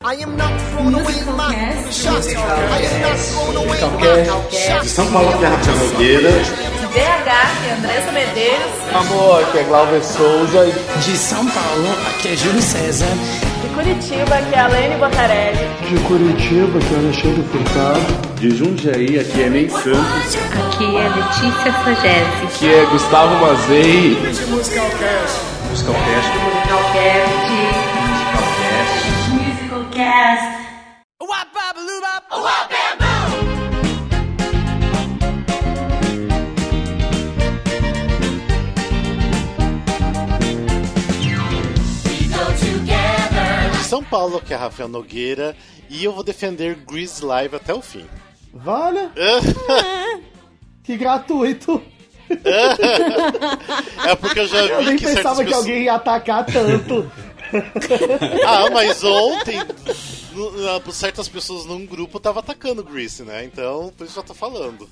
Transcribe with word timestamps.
I 0.00 0.14
am 0.22 0.36
not 0.36 0.52
throwing 0.70 0.94
away 0.94 1.24
my 1.36 1.90
shot. 1.90 2.22
I 2.22 2.82
am 2.86 3.02
not 3.02 3.18
throwing 3.18 3.56
away 3.56 3.80
my. 3.82 4.80
De 4.80 4.88
São 4.88 5.04
Paulo, 5.10 5.36
que 5.36 5.44
é 5.44 5.48
Rafael 5.48 5.76
Nogueira. 5.76 6.30
BH, 6.30 6.94
que 6.94 7.68
é 7.68 7.72
Andressa 7.76 8.12
Medeiros. 8.12 8.94
Amor, 8.94 9.42
aqui 9.42 9.58
é 9.58 9.62
Glauber 9.64 10.04
Souza. 10.04 10.66
De 11.04 11.16
São 11.16 11.44
Paulo, 11.48 11.88
aqui 12.10 12.28
é 12.28 12.36
Júlio 12.36 12.62
César. 12.62 13.08
De 13.60 13.68
Curitiba, 13.74 14.40
que 14.48 14.54
é 14.54 14.60
a 14.60 14.68
Lene 14.68 14.96
Botarelli. 14.98 15.68
De 15.88 15.98
Curitiba, 16.04 16.78
que 16.78 16.94
é 16.94 16.98
Alexandre 16.98 17.42
Furtado. 17.50 18.00
De 18.36 18.56
Jundiaí, 18.56 19.18
aqui 19.18 19.42
é 19.42 19.50
Ney 19.50 19.68
Santos. 19.68 20.38
Aqui 20.64 20.96
é 20.96 21.08
Letícia 21.08 21.72
Sagese. 21.72 22.44
Aqui 22.44 22.72
é 22.72 22.86
Gustavo 22.92 23.34
Mazei. 23.44 24.16
Musicalcast. 24.46 24.48
Musicalcast. 24.48 25.40
Musicalcast. 25.68 26.30
Musicalcast. 26.38 27.67
De 43.72 43.84
São 43.84 44.02
Paulo, 44.02 44.40
que 44.40 44.52
é 44.52 44.56
Rafael 44.56 44.88
Nogueira, 44.88 45.56
e 45.88 46.04
eu 46.04 46.12
vou 46.12 46.22
defender 46.22 46.76
Grease 46.76 47.24
Live 47.24 47.56
até 47.56 47.72
o 47.74 47.80
fim. 47.82 48.04
Vale? 48.52 49.10
que 50.84 50.96
gratuito. 50.96 51.82
É 54.06 54.14
porque 54.16 54.40
eu 54.40 54.46
já 54.46 54.62
vi 54.62 54.68
Eu 54.70 54.82
nem 54.82 54.96
que 54.96 55.04
pensava 55.06 55.36
que 55.42 55.44
pessoas- 55.46 55.64
alguém 55.66 55.82
ia 55.84 55.94
atacar 55.94 56.44
tanto. 56.46 57.10
Ah, 58.46 58.70
mas 58.70 59.02
ontem 59.04 59.58
certas 60.92 61.28
pessoas 61.28 61.64
num 61.66 61.84
grupo 61.86 62.18
tava 62.20 62.40
atacando 62.40 62.82
Grease, 62.84 63.22
né? 63.22 63.44
Então, 63.44 63.92
por 63.96 64.04
isso 64.06 64.18
eu 64.18 64.22
já 64.22 64.26
tô 64.28 64.34
falando. 64.34 64.88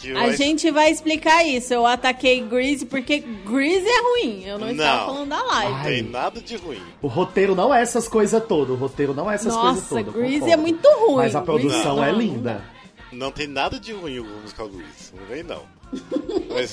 Que 0.00 0.12
A 0.12 0.20
vai- 0.26 0.36
gente 0.36 0.70
vai 0.70 0.90
explicar 0.92 1.44
isso. 1.44 1.74
Eu 1.74 1.84
ataquei 1.84 2.40
Grease 2.42 2.86
porque 2.86 3.18
Grease 3.18 3.84
é 3.88 4.00
ruim. 4.00 4.44
Eu 4.44 4.56
não, 4.58 4.70
estava 4.70 4.96
Não. 5.00 5.06
falando 5.14 5.28
da 5.30 5.36
Não 5.38 5.46
live. 5.48 5.82
tem 5.88 6.02
nada 6.02 6.40
de 6.40 6.56
ruim. 6.56 6.80
O 7.02 7.08
roteiro 7.08 7.56
não 7.56 7.74
é 7.74 7.82
essas 7.82 8.06
coisas 8.06 8.40
todas. 8.46 8.70
O 8.70 8.78
roteiro 8.78 9.12
não 9.12 9.28
é 9.28 9.34
essas 9.34 9.52
coisas 9.56 9.74
Nossa, 9.82 9.88
todas. 9.88 10.14
Grease 10.14 10.34
concordo. 10.40 10.52
é 10.54 10.56
muito 10.56 10.88
ruim. 10.88 11.16
Mas 11.16 11.34
a 11.34 11.40
Grease 11.40 11.44
produção 11.62 11.96
não, 11.96 12.04
é 12.04 12.12
não 12.12 12.18
linda. 12.20 12.64
Não 13.10 13.32
tem 13.32 13.48
nada 13.48 13.80
de 13.80 13.92
ruim 13.92 14.20
o 14.20 14.24
musical 14.42 14.68
Grease. 14.68 15.12
Não 15.18 15.26
vem, 15.26 15.42
não. 15.42 15.62
Mas, 16.54 16.72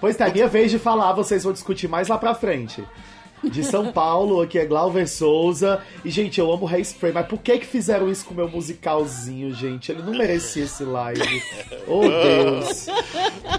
Pois 0.00 0.16
tá, 0.16 0.28
é 0.28 0.32
minha 0.32 0.46
vez 0.46 0.70
de 0.70 0.78
falar, 0.78 1.12
vocês 1.14 1.42
vão 1.42 1.52
discutir 1.52 1.88
mais 1.88 2.06
lá 2.06 2.16
pra 2.18 2.34
frente. 2.34 2.84
De 3.50 3.62
São 3.64 3.92
Paulo, 3.92 4.40
aqui 4.40 4.58
é 4.58 4.64
Glauber 4.64 5.06
Souza. 5.06 5.80
E, 6.04 6.10
gente, 6.10 6.40
eu 6.40 6.50
amo 6.52 6.66
Hairspray, 6.66 7.12
mas 7.12 7.26
por 7.26 7.38
que 7.38 7.58
que 7.58 7.66
fizeram 7.66 8.10
isso 8.10 8.24
com 8.24 8.32
o 8.32 8.36
meu 8.36 8.48
musicalzinho, 8.48 9.52
gente? 9.54 9.92
Ele 9.92 10.02
não 10.02 10.12
merecia 10.12 10.64
esse 10.64 10.84
live. 10.84 11.42
Oh, 11.86 12.00
Deus. 12.02 12.86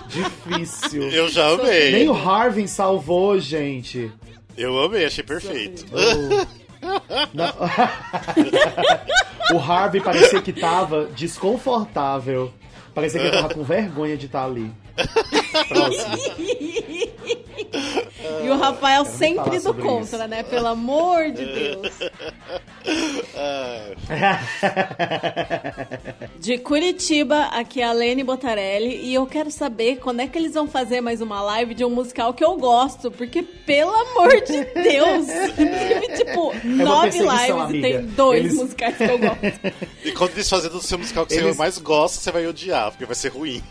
Difícil. 0.08 1.04
eu 1.04 1.30
já 1.30 1.50
amei. 1.50 1.92
Nem 1.92 2.10
o 2.10 2.14
Harvin 2.14 2.68
salvou, 2.68 3.40
gente. 3.40 4.12
Eu 4.58 4.80
amei, 4.82 5.06
achei 5.06 5.24
perfeito. 5.24 5.86
Não. 7.34 7.54
o 9.56 9.60
Harvey 9.60 10.02
parecia 10.02 10.42
que 10.42 10.54
tava 10.54 11.06
desconfortável. 11.16 12.54
Parecia 12.94 13.20
que 13.20 13.28
ele 13.28 13.36
tava 13.36 13.54
com 13.54 13.64
vergonha 13.64 14.16
de 14.16 14.28
estar 14.28 14.46
ali. 14.46 14.72
E 18.44 18.50
o 18.50 18.58
Rafael 18.58 19.06
sempre 19.06 19.60
do 19.60 19.74
contra, 19.74 20.18
isso. 20.18 20.28
né? 20.28 20.44
Pelo 20.44 20.68
amor 20.68 21.32
de 21.32 21.46
Deus. 21.46 21.92
De 26.40 26.58
Curitiba, 26.60 27.46
aqui 27.46 27.82
é 27.82 27.86
a 27.86 27.92
Lene 27.92 28.24
Botarelli. 28.24 28.98
E 29.04 29.14
eu 29.14 29.26
quero 29.26 29.50
saber 29.50 29.98
quando 29.98 30.20
é 30.20 30.28
que 30.28 30.38
eles 30.38 30.54
vão 30.54 30.68
fazer 30.68 31.02
mais 31.02 31.22
uma 31.22 31.42
live 31.42 31.74
de 31.74 31.84
um 31.84 31.90
musical 31.90 32.34
que 32.34 32.44
eu 32.44 32.56
gosto. 32.58 33.10
Porque, 33.10 33.42
pelo 33.42 33.92
amor 33.92 34.42
de 34.42 34.64
Deus, 34.66 35.26
teve 35.56 36.08
tipo 36.18 36.54
nove 36.64 37.12
perseguição, 37.18 37.38
lives 37.38 37.48
e 37.48 37.52
amiga. 37.52 37.88
tem 38.00 38.06
dois 38.16 38.46
Eles- 38.46 38.56
musicais 38.58 38.98
que 38.98 39.04
eu 39.04 39.18
gosto. 39.18 39.42
e 40.06 40.12
quando 40.12 40.32
eles 40.34 40.50
fazerem 40.50 40.78
o 40.78 40.82
seu 40.82 40.98
musical 41.00 41.26
que 41.26 41.34
você 41.34 41.40
Eles- 41.42 41.58
mais 41.58 41.78
gosta, 41.80 42.20
você 42.22 42.32
vai 42.32 42.46
odiar, 42.48 42.92
porque 42.92 43.06
vai 43.06 43.16
ser 43.16 43.30
ruim. 43.30 43.64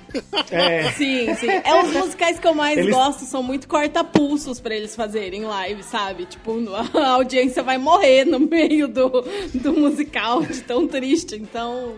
É. 0.51 0.91
Sim, 0.93 1.14
sim. 1.35 1.49
É 1.49 1.83
os 1.83 1.93
musicais 1.93 2.39
que 2.39 2.47
eu 2.47 2.55
mais 2.55 2.79
Eles- 2.79 2.95
gosto, 2.95 3.25
são 3.25 3.43
muito 3.43 3.67
corta-pulsos 3.69 4.61
pra 4.61 4.75
eles 4.75 4.95
fazerem 4.97 5.43
live, 5.45 5.83
sabe? 5.83 6.27
Tipo, 6.27 6.57
a 6.99 7.11
audiência 7.11 7.63
vai 7.63 7.79
morrer 7.79 8.25
no 8.25 8.41
meio 8.41 8.89
do, 8.89 9.11
do 9.55 9.73
musical, 9.73 10.43
de 10.43 10.61
tão 10.63 10.87
triste. 10.87 11.37
Então. 11.37 11.97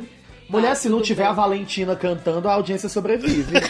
Mulher, 0.48 0.68
tá, 0.70 0.74
se 0.76 0.88
não 0.88 1.02
tiver 1.02 1.22
bem. 1.24 1.30
a 1.30 1.34
Valentina 1.34 1.96
cantando, 1.96 2.48
a 2.48 2.52
audiência 2.54 2.88
sobrevive. 2.88 3.52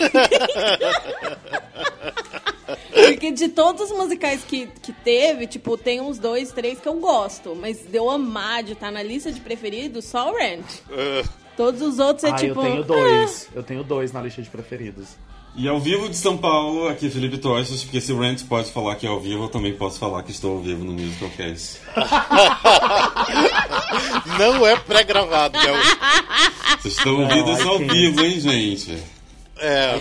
Porque 2.92 3.30
de 3.30 3.48
todos 3.48 3.90
os 3.90 3.96
musicais 3.96 4.42
que, 4.44 4.66
que 4.82 4.92
teve, 4.92 5.46
tipo, 5.46 5.76
tem 5.76 6.00
uns 6.00 6.18
dois, 6.18 6.50
três 6.52 6.80
que 6.80 6.88
eu 6.88 6.94
gosto. 6.94 7.54
Mas 7.54 7.78
de 7.78 7.96
eu 7.96 8.10
amar, 8.10 8.62
de 8.62 8.72
estar 8.72 8.90
na 8.90 9.02
lista 9.02 9.30
de 9.30 9.40
preferidos, 9.40 10.04
só 10.06 10.30
o 10.32 10.36
Rent. 10.36 10.64
Ah, 10.90 11.22
Todos 11.56 11.80
os 11.80 11.98
outros 11.98 12.24
é 12.24 12.30
ah, 12.30 12.34
tipo. 12.34 12.60
eu 12.60 12.64
tenho 12.64 12.84
dois. 12.84 13.48
Eu 13.54 13.62
tenho 13.62 13.82
dois 13.82 14.12
na 14.12 14.20
lista 14.20 14.42
de 14.42 14.50
preferidos. 14.50 15.16
E 15.58 15.66
ao 15.66 15.80
vivo 15.80 16.06
de 16.06 16.16
São 16.16 16.36
Paulo, 16.36 16.86
aqui 16.86 17.06
é 17.06 17.10
Felipe 17.10 17.38
Tostas, 17.38 17.82
porque 17.82 17.98
se 17.98 18.12
o 18.12 18.18
Rant 18.18 18.44
pode 18.44 18.70
falar 18.70 18.94
que 18.96 19.06
é 19.06 19.08
ao 19.08 19.18
vivo, 19.18 19.44
eu 19.44 19.48
também 19.48 19.74
posso 19.74 19.98
falar 19.98 20.22
que 20.22 20.30
estou 20.30 20.58
ao 20.58 20.62
vivo 20.62 20.84
no 20.84 20.92
Musicalcast. 20.92 21.80
não 24.38 24.66
é 24.66 24.76
pré-gravado, 24.76 25.56
né? 25.56 25.64
Vocês 26.78 26.98
estão 26.98 27.22
ouvindo 27.22 27.52
isso 27.52 27.68
ao 27.68 27.78
Ai, 27.78 27.84
vivo, 27.84 28.22
hein, 28.22 28.38
gente? 28.38 29.02
É. 29.58 29.98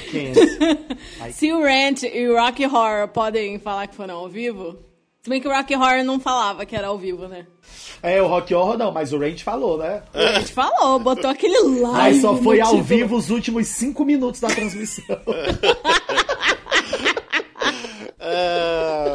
Se 1.31 1.53
o 1.53 1.61
Rant 1.61 2.03
e 2.03 2.27
o 2.27 2.37
Rock 2.37 2.65
Horror 2.65 3.07
podem 3.07 3.57
falar 3.57 3.87
que 3.87 3.95
foram 3.95 4.15
ao 4.15 4.27
vivo. 4.27 4.77
Se 5.21 5.29
bem 5.29 5.39
que 5.39 5.47
o 5.47 5.51
Rock 5.51 5.73
Horror 5.73 6.03
não 6.03 6.19
falava 6.19 6.65
que 6.65 6.75
era 6.75 6.87
ao 6.87 6.97
vivo, 6.97 7.29
né? 7.29 7.47
É, 8.05 8.21
o 8.21 8.27
Rock 8.27 8.53
Horror 8.53 8.77
não, 8.77 8.91
mas 8.91 9.11
o 9.11 9.17
Range 9.17 9.43
falou, 9.43 9.79
né? 9.79 10.03
A 10.13 10.33
gente 10.33 10.53
falou, 10.53 10.99
botou 10.99 11.27
aquele 11.27 11.57
live. 11.79 11.99
Aí 11.99 12.21
só 12.21 12.37
foi 12.37 12.61
ao 12.61 12.67
título. 12.67 12.83
vivo 12.83 13.15
os 13.15 13.31
últimos 13.31 13.67
cinco 13.67 14.05
minutos 14.05 14.39
da 14.39 14.47
transmissão. 14.47 15.03
é... 18.19 19.14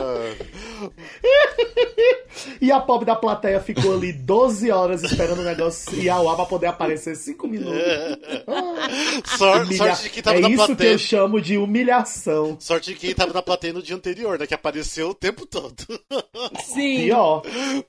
E 2.60 2.70
a 2.72 2.80
pobre 2.80 3.04
da 3.06 3.14
plateia 3.16 3.60
ficou 3.60 3.94
ali 3.94 4.12
12 4.12 4.70
horas 4.70 5.02
esperando 5.02 5.40
o 5.40 5.44
negócio 5.44 5.94
ir 5.98 6.08
ao 6.08 6.28
ar 6.28 6.36
pra 6.36 6.46
poder 6.46 6.66
aparecer 6.68 7.14
5 7.14 7.46
minutos. 7.46 7.74
Sor- 9.36 9.62
Humilha- 9.62 9.76
Sorte 9.94 10.02
de 10.04 10.10
quem 10.10 10.22
tava 10.22 10.36
é 10.38 10.40
na 10.40 10.48
isso 10.48 10.60
que 10.62 10.66
plateia. 10.68 10.92
eu 10.92 10.98
chamo 10.98 11.40
de 11.40 11.58
humilhação. 11.58 12.56
Sorte 12.60 12.92
de 12.94 12.98
quem 12.98 13.14
tava 13.14 13.32
na 13.34 13.42
plateia 13.42 13.72
no 13.72 13.82
dia 13.82 13.94
anterior, 13.96 14.38
né? 14.38 14.46
Que 14.46 14.54
apareceu 14.54 15.10
o 15.10 15.14
tempo 15.14 15.44
todo. 15.44 15.74
Sim. 16.64 17.04
Pior. 17.04 17.42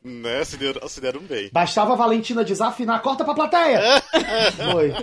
né? 0.03 0.43
Se 0.43 0.57
deram, 0.57 0.87
se 0.87 0.99
deram 1.01 1.21
bem. 1.21 1.49
Bastava 1.53 1.93
a 1.93 1.95
Valentina 1.97 2.43
desafinar, 2.43 3.01
corta 3.01 3.23
pra 3.23 3.33
plateia! 3.33 3.81
Foi. 4.71 4.93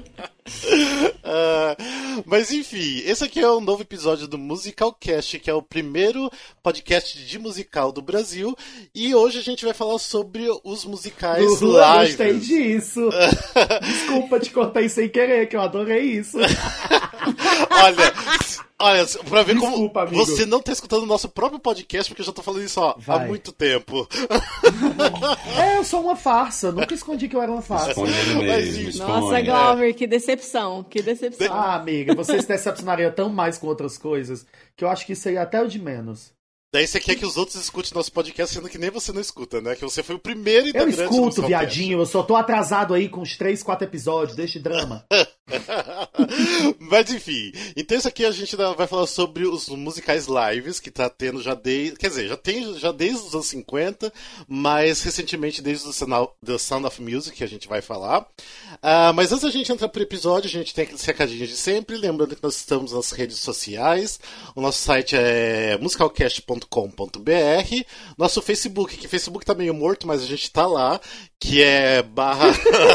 Ah, 1.30 1.76
mas 2.24 2.50
enfim, 2.50 3.02
esse 3.04 3.22
aqui 3.22 3.38
é 3.40 3.50
um 3.50 3.60
novo 3.60 3.82
episódio 3.82 4.26
do 4.26 4.38
Musical 4.38 4.96
Cast, 4.98 5.38
que 5.38 5.50
é 5.50 5.52
o 5.52 5.60
primeiro 5.60 6.30
podcast 6.62 7.22
de 7.22 7.38
musical 7.38 7.92
do 7.92 8.00
Brasil. 8.00 8.56
E 8.94 9.14
hoje 9.14 9.38
a 9.38 9.42
gente 9.42 9.62
vai 9.62 9.74
falar 9.74 9.98
sobre 9.98 10.46
os 10.64 10.86
musicais 10.86 11.60
Lulu, 11.60 11.76
eu 11.76 11.98
gostei 11.98 12.38
disso. 12.38 13.10
Desculpa, 13.82 14.40
te 14.40 14.50
cortei 14.50 14.88
sem 14.88 15.08
querer, 15.10 15.46
que 15.48 15.56
eu 15.56 15.60
adorei 15.60 16.04
isso. 16.12 16.38
Olha, 16.38 18.14
olha, 18.80 19.06
pra 19.28 19.42
ver 19.42 19.54
Desculpa, 19.54 20.06
como 20.06 20.08
amigo. 20.08 20.26
você 20.26 20.46
não 20.46 20.60
tá 20.60 20.72
escutando 20.72 21.02
o 21.02 21.06
nosso 21.06 21.28
próprio 21.28 21.58
podcast, 21.58 22.10
porque 22.10 22.22
eu 22.22 22.26
já 22.26 22.32
tô 22.32 22.42
falando 22.42 22.64
isso 22.64 22.80
ó, 22.80 22.94
há 23.06 23.18
muito 23.20 23.52
tempo. 23.52 24.08
É, 25.56 25.76
eu 25.78 25.84
sou 25.84 26.02
uma 26.02 26.16
farsa. 26.16 26.72
Nunca 26.72 26.94
escondi 26.94 27.28
que 27.28 27.36
eu 27.36 27.42
era 27.42 27.50
uma 27.50 27.62
farsa. 27.62 27.90
Esconde 27.90 28.12
ele 28.12 28.46
Mas, 28.46 28.76
mesmo, 28.76 28.98
Nossa, 28.98 29.26
esconde. 29.38 29.42
Glauber, 29.42 29.94
que 29.94 30.06
decepção, 30.06 30.84
que 30.84 31.02
decepção. 31.02 31.52
Ah, 31.52 31.74
amiga, 31.74 32.14
você 32.14 32.40
se 32.40 32.48
decepcionaria 32.48 33.10
tão 33.10 33.28
mais 33.28 33.58
com 33.58 33.66
outras 33.66 33.98
coisas 33.98 34.46
que 34.76 34.84
eu 34.84 34.88
acho 34.88 35.06
que 35.06 35.14
seria 35.14 35.42
até 35.42 35.60
o 35.60 35.68
de 35.68 35.78
menos. 35.78 36.32
Daí 36.72 36.86
você 36.86 37.00
quer 37.00 37.14
que 37.14 37.24
os 37.24 37.38
outros 37.38 37.56
escutem 37.56 37.92
nosso 37.94 38.12
podcast, 38.12 38.54
sendo 38.54 38.68
que 38.68 38.76
nem 38.76 38.90
você 38.90 39.10
não 39.10 39.22
escuta, 39.22 39.58
né? 39.60 39.74
Que 39.74 39.82
você 39.82 40.02
foi 40.02 40.16
o 40.16 40.18
primeiro 40.18 40.66
Eu 40.66 40.70
integrante 40.70 40.96
do 40.96 41.28
escuto, 41.28 41.46
viadinho, 41.46 41.98
eu 41.98 42.04
só 42.06 42.22
tô 42.22 42.36
atrasado 42.36 42.92
aí 42.92 43.08
com 43.08 43.22
uns 43.22 43.38
3, 43.38 43.62
4 43.62 43.86
episódios 43.86 44.36
deste 44.36 44.58
drama. 44.58 45.04
Mas 46.78 47.10
enfim, 47.10 47.52
então 47.76 47.96
isso 47.96 48.08
aqui 48.08 48.24
a 48.24 48.30
gente 48.30 48.54
vai 48.56 48.86
falar 48.86 49.06
sobre 49.06 49.46
os 49.46 49.68
musicais 49.68 50.26
lives 50.26 50.80
que 50.80 50.90
tá 50.90 51.08
tendo 51.08 51.42
já 51.42 51.54
desde. 51.54 51.96
Quer 51.96 52.08
dizer, 52.08 52.28
já 52.28 52.36
tem 52.36 52.78
já 52.78 52.92
desde 52.92 53.26
os 53.26 53.34
anos 53.34 53.46
50, 53.46 54.12
mas 54.46 55.02
recentemente 55.02 55.62
desde 55.62 55.88
o 55.88 56.28
The 56.44 56.58
Sound 56.58 56.86
of 56.86 57.02
Music 57.02 57.36
que 57.36 57.44
a 57.44 57.48
gente 57.48 57.68
vai 57.68 57.80
falar. 57.80 58.20
Uh, 58.20 59.12
mas 59.14 59.32
antes 59.32 59.44
da 59.44 59.50
gente 59.50 59.72
entrar 59.72 59.88
pro 59.88 60.02
episódio, 60.02 60.48
a 60.48 60.52
gente 60.52 60.74
tem 60.74 60.84
aqueles 60.84 61.04
recadinhos 61.04 61.48
de 61.48 61.56
sempre. 61.56 61.96
Lembrando 61.96 62.36
que 62.36 62.42
nós 62.42 62.56
estamos 62.56 62.92
nas 62.92 63.10
redes 63.10 63.38
sociais. 63.38 64.20
O 64.54 64.60
nosso 64.60 64.78
site 64.78 65.16
é 65.16 65.78
musicalcast.com.br. 65.78 67.84
Nosso 68.16 68.42
Facebook, 68.42 68.96
que 68.96 69.08
Facebook 69.08 69.44
tá 69.44 69.54
meio 69.54 69.74
morto, 69.74 70.06
mas 70.06 70.22
a 70.22 70.26
gente 70.26 70.50
tá 70.50 70.66
lá, 70.66 71.00
que 71.40 71.62
é 71.62 72.02
barra, 72.02 72.48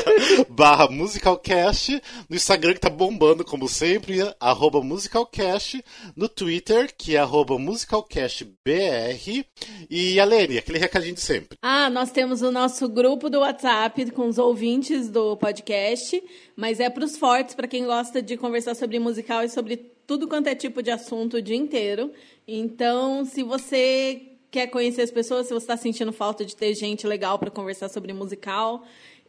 barra 0.50 0.88
musicalcast. 0.88 2.02
No 2.30 2.36
Instagram 2.44 2.74
que 2.74 2.82
tá 2.82 2.90
bombando, 2.90 3.46
como 3.46 3.70
sempre, 3.70 4.20
arroba 4.38 4.82
musicalcast. 4.82 5.82
No 6.14 6.28
Twitter, 6.28 6.94
que 6.96 7.16
é 7.16 7.20
arroba 7.20 7.58
musicalcastbr. 7.58 9.46
E 9.90 10.20
a 10.20 10.26
Lene, 10.26 10.58
aquele 10.58 10.78
recadinho 10.78 11.16
de 11.16 11.22
sempre. 11.22 11.58
Ah, 11.62 11.90
nós 11.90 12.12
temos 12.12 12.42
o 12.42 12.52
nosso 12.52 12.90
grupo 12.90 13.30
do 13.30 13.40
WhatsApp 13.40 14.12
com 14.12 14.28
os 14.28 14.38
ouvintes 14.38 15.10
do 15.10 15.38
podcast, 15.38 16.22
mas 16.54 16.82
é 16.82 16.90
para 16.90 17.06
os 17.06 17.16
fortes, 17.16 17.56
para 17.56 17.68
quem 17.68 17.86
gosta 17.86 18.22
de 18.22 18.36
conversar 18.36 18.76
sobre 18.76 19.00
musical 19.00 19.44
e 19.44 19.50
sobre 19.50 19.78
tudo 20.06 20.28
quanto 20.28 20.48
é 20.48 20.56
tipo 20.56 20.84
de 20.84 20.92
assunto 20.92 21.38
o 21.38 21.42
dia 21.42 21.56
inteiro. 21.56 22.12
Então, 22.46 23.24
se 23.24 23.42
você 23.42 24.34
quer 24.52 24.68
conhecer 24.68 25.02
as 25.02 25.12
pessoas, 25.12 25.48
se 25.48 25.54
você 25.54 25.64
está 25.64 25.78
sentindo 25.78 26.12
falta 26.12 26.44
de 26.44 26.56
ter 26.56 26.76
gente 26.76 27.08
legal 27.08 27.40
para 27.40 27.50
conversar 27.50 27.88
sobre 27.88 28.12
musical, 28.12 28.84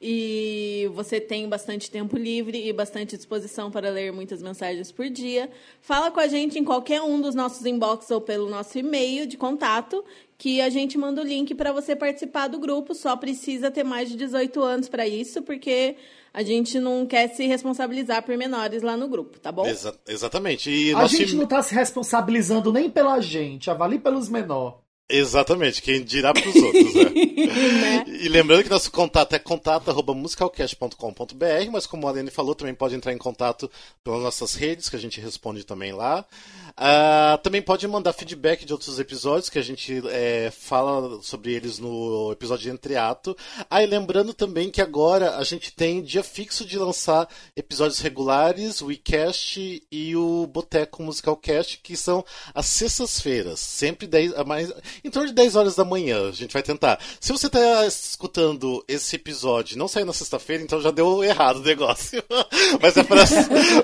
e 0.07 0.87
você 0.93 1.19
tem 1.19 1.49
bastante 1.49 1.91
tempo 1.91 2.15
livre 2.15 2.69
e 2.69 2.71
bastante 2.75 3.17
disposição 3.17 3.71
para 3.71 3.89
ler 3.89 4.13
muitas 4.13 4.43
mensagens 4.43 4.93
por 4.93 5.09
dia, 5.09 5.51
fala 5.81 6.11
com 6.11 6.21
a 6.21 6.27
gente 6.27 6.59
em 6.59 6.65
qualquer 6.65 7.01
um 7.01 7.19
dos 7.19 7.35
nossos 7.35 7.65
inbox 7.65 8.11
ou 8.11 8.21
pelo 8.21 8.51
nosso 8.51 8.79
e-mail 8.79 9.27
de 9.27 9.39
contato, 9.39 10.05
que 10.37 10.61
a 10.61 10.69
gente 10.69 10.99
manda 10.99 11.23
o 11.23 11.25
link 11.25 11.55
para 11.55 11.73
você 11.73 11.97
participar 11.97 12.49
do 12.49 12.59
grupo. 12.59 12.95
Só 12.95 13.17
precisa 13.17 13.71
ter 13.71 13.83
mais 13.83 14.11
de 14.11 14.17
18 14.17 14.63
anos 14.63 14.91
para 14.91 15.09
isso, 15.09 15.41
porque 15.41 15.97
a 16.35 16.43
gente 16.43 16.79
não 16.79 17.07
quer 17.07 17.29
se 17.29 17.47
responsabilizar 17.47 18.23
por 18.25 18.37
menores 18.37 18.83
lá 18.83 18.99
no 18.99 19.09
grupo, 19.09 19.41
tá 19.41 19.51
bom? 19.51 19.67
Exa 19.67 19.99
exatamente. 20.07 20.69
E 20.69 20.95
a 20.95 21.07
gente 21.07 21.35
não 21.35 21.45
está 21.45 21.63
se 21.63 21.75
responsabilizando 21.75 22.71
nem 22.71 22.91
pela 22.91 23.19
gente, 23.21 23.71
avalie 23.71 23.99
pelos 23.99 24.29
menores. 24.29 24.84
Exatamente, 25.07 25.83
quem 25.83 26.03
dirá 26.03 26.33
para 26.33 26.49
os 26.49 26.57
outros, 26.57 26.95
né? 26.95 27.05
né? 27.13 28.07
E 28.23 28.27
lembrando 28.27 28.65
que 28.65 28.71
nosso 28.71 28.91
contato 28.91 29.35
é 29.35 29.39
contato@musicalcast.com.br, 29.39 31.71
mas 31.71 31.87
como 31.87 32.09
a 32.09 32.11
Aline 32.11 32.31
falou, 32.31 32.55
também 32.55 32.75
pode 32.75 32.95
entrar 32.95 33.13
em 33.13 33.19
contato 33.19 33.71
pelas 34.03 34.23
nossas 34.23 34.55
redes, 34.55 34.89
que 34.89 34.97
a 34.97 34.99
gente 34.99 35.21
responde 35.21 35.63
também 35.63 35.93
lá. 35.93 36.25
Uh, 36.71 37.37
também 37.43 37.61
pode 37.63 37.87
mandar 37.87 38.15
feedback 38.15 38.65
de 38.65 38.73
outros 38.73 38.99
episódios 38.99 39.49
que 39.49 39.61
a 39.61 39.63
gente 39.63 40.03
é, 40.09 40.51
fala 40.51 41.23
sobre 41.23 41.53
eles 41.53 41.79
no 41.79 42.33
episódio 42.33 42.65
de 42.65 42.71
Entreato. 42.71 43.37
Ah, 43.71 43.81
e 43.83 43.87
lembrando 43.87 44.35
também 44.35 44.71
que 44.71 44.83
agora 44.83 45.37
a 45.37 45.45
gente 45.45 45.73
tem 45.73 46.03
dia 46.03 46.25
fixo 46.25 46.65
de 46.65 46.79
lançar 46.79 47.29
episódios 47.55 48.01
regulares, 48.01 48.81
o 48.81 48.87
WeCast 48.87 49.85
e 49.91 50.17
o 50.17 50.47
Boteco 50.47 51.03
Musicalcast, 51.03 51.79
que 51.79 51.97
são 51.97 52.25
às 52.53 52.67
sextas-feiras, 52.67 53.61
sempre 53.61 54.09
10, 54.09 54.45
mais, 54.45 54.73
em 55.03 55.11
torno 55.11 55.29
de 55.29 55.35
10 55.35 55.57
horas 55.57 55.77
da 55.77 55.85
manhã. 55.85 56.29
A 56.29 56.33
gente 56.33 56.53
vai 56.53 56.63
tentar. 56.63 56.99
Se 57.21 57.33
você 57.33 57.47
está 57.47 57.87
escutando 57.87 58.85
esse 58.87 59.17
episódio 59.17 59.79
não 59.79 59.89
sair 59.89 60.05
na 60.05 60.13
sexta-feira, 60.13 60.63
então 60.63 60.81
já 60.81 60.91
deu 60.91 61.25
errado 61.25 61.57
o 61.57 61.65
negócio. 61.65 62.23
mas 62.81 62.97
é 62.97 63.03
pra, 63.03 63.25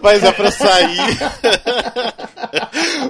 mas 0.03 0.23
é 0.23 0.33
pra 0.33 0.51
sair. 0.51 1.01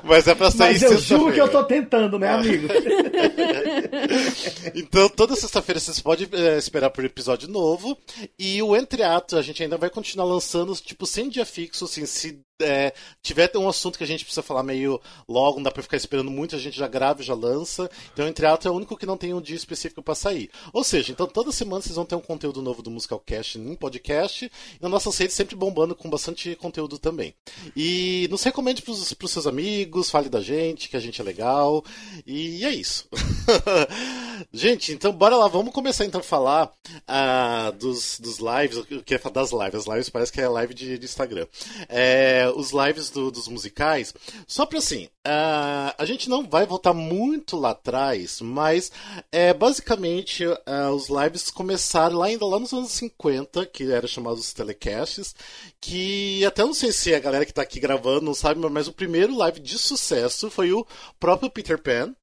Mas 0.05 0.27
é 0.27 0.35
pra 0.35 0.51
sair 0.51 0.73
Mas 0.73 0.83
eu 0.83 0.99
juro 0.99 1.33
que 1.33 1.41
eu 1.41 1.49
tô 1.49 1.65
tentando, 1.65 2.19
né, 2.19 2.29
amigo? 2.29 2.69
então, 4.75 5.09
toda 5.09 5.37
sexta-feira 5.37 5.81
vocês 5.81 6.01
podem 6.01 6.29
é, 6.33 6.59
esperar 6.59 6.91
por 6.91 7.05
episódio 7.05 7.49
novo. 7.49 7.97
E 8.39 8.63
o 8.63 8.77
Entreato, 8.77 9.37
a 9.37 9.43
gente 9.43 9.63
ainda 9.63 9.77
vai 9.77 9.91
continuar 9.91 10.27
lançando, 10.27 10.75
tipo, 10.75 11.07
sem 11.07 11.29
dia 11.29 11.45
fixo, 11.45 11.85
assim, 11.85 12.07
se 12.07 12.41
é, 12.61 12.93
tiver 13.23 13.51
um 13.57 13.69
assunto 13.69 13.99
que 13.99 14.05
a 14.05 14.07
gente 14.07 14.25
precisa 14.25 14.43
falar 14.43 14.63
meio 14.63 15.01
logo, 15.29 15.57
não 15.57 15.65
dá 15.65 15.71
pra 15.71 15.83
ficar 15.83 15.97
esperando 15.97 16.31
muito, 16.31 16.55
a 16.55 16.59
gente 16.59 16.79
já 16.79 16.89
grava 16.89 17.23
e 17.23 17.25
já 17.25 17.35
lança. 17.35 17.91
Então, 18.13 18.27
entre 18.27 18.47
ato 18.47 18.69
é 18.69 18.71
o 18.71 18.75
único 18.75 18.97
que 18.97 19.07
não 19.07 19.17
tem 19.17 19.35
um 19.35 19.41
dia 19.41 19.57
específico 19.57 20.03
para 20.03 20.15
sair. 20.15 20.51
Ou 20.73 20.85
seja, 20.85 21.13
então 21.13 21.27
toda 21.27 21.53
semana 21.53 21.83
vocês 21.83 21.97
vão 21.97 22.05
ter 22.05 22.15
um 22.15 22.21
conteúdo 22.21 22.63
novo 22.63 22.83
do 22.83 22.91
Musicalcast 22.91 23.59
em 23.59 23.75
podcast. 23.75 24.45
E 24.47 24.83
nas 24.83 24.91
nossas 24.91 25.17
redes 25.17 25.35
sempre 25.35 25.57
bombando 25.57 25.95
com 25.95 26.09
bastante 26.09 26.55
conteúdo 26.57 26.99
também. 26.99 27.35
E 27.77 28.29
nos 28.31 28.43
recomende 28.43 28.83
pros, 28.83 29.13
pros 29.15 29.31
seus 29.31 29.47
amigos, 29.47 30.11
fale 30.11 30.29
da 30.29 30.41
gente, 30.41 30.89
que 30.89 30.97
a 30.97 31.01
gente 31.01 31.21
é 31.21 31.25
legal. 31.25 31.85
E 32.27 32.65
é 32.65 32.71
isso. 32.71 33.09
gente, 34.53 34.93
então 34.93 35.13
bora 35.13 35.37
lá, 35.37 35.49
vamos 35.49 35.73
começar 35.73 36.05
então 36.05 36.21
a 36.21 36.25
falar 36.25 36.73
uh, 36.89 37.73
dos, 37.73 38.19
dos 38.21 38.39
lives. 38.39 38.77
Eu 38.77 39.03
queria 39.03 39.19
falar 39.19 39.35
das 39.35 39.53
lives. 39.53 39.75
As 39.75 39.87
lives 39.87 40.11
parece 40.11 40.33
que 40.33 40.41
é 40.41 40.49
live 40.49 40.75
de, 40.75 40.99
de 40.99 41.05
Instagram. 41.05 41.47
É, 41.89 42.51
os 42.55 42.73
lives 42.73 43.11
do, 43.11 43.31
dos 43.31 43.49
musicais. 43.49 44.15
Só 44.47 44.67
pra 44.67 44.79
assim, 44.79 45.07
uh, 45.27 45.95
a 45.97 46.05
gente 46.05 46.29
não 46.29 46.49
vai 46.49 46.67
voltar 46.67 46.93
muito 46.93 47.57
lá 47.57 47.71
atrás, 47.71 48.41
mas 48.41 48.91
é, 49.31 49.53
basicamente 49.53 50.47
uh, 50.47 50.91
os 50.95 51.09
lives 51.09 51.51
começaram 51.51 52.19
lá 52.19 52.27
ainda 52.27 52.47
lá 52.47 52.59
nos 52.59 52.73
anos 52.73 52.93
50, 52.93 53.67
que 53.67 53.91
era 53.91 54.07
chamados 54.07 54.53
telecasts, 54.53 55.35
que 55.81 56.45
até 56.45 56.63
não 56.63 56.75
sei 56.75 56.93
se 56.93 57.15
a 57.15 57.21
galera 57.21 57.47
que 57.47 57.55
tá 57.55 57.63
aqui 57.63 57.81
gravando 57.81 58.23
não 58.23 58.35
sabe, 58.35 58.61
mas 58.69 58.89
o 58.89 58.93
primeiro 58.93 59.37
live 59.37 59.61
de 59.61 59.79
sucesso 59.79 60.51
foi 60.51 60.73
o 60.73 60.87
próprio 61.19 61.51
Peter 61.51 61.81
Pan, 61.81 62.15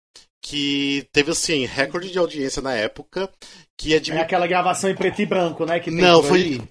que 0.49 1.05
teve 1.11 1.31
assim 1.31 1.65
recorde 1.65 2.09
de 2.09 2.17
audiência 2.17 2.61
na 2.61 2.73
época 2.73 3.29
que 3.75 3.93
é 3.93 4.01
é 4.09 4.19
aquela 4.19 4.47
gravação 4.47 4.89
em 4.89 4.95
preto 4.95 5.21
e 5.21 5.25
branco 5.25 5.65
né 5.65 5.79
que 5.79 5.91
não 5.91 6.23
foi. 6.23 6.61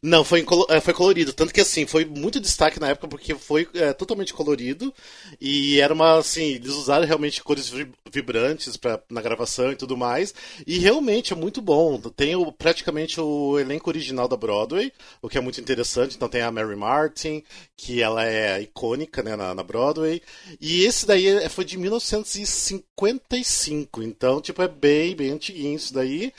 Não, 0.00 0.22
foi, 0.22 0.46
é, 0.68 0.80
foi 0.80 0.94
colorido. 0.94 1.32
Tanto 1.32 1.52
que, 1.52 1.60
assim, 1.60 1.84
foi 1.84 2.04
muito 2.04 2.38
destaque 2.38 2.78
na 2.78 2.90
época 2.90 3.08
porque 3.08 3.34
foi 3.34 3.68
é, 3.74 3.92
totalmente 3.92 4.32
colorido. 4.32 4.94
E 5.40 5.80
era 5.80 5.92
uma, 5.92 6.18
assim, 6.18 6.54
eles 6.54 6.70
usaram 6.70 7.04
realmente 7.04 7.42
cores 7.42 7.72
vibrantes 8.12 8.76
pra, 8.76 9.02
na 9.10 9.20
gravação 9.20 9.72
e 9.72 9.76
tudo 9.76 9.96
mais. 9.96 10.32
E 10.66 10.78
realmente 10.78 11.32
é 11.32 11.36
muito 11.36 11.60
bom. 11.60 11.98
Tem 12.16 12.36
o, 12.36 12.52
praticamente 12.52 13.20
o 13.20 13.58
elenco 13.58 13.90
original 13.90 14.28
da 14.28 14.36
Broadway, 14.36 14.92
o 15.20 15.28
que 15.28 15.36
é 15.36 15.40
muito 15.40 15.60
interessante. 15.60 16.14
Então 16.14 16.28
tem 16.28 16.42
a 16.42 16.52
Mary 16.52 16.76
Martin, 16.76 17.42
que 17.76 18.00
ela 18.00 18.24
é 18.24 18.60
icônica, 18.60 19.20
né, 19.22 19.34
na, 19.34 19.52
na 19.52 19.64
Broadway. 19.64 20.22
E 20.60 20.84
esse 20.84 21.06
daí 21.06 21.26
é, 21.26 21.48
foi 21.48 21.64
de 21.64 21.76
1955. 21.76 24.00
Então, 24.02 24.40
tipo, 24.40 24.62
é 24.62 24.68
bem, 24.68 25.16
bem 25.16 25.32
antiguinho 25.32 25.74
isso 25.74 25.92
daí. 25.92 26.32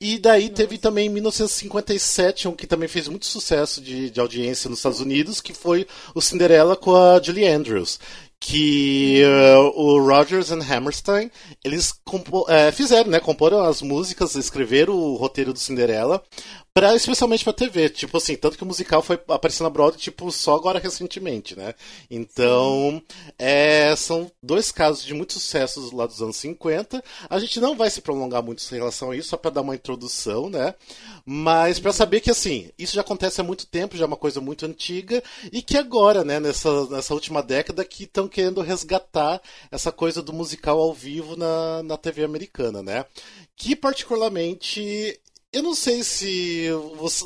E 0.00 0.18
daí 0.18 0.44
Nossa. 0.44 0.54
teve 0.54 0.78
também 0.78 1.06
em 1.06 1.10
1957 1.10 2.48
um 2.48 2.56
que 2.56 2.66
também 2.66 2.88
fez 2.88 3.03
fez 3.04 3.08
muito 3.08 3.26
sucesso 3.26 3.80
de, 3.80 4.10
de 4.10 4.20
audiência 4.20 4.70
nos 4.70 4.78
Estados 4.78 5.00
Unidos, 5.00 5.40
que 5.40 5.52
foi 5.52 5.86
o 6.14 6.20
Cinderela 6.20 6.76
com 6.76 6.96
a 6.96 7.20
Julie 7.20 7.46
Andrews 7.46 7.98
que 8.46 9.22
uh, 9.24 9.80
o 9.80 9.98
Rogers 10.06 10.50
and 10.50 10.60
Hammerstein 10.60 11.30
eles 11.64 11.94
uh, 12.06 12.72
fizeram, 12.74 13.10
né, 13.10 13.18
comporam 13.18 13.62
as 13.62 13.80
músicas, 13.80 14.34
escreveram 14.34 14.92
o 14.92 15.16
roteiro 15.16 15.50
do 15.50 15.58
Cinderela 15.58 16.22
Pra, 16.76 16.92
especialmente 16.96 17.44
pra 17.44 17.52
TV, 17.52 17.88
tipo 17.88 18.16
assim, 18.16 18.34
tanto 18.34 18.56
que 18.56 18.64
o 18.64 18.66
musical 18.66 19.00
foi 19.00 19.16
aparecendo 19.28 19.66
na 19.66 19.70
Broadway, 19.70 19.96
tipo, 19.96 20.28
só 20.32 20.56
agora 20.56 20.80
recentemente, 20.80 21.56
né? 21.56 21.72
Então, 22.10 23.00
é, 23.38 23.94
são 23.94 24.28
dois 24.42 24.72
casos 24.72 25.04
de 25.04 25.14
muito 25.14 25.34
sucesso 25.34 25.94
lá 25.94 26.04
dos 26.04 26.20
anos 26.20 26.34
50. 26.36 27.00
A 27.30 27.38
gente 27.38 27.60
não 27.60 27.76
vai 27.76 27.88
se 27.90 28.00
prolongar 28.00 28.42
muito 28.42 28.60
em 28.60 28.76
relação 28.76 29.12
a 29.12 29.16
isso, 29.16 29.28
só 29.28 29.36
pra 29.36 29.52
dar 29.52 29.60
uma 29.60 29.76
introdução, 29.76 30.50
né? 30.50 30.74
Mas 31.26 31.78
para 31.78 31.92
saber 31.92 32.20
que, 32.20 32.30
assim, 32.30 32.70
isso 32.78 32.94
já 32.94 33.00
acontece 33.00 33.40
há 33.40 33.44
muito 33.44 33.66
tempo, 33.66 33.96
já 33.96 34.04
é 34.04 34.06
uma 34.06 34.16
coisa 34.16 34.40
muito 34.40 34.66
antiga, 34.66 35.22
e 35.50 35.62
que 35.62 35.76
agora, 35.78 36.22
né, 36.22 36.38
nessa, 36.38 36.86
nessa 36.86 37.14
última 37.14 37.42
década, 37.42 37.84
que 37.84 38.04
estão 38.04 38.28
querendo 38.28 38.60
resgatar 38.60 39.40
essa 39.70 39.90
coisa 39.90 40.22
do 40.22 40.32
musical 40.32 40.78
ao 40.78 40.92
vivo 40.92 41.34
na, 41.36 41.82
na 41.82 41.96
TV 41.96 42.24
americana, 42.24 42.82
né? 42.82 43.06
Que 43.56 43.74
particularmente 43.74 45.18
eu 45.54 45.62
não 45.62 45.74
sei 45.74 46.02
se. 46.02 46.68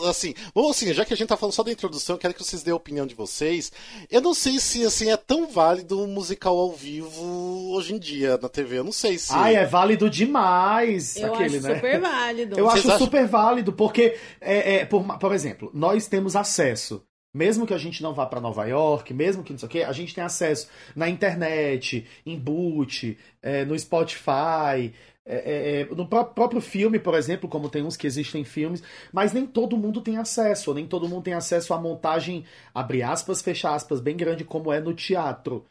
Assim, 0.09 0.35
bom, 0.55 0.71
assim, 0.71 0.93
já 0.93 1.05
que 1.05 1.15
a 1.15 1.17
gente 1.17 1.29
tá 1.29 1.37
falando 1.37 1.55
só 1.55 1.63
da 1.63 1.73
introdução, 1.73 2.17
eu 2.17 2.21
quero 2.21 2.35
que 2.35 2.45
vocês 2.45 2.63
dêem 2.63 2.73
a 2.73 2.77
opinião 2.77 3.07
de 3.07 3.15
vocês. 3.15 3.73
Eu 4.11 4.21
não 4.21 4.35
sei 4.35 4.61
se 4.61 4.85
assim, 4.85 5.11
é 5.11 5.17
tão 5.17 5.47
válido 5.47 6.01
um 6.01 6.07
musical 6.07 6.57
ao 6.59 6.73
vivo 6.73 7.73
hoje 7.73 7.95
em 7.95 7.99
dia 7.99 8.39
na 8.41 8.49
TV. 8.49 8.79
Eu 8.79 8.85
não 8.85 8.93
sei 8.93 9.19
se. 9.19 9.33
Ai, 9.33 9.57
é 9.57 9.65
válido 9.65 10.11
demais. 10.11 11.17
Eu 11.17 11.35
aquele, 11.35 11.57
acho 11.57 11.69
né? 11.69 11.75
super 11.75 12.01
válido. 12.01 12.59
Eu 12.59 12.65
vocês 12.67 12.85
acho 12.85 12.89
acham... 12.89 13.07
super 13.07 13.27
válido, 13.27 13.73
porque, 13.73 14.17
é, 14.41 14.77
é, 14.77 14.85
por, 14.85 15.19
por 15.19 15.33
exemplo, 15.33 15.71
nós 15.73 16.07
temos 16.07 16.37
acesso 16.37 17.03
mesmo 17.35 17.67
que 17.67 17.75
a 17.75 17.79
gente 17.79 18.03
não 18.03 18.15
vá 18.15 18.27
para 18.27 18.41
Nova 18.41 18.67
York, 18.67 19.13
mesmo 19.13 19.45
que 19.45 19.53
não 19.53 19.59
sei 19.59 19.67
o 19.67 19.71
quê, 19.71 19.83
a 19.83 19.93
gente 19.93 20.15
tem 20.15 20.25
acesso 20.25 20.69
na 20.97 21.09
internet, 21.09 22.07
em 22.25 22.39
boot, 22.39 23.17
é, 23.43 23.65
no 23.65 23.79
Spotify, 23.79 24.93
é, 25.29 25.81
é, 25.83 25.95
no 25.95 26.07
pró- 26.07 26.25
próprio 26.25 26.61
filme, 26.61 26.99
por 26.99 27.15
exemplo, 27.15 27.49
como 27.49 27.69
tem 27.69 27.83
uns 27.83 27.97
que 27.97 28.07
existem 28.07 28.45
filmes, 28.45 28.83
mas 29.13 29.33
nem 29.33 29.47
todo 29.47 29.77
mundo 29.77 30.01
tem 30.01 30.17
acesso, 30.17 30.73
nem 30.73 30.87
todo 30.87 31.09
mundo 31.09 31.25
tem 31.25 31.35
acesso 31.35 31.75
à 31.75 31.81
montagem, 31.81 32.45
abre 32.75 33.03
aspas, 33.03 33.43
fecha 33.43 33.75
aspas, 33.75 34.01
bem 34.01 34.17
grande 34.17 34.45
como 34.45 34.73
é 34.73 34.81
no 34.81 34.95
teatro. 34.95 35.65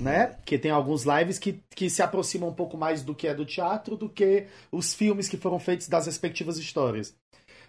Né? 0.00 0.36
Que 0.46 0.56
tem 0.56 0.70
alguns 0.70 1.02
lives 1.02 1.40
que, 1.40 1.60
que 1.74 1.90
se 1.90 2.02
aproximam 2.02 2.50
um 2.50 2.54
pouco 2.54 2.76
mais 2.76 3.02
do 3.02 3.16
que 3.16 3.26
é 3.26 3.34
do 3.34 3.44
teatro 3.44 3.96
do 3.96 4.08
que 4.08 4.46
os 4.70 4.94
filmes 4.94 5.28
que 5.28 5.36
foram 5.36 5.58
feitos 5.58 5.88
das 5.88 6.06
respectivas 6.06 6.56
histórias. 6.56 7.16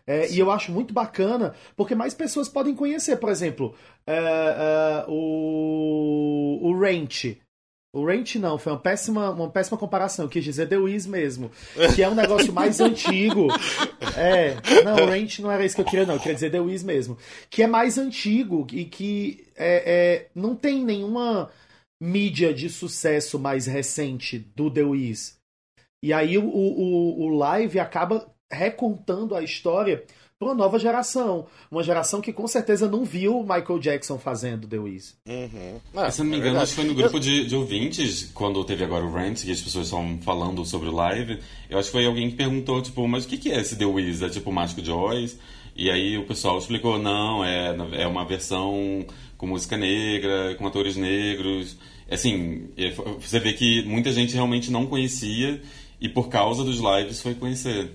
É, 0.06 0.30
e 0.30 0.38
eu 0.38 0.52
acho 0.52 0.72
muito 0.72 0.94
bacana, 0.94 1.56
porque 1.76 1.96
mais 1.96 2.14
pessoas 2.14 2.50
podem 2.50 2.76
conhecer. 2.76 3.18
Por 3.18 3.30
exemplo, 3.30 3.74
é, 4.06 4.16
é, 4.16 5.06
o, 5.08 6.60
o 6.62 6.80
Ranch. 6.80 7.40
O 7.94 8.08
Ranch 8.08 8.40
não, 8.40 8.58
foi 8.58 8.74
uma 8.74 8.80
péssima, 8.80 9.30
uma 9.30 9.52
péssima 9.52 9.78
comparação, 9.78 10.26
eu 10.26 10.30
quis 10.30 10.44
dizer 10.44 10.68
The 10.68 10.78
Wiz 10.78 11.06
mesmo. 11.06 11.52
Que 11.96 12.02
é 12.02 12.10
um 12.10 12.16
negócio 12.16 12.52
mais 12.52 12.80
antigo. 12.80 13.48
É, 14.18 14.56
não, 14.84 14.96
o 14.96 15.06
Ranch 15.06 15.40
não 15.40 15.52
era 15.52 15.64
isso 15.64 15.76
que 15.76 15.82
eu 15.82 15.86
queria, 15.86 16.06
não, 16.06 16.16
eu 16.16 16.20
queria 16.20 16.34
dizer 16.34 16.50
The 16.50 16.60
Wiz 16.60 16.84
mesmo. 16.84 17.16
Que 17.52 17.62
é 17.62 17.68
mais 17.68 18.00
antigo 18.00 18.66
e 18.72 18.86
que 18.86 19.46
é, 19.56 19.84
é, 19.86 20.30
não 20.34 20.56
tem 20.56 20.84
nenhuma 20.84 21.52
mídia 22.02 22.52
de 22.52 22.68
sucesso 22.68 23.38
mais 23.38 23.68
recente 23.68 24.40
do 24.40 24.72
The 24.72 24.84
Wiz. 24.84 25.38
E 26.04 26.12
aí 26.12 26.36
o, 26.38 26.46
o, 26.46 27.22
o 27.26 27.30
live 27.30 27.80
acaba 27.80 28.28
recontando 28.52 29.36
a 29.36 29.44
história 29.44 30.04
uma 30.44 30.54
nova 30.54 30.78
geração. 30.80 31.46
Uma 31.72 31.84
geração 31.84 32.22
que 32.22 32.32
com 32.34 32.48
certeza 32.48 32.88
não 32.88 33.04
viu 33.04 33.40
o 33.40 33.42
Michael 33.44 33.80
Jackson 33.80 34.18
fazendo 34.18 34.68
The 34.68 34.78
Wiz. 34.78 35.16
Uhum. 35.28 35.80
Ah, 35.96 36.12
Se 36.12 36.22
eu 36.22 36.26
não 36.26 36.32
me 36.32 36.38
é 36.38 36.40
engano, 36.40 36.54
verdade. 36.58 36.64
acho 36.64 36.72
que 36.76 36.82
foi 36.82 36.90
no 36.90 36.96
grupo 36.96 37.20
de, 37.20 37.46
de 37.46 37.56
ouvintes, 37.56 38.32
quando 38.34 38.64
teve 38.64 38.84
agora 38.84 39.06
o 39.06 39.12
Rant, 39.12 39.44
que 39.44 39.52
as 39.52 39.62
pessoas 39.62 39.86
estavam 39.88 40.20
falando 40.22 40.66
sobre 40.66 40.90
o 40.90 40.94
live. 40.94 41.40
Eu 41.70 41.80
acho 41.80 41.88
que 41.88 41.94
foi 41.94 42.06
alguém 42.06 42.30
que 42.30 42.36
perguntou, 42.36 42.82
tipo, 42.82 43.08
mas 43.08 43.26
o 43.26 43.28
que, 43.28 43.38
que 43.38 43.52
é 43.52 43.60
esse 43.60 43.76
The 43.76 43.86
Wiz? 43.86 44.22
É 44.22 44.30
tipo 44.30 44.52
Mágico 44.52 44.82
de 44.82 44.92
Oz? 44.92 45.38
E 45.76 45.90
aí 45.90 46.18
o 46.18 46.26
pessoal 46.26 46.58
explicou, 46.60 47.00
não, 47.00 47.44
é, 47.44 47.76
é 47.94 48.08
uma 48.08 48.26
versão 48.26 49.06
com 49.38 49.48
música 49.48 49.76
negra, 49.76 50.56
com 50.56 50.68
atores 50.68 50.96
negros. 50.96 51.76
Assim, 52.10 52.70
é, 52.78 52.92
você 53.20 53.40
vê 53.40 53.54
que 53.54 53.84
muita 53.84 54.12
gente 54.12 54.34
realmente 54.36 54.70
não 54.70 54.86
conhecia 54.86 55.62
e 56.00 56.08
por 56.08 56.30
causa 56.30 56.64
dos 56.64 56.80
lives 56.80 57.22
foi 57.22 57.34
conhecer. 57.34 57.90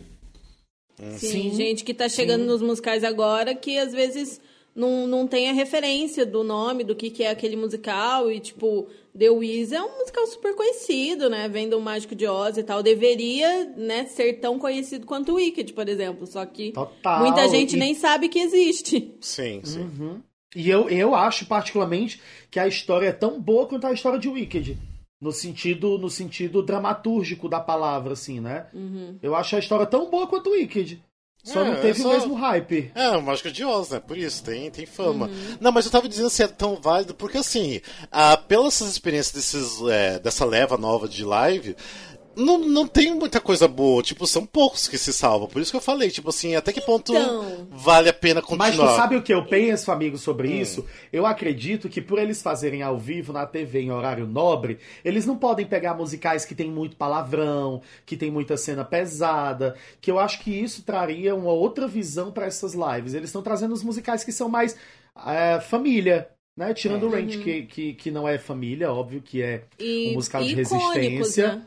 Sim, 1.16 1.54
gente 1.54 1.84
que 1.84 1.94
tá 1.94 2.08
chegando 2.08 2.44
nos 2.44 2.60
musicais 2.62 3.04
agora 3.04 3.54
que 3.54 3.78
às 3.78 3.92
vezes 3.92 4.40
não, 4.74 5.06
não 5.06 5.26
tem 5.26 5.48
a 5.48 5.52
referência 5.52 6.24
do 6.24 6.44
nome, 6.44 6.84
do 6.84 6.94
que, 6.94 7.10
que 7.10 7.22
é 7.24 7.30
aquele 7.30 7.56
musical. 7.56 8.30
E, 8.30 8.38
tipo, 8.38 8.86
The 9.18 9.28
Wiz 9.30 9.72
é 9.72 9.82
um 9.82 9.98
musical 9.98 10.26
super 10.28 10.54
conhecido, 10.54 11.28
né? 11.28 11.48
Vem 11.48 11.68
do 11.68 11.80
Mágico 11.80 12.14
de 12.14 12.26
Oz 12.26 12.56
e 12.56 12.62
tal. 12.62 12.82
Deveria, 12.82 13.64
né, 13.76 14.06
ser 14.06 14.34
tão 14.34 14.58
conhecido 14.58 15.04
quanto 15.06 15.32
o 15.32 15.34
Wicked, 15.34 15.72
por 15.72 15.88
exemplo. 15.88 16.26
Só 16.26 16.44
que 16.46 16.72
Total. 16.72 17.20
muita 17.20 17.48
gente 17.48 17.74
E- 17.74 17.78
nem 17.78 17.94
sabe 17.94 18.28
que 18.28 18.38
existe. 18.38 19.14
Sim, 19.20 19.60
sim. 19.64 19.90
E 20.54 20.70
eu, 20.70 20.88
eu 20.88 21.14
acho, 21.14 21.44
particularmente, 21.46 22.20
que 22.50 22.58
a 22.58 22.66
história 22.68 23.08
é 23.08 23.12
tão 23.12 23.40
boa 23.40 23.66
quanto 23.66 23.86
a 23.86 23.92
história 23.92 24.18
de 24.18 24.28
Wicked. 24.28 24.78
No 25.20 25.32
sentido, 25.32 25.98
no 25.98 26.08
sentido 26.08 26.62
dramatúrgico 26.62 27.48
da 27.48 27.58
palavra, 27.58 28.12
assim, 28.12 28.38
né? 28.40 28.66
Eu 29.22 29.34
acho 29.34 29.56
a 29.56 29.58
história 29.58 29.84
tão 29.86 30.08
boa 30.10 30.26
quanto 30.28 30.50
Wicked. 30.50 31.02
Só 31.42 31.62
É, 31.64 31.68
não 31.70 31.74
teve 31.76 32.00
é 32.00 32.02
só- 32.02 32.08
o 32.08 32.12
mesmo 32.12 32.34
hype. 32.34 32.90
É, 32.94 33.10
o 33.10 33.22
Mágico 33.22 33.50
de 33.50 33.64
Oz, 33.64 33.90
né? 33.90 34.00
Por 34.00 34.18
isso, 34.18 34.44
tem, 34.44 34.70
tem 34.70 34.84
fama. 34.86 35.30
Não, 35.60 35.72
mas 35.72 35.86
eu 35.86 35.90
tava 35.92 36.08
dizendo 36.08 36.28
se 36.30 36.42
é 36.42 36.48
tão 36.48 36.76
válido, 36.76 37.14
porque 37.14 37.38
assim, 37.38 37.80
ah, 38.12 38.36
pelas 38.36 38.80
experiências 38.80 39.32
desses, 39.34 39.80
é, 39.88 40.18
dessa 40.18 40.44
leva 40.44 40.76
nova 40.76 41.08
de 41.08 41.24
live, 41.24 41.74
não, 42.36 42.58
não 42.58 42.86
tem 42.86 43.14
muita 43.14 43.40
coisa 43.40 43.66
boa. 43.66 44.02
Tipo, 44.02 44.26
são 44.26 44.46
poucos 44.46 44.86
que 44.86 44.96
se 44.96 45.12
salvam. 45.12 45.48
Por 45.48 45.60
isso 45.60 45.70
que 45.70 45.76
eu 45.76 45.80
falei, 45.80 46.10
tipo 46.10 46.28
assim, 46.28 46.54
até 46.54 46.72
que 46.72 46.80
ponto 46.80 47.12
Então. 47.12 47.66
vale 47.70 48.08
a 48.08 48.12
pena 48.12 48.40
continuar. 48.40 48.68
Mas 48.68 48.76
tu 48.76 48.96
sabe 48.96 49.16
o 49.16 49.22
que 49.22 49.34
eu 49.34 49.44
penso, 49.44 49.90
amigo, 49.90 50.16
sobre 50.16 50.50
isso? 50.50 50.84
Eu 51.12 51.26
acredito 51.26 51.88
que 51.88 52.00
por 52.00 52.18
eles 52.18 52.40
fazerem 52.40 52.82
ao 52.82 52.98
vivo 52.98 53.32
na 53.32 53.44
TV 53.46 53.80
em 53.80 53.90
horário 53.90 54.26
nobre, 54.26 54.78
eles 55.04 55.26
não 55.26 55.36
podem 55.36 55.66
pegar 55.66 55.94
musicais 55.94 56.44
que 56.44 56.54
tem 56.54 56.70
muito 56.70 56.96
palavrão, 56.96 57.82
que 58.06 58.16
tem 58.16 58.30
muita 58.30 58.56
cena 58.56 58.84
pesada, 58.84 59.74
que 60.00 60.10
eu 60.10 60.18
acho 60.18 60.40
que 60.40 60.50
isso 60.50 60.82
traria 60.82 61.34
uma 61.34 61.52
outra 61.52 61.86
visão 61.88 62.30
para 62.30 62.46
essas 62.46 62.74
lives. 62.74 63.14
Eles 63.14 63.28
estão 63.30 63.42
trazendo 63.42 63.74
os 63.74 63.82
musicais 63.82 64.22
que 64.22 64.32
são 64.32 64.48
mais 64.48 64.76
é, 65.26 65.60
família. 65.60 66.28
Né? 66.56 66.74
Tirando 66.74 67.06
o 67.06 67.10
Ranch, 67.10 67.38
que, 67.38 67.62
que, 67.62 67.94
que 67.94 68.10
não 68.10 68.26
é 68.26 68.36
família, 68.36 68.92
óbvio 68.92 69.22
que 69.22 69.40
é 69.40 69.62
E 69.78 70.10
um 70.10 70.14
musical 70.14 70.42
de 70.42 70.54
resistência. 70.54 71.54
né? 71.54 71.62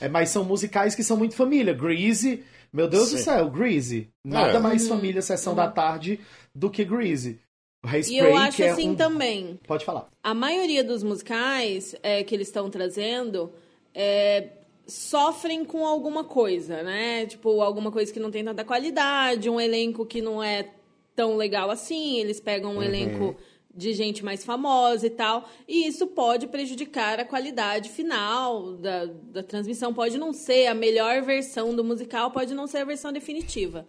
É, 0.00 0.08
mas 0.08 0.30
são 0.30 0.44
musicais 0.44 0.94
que 0.94 1.02
são 1.02 1.16
muito 1.16 1.34
família. 1.34 1.72
Greasy, 1.72 2.42
meu 2.72 2.88
Deus 2.88 3.10
do 3.10 3.18
Sim. 3.18 3.24
céu, 3.24 3.50
Greasy. 3.50 4.08
Nada 4.24 4.58
É. 4.58 4.60
mais 4.60 4.86
família 4.88 5.22
Sessão 5.22 5.54
da 5.54 5.68
Tarde 5.68 6.20
do 6.54 6.70
que 6.70 6.84
Greasy. 6.84 7.38
O 7.84 7.88
E 8.08 8.16
eu 8.16 8.36
acho 8.36 8.58
que 8.58 8.62
é 8.62 8.70
assim 8.70 8.90
um... 8.90 8.94
também. 8.94 9.58
Pode 9.66 9.84
falar. 9.84 10.08
A 10.22 10.32
maioria 10.32 10.84
dos 10.84 11.02
musicais 11.02 11.96
é, 12.02 12.22
que 12.22 12.32
eles 12.32 12.46
estão 12.46 12.70
trazendo 12.70 13.52
é, 13.92 14.50
sofrem 14.86 15.64
com 15.64 15.84
alguma 15.84 16.22
coisa, 16.22 16.82
né? 16.82 17.26
Tipo, 17.26 17.60
alguma 17.60 17.90
coisa 17.90 18.12
que 18.12 18.20
não 18.20 18.30
tem 18.30 18.44
tanta 18.44 18.64
qualidade, 18.64 19.50
um 19.50 19.60
elenco 19.60 20.06
que 20.06 20.22
não 20.22 20.40
é 20.42 20.68
tão 21.16 21.36
legal 21.36 21.70
assim. 21.70 22.18
Eles 22.20 22.38
pegam 22.38 22.76
um 22.76 22.82
elenco 22.82 23.34
de 23.74 23.92
gente 23.92 24.24
mais 24.24 24.44
famosa 24.44 25.06
e 25.06 25.10
tal. 25.10 25.48
E 25.66 25.86
isso 25.86 26.06
pode 26.06 26.46
prejudicar 26.46 27.18
a 27.18 27.24
qualidade 27.24 27.88
final 27.88 28.74
da, 28.74 29.06
da 29.06 29.42
transmissão. 29.42 29.94
Pode 29.94 30.18
não 30.18 30.32
ser 30.32 30.66
a 30.66 30.74
melhor 30.74 31.22
versão 31.22 31.74
do 31.74 31.82
musical, 31.82 32.30
pode 32.30 32.54
não 32.54 32.66
ser 32.66 32.78
a 32.78 32.84
versão 32.84 33.12
definitiva. 33.12 33.86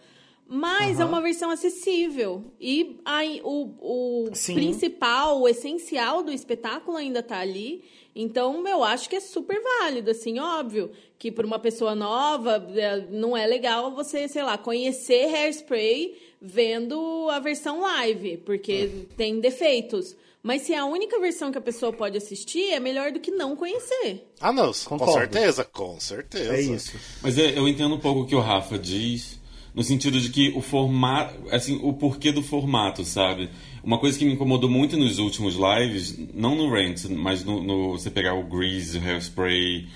Mas 0.48 1.00
é 1.00 1.06
uma 1.06 1.22
versão 1.22 1.50
acessível. 1.50 2.44
E 2.60 3.00
aí, 3.06 3.42
o, 3.44 3.70
o 3.80 4.36
Sim. 4.36 4.54
principal, 4.54 5.42
o 5.42 5.48
essencial 5.48 6.22
do 6.22 6.32
espetáculo 6.32 6.98
ainda 6.98 7.24
tá 7.24 7.40
ali. 7.40 7.84
Então, 8.16 8.68
eu 8.68 8.84
acho 8.84 9.10
que 9.10 9.16
é 9.16 9.20
super 9.20 9.60
válido, 9.62 10.12
assim, 10.12 10.40
óbvio, 10.40 10.92
que 11.18 11.32
para 11.32 11.48
uma 11.48 11.58
pessoa 11.58 11.96
nova 11.96 12.64
é, 12.76 13.08
não 13.10 13.36
é 13.36 13.48
legal 13.48 13.96
você, 13.96 14.28
sei 14.28 14.44
lá, 14.44 14.58
conhecer 14.58 15.34
Hairspray 15.34 16.16
vendo 16.40 17.28
a 17.32 17.40
versão 17.40 17.82
live, 17.82 18.38
porque 18.38 19.08
tem 19.18 19.40
defeitos. 19.40 20.16
Mas 20.44 20.64
se 20.64 20.74
é 20.74 20.78
a 20.78 20.86
única 20.86 21.18
versão 21.22 21.54
que 21.54 21.58
a 21.58 21.62
pessoa 21.62 21.94
pode 21.94 22.18
assistir, 22.18 22.72
é 22.74 22.80
melhor 22.80 23.14
do 23.14 23.20
que 23.22 23.32
não 23.32 23.56
conhecer. 23.56 24.30
Ah, 24.42 24.52
não, 24.52 24.74
com 24.74 25.00
Concordo. 25.00 25.14
certeza, 25.14 25.64
com 25.64 25.98
certeza. 26.02 26.54
É 26.54 26.62
isso. 26.62 27.00
Mas 27.22 27.38
é, 27.38 27.58
eu 27.58 27.66
entendo 27.66 27.96
um 27.96 28.00
pouco 28.00 28.22
o 28.22 28.28
que 28.28 28.36
o 28.36 28.42
Rafa 28.42 28.78
diz, 28.78 29.40
no 29.76 29.84
sentido 29.84 30.20
de 30.20 30.30
que 30.30 30.50
o 30.56 30.62
formato, 30.62 31.36
assim, 31.52 31.80
o 31.82 31.94
porquê 31.94 32.32
do 32.32 32.44
formato, 32.44 33.04
sabe? 33.04 33.50
Uma 33.84 33.98
coisa 33.98 34.18
que 34.18 34.24
me 34.26 34.34
incomodou 34.34 34.70
muito 34.70 34.96
nos 34.98 35.18
últimos 35.20 35.56
lives, 35.56 36.18
não 36.34 36.56
no 36.56 36.70
Rant, 36.70 37.06
mas 37.10 37.44
no, 37.44 37.62
no- 37.64 37.92
você 37.92 38.10
pegar 38.12 38.34
o 38.36 38.44
Grease, 38.44 38.98
o 38.98 39.02
Hairspray, 39.04 39.88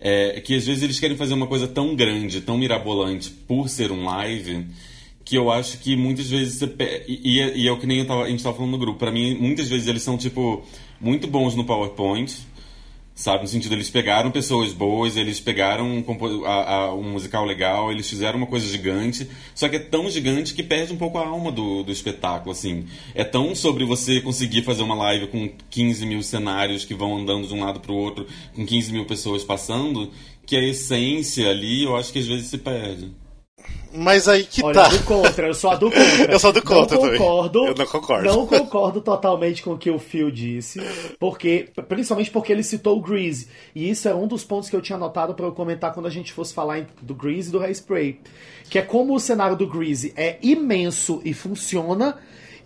é 0.00 0.40
que 0.40 0.54
às 0.54 0.66
vezes 0.66 0.82
eles 0.82 0.98
querem 1.00 1.16
fazer 1.16 1.34
uma 1.34 1.46
coisa 1.46 1.66
tão 1.68 1.94
grande, 1.94 2.40
tão 2.40 2.56
mirabolante 2.56 3.30
por 3.30 3.68
ser 3.68 3.90
um 3.92 4.04
live, 4.04 4.64
que 5.24 5.36
eu 5.36 5.50
acho 5.50 5.78
que 5.78 5.94
muitas 5.94 6.30
vezes 6.30 6.54
você 6.54 7.04
e, 7.06 7.34
e 7.36 7.40
é- 7.40 7.56
e 7.56 7.68
é 7.68 7.72
o 7.72 7.78
que 7.78 7.86
nem 7.86 8.02
tava- 8.04 8.24
a 8.24 8.30
gente 8.30 8.42
tava 8.42 8.56
falando 8.56 8.72
no 8.72 8.78
grupo. 8.78 8.98
Pra 8.98 9.10
mim, 9.12 9.34
muitas 9.34 9.68
vezes 9.68 9.86
eles 9.86 10.02
são, 10.02 10.16
tipo, 10.16 10.64
muito 11.00 11.26
bons 11.26 11.54
no 11.54 11.64
PowerPoint, 11.64 12.32
sabe? 13.18 13.42
No 13.42 13.48
sentido, 13.48 13.74
eles 13.74 13.90
pegaram 13.90 14.30
pessoas 14.30 14.72
boas, 14.72 15.16
eles 15.16 15.40
pegaram 15.40 15.84
um, 15.88 16.44
a- 16.46 16.74
a- 16.74 16.94
um 16.94 17.02
musical 17.10 17.44
legal, 17.44 17.90
eles 17.90 18.08
fizeram 18.08 18.38
uma 18.38 18.46
coisa 18.46 18.64
gigante, 18.68 19.28
só 19.56 19.68
que 19.68 19.74
é 19.74 19.80
tão 19.80 20.08
gigante 20.08 20.54
que 20.54 20.62
perde 20.62 20.92
um 20.92 20.96
pouco 20.96 21.18
a 21.18 21.26
alma 21.26 21.50
do, 21.50 21.82
do 21.82 21.90
espetáculo, 21.90 22.52
assim. 22.52 22.86
É 23.16 23.24
tão 23.24 23.56
sobre 23.56 23.84
você 23.84 24.20
conseguir 24.20 24.62
fazer 24.62 24.84
uma 24.84 24.94
live 24.94 25.26
com 25.26 25.50
15 25.68 26.06
mil 26.06 26.22
cenários 26.22 26.84
que 26.84 26.94
vão 26.94 27.18
andando 27.18 27.48
de 27.48 27.52
um 27.54 27.64
lado 27.64 27.80
pro 27.80 27.92
outro, 27.92 28.24
com 28.54 28.64
15 28.64 28.92
mil 28.92 29.04
pessoas 29.04 29.42
passando, 29.42 30.12
que 30.46 30.54
a 30.56 30.62
essência 30.62 31.50
ali, 31.50 31.82
eu 31.82 31.96
acho 31.96 32.12
que 32.12 32.20
às 32.20 32.26
vezes 32.26 32.46
se 32.46 32.58
perde. 32.58 33.10
Mas 33.94 34.28
aí 34.28 34.44
que 34.44 34.62
Olha, 34.62 34.74
tá. 34.82 34.88
do 34.88 35.02
contra, 35.04 35.46
eu 35.46 35.54
sou 35.54 35.70
a 35.70 35.76
do 35.76 35.90
contra. 35.90 36.02
Eu 36.32 36.38
sou 36.38 36.50
a 36.50 36.52
do 36.52 36.62
contra 36.62 36.96
não 36.96 37.02
também. 37.04 37.18
concordo, 37.18 37.66
Eu 37.66 37.74
não 37.74 37.86
concordo. 37.86 38.24
Não 38.28 38.46
concordo 38.46 39.00
totalmente 39.00 39.62
com 39.62 39.72
o 39.72 39.78
que 39.78 39.90
o 39.90 39.98
Phil 39.98 40.30
disse, 40.30 40.80
porque 41.18 41.68
principalmente 41.88 42.30
porque 42.30 42.52
ele 42.52 42.62
citou 42.62 42.98
o 42.98 43.00
Grease. 43.00 43.48
E 43.74 43.88
isso 43.88 44.06
é 44.08 44.14
um 44.14 44.26
dos 44.26 44.44
pontos 44.44 44.68
que 44.68 44.76
eu 44.76 44.82
tinha 44.82 44.96
anotado 44.96 45.34
para 45.34 45.46
eu 45.46 45.52
comentar 45.52 45.92
quando 45.94 46.06
a 46.06 46.10
gente 46.10 46.32
fosse 46.32 46.52
falar 46.52 46.86
do 47.00 47.14
Grease 47.14 47.48
e 47.48 47.52
do 47.52 47.60
Hairspray. 47.60 48.20
Que 48.68 48.78
é 48.78 48.82
como 48.82 49.14
o 49.14 49.20
cenário 49.20 49.56
do 49.56 49.66
Grease 49.66 50.12
é 50.16 50.36
imenso 50.42 51.22
e 51.24 51.32
funciona, 51.32 52.16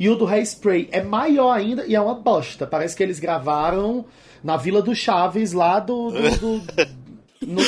e 0.01 0.09
o 0.09 0.17
do 0.17 0.27
Hairspray 0.27 0.89
é 0.91 1.01
maior 1.03 1.53
ainda 1.53 1.87
e 1.87 1.95
é 1.95 2.01
uma 2.01 2.15
bosta. 2.15 2.67
Parece 2.67 2.97
que 2.97 3.03
eles 3.03 3.21
gravaram 3.21 4.05
na 4.43 4.57
Vila 4.57 4.83
do 4.83 4.93
Chaves, 4.93 5.53
lá 5.53 5.79
do- 5.79 6.11
do- 6.11 6.59
do 6.59 6.63
no- 7.47 7.63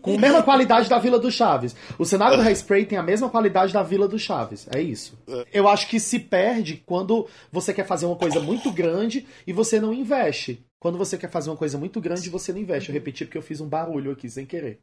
com 0.00 0.14
a 0.14 0.18
mesma 0.18 0.42
qualidade 0.42 0.88
da 0.88 0.98
Vila 0.98 1.18
do 1.18 1.30
Chaves. 1.30 1.74
O 1.98 2.04
cenário 2.04 2.36
do 2.36 2.42
Hairspray 2.42 2.84
tem 2.86 2.98
a 2.98 3.02
mesma 3.02 3.28
qualidade 3.30 3.72
da 3.72 3.82
Vila 3.82 4.06
do 4.08 4.18
Chaves. 4.18 4.66
É 4.74 4.80
isso. 4.80 5.18
Eu 5.52 5.68
acho 5.68 5.88
que 5.88 5.98
se 6.00 6.18
perde 6.18 6.82
quando 6.86 7.26
você 7.52 7.72
quer 7.72 7.86
fazer 7.86 8.06
uma 8.06 8.16
coisa 8.16 8.40
muito 8.40 8.70
grande 8.72 9.26
e 9.46 9.52
você 9.52 9.80
não 9.80 9.92
investe. 9.92 10.64
Quando 10.78 10.96
você 10.96 11.18
quer 11.18 11.30
fazer 11.30 11.50
uma 11.50 11.56
coisa 11.56 11.76
muito 11.76 12.00
grande, 12.00 12.30
você 12.30 12.52
não 12.52 12.60
investe. 12.60 12.88
Eu 12.88 12.94
repeti 12.94 13.24
porque 13.24 13.36
eu 13.38 13.42
fiz 13.42 13.60
um 13.60 13.68
barulho 13.68 14.12
aqui 14.12 14.28
sem 14.30 14.46
querer. 14.46 14.80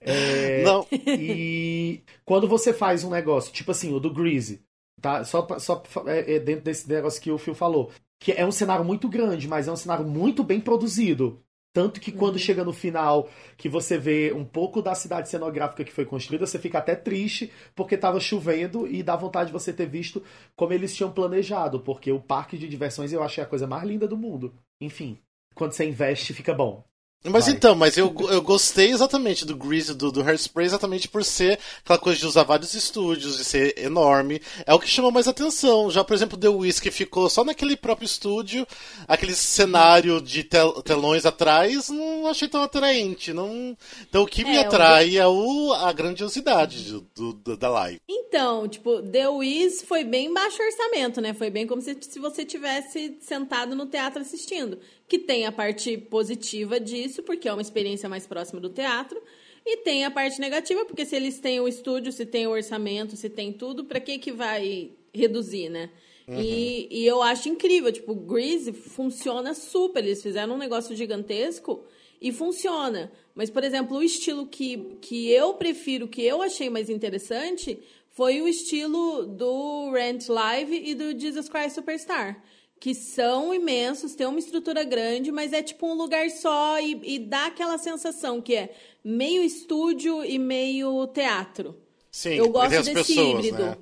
É, 0.00 0.62
Não. 0.64 0.86
E 0.90 2.00
quando 2.24 2.48
você 2.48 2.72
faz 2.72 3.04
um 3.04 3.10
negócio, 3.10 3.52
tipo 3.52 3.70
assim, 3.70 3.92
o 3.94 4.00
do 4.00 4.12
Greasy, 4.12 4.60
tá? 5.00 5.24
Só, 5.24 5.46
só 5.58 5.82
é, 6.06 6.34
é 6.36 6.38
dentro 6.40 6.64
desse 6.64 6.88
negócio 6.88 7.20
que 7.20 7.30
o 7.30 7.38
Phil 7.38 7.54
falou. 7.54 7.90
Que 8.20 8.32
é 8.32 8.46
um 8.46 8.52
cenário 8.52 8.84
muito 8.84 9.08
grande, 9.08 9.48
mas 9.48 9.66
é 9.68 9.72
um 9.72 9.76
cenário 9.76 10.04
muito 10.06 10.42
bem 10.44 10.60
produzido. 10.60 11.40
Tanto 11.72 12.00
que 12.00 12.12
quando 12.12 12.38
chega 12.38 12.64
no 12.64 12.72
final, 12.72 13.30
que 13.56 13.68
você 13.68 13.96
vê 13.96 14.32
um 14.32 14.44
pouco 14.44 14.82
da 14.82 14.94
cidade 14.94 15.30
cenográfica 15.30 15.82
que 15.84 15.92
foi 15.92 16.04
construída, 16.04 16.46
você 16.46 16.58
fica 16.58 16.78
até 16.78 16.94
triste, 16.94 17.50
porque 17.74 17.96
tava 17.96 18.20
chovendo 18.20 18.86
e 18.86 19.02
dá 19.02 19.16
vontade 19.16 19.46
de 19.46 19.52
você 19.54 19.72
ter 19.72 19.86
visto 19.86 20.22
como 20.54 20.74
eles 20.74 20.94
tinham 20.94 21.10
planejado, 21.10 21.80
porque 21.80 22.12
o 22.12 22.20
parque 22.20 22.58
de 22.58 22.68
diversões 22.68 23.12
eu 23.12 23.22
achei 23.22 23.42
a 23.42 23.46
coisa 23.46 23.66
mais 23.66 23.84
linda 23.84 24.06
do 24.06 24.18
mundo. 24.18 24.54
Enfim, 24.80 25.18
quando 25.54 25.72
você 25.72 25.86
investe, 25.86 26.34
fica 26.34 26.52
bom. 26.52 26.84
Mas 27.24 27.46
Vai. 27.46 27.54
então, 27.54 27.74
mas 27.76 27.96
eu, 27.96 28.12
eu 28.30 28.42
gostei 28.42 28.90
exatamente 28.90 29.44
do 29.44 29.54
Grease, 29.56 29.94
do, 29.94 30.10
do 30.10 30.22
Hairspray, 30.22 30.66
exatamente 30.66 31.08
por 31.08 31.24
ser 31.24 31.56
aquela 31.84 31.98
coisa 31.98 32.18
de 32.18 32.26
usar 32.26 32.42
vários 32.42 32.74
estúdios, 32.74 33.36
de 33.36 33.44
ser 33.44 33.78
enorme. 33.78 34.40
É 34.66 34.74
o 34.74 34.78
que 34.80 34.88
chamou 34.88 35.12
mais 35.12 35.28
atenção. 35.28 35.88
Já, 35.88 36.02
por 36.02 36.14
exemplo, 36.14 36.36
The 36.36 36.48
que 36.80 36.90
ficou 36.90 37.30
só 37.30 37.44
naquele 37.44 37.76
próprio 37.76 38.06
estúdio, 38.06 38.66
aquele 39.06 39.34
cenário 39.34 40.20
de 40.20 40.42
tel- 40.42 40.82
telões 40.82 41.24
atrás, 41.24 41.88
não 41.88 42.26
achei 42.26 42.48
tão 42.48 42.62
atraente. 42.62 43.32
Não... 43.32 43.76
Então 44.08 44.22
o 44.24 44.26
que 44.26 44.44
me 44.44 44.56
É, 44.56 44.60
atrai 44.66 45.16
é 45.16 45.26
o, 45.26 45.72
a 45.74 45.92
grandiosidade 45.92 46.90
do, 46.90 47.06
do- 47.14 47.32
do- 47.34 47.56
da 47.56 47.68
live. 47.68 48.00
Então, 48.08 48.66
tipo, 48.66 49.00
The 49.00 49.28
Wiz 49.28 49.82
foi 49.82 50.02
bem 50.02 50.32
baixo 50.32 50.60
orçamento, 50.60 51.20
né? 51.20 51.34
Foi 51.34 51.50
bem 51.50 51.66
como 51.66 51.80
se, 51.82 51.96
se 52.00 52.18
você 52.18 52.44
tivesse 52.44 53.16
sentado 53.20 53.76
no 53.76 53.86
teatro 53.86 54.20
assistindo. 54.22 54.78
Que 55.08 55.18
tem 55.18 55.46
a 55.46 55.52
parte 55.52 55.96
positiva 55.98 56.80
disso, 56.80 57.22
porque 57.22 57.48
é 57.48 57.52
uma 57.52 57.62
experiência 57.62 58.08
mais 58.08 58.26
próxima 58.26 58.60
do 58.60 58.70
teatro. 58.70 59.20
E 59.64 59.78
tem 59.78 60.04
a 60.04 60.10
parte 60.10 60.40
negativa, 60.40 60.84
porque 60.84 61.04
se 61.06 61.14
eles 61.14 61.38
têm 61.38 61.60
o 61.60 61.68
estúdio, 61.68 62.12
se 62.12 62.26
tem 62.26 62.46
o 62.46 62.50
orçamento, 62.50 63.16
se 63.16 63.30
tem 63.30 63.52
tudo, 63.52 63.84
pra 63.84 64.00
que 64.00 64.18
que 64.18 64.32
vai 64.32 64.90
reduzir, 65.14 65.68
né? 65.68 65.90
E, 66.28 66.88
e 66.90 67.06
eu 67.06 67.22
acho 67.22 67.48
incrível, 67.48 67.92
tipo, 67.92 68.14
Grease 68.14 68.72
funciona 68.72 69.54
super. 69.54 70.04
Eles 70.04 70.22
fizeram 70.22 70.54
um 70.54 70.58
negócio 70.58 70.94
gigantesco 70.96 71.84
e 72.20 72.32
funciona. 72.32 73.12
Mas, 73.34 73.50
por 73.50 73.64
exemplo, 73.64 73.96
o 73.96 74.02
estilo 74.02 74.46
que, 74.46 74.96
que 75.00 75.30
eu 75.30 75.54
prefiro, 75.54 76.08
que 76.08 76.22
eu 76.22 76.40
achei 76.40 76.70
mais 76.70 76.88
interessante, 76.88 77.78
foi 78.10 78.40
o 78.40 78.48
estilo 78.48 79.26
do 79.26 79.90
Rent 79.90 80.28
Live 80.28 80.82
e 80.84 80.94
do 80.94 81.18
Jesus 81.18 81.48
Christ 81.48 81.74
Superstar. 81.74 82.42
Que 82.82 82.96
são 82.96 83.54
imensos, 83.54 84.16
tem 84.16 84.26
uma 84.26 84.40
estrutura 84.40 84.82
grande, 84.82 85.30
mas 85.30 85.52
é 85.52 85.62
tipo 85.62 85.86
um 85.86 85.94
lugar 85.94 86.28
só 86.30 86.80
e, 86.80 87.00
e 87.14 87.18
dá 87.20 87.46
aquela 87.46 87.78
sensação 87.78 88.42
que 88.42 88.56
é 88.56 88.74
meio 89.04 89.40
estúdio 89.44 90.24
e 90.24 90.36
meio 90.36 91.06
teatro. 91.06 91.76
Sim, 92.10 92.30
Eu 92.30 92.48
gosto 92.48 92.74
as 92.74 92.86
desse 92.86 93.14
pessoas, 93.14 93.44
híbrido. 93.46 93.62
né? 93.66 93.76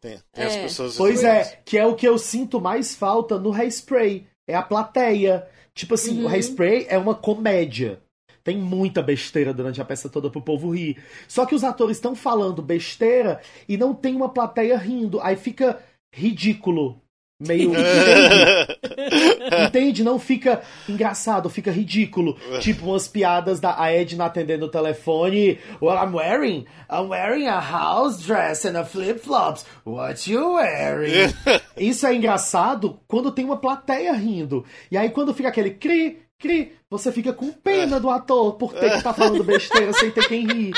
Tem, 0.00 0.18
tem 0.32 0.44
as 0.46 0.54
É. 0.54 0.62
pessoas. 0.62 0.96
Pois 0.96 1.22
é, 1.22 1.60
que 1.66 1.76
é 1.76 1.84
o 1.84 1.94
que 1.94 2.08
eu 2.08 2.16
sinto 2.16 2.58
mais 2.58 2.94
falta 2.94 3.38
no 3.38 3.52
Hairspray. 3.52 4.26
É 4.48 4.54
a 4.54 4.62
plateia. 4.62 5.46
Tipo 5.74 5.92
assim, 5.92 6.24
o 6.24 6.26
Hairspray 6.26 6.86
é 6.88 6.96
uma 6.96 7.14
comédia. 7.14 8.00
Tem 8.42 8.56
muita 8.56 9.02
besteira 9.02 9.52
durante 9.52 9.82
a 9.82 9.84
peça 9.84 10.08
toda 10.08 10.30
pro 10.30 10.40
povo 10.40 10.70
rir. 10.74 10.96
Só 11.28 11.44
que 11.44 11.54
os 11.54 11.62
atores 11.62 11.98
estão 11.98 12.14
falando 12.16 12.62
besteira 12.62 13.38
e 13.68 13.76
não 13.76 13.94
tem 13.94 14.16
uma 14.16 14.30
plateia 14.30 14.78
rindo. 14.78 15.20
Aí 15.20 15.36
fica 15.36 15.78
ridículo. 16.10 17.02
Meio. 17.40 17.70
Entende? 17.70 18.76
Entende? 19.66 20.04
Não 20.04 20.18
fica 20.18 20.62
engraçado, 20.88 21.48
fica 21.48 21.70
ridículo. 21.70 22.36
Tipo 22.60 22.86
umas 22.86 23.08
piadas 23.08 23.60
da 23.60 23.76
Edna 23.90 24.26
atendendo 24.26 24.66
o 24.66 24.70
telefone. 24.70 25.58
Well, 25.80 25.96
I'm 25.96 26.14
wearing, 26.14 26.66
I'm 26.90 27.08
wearing 27.08 27.46
a 27.46 27.58
house 27.58 28.18
dress 28.24 28.66
and 28.66 28.78
a 28.78 28.84
flip-flops. 28.84 29.64
What 29.84 30.30
you 30.30 30.54
wearing? 30.54 31.32
Isso 31.76 32.06
é 32.06 32.14
engraçado 32.14 33.00
quando 33.06 33.32
tem 33.32 33.44
uma 33.44 33.56
plateia 33.56 34.12
rindo. 34.12 34.64
E 34.90 34.96
aí 34.96 35.10
quando 35.10 35.34
fica 35.34 35.48
aquele 35.48 35.70
cri, 35.70 36.18
cri, 36.38 36.72
você 36.90 37.12
fica 37.12 37.32
com 37.32 37.52
pena 37.52 38.00
do 38.00 38.10
ator 38.10 38.54
por 38.54 38.72
ter 38.72 38.90
que 38.90 38.96
estar 38.96 39.12
falando 39.12 39.44
besteira 39.44 39.92
sem 39.92 40.10
ter 40.10 40.26
quem 40.28 40.46
rir. 40.46 40.72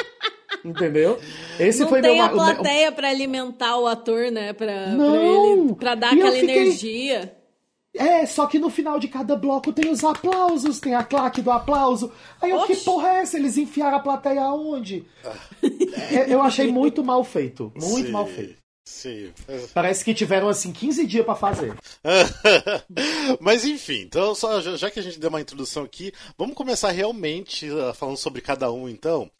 Entendeu? 0.64 1.18
Esse 1.58 1.80
não 1.80 1.88
foi 1.88 2.00
tem 2.00 2.14
meu 2.16 2.24
a 2.24 2.26
ma- 2.28 2.32
o 2.32 2.36
meu- 2.46 2.54
plateia 2.56 2.90
pra 2.92 3.08
alimentar 3.10 3.76
o 3.78 3.86
ator, 3.86 4.30
né? 4.30 4.52
Pra, 4.52 4.66
pra 4.66 4.86
Não! 4.92 5.62
ele, 5.64 5.74
pra 5.74 5.94
dar 5.94 6.12
E 6.14 6.20
aquela 6.20 6.32
fiquei- 6.36 6.56
energia. 6.56 7.34
É, 7.94 8.24
só 8.26 8.46
que 8.46 8.58
no 8.58 8.70
final 8.70 8.98
de 9.00 9.08
cada 9.08 9.34
bloco 9.34 9.72
tem 9.72 9.90
os 9.90 10.04
aplausos, 10.04 10.78
tem 10.78 10.94
a 10.94 11.02
claque 11.02 11.40
do 11.42 11.50
aplauso. 11.50 12.12
Aí 12.40 12.50
eu, 12.50 12.62
que 12.64 12.72
Oxi. 12.74 12.84
porra 12.84 13.08
é 13.08 13.16
essa? 13.22 13.36
Eles 13.36 13.56
enfiaram 13.58 13.96
a 13.96 14.00
plateia 14.00 14.42
aonde? 14.42 15.04
É, 16.10 16.32
eu 16.32 16.40
achei 16.40 16.70
muito 16.70 17.02
mal 17.02 17.22
feito. 17.24 17.72
Muito 17.74 18.06
Sim, 18.06 18.12
mal 18.12 18.26
feito. 18.26 18.56
Sim. 18.90 19.30
Parece 19.74 20.02
que 20.02 20.14
tiveram, 20.14 20.48
assim, 20.48 20.72
15 20.72 21.06
dias 21.06 21.24
pra 21.24 21.34
fazer. 21.36 21.74
Mas 23.38 23.64
enfim, 23.64 24.00
então 24.00 24.34
só, 24.34 24.60
já, 24.60 24.90
que 24.90 24.98
a 24.98 25.02
gente 25.02 25.18
deu 25.20 25.28
uma 25.28 25.40
introdução 25.40 25.84
aqui, 25.84 26.10
vamos 26.38 26.54
começar 26.56 26.90
realmente 26.90 27.70
uh, 27.70 27.92
falando 27.92 28.16
sobre 28.16 28.40
cada 28.40 28.72
um, 28.72 28.88
então. 28.88 29.30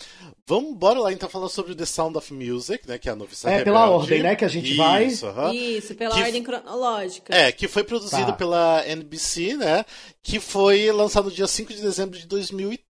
Vamos 0.47 0.77
bora 0.77 1.01
lá 1.01 1.13
então 1.13 1.29
falar 1.29 1.49
sobre 1.49 1.75
The 1.75 1.87
Sound 1.87 2.17
of 2.19 2.33
Music, 2.33 2.87
né, 2.87 2.99
que 2.99 3.09
é 3.09 3.13
a 3.13 3.17
noviça 3.17 3.51
É, 3.51 3.65
pela 3.65 3.89
ordem, 3.91 4.23
né, 4.23 4.37
que 4.37 4.45
a 4.45 4.49
gente 4.49 4.75
vai. 4.77 5.07
Isso, 5.07 5.27
aham. 5.27 5.53
Isso, 5.55 5.95
pela 5.95 6.15
Que- 6.15 6.23
ordem 6.23 6.43
cronológica. 6.43 7.35
É, 7.35 7.51
que 7.51 7.67
foi 7.67 7.83
produzido 7.85 8.27
Tá. 8.27 8.33
pela 8.33 8.85
NBC, 8.87 9.57
né? 9.57 9.85
Que 10.23 10.39
foi 10.41 10.91
lançado 10.93 11.25
no 11.27 11.31
dia 11.31 11.47
5 11.47 11.73
de 11.73 11.81
dezembro 11.81 12.19
de 12.19 12.27
2013. 12.27 12.88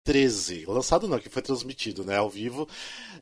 Lançado 0.67 1.07
não, 1.07 1.19
que 1.19 1.29
foi 1.29 1.43
transmitido, 1.43 2.05
né? 2.05 2.17
Ao 2.17 2.29
vivo 2.29 2.69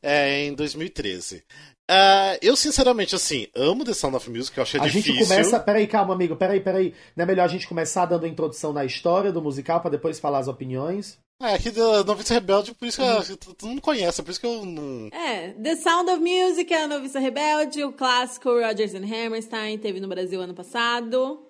é, 0.01 0.45
em 0.45 0.53
2013. 0.53 1.43
Ah, 1.89 2.37
eu, 2.41 2.55
sinceramente, 2.55 3.13
assim, 3.15 3.47
amo 3.55 3.83
The 3.83 3.93
Sound 3.93 4.15
of 4.15 4.29
Music, 4.29 4.57
eu 4.57 4.63
achei 4.63 4.79
a 4.79 4.83
difícil. 4.85 5.13
gente 5.15 5.27
começa. 5.27 5.59
Peraí, 5.59 5.85
calma, 5.87 6.13
amigo. 6.13 6.35
Peraí, 6.35 6.59
peraí. 6.59 6.93
Não 7.15 7.23
é 7.23 7.25
melhor 7.25 7.43
a 7.43 7.47
gente 7.49 7.67
começar 7.67 8.05
dando 8.05 8.25
a 8.25 8.29
introdução 8.29 8.71
na 8.73 8.85
história 8.85 9.31
do 9.31 9.41
musical 9.41 9.81
pra 9.81 9.89
depois 9.91 10.19
falar 10.19 10.39
as 10.39 10.47
opiniões? 10.47 11.17
É, 11.41 11.53
aqui 11.55 11.71
da 11.71 12.03
Noviça 12.03 12.35
Rebelde, 12.35 12.73
por 12.75 12.87
isso 12.87 12.97
que 13.01 13.31
eu- 13.31 13.37
todo 13.37 13.67
mundo 13.67 13.81
conhece, 13.81 14.21
por 14.21 14.29
isso 14.31 14.39
que 14.39 14.45
eu 14.45 14.63
não. 14.63 15.07
É, 15.11 15.49
The 15.53 15.75
Sound 15.77 16.09
of 16.11 16.19
Music 16.21 16.71
é 16.71 16.83
a 16.83 16.87
Noviça 16.87 17.19
Rebelde, 17.19 17.83
o 17.83 17.91
clássico 17.91 18.49
Rodgers 18.49 18.93
and 18.93 19.05
Hammerstein, 19.05 19.77
teve 19.79 19.99
no 19.99 20.07
Brasil 20.07 20.39
ano 20.39 20.53
passado. 20.53 21.43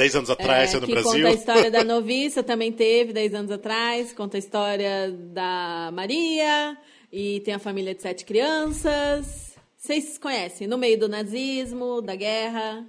Dez 0.00 0.14
anos 0.16 0.30
É, 0.30 0.32
atrás, 0.32 0.70
sendo 0.70 0.80
no 0.82 0.86
que 0.86 0.92
Brasil. 0.94 1.12
conta 1.12 1.28
a 1.28 1.32
história 1.32 1.70
da 1.70 1.84
noviça, 1.84 2.42
também 2.42 2.72
teve 2.72 3.12
10 3.12 3.34
anos 3.34 3.50
atrás. 3.50 4.12
Conta 4.12 4.36
a 4.36 4.40
história 4.40 5.10
da 5.10 5.90
Maria. 5.92 6.76
E 7.12 7.40
tem 7.40 7.52
a 7.54 7.58
família 7.58 7.94
de 7.94 8.00
sete 8.00 8.24
crianças. 8.24 9.54
Vocês 9.76 10.16
conhecem, 10.18 10.66
no 10.66 10.78
meio 10.78 10.98
do 10.98 11.08
nazismo, 11.08 12.00
da 12.00 12.14
guerra. 12.14 12.84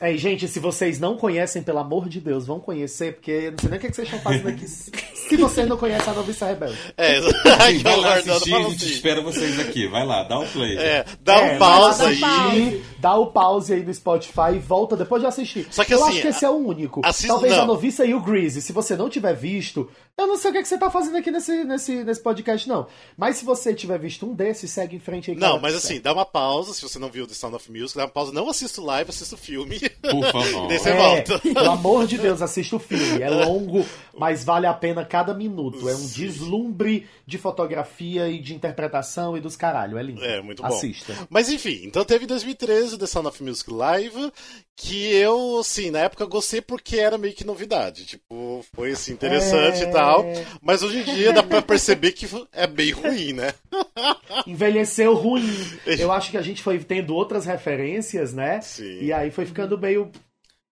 É, 0.00 0.12
e, 0.12 0.18
gente, 0.18 0.46
se 0.48 0.58
vocês 0.60 0.98
não 0.98 1.16
conhecem, 1.16 1.62
pelo 1.62 1.78
amor 1.78 2.08
de 2.08 2.20
Deus, 2.20 2.46
vão 2.46 2.58
conhecer, 2.60 3.14
porque 3.14 3.50
não 3.52 3.58
sei 3.58 3.70
nem 3.70 3.78
o 3.78 3.80
que, 3.80 3.88
que 3.88 3.94
vocês 3.94 4.08
estão 4.08 4.20
fazendo 4.20 4.48
aqui. 4.48 4.64
se 5.28 5.36
vocês 5.36 5.68
não 5.68 5.76
conhecem 5.76 6.12
a 6.12 6.16
Noviça 6.16 6.46
Rebelde. 6.46 6.78
É, 6.96 7.16
Assim, 7.18 7.78
vai 7.78 7.96
lá 7.96 8.14
assistir, 8.14 8.54
a 8.54 8.62
gente 8.62 8.76
assim. 8.84 8.86
espera 8.94 9.20
vocês 9.22 9.58
aqui. 9.58 9.86
Vai 9.88 10.04
lá, 10.06 10.22
dá 10.24 10.38
o 10.38 10.46
play. 10.46 10.76
É, 10.76 11.04
dá 11.20 11.34
É, 11.40 11.54
um 11.54 11.58
pause 11.58 12.02
aí. 12.04 12.18
lá, 12.20 12.28
dá 12.28 12.42
pause. 12.44 12.58
E 12.60 12.84
dá 12.98 13.16
o 13.16 13.26
pause 13.28 13.72
aí 13.74 13.82
no 13.84 13.92
Spotify 13.94 14.54
e 14.54 14.58
volta 14.58 14.96
depois 14.96 15.20
de 15.22 15.26
assistir. 15.28 15.66
Só 15.70 15.84
que 15.84 15.92
eu 15.94 16.02
assim, 16.02 16.12
acho 16.14 16.22
que 16.22 16.28
esse 16.28 16.44
é 16.44 16.50
o 16.50 16.54
único. 16.56 17.00
assista- 17.04 17.28
Talvez 17.28 17.54
não. 17.56 17.62
a 17.62 17.66
noviça 17.66 18.04
e 18.04 18.14
o 18.14 18.20
Greasy. 18.20 18.60
Se 18.62 18.72
você 18.72 18.96
não 18.96 19.08
tiver 19.08 19.34
visto, 19.34 19.90
eu 20.16 20.26
não 20.26 20.36
sei 20.36 20.50
o 20.50 20.52
que, 20.52 20.58
é 20.58 20.62
que 20.62 20.68
você 20.68 20.78
tá 20.78 20.90
fazendo 20.90 21.16
aqui 21.16 21.30
nesse, 21.30 21.64
nesse, 21.64 22.04
nesse 22.04 22.22
podcast, 22.22 22.68
não. 22.68 22.86
Mas 23.16 23.36
se 23.36 23.44
você 23.44 23.74
tiver 23.74 23.98
visto 23.98 24.26
um 24.26 24.34
desses, 24.34 24.70
segue 24.70 24.96
em 24.96 25.00
frente 25.00 25.30
aí. 25.30 25.36
Não, 25.36 25.58
mas 25.60 25.74
assim, 25.74 26.00
dá 26.00 26.12
uma 26.12 26.24
pausa, 26.24 26.72
se 26.72 26.82
você 26.82 26.98
não 26.98 27.08
viu 27.08 27.26
The 27.26 27.34
Sound 27.34 27.56
of 27.56 27.70
Music, 27.70 27.96
dá 27.96 28.04
uma 28.04 28.10
pausa, 28.10 28.32
não 28.32 28.48
assista 28.48 28.80
o 28.80 28.84
live, 28.84 29.10
assista 29.10 29.34
o 29.34 29.38
filme. 29.38 29.80
Por 29.80 30.24
favor. 30.32 30.64
E 30.66 30.68
daí 30.68 30.78
você 30.78 30.90
É, 30.90 30.96
volta. 30.96 31.38
pelo 31.38 31.70
amor 31.70 32.06
de 32.06 32.18
Deus, 32.18 32.40
assista 32.42 32.76
o 32.76 32.78
filme. 32.78 33.22
É 33.22 33.28
longo, 33.44 33.84
mas 34.16 34.44
vale 34.44 34.66
a 34.66 34.72
pena 34.74 35.04
cada 35.14 35.32
minuto. 35.32 35.88
É 35.88 35.94
um 35.94 36.06
deslumbre 36.08 37.06
de 37.24 37.38
fotografia 37.38 38.28
e 38.28 38.40
de 38.40 38.52
interpretação 38.52 39.36
e 39.36 39.40
dos 39.40 39.54
caralho. 39.54 39.96
É 39.96 40.02
lindo. 40.02 40.24
É, 40.24 40.42
muito 40.42 40.60
bom. 40.60 40.66
Assista. 40.68 41.14
Mas 41.30 41.48
enfim, 41.48 41.82
então 41.84 42.04
teve 42.04 42.24
em 42.24 42.26
2013 42.26 42.96
o 42.96 42.98
The 42.98 43.06
Sound 43.06 43.28
of 43.28 43.40
Music 43.40 43.72
Live, 43.72 44.32
que 44.74 45.14
eu, 45.14 45.58
assim, 45.60 45.92
na 45.92 46.00
época 46.00 46.26
gostei 46.26 46.60
porque 46.60 46.96
era 46.96 47.16
meio 47.16 47.32
que 47.32 47.44
novidade. 47.44 48.04
Tipo, 48.06 48.64
foi 48.74 48.90
assim, 48.90 49.12
interessante 49.12 49.84
É. 49.84 49.88
e 49.88 49.92
tal. 49.92 50.24
Mas 50.60 50.82
hoje 50.82 50.98
em 50.98 51.04
dia 51.04 51.32
dá 51.32 51.44
pra 51.44 51.62
perceber 51.62 52.10
que 52.10 52.26
é 52.52 52.66
bem 52.66 52.90
ruim, 52.90 53.34
né? 53.34 53.54
Envelheceu 54.48 55.14
ruim. 55.14 55.48
Eu 55.96 56.10
acho 56.10 56.32
que 56.32 56.36
a 56.36 56.42
gente 56.42 56.60
foi 56.60 56.78
tendo 56.80 57.14
outras 57.14 57.46
referências, 57.46 58.32
né? 58.32 58.60
Sim. 58.60 58.98
E 59.00 59.12
aí 59.12 59.30
foi 59.30 59.46
ficando 59.46 59.78
meio. 59.78 60.10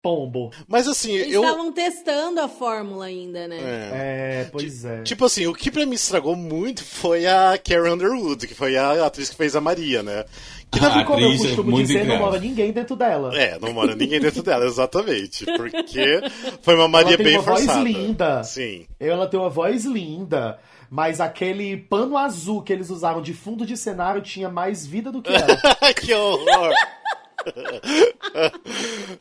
Pombo. 0.03 0.51
Mas 0.67 0.89
assim, 0.89 1.13
Eles 1.13 1.33
eu. 1.33 1.43
estavam 1.43 1.73
testando 1.73 2.41
a 2.41 2.49
fórmula 2.49 3.07
ainda, 3.07 3.47
né? 3.47 3.59
É. 3.59 4.43
É, 4.43 4.49
pois 4.51 4.85
é. 4.85 5.03
Tipo 5.03 5.27
assim, 5.27 5.47
o 5.47 5.55
que 5.55 5.71
pra 5.71 5.87
mim 5.87 5.95
estragou 5.95 6.35
muito 6.35 6.85
foi 6.85 7.25
a 7.27 7.57
Carrie 7.57 7.91
Underwood, 7.93 8.47
que 8.49 8.55
foi 8.55 8.77
a 8.77 9.07
atriz 9.07 9.31
que 9.31 9.37
fez 9.37 9.55
a 9.55 9.61
Maria, 9.61 10.03
né? 10.03 10.25
Que 10.71 10.81
na 10.81 11.01
A 11.01 11.05
Como 11.05 11.21
eu 11.21 11.33
é 11.33 11.37
costumo 11.37 11.77
dizer, 11.83 12.05
não 12.05 12.19
mora 12.19 12.41
ninguém 12.41 12.73
dentro 12.73 12.97
dela. 12.97 13.37
É, 13.37 13.59
não 13.61 13.73
mora 13.73 13.95
ninguém 13.95 14.19
dentro 14.19 14.43
dela, 14.43 14.65
exatamente. 14.65 15.45
Porque 15.45 16.21
foi 16.63 16.75
uma 16.75 16.89
Maria 16.89 17.11
ela 17.11 17.17
tem 17.19 17.27
bem 17.27 17.37
uma 17.37 17.43
voz 17.43 17.65
forçada. 17.65 17.85
linda. 17.85 18.43
Sim. 18.43 18.87
Ela 18.99 19.27
tem 19.29 19.39
uma 19.39 19.51
voz 19.51 19.85
linda. 19.85 20.59
Mas 20.91 21.21
aquele 21.21 21.77
pano 21.77 22.19
azul 22.19 22.61
que 22.63 22.73
eles 22.73 22.91
usaram 22.91 23.23
de 23.23 23.33
fundo 23.33 23.65
de 23.65 23.77
cenário 23.77 24.21
tinha 24.21 24.49
mais 24.49 24.87
vida 24.87 25.13
do 25.13 25.23
que 25.23 25.33
ela. 25.33 25.57
que 25.95 26.13
horror! 26.13 26.73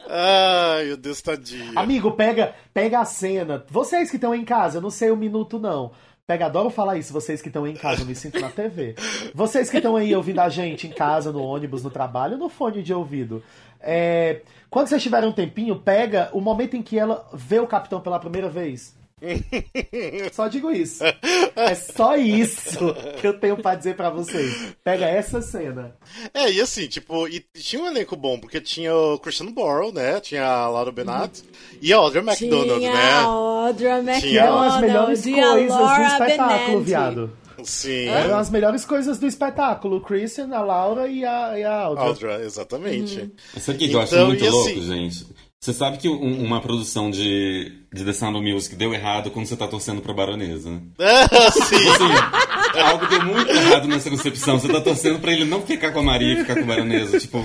Ai, 0.10 0.86
meu 0.86 0.98
Deus, 0.98 1.22
tadinha. 1.22 1.74
Amigo, 1.76 2.12
pega, 2.12 2.56
pega 2.74 3.00
a 3.00 3.06
cena. 3.06 3.66
Vocês 3.70 4.10
que 4.10 4.18
estão 4.18 4.34
em 4.34 4.44
casa, 4.44 4.78
eu 4.78 4.82
não 4.82 4.90
sei 4.90 5.12
o 5.12 5.18
minuto 5.18 5.60
não. 5.60 5.92
Pega, 6.26 6.46
adoro 6.46 6.70
falar 6.70 6.98
isso, 6.98 7.12
vocês 7.12 7.42
que 7.42 7.50
estão 7.50 7.68
em 7.68 7.76
casa, 7.76 8.04
eu 8.04 8.06
me 8.06 8.16
sinto 8.16 8.40
na 8.40 8.50
TV. 8.50 8.96
Vocês 9.34 9.70
que 9.70 9.78
estão 9.78 9.96
aí 9.96 10.16
ouvindo 10.16 10.40
a 10.40 10.48
gente 10.50 10.88
em 10.88 10.92
casa, 10.92 11.32
no 11.32 11.42
ônibus, 11.42 11.84
no 11.84 11.90
trabalho, 11.90 12.38
no 12.38 12.48
fone 12.48 12.82
de 12.82 12.94
ouvido. 12.94 13.44
É, 13.82 14.42
quando 14.70 14.88
vocês 14.88 15.04
tiverem 15.04 15.28
um 15.28 15.34
tempinho, 15.34 15.80
pega 15.80 16.30
o 16.32 16.40
momento 16.40 16.78
em 16.78 16.82
que 16.82 16.98
ela 16.98 17.28
vê 17.34 17.60
o 17.60 17.68
capitão 17.68 18.00
pela 18.00 18.20
primeira 18.20 18.50
vez. 18.50 18.96
Só 20.34 20.48
digo 20.48 20.72
isso. 20.72 21.04
É 21.54 21.76
só 21.76 22.16
isso 22.16 22.96
que 23.20 23.28
eu 23.28 23.38
tenho 23.38 23.58
pra 23.58 23.76
dizer 23.76 23.96
pra 23.96 24.10
vocês. 24.10 24.74
Pega 24.84 25.06
essa 25.06 25.42
cena. 25.42 25.94
É, 26.34 26.50
e 26.50 26.62
assim, 26.62 26.88
tipo, 26.88 27.28
e 27.28 27.46
tinha 27.54 27.82
um 27.84 27.88
elenco 27.88 28.16
bom, 28.16 28.40
porque 28.40 28.60
tinha 28.62 28.96
o 28.96 29.20
Christian 29.20 29.52
Borle, 29.52 29.92
né? 29.92 30.20
Tinha 30.22 30.46
a 30.46 30.70
Laura 30.70 30.92
Benat 30.92 31.42
e 31.82 31.92
a 31.94 31.98
Audrey 31.98 32.24
McDonald, 32.24 32.80
Tinha 32.80 32.94
né? 32.94 33.00
a 33.12 33.22
Audra 33.24 34.02
Que 34.22 34.38
eram 34.38 34.60
as 34.62 34.82
melhores 34.82 35.26
McDonald 35.28 35.62
e 35.64 35.68
coisas 35.68 35.98
do 35.98 36.04
espetáculo, 36.04 36.66
Benanti. 36.68 36.84
viado. 36.86 37.38
Sim. 37.64 38.08
Eram 38.08 38.38
as 38.40 38.50
melhores 38.50 38.86
coisas 38.86 39.20
do 39.20 39.28
espetáculo. 39.28 39.98
O 39.98 40.02
Christian, 40.02 40.50
a 40.56 40.62
Laura 40.62 41.08
e 41.08 41.24
a, 41.26 41.60
e 41.60 41.64
a 41.64 41.82
Audrey. 41.82 42.08
Audrey, 42.08 42.42
exatamente. 42.46 43.32
Mas 43.54 43.64
Sabe 43.64 43.76
o 43.86 43.88
que 43.90 43.94
eu 43.94 44.02
acho 44.02 44.16
Então, 44.16 44.28
muito 44.28 44.44
e 44.44 44.50
louco, 44.50 44.70
assim- 44.70 44.82
gente? 44.82 45.28
Você 45.64 45.74
sabe 45.74 46.00
que 46.00 46.10
um- 46.10 46.44
uma 46.44 46.60
produção 46.60 47.12
de, 47.12 47.72
de 47.94 48.04
The 48.04 48.14
Sound 48.14 48.36
of 48.40 48.52
Music 48.52 48.76
deu 48.76 48.96
errado 48.96 49.30
quando 49.30 49.46
você 49.46 49.56
tá 49.56 49.68
torcendo 49.68 50.02
pra 50.02 50.12
baronesa, 50.12 50.72
né? 50.72 50.82
Ah, 51.00 51.52
sim. 51.52 51.76
Assim, 51.76 52.80
algo 52.82 53.06
deu 53.06 53.24
muito 53.24 53.52
errado 53.52 53.88
nessa 53.88 54.10
concepção. 54.10 54.58
Você 54.60 54.68
tá 54.74 54.82
torcendo 54.82 55.20
pra 55.20 55.32
ele 55.32 55.46
não 55.46 55.62
ficar 55.62 55.92
com 55.92 56.00
a 56.00 56.04
Maria 56.04 56.34
e 56.34 56.38
ficar 56.38 56.56
com 56.56 56.62
a 56.64 56.66
baronesa. 56.66 57.20
Tipo, 57.20 57.38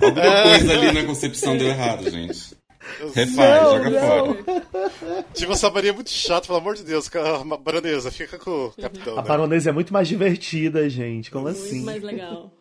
alguma 0.00 0.42
coisa 0.42 0.72
ali 0.72 0.90
na 0.92 1.04
concepção 1.04 1.54
deu 1.58 1.68
errado, 1.68 2.10
gente. 2.10 2.56
Refaz, 3.14 3.62
Não, 3.62 3.76
joga 3.84 3.90
não. 3.90 4.34
fora. 4.34 5.24
Tipo, 5.34 5.52
essa 5.52 5.66
é 5.68 5.92
muito 5.92 6.10
chata, 6.10 6.46
pelo 6.46 6.58
amor 6.58 6.74
de 6.74 6.82
Deus. 6.84 7.08
ca- 7.08 7.44
Baronesa, 7.62 8.10
fica 8.10 8.38
com 8.38 8.66
o 8.66 8.72
capitão. 8.80 9.14
A 9.18 9.22
né? 9.22 9.28
baronesa 9.28 9.70
é 9.70 9.72
muito 9.72 9.92
mais 9.92 10.08
divertida, 10.08 10.88
gente. 10.88 11.30
Como 11.30 11.48
assim? 11.48 11.76
Muito 11.76 11.86
mais 11.86 12.02
legal. 12.02 12.52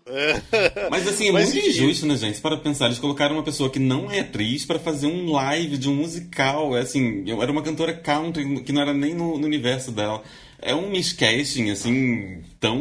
Mas 0.90 1.08
assim, 1.08 1.30
é 1.30 1.32
Mas, 1.32 1.54
muito 1.54 1.68
injusto, 1.68 2.06
né, 2.06 2.16
gente? 2.16 2.40
Para 2.40 2.58
pensar, 2.58 2.86
eles 2.86 3.00
colocaram 3.00 3.36
uma 3.36 3.44
pessoa 3.44 3.70
que 3.70 3.80
não 3.80 4.10
é 4.10 4.20
atriz 4.22 4.66
pra 4.66 4.80
fazer 4.80 5.08
um 5.08 5.32
live 5.32 5.78
de 5.78 5.90
um 5.90 5.96
musical. 5.96 6.78
É 6.78 6.82
assim, 6.82 7.24
eu 7.28 7.42
era 7.42 7.52
uma 7.52 7.62
cantora 7.62 7.94
country 7.94 8.62
que 8.62 8.72
não 8.72 8.82
era 8.82 8.94
nem 8.94 9.14
no, 9.14 9.38
no 9.38 9.46
universo 9.46 9.92
dela. 9.92 10.22
É 10.60 10.74
um 10.74 10.90
miscasting, 10.90 11.70
assim, 11.70 12.42
tão. 12.60 12.78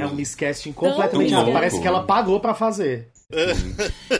É 0.00 0.06
um 0.06 0.14
miscasting 0.14 0.72
completamente 0.72 1.30
Tão. 1.30 1.52
Parece 1.52 1.80
que 1.80 1.86
ela 1.86 2.04
pagou 2.04 2.40
pra 2.40 2.54
fazer. 2.54 3.08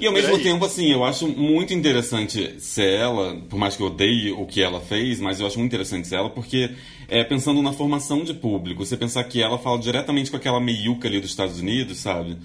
E 0.00 0.06
ao 0.06 0.12
mesmo 0.12 0.38
tempo, 0.38 0.64
assim, 0.64 0.90
eu 0.90 1.04
acho 1.04 1.28
muito 1.28 1.72
interessante 1.74 2.54
ser 2.58 2.88
ela, 2.94 3.36
por 3.48 3.58
mais 3.58 3.76
que 3.76 3.82
eu 3.82 3.88
odeie 3.88 4.32
o 4.32 4.46
que 4.46 4.62
ela 4.62 4.80
fez, 4.80 5.20
mas 5.20 5.38
eu 5.40 5.46
acho 5.46 5.58
muito 5.58 5.70
interessante 5.70 6.08
ser 6.08 6.16
ela, 6.16 6.30
porque 6.30 6.70
é, 7.08 7.22
pensando 7.22 7.60
na 7.62 7.72
formação 7.72 8.24
de 8.24 8.32
público, 8.34 8.84
você 8.84 8.96
pensar 8.96 9.24
que 9.24 9.42
ela 9.42 9.58
fala 9.58 9.78
diretamente 9.78 10.30
com 10.30 10.36
aquela 10.36 10.60
meiuca 10.60 11.06
ali 11.08 11.20
dos 11.20 11.30
Estados 11.30 11.58
Unidos, 11.60 11.98
sabe? 11.98 12.36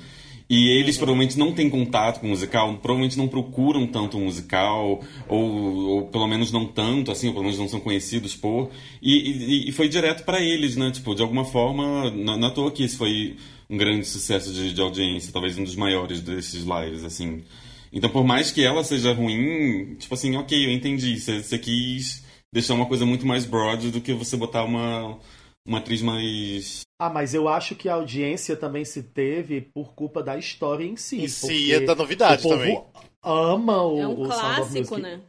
E 0.49 0.69
eles 0.69 0.95
provavelmente 0.97 1.37
não 1.37 1.51
têm 1.51 1.69
contato 1.69 2.21
com 2.21 2.27
o 2.27 2.29
musical, 2.29 2.73
provavelmente 2.81 3.17
não 3.17 3.27
procuram 3.27 3.85
tanto 3.85 4.17
o 4.17 4.21
musical, 4.21 5.01
ou, 5.27 5.45
ou 5.89 6.01
pelo 6.07 6.25
menos 6.25 6.53
não 6.53 6.65
tanto, 6.65 7.11
assim, 7.11 7.27
ou 7.27 7.33
pelo 7.33 7.43
menos 7.43 7.59
não 7.59 7.67
são 7.67 7.81
conhecidos 7.81 8.33
por. 8.33 8.69
E, 9.01 9.13
e- 9.13 9.69
e 9.69 9.71
foi 9.73 9.89
direto 9.89 10.23
pra 10.23 10.39
eles, 10.41 10.77
né? 10.77 10.89
Tipo, 10.91 11.13
de 11.13 11.21
alguma 11.21 11.43
forma, 11.43 12.13
é 12.41 12.45
à 12.45 12.49
toa 12.49 12.71
que 12.71 12.85
isso 12.85 12.97
foi 12.97 13.35
um 13.69 13.77
grande 13.77 14.05
sucesso 14.05 14.51
de, 14.53 14.73
de 14.73 14.81
audiência, 14.81 15.31
talvez 15.33 15.57
um 15.57 15.63
dos 15.63 15.75
maiores 15.75 16.21
desses 16.21 16.63
lives, 16.63 17.03
assim. 17.03 17.43
Então, 17.91 18.09
por 18.09 18.23
mais 18.23 18.51
que 18.51 18.63
ela 18.63 18.83
seja 18.83 19.13
ruim, 19.13 19.95
tipo 19.95 20.13
assim, 20.13 20.35
ok, 20.35 20.65
eu 20.65 20.71
entendi. 20.71 21.19
Você, 21.19 21.41
você 21.41 21.57
quis 21.57 22.23
deixar 22.53 22.73
uma 22.73 22.85
coisa 22.85 23.05
muito 23.05 23.25
mais 23.25 23.45
broad 23.45 23.91
do 23.91 24.01
que 24.01 24.13
você 24.13 24.35
botar 24.37 24.63
uma, 24.63 25.17
uma 25.65 25.77
atriz 25.79 26.01
mais. 26.01 26.81
Ah, 26.99 27.09
mas 27.09 27.33
eu 27.33 27.47
acho 27.47 27.75
que 27.75 27.87
a 27.87 27.93
audiência 27.93 28.55
também 28.55 28.83
se 28.83 29.03
teve 29.03 29.61
por 29.61 29.93
culpa 29.93 30.23
da 30.23 30.37
história 30.37 30.83
em 30.85 30.95
si. 30.95 31.21
Em 31.21 31.27
si, 31.27 31.41
porque 31.47 31.73
é 31.73 31.79
da 31.81 31.95
novidade 31.95 32.39
o 32.39 32.49
povo 32.49 32.57
também. 32.57 32.83
ama 33.23 33.83
o, 33.83 33.99
É 33.99 34.07
um 34.07 34.21
o 34.21 34.25
Sound 34.25 34.61
of 34.61 34.71
clássico, 34.71 34.77
Music. 34.79 35.01
né? 35.01 35.19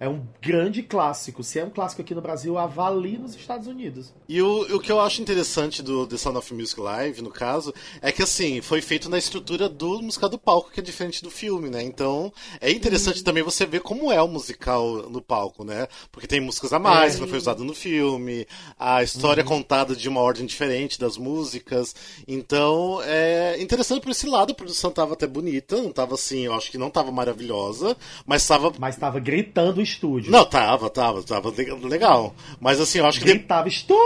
É 0.00 0.08
um 0.08 0.24
grande 0.40 0.82
clássico. 0.82 1.42
Se 1.42 1.58
é 1.58 1.64
um 1.64 1.70
clássico 1.70 2.02
aqui 2.02 2.14
no 2.14 2.20
Brasil, 2.20 2.56
avalie 2.56 3.18
nos 3.18 3.34
Estados 3.34 3.66
Unidos. 3.66 4.14
E 4.28 4.40
o, 4.40 4.76
o 4.76 4.80
que 4.80 4.92
eu 4.92 5.00
acho 5.00 5.20
interessante 5.20 5.82
do 5.82 6.06
The 6.06 6.16
Sound 6.16 6.38
of 6.38 6.54
Music 6.54 6.80
Live, 6.80 7.20
no 7.20 7.30
caso, 7.30 7.74
é 8.00 8.12
que 8.12 8.22
assim, 8.22 8.60
foi 8.60 8.80
feito 8.80 9.10
na 9.10 9.18
estrutura 9.18 9.68
do 9.68 10.00
musical 10.00 10.28
do 10.28 10.38
palco, 10.38 10.70
que 10.70 10.78
é 10.78 10.82
diferente 10.82 11.20
do 11.20 11.30
filme, 11.30 11.68
né? 11.68 11.82
Então, 11.82 12.32
é 12.60 12.70
interessante 12.70 13.24
também 13.24 13.42
você 13.42 13.66
ver 13.66 13.80
como 13.80 14.12
é 14.12 14.22
o 14.22 14.28
musical 14.28 15.10
no 15.10 15.20
palco, 15.20 15.64
né? 15.64 15.88
Porque 16.12 16.28
tem 16.28 16.40
músicas 16.40 16.72
a 16.72 16.78
mais, 16.78 17.16
que 17.16 17.20
não 17.20 17.28
foi 17.28 17.38
usado 17.38 17.64
no 17.64 17.74
filme, 17.74 18.46
a 18.78 19.02
história 19.02 19.42
contada 19.42 19.96
de 19.96 20.08
uma 20.08 20.20
ordem 20.20 20.46
diferente 20.46 21.00
das 21.00 21.16
músicas. 21.16 21.94
Então, 22.26 23.00
é 23.02 23.60
interessante 23.60 24.02
por 24.02 24.12
esse 24.12 24.28
lado, 24.28 24.52
a 24.52 24.54
produção 24.54 24.92
tava 24.92 25.14
até 25.14 25.26
bonita, 25.26 25.76
não 25.76 25.90
tava 25.90 26.14
assim, 26.14 26.46
eu 26.46 26.54
acho 26.54 26.70
que 26.70 26.78
não 26.78 26.88
tava 26.88 27.10
maravilhosa, 27.10 27.96
mas 28.24 28.46
tava. 28.46 28.72
Mas 28.78 28.96
tava 28.96 29.18
gritando 29.18 29.87
estúdio. 29.88 30.30
Não, 30.32 30.44
tava, 30.44 30.88
tava, 30.90 31.22
tava 31.22 31.52
legal. 31.88 32.34
Mas 32.60 32.80
assim, 32.80 32.98
eu 32.98 33.06
acho 33.06 33.18
que. 33.20 33.26
de- 33.26 33.32
Gritava 33.34 33.68
estúdio! 33.68 33.98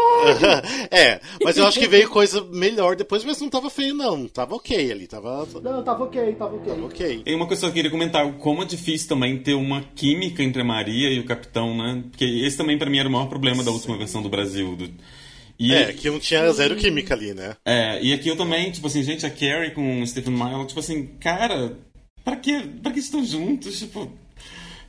é, 0.90 1.21
mas 1.42 1.57
eu 1.57 1.66
acho 1.66 1.79
que 1.79 1.88
veio 1.88 2.09
coisa 2.09 2.42
melhor 2.53 2.97
depois, 2.97 3.25
mas 3.25 3.40
não 3.40 3.49
tava 3.49 3.68
feio, 3.71 3.95
não. 3.95 4.27
Tava 4.29 4.55
ok 4.55 4.90
ali, 4.92 5.07
tava, 5.07 5.47
Não, 5.62 5.83
tava 5.83 6.05
ok, 6.05 6.33
tava 6.35 6.57
ok. 6.57 6.73
tava 6.75 6.87
ok. 6.87 7.23
E 7.27 7.35
uma 7.35 7.47
coisa 7.47 7.62
que 7.62 7.66
eu 7.68 7.73
queria 7.73 7.90
comentar, 7.90 8.31
como 8.35 8.62
é 8.62 8.66
difícil 8.66 9.09
também 9.09 9.38
ter 9.38 9.55
uma 9.55 9.83
química 9.95 10.42
entre 10.42 10.62
a 10.62 10.64
Maria 10.64 11.11
e 11.11 11.18
o 11.21 11.25
Capitão, 11.25 11.77
né? 11.77 12.05
Porque 12.11 12.25
esse 12.25 12.57
também 12.57 12.79
pra 12.79 12.88
mim 12.90 12.99
era 12.99 13.09
o 13.09 13.12
maior 13.12 13.27
problema 13.29 13.62
da 13.64 13.71
última 13.71 13.97
versão 13.97 14.23
do 14.23 14.29
Brasil. 14.29 14.77
do- 14.77 14.90
E, 15.59 15.73
É, 15.75 15.92
que 15.92 16.11
não 16.11 16.18
tinha 16.18 16.51
zero 16.53 16.75
química 16.77 17.14
ali, 17.14 17.35
né? 17.35 17.57
é, 17.64 18.03
e 18.03 18.12
aqui 18.12 18.29
eu 18.29 18.37
também, 18.37 18.71
tipo 18.71 18.87
assim, 18.87 19.03
gente, 19.03 19.25
a 19.25 19.31
Carrie 19.31 19.71
com 19.73 20.01
o 20.03 20.07
Stephen 20.07 20.35
Myle, 20.35 20.66
tipo 20.66 20.81
assim, 20.81 21.07
cara, 21.21 21.77
pra 22.25 22.35
que, 22.37 22.61
pra 22.83 22.90
que 22.90 22.99
estão 22.99 23.25
juntos? 23.25 23.79
Tipo, 23.79 24.11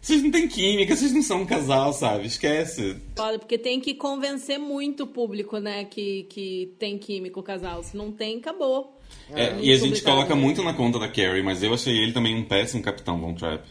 vocês 0.03 0.21
não 0.21 0.29
têm 0.31 0.49
química, 0.49 0.93
vocês 0.93 1.13
não 1.13 1.21
são 1.21 1.43
um 1.43 1.45
casal, 1.45 1.93
sabe? 1.93 2.27
Esquece. 2.27 2.97
Foda, 3.15 3.39
porque 3.39 3.57
tem 3.57 3.79
que 3.79 3.93
convencer 3.93 4.59
muito 4.59 5.03
o 5.03 5.07
público, 5.07 5.59
né? 5.59 5.85
Que, 5.85 6.23
que 6.23 6.73
tem 6.77 6.97
química 6.97 7.39
o 7.39 7.43
casal. 7.43 7.81
Se 7.83 7.95
não 7.95 8.11
tem, 8.11 8.37
acabou. 8.39 8.99
É, 9.31 9.51
muito 9.51 9.65
e 9.65 9.71
a 9.71 9.77
gente 9.77 10.01
coloca 10.03 10.35
muito 10.35 10.61
na 10.61 10.73
conta 10.73 10.99
da 10.99 11.07
Carrie, 11.07 11.41
mas 11.41 11.63
eu 11.63 11.73
achei 11.73 11.97
ele 11.97 12.11
também 12.11 12.35
um 12.35 12.43
péssimo 12.43 12.83
Capitão 12.83 13.17
Von 13.17 13.33
Trapp. 13.33 13.65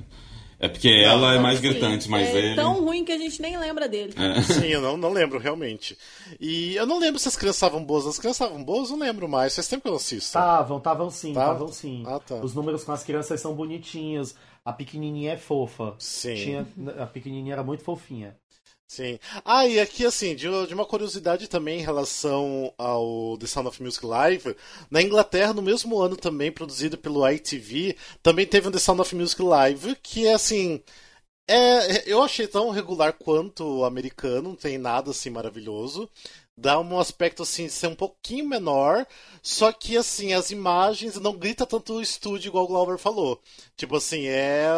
É 0.58 0.68
porque 0.68 0.88
ela 0.88 1.34
é 1.34 1.38
mais 1.40 1.58
Assim, 1.58 1.68
gritante, 1.68 2.08
mas 2.08 2.28
é 2.28 2.38
ele. 2.38 2.54
tão 2.54 2.82
ruim 2.84 3.04
que 3.04 3.10
a 3.10 3.18
gente 3.18 3.42
nem 3.42 3.58
lembra 3.58 3.88
dele. 3.88 4.14
Sim, 4.46 4.68
eu 4.68 4.80
não, 4.80 4.96
não 4.96 5.12
lembro 5.12 5.38
realmente. 5.38 5.98
E 6.40 6.76
eu 6.76 6.86
não 6.86 7.00
lembro 7.00 7.18
se 7.18 7.26
as 7.26 7.36
crianças 7.36 7.56
estavam 7.56 7.84
boas. 7.84 8.06
As 8.06 8.16
crianças 8.16 8.40
estavam 8.46 8.64
boas, 8.64 8.88
eu 8.88 8.96
não 8.96 9.04
lembro 9.04 9.28
mais. 9.28 9.54
Faz 9.56 9.66
tempo 9.66 9.82
que 9.82 9.88
eu 9.88 9.92
não 9.92 9.96
assisto. 9.96 10.24
Estavam, 10.28 10.78
estavam 10.78 11.10
sim, 11.10 11.34
Tava? 11.34 11.52
estavam 11.52 11.72
sim. 11.72 12.04
Ah, 12.06 12.20
tá. 12.20 12.36
Os 12.36 12.54
números 12.54 12.84
com 12.84 12.92
as 12.92 13.02
crianças 13.02 13.40
são 13.40 13.54
bonitinhos. 13.54 14.36
A 14.64 14.72
pequenininha 14.72 15.32
é 15.32 15.36
fofa. 15.36 15.94
Sim. 15.98 16.34
Tinha, 16.34 16.68
a 16.98 17.06
pequenininha 17.06 17.54
era 17.54 17.64
muito 17.64 17.82
fofinha. 17.82 18.36
Sim. 18.86 19.18
Ah, 19.42 19.66
e 19.66 19.80
aqui, 19.80 20.04
assim, 20.04 20.36
de, 20.36 20.46
de 20.66 20.74
uma 20.74 20.84
curiosidade 20.84 21.48
também 21.48 21.80
em 21.80 21.82
relação 21.82 22.74
ao 22.76 23.38
The 23.38 23.46
Sound 23.46 23.68
of 23.68 23.82
Music 23.82 24.04
Live, 24.04 24.54
na 24.90 25.00
Inglaterra, 25.00 25.54
no 25.54 25.62
mesmo 25.62 25.98
ano 25.98 26.14
também, 26.14 26.52
produzido 26.52 26.98
pelo 26.98 27.26
ITV, 27.26 27.96
também 28.22 28.46
teve 28.46 28.68
um 28.68 28.70
The 28.70 28.78
Sound 28.78 29.00
of 29.00 29.14
Music 29.16 29.40
Live, 29.42 29.96
que 29.96 30.26
é 30.26 30.34
assim. 30.34 30.82
É, 31.48 32.10
eu 32.12 32.22
achei 32.22 32.46
tão 32.46 32.70
regular 32.70 33.14
quanto 33.14 33.64
o 33.64 33.84
americano, 33.84 34.50
não 34.50 34.56
tem 34.56 34.78
nada 34.78 35.10
assim 35.10 35.30
maravilhoso. 35.30 36.08
Dá 36.56 36.78
um 36.78 36.98
aspecto 36.98 37.42
assim 37.42 37.66
de 37.66 37.72
ser 37.72 37.86
um 37.88 37.94
pouquinho 37.94 38.48
menor, 38.48 39.06
só 39.42 39.72
que 39.72 39.96
assim, 39.96 40.32
as 40.34 40.50
imagens 40.50 41.16
não 41.16 41.36
grita 41.36 41.66
tanto 41.66 41.94
o 41.94 42.02
estúdio 42.02 42.50
igual 42.50 42.64
o 42.64 42.68
Glauber 42.68 42.98
falou. 42.98 43.40
Tipo 43.76 43.96
assim, 43.96 44.26
é 44.26 44.68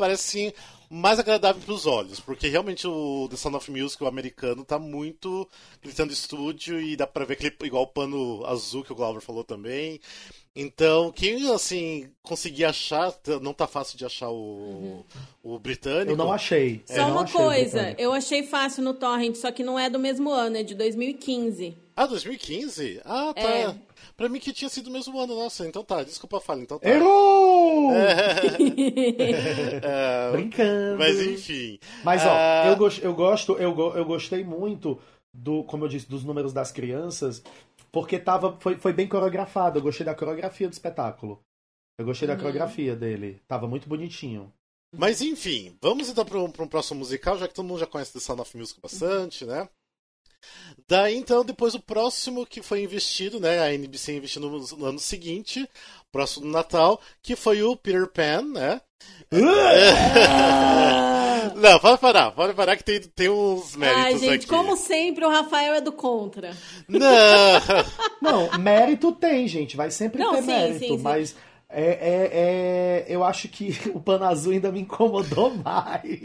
parece 0.00 0.48
assim 0.48 0.52
mais 0.90 1.20
agradável 1.20 1.62
para 1.62 1.74
os 1.74 1.86
olhos, 1.86 2.18
porque 2.18 2.48
realmente 2.48 2.86
o 2.86 3.28
The 3.30 3.36
Sound 3.36 3.56
of 3.56 3.70
Music, 3.70 4.02
o 4.02 4.08
americano, 4.08 4.64
tá 4.64 4.78
muito 4.78 5.48
gritando 5.80 6.12
estúdio 6.12 6.80
e 6.80 6.96
dá 6.96 7.06
pra 7.06 7.24
ver 7.24 7.34
aquele 7.34 7.54
igual 7.62 7.84
o 7.84 7.86
pano 7.86 8.44
azul 8.46 8.82
que 8.82 8.92
o 8.92 8.96
Glauber 8.96 9.20
falou 9.20 9.44
também. 9.44 10.00
Então, 10.54 11.12
quem 11.12 11.48
assim 11.52 12.10
conseguir 12.22 12.64
achar, 12.64 13.14
não 13.40 13.54
tá 13.54 13.66
fácil 13.68 13.96
de 13.96 14.04
achar 14.04 14.30
o, 14.30 15.06
o 15.44 15.58
britânico. 15.60 16.10
Eu 16.10 16.16
não 16.16 16.32
achei. 16.32 16.82
Só 16.86 16.94
Eu 16.94 16.98
não 17.02 17.10
uma 17.12 17.22
achei 17.22 17.40
coisa, 17.40 17.94
eu 17.98 18.12
achei 18.12 18.42
fácil 18.42 18.82
no 18.82 18.92
Torrent, 18.94 19.36
só 19.36 19.52
que 19.52 19.62
não 19.62 19.78
é 19.78 19.88
do 19.88 19.98
mesmo 19.98 20.28
ano, 20.30 20.56
é 20.56 20.62
de 20.64 20.74
2015. 20.74 21.76
Ah, 21.96 22.06
2015? 22.06 23.00
Ah, 23.04 23.32
tá. 23.34 23.40
É. 23.40 23.74
Pra 24.16 24.28
mim 24.28 24.40
que 24.40 24.52
tinha 24.52 24.68
sido 24.68 24.88
o 24.88 24.90
mesmo 24.90 25.16
ano, 25.20 25.36
nossa, 25.36 25.66
então 25.68 25.84
tá, 25.84 26.02
desculpa 26.02 26.38
a 26.38 26.40
falha, 26.40 26.62
então 26.62 26.78
tá. 26.80 26.88
Errou! 26.90 27.92
É, 27.92 28.40
Brincando. 30.32 30.98
mas 30.98 31.20
enfim. 31.20 31.78
Mas, 32.04 32.22
ó, 32.24 32.28
Ah, 32.30 32.64
eu, 32.68 32.76
gos- 32.76 33.00
eu 33.02 33.14
gosto, 33.14 33.56
eu, 33.56 33.74
go- 33.74 33.92
eu 33.94 34.04
gostei 34.04 34.44
muito 34.44 34.98
do, 35.32 35.62
como 35.64 35.84
eu 35.84 35.88
disse, 35.88 36.08
dos 36.08 36.24
números 36.24 36.52
das 36.52 36.72
crianças, 36.72 37.42
porque 37.92 38.18
tava, 38.18 38.58
foi, 38.60 38.76
foi 38.76 38.92
bem 38.92 39.08
coreografado. 39.08 39.78
Eu 39.78 39.82
gostei 39.82 40.04
da 40.04 40.14
coreografia 40.14 40.68
do 40.68 40.72
espetáculo. 40.72 41.42
Eu 41.98 42.04
gostei 42.04 42.26
da 42.26 42.36
coreografia 42.36 42.96
dele. 42.96 43.42
Tava 43.46 43.68
muito 43.68 43.88
bonitinho. 43.88 44.52
Mas 44.96 45.20
enfim, 45.20 45.76
vamos 45.80 46.08
então 46.08 46.24
para 46.24 46.38
um, 46.40 46.50
pra 46.50 46.64
um 46.64 46.68
próximo 46.68 47.00
musical, 47.00 47.38
já 47.38 47.46
que 47.46 47.54
todo 47.54 47.66
mundo 47.66 47.78
já 47.78 47.86
conhece 47.86 48.12
The 48.12 48.20
Sound 48.20 48.42
of 48.42 48.56
Music 48.56 48.80
bastante, 48.80 49.44
né? 49.44 49.68
Daí 50.88 51.14
então, 51.14 51.44
depois 51.44 51.74
o 51.74 51.80
próximo 51.80 52.46
que 52.46 52.62
foi 52.62 52.82
investido, 52.82 53.38
né? 53.38 53.60
A 53.60 53.72
NBC 53.72 54.16
investiu 54.16 54.40
no, 54.40 54.58
no 54.58 54.86
ano 54.86 54.98
seguinte, 54.98 55.68
próximo 56.10 56.46
do 56.46 56.52
Natal, 56.52 57.00
que 57.22 57.36
foi 57.36 57.62
o 57.62 57.76
Peter 57.76 58.08
Pan, 58.08 58.42
né? 58.42 58.80
Não, 61.56 61.78
pode 61.80 62.00
parar, 62.00 62.30
pode 62.32 62.54
parar 62.54 62.76
que 62.76 62.84
tem, 62.84 63.00
tem 63.00 63.28
uns 63.28 63.74
méritos 63.76 64.04
Ai, 64.04 64.18
gente, 64.18 64.34
aqui. 64.44 64.46
como 64.46 64.76
sempre, 64.76 65.24
o 65.24 65.28
Rafael 65.30 65.74
é 65.74 65.80
do 65.80 65.92
contra. 65.92 66.50
Não! 66.88 67.00
Não, 68.50 68.58
mérito 68.58 69.12
tem, 69.12 69.46
gente. 69.48 69.76
Vai 69.76 69.90
sempre 69.90 70.22
Não, 70.22 70.34
ter 70.34 70.42
sim, 70.42 70.46
mérito. 70.46 70.78
sim, 70.78 70.88
sim. 70.96 71.02
Mas 71.02 71.34
é, 71.68 71.82
é, 71.84 72.30
é- 72.32 73.06
eu 73.08 73.22
acho 73.24 73.48
que 73.48 73.74
o 73.94 74.00
pano 74.00 74.24
azul 74.24 74.52
ainda 74.52 74.70
me 74.72 74.80
incomodou 74.80 75.50
mais. 75.54 76.20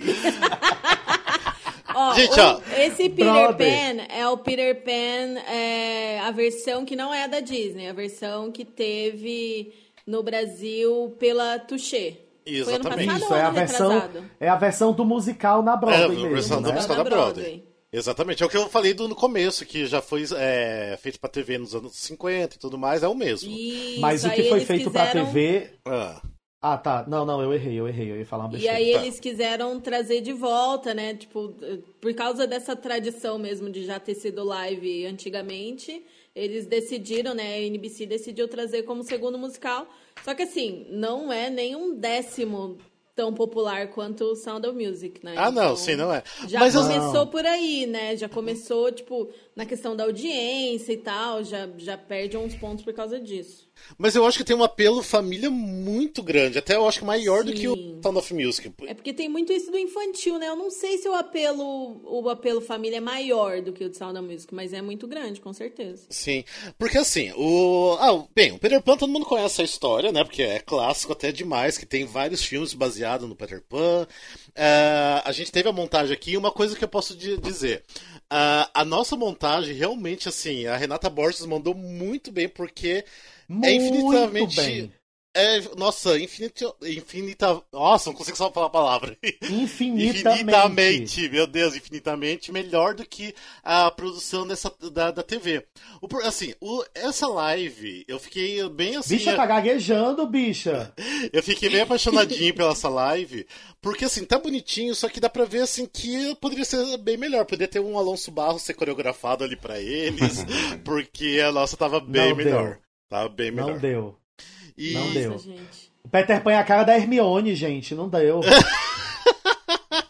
Ó, 1.93 2.13
Gente, 2.13 2.37
o- 2.39 2.43
ó. 2.43 2.59
Esse 2.77 3.09
Peter 3.09 3.31
Brother. 3.31 3.71
Pan 3.97 4.03
é 4.13 4.27
o 4.27 4.37
Peter 4.37 4.83
Pan, 4.83 5.39
é, 5.49 6.19
a 6.19 6.31
versão 6.31 6.83
que 6.83 6.95
não 6.95 7.13
é 7.13 7.27
da 7.27 7.39
Disney, 7.39 7.87
a 7.87 7.93
versão 7.93 8.51
que 8.51 8.65
teve 8.65 9.71
no 10.05 10.21
Brasil 10.21 11.15
pela 11.17 11.57
Touché. 11.59 12.17
Foi 12.45 12.53
ano 12.53 12.69
Exatamente. 12.71 13.05
passado 13.07 13.23
Isso, 13.23 13.33
é 13.35 13.41
a 13.41 13.49
versão, 13.49 13.89
retrasado? 13.93 14.25
é 14.39 14.47
a 14.49 14.55
versão 14.55 14.93
do 14.93 15.03
musical 15.05 15.63
na 15.63 15.73
É, 15.73 15.77
Broadway 15.77 16.05
a 16.05 16.09
mesmo, 16.09 16.29
versão 16.29 16.61
do 16.61 16.69
né? 16.69 16.75
musical 16.75 16.97
Na 16.97 17.03
da 17.03 17.09
Broadway. 17.09 17.33
Broadway. 17.43 17.75
Exatamente, 17.91 18.43
é 18.43 18.45
o 18.45 18.49
que 18.49 18.57
eu 18.57 18.67
falei 18.69 18.93
do, 18.93 19.07
no 19.07 19.15
começo, 19.15 19.65
que 19.65 19.85
já 19.85 20.01
foi 20.01 20.25
é, 20.35 20.97
feito 21.01 21.17
pra 21.19 21.29
TV 21.29 21.57
nos 21.57 21.73
anos 21.73 21.95
50 21.95 22.55
e 22.55 22.59
tudo 22.59 22.77
mais, 22.77 23.03
é 23.03 23.07
o 23.07 23.15
mesmo. 23.15 23.49
Isso, 23.49 24.01
Mas 24.01 24.23
o 24.25 24.29
que 24.31 24.43
foi 24.49 24.59
feito 24.59 24.91
pra 24.91 25.05
quiseram- 25.07 25.25
TV... 25.27 25.69
Ah. 25.85 26.21
Ah, 26.67 26.77
tá. 26.79 27.05
Não, 27.07 27.23
não, 27.25 27.41
eu 27.43 27.53
errei, 27.53 27.79
eu 27.79 27.87
errei. 27.87 28.11
Eu 28.11 28.17
ia 28.17 28.25
falar 28.25 28.45
uma 28.45 28.49
E 28.49 28.53
besteira. 28.53 28.77
aí 28.77 28.91
Tá. 28.93 28.99
eles 29.03 29.19
quiseram 29.19 29.79
trazer 29.79 30.19
de 30.21 30.33
volta, 30.33 30.95
né? 30.95 31.13
Tipo, 31.13 31.53
por 32.01 32.11
causa 32.15 32.47
dessa 32.47 32.75
tradição 32.75 33.37
mesmo 33.37 33.69
de 33.69 33.85
já 33.85 33.99
ter 33.99 34.15
sido 34.15 34.43
live 34.43 35.05
antigamente, 35.05 36.03
eles 36.35 36.65
decidiram, 36.65 37.33
né? 37.33 37.55
A 37.55 37.61
NBC 37.61 38.05
decidiu 38.05 38.47
trazer 38.47 38.83
como 38.83 39.03
segundo 39.03 39.37
musical. 39.37 39.87
Só 40.23 40.33
que 40.35 40.43
assim, 40.43 40.85
não 40.89 41.31
é 41.31 41.49
nem 41.49 41.75
um 41.75 41.95
décimo 41.95 42.77
tão 43.15 43.33
popular 43.33 43.91
quanto 43.91 44.25
o 44.25 44.35
Sound 44.35 44.67
of 44.67 44.77
Music, 44.77 45.23
né? 45.23 45.35
Ah, 45.37 45.49
não, 45.49 45.73
sim, 45.77 45.95
não 45.95 46.11
é. 46.13 46.21
Já 46.49 46.59
Mas 46.59 46.75
eu- 46.75 46.81
começou 46.81 47.27
por 47.27 47.45
aí, 47.45 47.85
né? 47.85 48.17
Já 48.17 48.27
começou, 48.27 48.91
tipo, 48.91 49.29
na 49.55 49.65
questão 49.65 49.95
da 49.95 50.03
audiência 50.03 50.91
e 50.91 50.97
tal, 50.97 51.43
já, 51.43 51.69
já 51.77 51.97
perde 51.97 52.35
uns 52.35 52.53
pontos 52.55 52.83
por 52.83 52.93
causa 52.93 53.19
disso. 53.19 53.65
Mas 53.97 54.15
eu 54.15 54.25
acho 54.25 54.37
que 54.37 54.43
tem 54.43 54.55
um 54.55 54.63
apelo 54.63 55.03
família 55.03 55.49
muito 55.49 56.23
grande, 56.23 56.57
até 56.57 56.75
eu 56.75 56.87
acho 56.87 56.99
que 56.99 57.05
maior 57.05 57.43
do 57.43 57.53
que 57.53 57.67
o 57.67 57.75
Sim. 57.75 57.99
Sound 58.01 58.17
of 58.17 58.33
Music. 58.33 58.71
É 58.85 58.93
porque 58.93 59.13
tem 59.13 59.27
muito 59.29 59.51
isso 59.51 59.69
do 59.71 59.77
infantil, 59.77 60.37
né? 60.39 60.47
Eu 60.47 60.55
não 60.55 60.69
sei 60.71 60.97
se 60.97 61.07
o 61.09 61.13
apelo, 61.13 62.01
o 62.05 62.29
apelo 62.29 62.61
família 62.61 62.97
é 62.97 63.01
maior 63.01 63.61
do 63.61 63.73
que 63.73 63.83
o 63.83 63.89
de 63.89 63.97
Sound 63.97 64.17
of 64.17 64.27
Music, 64.27 64.53
mas 64.53 64.71
é 64.73 64.81
muito 64.81 65.07
grande, 65.07 65.41
com 65.41 65.51
certeza. 65.53 66.05
Sim, 66.09 66.43
porque 66.77 66.97
assim, 66.97 67.31
o. 67.35 67.97
Ah, 67.99 68.25
bem, 68.33 68.53
o 68.53 68.59
Peter 68.59 68.81
Pan 68.81 68.97
todo 68.97 69.11
mundo 69.11 69.25
conhece 69.25 69.61
a 69.61 69.65
história, 69.65 70.11
né? 70.11 70.23
Porque 70.23 70.41
é 70.41 70.59
clássico 70.59 71.11
até 71.13 71.31
demais, 71.31 71.77
que 71.77 71.85
tem 71.85 72.05
vários 72.05 72.43
filmes 72.43 72.73
baseados 72.73 73.27
no 73.27 73.35
Peter 73.35 73.61
Pan. 73.67 74.07
Ah, 74.55 75.21
a 75.25 75.31
gente 75.33 75.51
teve 75.51 75.67
a 75.67 75.73
montagem 75.73 76.13
aqui 76.13 76.31
e 76.31 76.37
uma 76.37 76.51
coisa 76.51 76.75
que 76.77 76.83
eu 76.83 76.89
posso 76.89 77.15
di- 77.15 77.37
dizer. 77.37 77.83
A 78.29 78.83
nossa 78.85 79.15
montagem, 79.15 79.75
realmente, 79.75 80.27
assim, 80.27 80.65
a 80.67 80.75
Renata 80.75 81.09
Borges 81.09 81.45
mandou 81.45 81.73
muito 81.73 82.31
bem, 82.31 82.49
porque 82.49 83.05
Muito 83.47 83.67
é 83.67 83.75
infinitamente. 83.75 84.55
bem. 84.55 84.93
É, 85.37 85.59
nossa, 85.75 86.17
infinita, 86.17 86.73
infinita. 86.81 87.61
Nossa, 87.69 88.09
não 88.09 88.15
consigo 88.15 88.37
só 88.37 88.49
falar 88.49 88.67
a 88.67 88.69
palavra. 88.69 89.17
Infinitamente. 89.43 90.07
Infinitamente, 90.07 91.27
meu 91.29 91.45
Deus, 91.45 91.75
infinitamente 91.75 92.53
melhor 92.53 92.93
do 92.93 93.05
que 93.05 93.35
a 93.61 93.91
produção 93.91 94.47
dessa, 94.47 94.71
da, 94.93 95.11
da 95.11 95.21
TV. 95.21 95.65
O, 96.01 96.07
assim, 96.23 96.53
o, 96.61 96.81
essa 96.95 97.27
live, 97.27 98.05
eu 98.07 98.17
fiquei 98.17 98.67
bem 98.69 98.95
assim. 98.95 99.17
Bicha 99.17 99.35
tá 99.35 99.45
gaguejando, 99.45 100.25
bicha. 100.25 100.93
Eu 101.33 101.43
fiquei 101.43 101.69
bem 101.69 101.81
apaixonadinho 101.81 102.53
pela 102.53 102.71
essa 102.71 102.87
live, 102.87 103.45
porque 103.81 104.05
assim, 104.05 104.23
tá 104.23 104.37
bonitinho, 104.37 104.93
só 104.95 105.09
que 105.09 105.19
dá 105.19 105.29
pra 105.29 105.43
ver 105.43 105.61
assim 105.61 105.85
que 105.85 106.35
poderia 106.35 106.63
ser 106.63 106.97
bem 106.97 107.17
melhor. 107.17 107.45
Poderia 107.45 107.67
ter 107.67 107.79
um 107.79 107.97
Alonso 107.97 108.31
Barros 108.31 108.61
ser 108.61 108.73
coreografado 108.73 109.43
ali 109.43 109.55
pra 109.55 109.79
eles, 109.81 110.45
porque 110.85 111.41
a 111.45 111.51
nossa 111.51 111.75
tava 111.75 111.99
bem 111.99 112.29
Não 112.29 112.35
melhor. 112.37 112.63
deu. 112.69 112.77
Tava 113.09 113.29
bem 113.29 113.51
melhor. 113.51 113.71
Não 113.71 113.79
deu. 113.79 114.17
E... 114.77 114.93
Não 114.93 115.11
deu. 115.11 115.31
Nossa. 115.31 115.49
O 116.03 116.09
Peter 116.09 116.41
Pan 116.43 116.51
é 116.51 116.57
a 116.57 116.63
cara 116.63 116.83
da 116.83 116.95
Hermione, 116.95 117.55
gente. 117.55 117.95
Não 117.95 118.07
deu. 118.09 118.41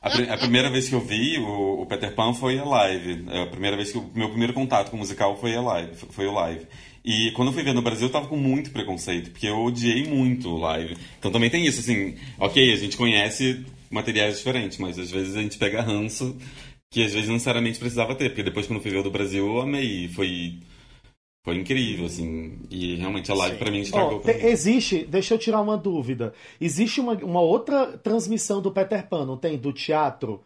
A, 0.01 0.09
pri- 0.09 0.29
a 0.29 0.37
primeira 0.37 0.69
vez 0.69 0.87
que 0.87 0.93
eu 0.93 0.99
vi 1.01 1.37
o, 1.39 1.81
o 1.81 1.85
Peter 1.87 2.13
Pan 2.13 2.33
foi 2.33 2.59
a 2.59 2.63
live. 2.63 3.25
É, 3.29 3.41
A 3.43 3.47
primeira 3.47 3.75
vez 3.75 3.91
que 3.91 3.97
o 3.97 4.09
meu 4.13 4.29
primeiro 4.29 4.53
contato 4.53 4.89
com 4.91 4.97
o 4.97 4.99
musical 4.99 5.35
foi 5.37 5.55
a 5.55 5.61
live, 5.61 5.95
foi 6.11 6.27
o 6.27 6.31
live. 6.31 6.65
E 7.03 7.31
quando 7.31 7.49
eu 7.49 7.53
fui 7.53 7.63
ver 7.63 7.73
no 7.73 7.81
Brasil, 7.81 8.07
eu 8.07 8.11
tava 8.11 8.27
com 8.27 8.37
muito 8.37 8.71
preconceito, 8.71 9.31
porque 9.31 9.47
eu 9.47 9.57
odiei 9.63 10.03
muito 10.07 10.49
o 10.49 10.57
live. 10.59 10.95
Então 11.19 11.31
também 11.31 11.49
tem 11.49 11.65
isso, 11.65 11.79
assim, 11.79 12.15
ok, 12.39 12.71
a 12.73 12.77
gente 12.77 12.97
conhece 12.97 13.65
materiais 13.89 14.37
diferentes, 14.37 14.77
mas 14.77 14.97
às 14.97 15.09
vezes 15.11 15.35
a 15.35 15.41
gente 15.41 15.57
pega 15.57 15.81
ranço 15.81 16.35
que 16.91 17.03
às 17.03 17.11
vezes 17.11 17.27
não 17.27 17.33
necessariamente 17.35 17.79
precisava 17.79 18.15
ter, 18.15 18.29
porque 18.29 18.43
depois 18.43 18.67
quando 18.67 18.77
eu 18.77 18.83
fui 18.83 18.91
ver 18.91 18.99
o 18.99 19.03
do 19.03 19.11
Brasil, 19.11 19.45
eu 19.45 19.61
amei. 19.61 20.07
Foi, 20.09 20.59
foi 21.45 21.55
incrível, 21.57 22.07
assim. 22.07 22.59
E 22.69 22.95
realmente 22.95 23.31
a 23.31 23.35
live 23.35 23.57
pra 23.57 23.71
mim 23.71 23.79
estragou. 23.79 24.19
Pra 24.19 24.33
mim. 24.33 24.39
existe, 24.41 25.05
deixa 25.05 25.35
eu 25.35 25.37
tirar 25.37 25.61
uma 25.61 25.77
dúvida. 25.77 26.33
Existe 26.59 26.99
uma, 26.99 27.13
uma 27.23 27.39
outra 27.41 27.97
transmissão 27.99 28.61
do 28.61 28.71
Peter 28.71 29.07
Pan, 29.07 29.25
não 29.25 29.37
tem? 29.37 29.57
Do 29.57 29.71
teatro? 29.71 30.43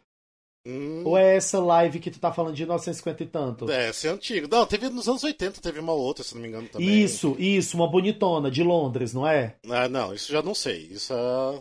Hum, 0.68 1.04
Ou 1.06 1.18
é 1.18 1.38
essa 1.38 1.58
live 1.58 2.00
que 2.02 2.12
tu 2.12 2.20
tá 2.20 2.34
falando 2.34 2.54
de 2.54 2.64
1950 2.64 3.24
e 3.24 3.26
tanto? 3.28 3.72
é, 3.72 3.90
esse 3.90 4.08
é 4.08 4.12
antigo. 4.12 4.46
Não, 4.52 4.66
teve 4.66 4.90
nos 4.90 5.08
anos 5.08 5.24
80, 5.24 5.62
teve 5.62 5.80
uma 5.80 5.94
outra, 5.94 6.22
se 6.22 6.36
não 6.36 6.42
me 6.42 6.50
engano 6.50 6.68
também. 6.68 7.02
Isso, 7.02 7.34
isso, 7.40 7.78
uma 7.78 7.88
bonitona 7.90 8.52
de 8.52 8.62
Londres, 8.62 9.14
não 9.14 9.26
é? 9.26 9.56
Ah, 9.70 9.88
não, 9.88 10.14
isso 10.14 10.30
já 10.32 10.42
não 10.42 10.54
sei. 10.54 10.90
Isso 10.92 11.14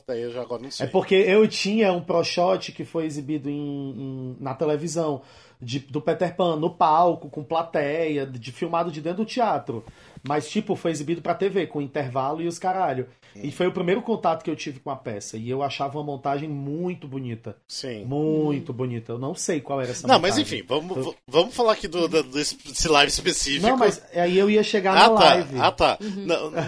daí 0.07 0.23
eu 0.23 0.33
já 0.33 0.43
agora 0.43 0.61
não 0.63 0.71
sei. 0.71 0.85
É 0.87 0.89
porque 0.91 1.15
eu 1.15 1.47
tinha 1.47 1.93
um 1.93 2.03
pro 2.03 2.25
shot 2.25 2.73
que 2.73 2.85
foi 2.85 3.05
exibido 3.07 3.49
em, 3.49 3.55
em- 3.55 4.37
na 4.41 4.53
televisão 4.53 5.23
de- 5.61 5.81
do 5.81 6.01
Peter 6.01 6.35
Pan 6.37 6.57
no 6.57 6.71
palco, 6.71 7.29
com 7.29 7.43
plateia, 7.43 8.25
de, 8.27 8.53
filmado 8.53 8.91
de 8.91 9.01
dentro 9.01 9.25
do 9.25 9.29
teatro. 9.29 9.85
Mas, 10.27 10.49
tipo, 10.49 10.75
foi 10.75 10.91
exibido 10.91 11.23
pra 11.23 11.35
TV, 11.35 11.67
com 11.67 11.81
intervalo 11.81 12.43
e 12.43 12.49
os 12.49 12.59
caralho. 12.59 13.07
E 13.37 13.53
foi 13.53 13.69
o 13.69 13.73
primeiro 13.73 14.03
contato 14.03 14.43
que 14.43 14.51
eu 14.51 14.57
tive 14.57 14.81
com 14.81 14.91
a 14.91 14.97
peça. 14.97 15.37
E 15.37 15.49
eu 15.49 15.63
achava 15.63 15.97
uma 15.99 16.05
montagem 16.05 16.49
muito 16.49 17.07
bonita. 17.07 17.57
Sim. 17.69 18.05
Muito 18.05 18.73
bonita. 18.73 19.13
Eu 19.13 19.19
não 19.19 19.33
sei 19.35 19.61
qual 19.61 19.81
era 19.81 19.91
essa 19.93 20.09
Não, 20.09 20.19
mas 20.19 20.37
montagem. 20.37 20.59
enfim, 20.59 20.67
vamos, 20.69 20.97
Eu- 20.97 21.15
vamos 21.29 21.55
falar 21.55 21.73
aqui 21.75 21.87
do, 21.87 22.09
do- 22.09 22.23
desse, 22.25 22.89
live 22.89 23.11
específico. 23.11 23.67
Não, 23.69 23.77
mas 23.77 24.03
aí 24.13 24.37
eu 24.37 24.51
ia 24.51 24.63
chegar 24.65 24.93
Ah, 24.97 25.09
na 25.09 25.17
tá. 25.17 25.25
live. 25.25 25.61
Ah, 25.61 25.71
tá. 25.73 25.99
Não, 26.01 26.51
mas- 26.51 26.67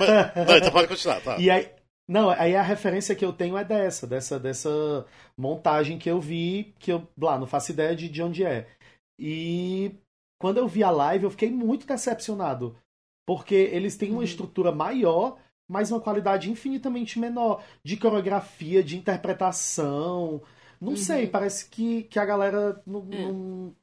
não, 0.49 0.57
então 0.57 0.71
pode 0.71 0.87
continuar, 0.89 1.21
tá. 1.21 1.37
E 1.39 1.51
aí, 1.51 1.67
não, 2.07 2.31
aí 2.31 2.55
a 2.55 2.63
referência 2.63 3.17
que 3.17 3.25
eu 3.25 3.33
tenho 3.33 3.59
é 3.59 3.65
dessa, 3.65 4.07
dessa, 4.07 4.39
dessa 4.39 5.05
montagem 5.37 5.99
que 5.99 6.09
eu 6.11 6.21
vi, 6.21 6.73
que 6.79 6.93
eu 6.93 7.03
lá 7.21 7.37
não 7.37 7.47
faço 7.49 7.73
ideia 7.73 7.97
de, 7.97 8.09
de 8.09 8.23
onde 8.23 8.45
é. 8.45 8.67
E 9.21 9.95
quando 10.39 10.57
eu 10.57 10.67
vi 10.67 10.83
a 10.83 10.91
live, 10.91 11.25
eu 11.25 11.31
fiquei 11.31 11.51
muito 11.51 11.87
decepcionado, 11.87 12.75
porque 13.27 13.55
eles 13.55 13.97
têm 13.97 14.13
uma 14.13 14.25
estrutura 14.25 14.73
maior, 14.73 15.37
mas 15.69 15.91
uma 15.91 16.01
qualidade 16.01 16.51
infinitamente 16.51 17.19
menor 17.19 17.63
de 17.85 17.97
coreografia, 17.99 18.83
de 18.83 18.97
interpretação. 18.97 20.43
Não 20.81 20.97
sei, 20.97 21.27
parece 21.27 21.69
que, 21.69 22.05
que 22.05 22.19
a 22.19 22.25
galera 22.25 22.83
não, 22.87 23.05
não, 23.05 23.77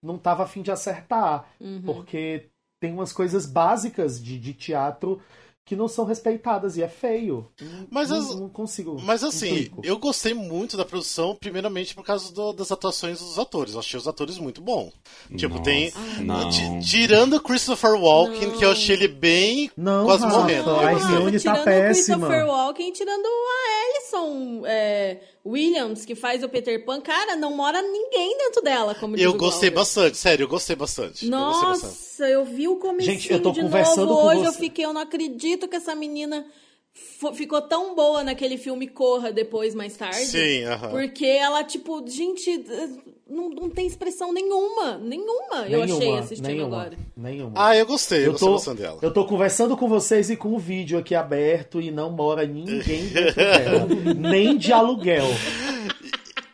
não 0.00 0.18
tava 0.18 0.44
afim 0.44 0.62
de 0.62 0.70
acertar, 0.70 1.46
porque 1.84 2.48
tem 2.78 2.92
umas 2.92 3.12
coisas 3.12 3.44
básicas 3.46 4.22
de, 4.22 4.38
de 4.38 4.54
teatro 4.54 5.20
que 5.66 5.74
não 5.74 5.88
são 5.88 6.04
respeitadas 6.04 6.76
e 6.76 6.82
é 6.82 6.88
feio. 6.88 7.48
Mas 7.90 8.10
não, 8.10 8.18
as- 8.18 8.34
não 8.38 8.48
consigo. 8.50 9.00
Mas 9.02 9.22
não 9.22 9.30
assim, 9.30 9.70
eu 9.82 9.98
gostei 9.98 10.34
muito 10.34 10.76
da 10.76 10.84
produção, 10.84 11.34
primeiramente 11.34 11.94
por 11.94 12.04
causa 12.04 12.30
do- 12.32 12.52
das 12.52 12.70
atuações 12.70 13.18
dos 13.18 13.38
atores. 13.38 13.72
Eu 13.72 13.80
achei 13.80 13.98
os 13.98 14.06
atores 14.06 14.36
muito 14.38 14.60
bons. 14.60 14.92
Tipo, 15.36 15.54
Nossa, 15.54 15.62
tem. 15.64 15.92
não. 16.20 16.50
ti- 16.50 16.90
Tirando 16.90 17.36
o 17.36 17.40
Christopher 17.40 17.94
Walken, 17.94 18.50
que 18.58 18.64
eu 18.64 18.72
achei 18.72 18.94
ele 18.94 19.08
bem 19.08 19.70
Não, 19.76 20.04
quase 20.04 20.24
Rafa, 20.24 20.36
morrendo. 20.38 20.70
a 20.70 20.82
Eu 20.92 20.98
Hermione 20.98 21.32
tá 21.32 21.38
tirando 21.38 21.64
péssima. 21.64 22.16
o 22.16 22.20
Christopher 22.20 22.46
Walken, 22.46 22.92
tirando 22.92 23.24
a 23.26 23.86
Alison 23.96 24.62
é, 24.66 25.20
Williams, 25.46 26.04
que 26.04 26.14
faz 26.14 26.42
o 26.42 26.48
Peter 26.48 26.84
Pan. 26.84 27.00
Cara, 27.00 27.36
não 27.36 27.56
mora 27.56 27.80
ninguém 27.80 28.36
dentro 28.36 28.62
dela, 28.62 28.94
como 28.94 29.16
diz 29.16 29.24
Eu 29.24 29.30
o 29.32 29.36
gostei 29.36 29.70
bastante, 29.70 30.16
sério, 30.18 30.44
eu 30.44 30.48
gostei 30.48 30.76
bastante. 30.76 31.24
Eu 31.26 31.30
gostei 31.30 31.68
bastante. 31.70 31.94
Nossa, 32.14 32.28
eu 32.28 32.44
vi 32.44 32.68
o 32.68 32.76
comecinho 32.76 33.14
Gente, 33.14 33.32
eu 33.32 33.42
tô 33.42 33.50
de 33.50 33.60
conversando 33.60 34.06
novo 34.06 34.20
com 34.20 34.26
hoje, 34.28 34.44
eu 34.44 34.52
você. 34.52 34.60
fiquei, 34.60 34.84
eu 34.84 34.92
não 34.92 35.00
acredito 35.00 35.66
que 35.66 35.74
essa 35.74 35.96
menina 35.96 36.46
ficou 37.34 37.60
tão 37.60 37.96
boa 37.96 38.22
naquele 38.22 38.56
filme 38.56 38.86
Corra 38.86 39.32
depois, 39.32 39.74
mais 39.74 39.96
tarde. 39.96 40.26
Sim, 40.26 40.62
aham. 40.62 40.90
Porque 40.90 41.26
ela, 41.26 41.64
tipo, 41.64 42.04
gente, 42.06 42.64
não, 43.28 43.50
não 43.50 43.68
tem 43.68 43.84
expressão 43.84 44.32
nenhuma, 44.32 44.96
nenhuma, 44.98 45.66
eu 45.68 45.82
achei 45.82 45.98
Nenhuma, 45.98 46.18
assistindo 46.20 46.46
nenhuma, 46.46 46.66
agora. 46.66 46.98
Nenhuma. 47.16 47.52
Ah, 47.56 47.76
eu 47.76 47.84
gostei, 47.84 48.20
eu, 48.20 48.26
eu 48.26 48.38
gostei 48.38 48.74
tô, 48.74 48.80
dela. 48.80 48.98
eu 49.02 49.12
tô 49.12 49.24
conversando 49.24 49.76
com 49.76 49.88
vocês 49.88 50.30
e 50.30 50.36
com 50.36 50.54
o 50.54 50.58
vídeo 50.58 50.96
aqui 50.96 51.16
aberto 51.16 51.80
e 51.80 51.90
não 51.90 52.10
mora 52.10 52.46
ninguém 52.46 53.08
dentro 53.08 53.34
dela. 53.34 53.88
nem 54.16 54.56
de 54.56 54.72
aluguel. 54.72 55.26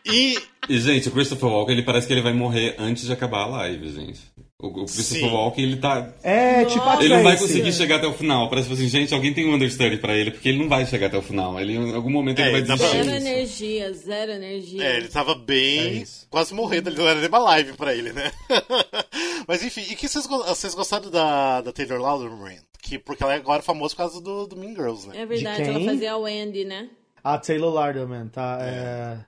E 0.06 0.38
E, 0.68 0.78
gente, 0.78 1.08
o 1.08 1.12
Christopher 1.12 1.48
Walken, 1.50 1.74
ele 1.74 1.84
parece 1.84 2.06
que 2.06 2.12
ele 2.12 2.22
vai 2.22 2.32
morrer 2.32 2.76
antes 2.78 3.04
de 3.04 3.12
acabar 3.12 3.42
a 3.42 3.46
live, 3.46 3.88
gente. 3.90 4.20
O, 4.62 4.66
o 4.66 4.84
Christopher 4.84 5.28
Sim. 5.28 5.30
Walken, 5.30 5.64
ele 5.64 5.76
tá. 5.76 6.12
É, 6.22 6.64
tipo 6.66 6.84
a 6.84 6.96
Ele 7.02 7.14
não 7.14 7.22
vai 7.22 7.36
conseguir 7.38 7.72
chegar 7.72 7.96
até 7.96 8.06
o 8.06 8.12
final. 8.12 8.48
Parece 8.48 8.68
tipo 8.68 8.78
assim, 8.80 8.88
gente, 8.90 9.14
alguém 9.14 9.32
tem 9.32 9.46
um 9.48 9.54
understudy 9.54 9.96
pra 9.96 10.14
ele, 10.14 10.30
porque 10.30 10.48
ele 10.50 10.58
não 10.58 10.68
vai 10.68 10.84
chegar 10.86 11.06
até 11.06 11.16
o 11.18 11.22
final. 11.22 11.58
Ele, 11.60 11.74
em 11.74 11.94
algum 11.94 12.10
momento 12.10 12.38
É, 12.40 12.42
ele 12.42 12.52
vai 12.52 12.62
desistir. 12.62 13.02
Zero 13.04 13.10
energia, 13.10 13.92
zero 13.92 14.32
energia. 14.32 14.84
É, 14.84 14.96
ele 14.98 15.08
tava 15.08 15.32
É 15.32 15.34
bem. 15.36 16.02
isso. 16.02 16.26
quase 16.30 16.52
morrendo, 16.54 16.90
ele 16.90 16.96
não 16.98 17.08
era 17.08 17.18
nem 17.20 17.28
uma 17.28 17.38
live 17.38 17.72
pra 17.74 17.94
ele, 17.94 18.12
né? 18.12 18.30
Mas 19.48 19.62
enfim, 19.64 19.82
e 19.90 19.96
que 19.96 20.08
vocês, 20.08 20.26
vocês 20.26 20.74
gostaram 20.74 21.10
da, 21.10 21.60
da 21.60 21.72
Taylor 21.72 22.00
Lautner? 22.00 22.62
Que, 22.82 22.98
porque 22.98 23.22
ela 23.22 23.34
é 23.34 23.36
agora 23.36 23.62
famosa 23.62 23.94
por 23.94 23.98
causa 23.98 24.20
do, 24.20 24.46
do 24.46 24.56
Mean 24.56 24.74
Girls, 24.74 25.08
né? 25.08 25.22
É 25.22 25.26
verdade, 25.26 25.62
De 25.62 25.68
ela 25.70 25.80
fazia 25.84 26.12
a 26.12 26.16
Wendy, 26.18 26.64
né? 26.64 26.88
A 27.22 27.36
Taylor 27.38 27.72
Lautner, 27.72 28.28
tá? 28.30 28.58
É... 28.62 29.18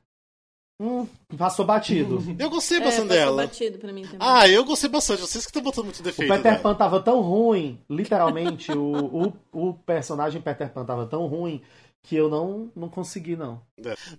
Hum, 0.85 1.07
passou 1.39 1.65
batido. 1.65 2.21
Eu 2.39 2.51
gostei 2.51 2.79
É, 2.79 2.81
bastante 2.81 3.07
passou 3.09 3.21
dela. 3.25 3.43
batido 3.47 3.79
pra 3.79 3.93
mim 3.93 4.03
também. 4.03 4.19
Ah, 4.21 4.49
eu 4.49 4.65
gostei 4.65 4.91
bastante. 4.91 5.21
Vocês 5.21 5.45
que 5.45 5.51
estão 5.51 5.63
botando 5.63 5.85
muito 5.85 6.01
O 6.01 6.03
defeito. 6.03 6.33
Peter 6.33 6.53
né? 6.53 6.59
Pan 6.59 6.75
tava 6.75 7.01
tão 7.01 7.21
ruim, 7.21 7.79
literalmente, 7.89 8.73
o, 8.73 9.33
o, 9.53 9.69
o 9.71 9.75
personagem 9.75 10.43
Peter 10.43 10.73
Pan 10.73 10.85
tava 10.85 11.07
tão 11.07 11.27
ruim 11.27 11.63
que 12.03 12.17
eu 12.17 12.29
não, 12.29 12.69
não 12.75 12.89
consegui, 12.89 13.37
não. 13.37 13.63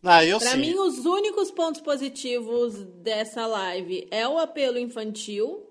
Ah, 0.02 0.24
eu 0.24 0.40
Pra 0.40 0.52
sim. 0.52 0.58
mim, 0.60 0.74
os 0.76 1.00
únicos 1.06 1.52
pontos 1.52 1.82
positivos 1.82 2.76
dessa 3.02 3.46
live 3.46 4.08
é 4.10 4.26
o 4.26 4.38
apelo 4.38 4.78
infantil, 4.80 5.68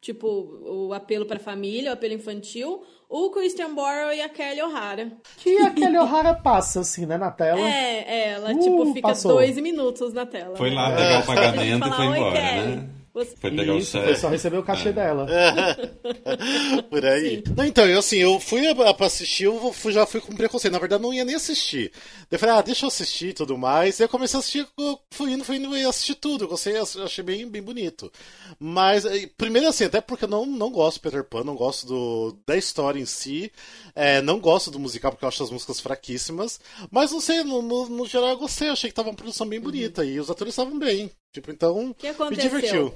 tipo, 0.00 0.28
o 0.28 0.92
apelo 0.92 1.26
pra 1.26 1.40
família, 1.40 1.90
o 1.90 1.94
apelo 1.94 2.14
infantil, 2.14 2.84
o 3.08 3.30
Christian 3.30 3.74
Borle 3.74 4.16
e 4.16 4.20
a 4.20 4.28
Kelly 4.28 4.62
O'Hara. 4.62 5.12
Que 5.38 5.58
aquele 5.58 5.98
O'Hara 5.98 6.34
passa, 6.34 6.80
assim, 6.80 7.06
né, 7.06 7.16
na 7.16 7.30
tela. 7.30 7.60
É, 7.60 8.04
é, 8.06 8.28
ela, 8.32 8.50
Uh, 8.52 8.58
tipo, 8.60 8.94
fica 8.94 9.08
passou. 9.08 9.32
dois 9.32 9.56
minutos 9.56 10.12
na 10.12 10.26
tela. 10.26 10.56
Foi 10.56 10.70
né? 10.70 10.76
lá 10.76 10.90
pegar 10.96 11.20
o 11.20 11.26
pagamento 11.26 11.88
Falar, 11.88 11.94
e 11.94 11.96
foi 11.96 12.06
"Oi, 12.08 12.18
embora, 12.18 12.36
Kelly." 12.40 12.76
né? 12.76 12.88
Você- 13.16 13.34
Foi 13.40 13.50
pegar 13.50 13.72
o 13.74 13.78
Isso, 13.78 13.92
chefe. 13.92 14.04
foi 14.04 14.16
só 14.16 14.28
receber 14.28 14.58
o 14.58 14.62
cachê 14.62 14.92
dela. 14.92 15.26
Por 16.90 17.04
aí. 17.04 17.42
Não, 17.56 17.64
então, 17.64 17.86
eu 17.86 17.98
assim, 17.98 18.16
eu 18.18 18.38
fui 18.38 18.62
pra 18.74 19.06
assistir, 19.06 19.44
eu 19.44 19.72
fui- 19.72 19.90
já 19.92 20.04
fui 20.04 20.20
com 20.20 20.34
preconceito. 20.36 20.72
Na 20.74 20.78
verdade, 20.78 21.02
não 21.02 21.14
ia 21.14 21.24
nem 21.24 21.34
assistir. 21.34 21.90
Daí 21.94 22.26
Eu 22.32 22.38
falei, 22.38 22.54
ah, 22.56 22.60
deixa 22.62 22.84
eu 22.84 22.88
assistir 22.88 23.28
e 23.28 23.32
tudo 23.32 23.56
mais. 23.56 23.96
Daí 23.96 24.04
eu 24.04 24.08
comecei 24.10 24.36
a 24.36 24.40
assistir, 24.40 24.66
eu 24.78 24.98
fui 25.10 25.32
indo, 25.32 25.44
fui 25.44 25.56
indo 25.56 25.74
e 25.74 25.82
assisti 25.84 26.14
tudo. 26.14 26.44
Eu 26.44 26.48
gostei, 26.48 26.76
eu 26.76 27.04
achei 27.04 27.24
bem, 27.24 27.48
bem 27.48 27.62
bonito. 27.62 28.12
Mas, 28.58 29.06
eh, 29.06 29.30
primeiro 29.36 29.66
assim, 29.68 29.84
até 29.84 30.00
porque 30.02 30.24
eu 30.24 30.28
não, 30.28 30.44
não 30.44 30.70
gosto 30.70 30.98
do 30.98 31.02
Peter 31.02 31.24
Pan, 31.24 31.42
não 31.42 31.54
gosto 31.56 31.86
do, 31.86 32.38
da 32.46 32.54
história 32.56 33.00
em 33.00 33.06
si. 33.06 33.50
eh, 33.94 34.20
não 34.20 34.38
gosto 34.38 34.70
do 34.70 34.78
musical 34.78 35.10
porque 35.10 35.24
eu 35.24 35.28
acho 35.28 35.42
as 35.42 35.50
músicas 35.50 35.80
fraquíssimas. 35.80 36.60
Mas 36.90 37.12
não 37.12 37.20
sei, 37.20 37.42
no, 37.44 37.62
no, 37.62 37.88
no 37.88 38.06
geral 38.06 38.28
eu 38.28 38.36
gostei. 38.38 38.68
Eu 38.68 38.72
achei 38.74 38.90
que 38.90 38.94
tava 38.96 39.08
uma 39.08 39.14
produção 39.16 39.46
bem 39.48 39.58
bonita. 39.60 40.04
E 40.04 40.20
os 40.20 40.30
atores 40.30 40.52
estavam 40.52 40.78
bem. 40.78 41.10
Tipo, 41.36 41.50
então, 41.50 41.90
O 41.90 41.94
que 41.94 42.06
me 42.06 42.12
aconteceu? 42.14 42.48
divertiu. 42.50 42.94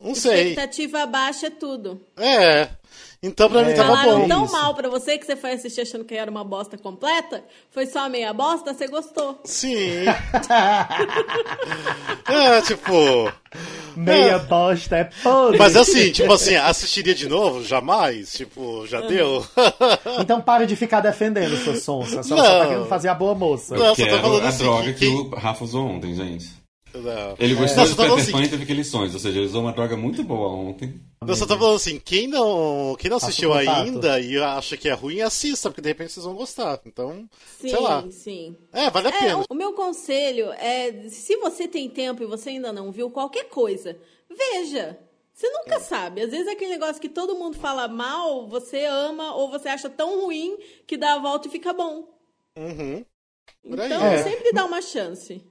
Não 0.00 0.14
sei. 0.14 0.48
Expectativa 0.52 1.04
baixa 1.04 1.48
é 1.48 1.50
tudo. 1.50 2.00
É. 2.16 2.70
Então 3.22 3.50
pra 3.50 3.62
mim 3.62 3.72
É. 3.72 3.74
tava 3.74 3.88
Falaram 3.96 4.20
bom. 4.22 4.28
tão 4.28 4.44
isso. 4.46 4.52
mal 4.54 4.74
pra 4.74 4.88
você 4.88 5.18
que 5.18 5.26
você 5.26 5.36
foi 5.36 5.52
assistir 5.52 5.82
achando 5.82 6.06
que 6.06 6.14
era 6.14 6.30
uma 6.30 6.42
bosta 6.42 6.78
completa, 6.78 7.44
foi 7.70 7.84
só 7.84 8.08
meia 8.08 8.32
bosta, 8.32 8.72
você 8.72 8.86
gostou. 8.88 9.38
Sim. 9.44 10.06
é, 12.26 12.62
tipo. 12.62 13.30
Meia 13.96 14.38
bosta 14.38 14.96
é 14.96 15.04
podre. 15.22 15.58
Mas 15.58 15.76
assim, 15.76 16.10
tipo 16.12 16.32
assim, 16.32 16.54
assistiria 16.56 17.14
de 17.14 17.28
novo? 17.28 17.62
Jamais? 17.62 18.32
Tipo, 18.32 18.86
já 18.86 19.02
deu? 19.02 19.44
Então 20.20 20.40
para 20.40 20.66
de 20.66 20.74
ficar 20.76 21.00
defendendo 21.00 21.56
sua 21.58 21.74
sonsa. 21.76 22.22
Só, 22.22 22.36
Não. 22.36 22.42
só 22.44 22.58
tá 22.60 22.66
querendo 22.68 22.86
fazer 22.86 23.08
a 23.08 23.14
boa 23.14 23.34
moça. 23.34 23.74
Não. 23.76 23.82
Eu 23.82 23.88
Não, 23.88 23.94
só 23.94 24.02
tô 24.02 24.08
quero 24.08 24.22
falando 24.22 24.44
a 24.44 24.48
assim, 24.48 24.62
droga 24.64 24.92
que- 24.94 24.98
que, 25.00 25.06
o 25.08 25.28
Rafa 25.34 25.64
usou 25.64 25.86
ontem, 25.86 26.14
gente. 26.14 26.48
Não. 26.94 27.36
Ele 27.38 27.54
gostou 27.54 27.84
Não, 27.84 27.90
de 27.90 27.96
Peter 27.96 28.12
assim, 28.14 28.32
Pan 28.32 28.42
e 28.42 28.48
teve 28.48 28.62
aqueles 28.64 28.86
sonhos. 28.88 29.14
Ou 29.14 29.20
seja, 29.20 29.38
ele 29.38 29.46
usou 29.46 29.62
uma 29.62 29.72
droga 29.72 29.96
muito 29.96 30.22
boa 30.24 30.48
ontem. 30.50 31.00
Eu 31.26 31.36
só 31.36 31.46
tô 31.46 31.56
falando 31.56 31.76
assim, 31.76 32.00
quem 32.00 32.26
não, 32.26 32.96
quem 32.98 33.10
não 33.10 33.18
assistiu 33.18 33.52
ainda 33.52 34.18
e 34.20 34.36
acha 34.38 34.76
que 34.76 34.88
é 34.88 34.92
ruim, 34.92 35.20
assista, 35.20 35.68
porque 35.70 35.82
de 35.82 35.88
repente 35.88 36.12
vocês 36.12 36.24
vão 36.26 36.34
gostar. 36.34 36.80
Então, 36.86 37.28
Sim, 37.60 37.68
sei 37.68 37.78
lá. 37.80 38.04
sim. 38.10 38.56
É, 38.72 38.90
vale 38.90 39.08
a 39.08 39.10
É, 39.10 39.18
pena. 39.18 39.44
o 39.48 39.54
meu 39.54 39.72
conselho 39.74 40.50
é, 40.52 41.08
se 41.08 41.36
você 41.36 41.68
tem 41.68 41.88
tempo 41.88 42.22
e 42.22 42.26
você 42.26 42.50
ainda 42.50 42.72
não 42.72 42.90
viu 42.90 43.10
qualquer 43.10 43.44
coisa, 43.48 43.96
veja. 44.28 44.98
Você 45.32 45.48
nunca 45.48 45.76
É. 45.76 45.80
sabe. 45.80 46.20
Às 46.22 46.30
vezes 46.30 46.46
é 46.46 46.50
aquele 46.50 46.72
negócio 46.72 47.00
que 47.00 47.08
todo 47.08 47.34
mundo 47.34 47.56
fala 47.56 47.88
mal, 47.88 48.46
você 48.48 48.84
ama 48.84 49.34
ou 49.36 49.50
você 49.50 49.68
acha 49.68 49.88
tão 49.88 50.22
ruim 50.22 50.56
que 50.86 50.96
dá 50.98 51.14
a 51.14 51.18
volta 51.18 51.48
e 51.48 51.50
fica 51.50 51.72
bom. 51.72 52.08
Uhum. 52.58 53.04
Então 53.64 54.04
É. 54.04 54.22
sempre 54.22 54.52
dá 54.52 54.64
uma 54.64 54.82
chance. 54.82 55.42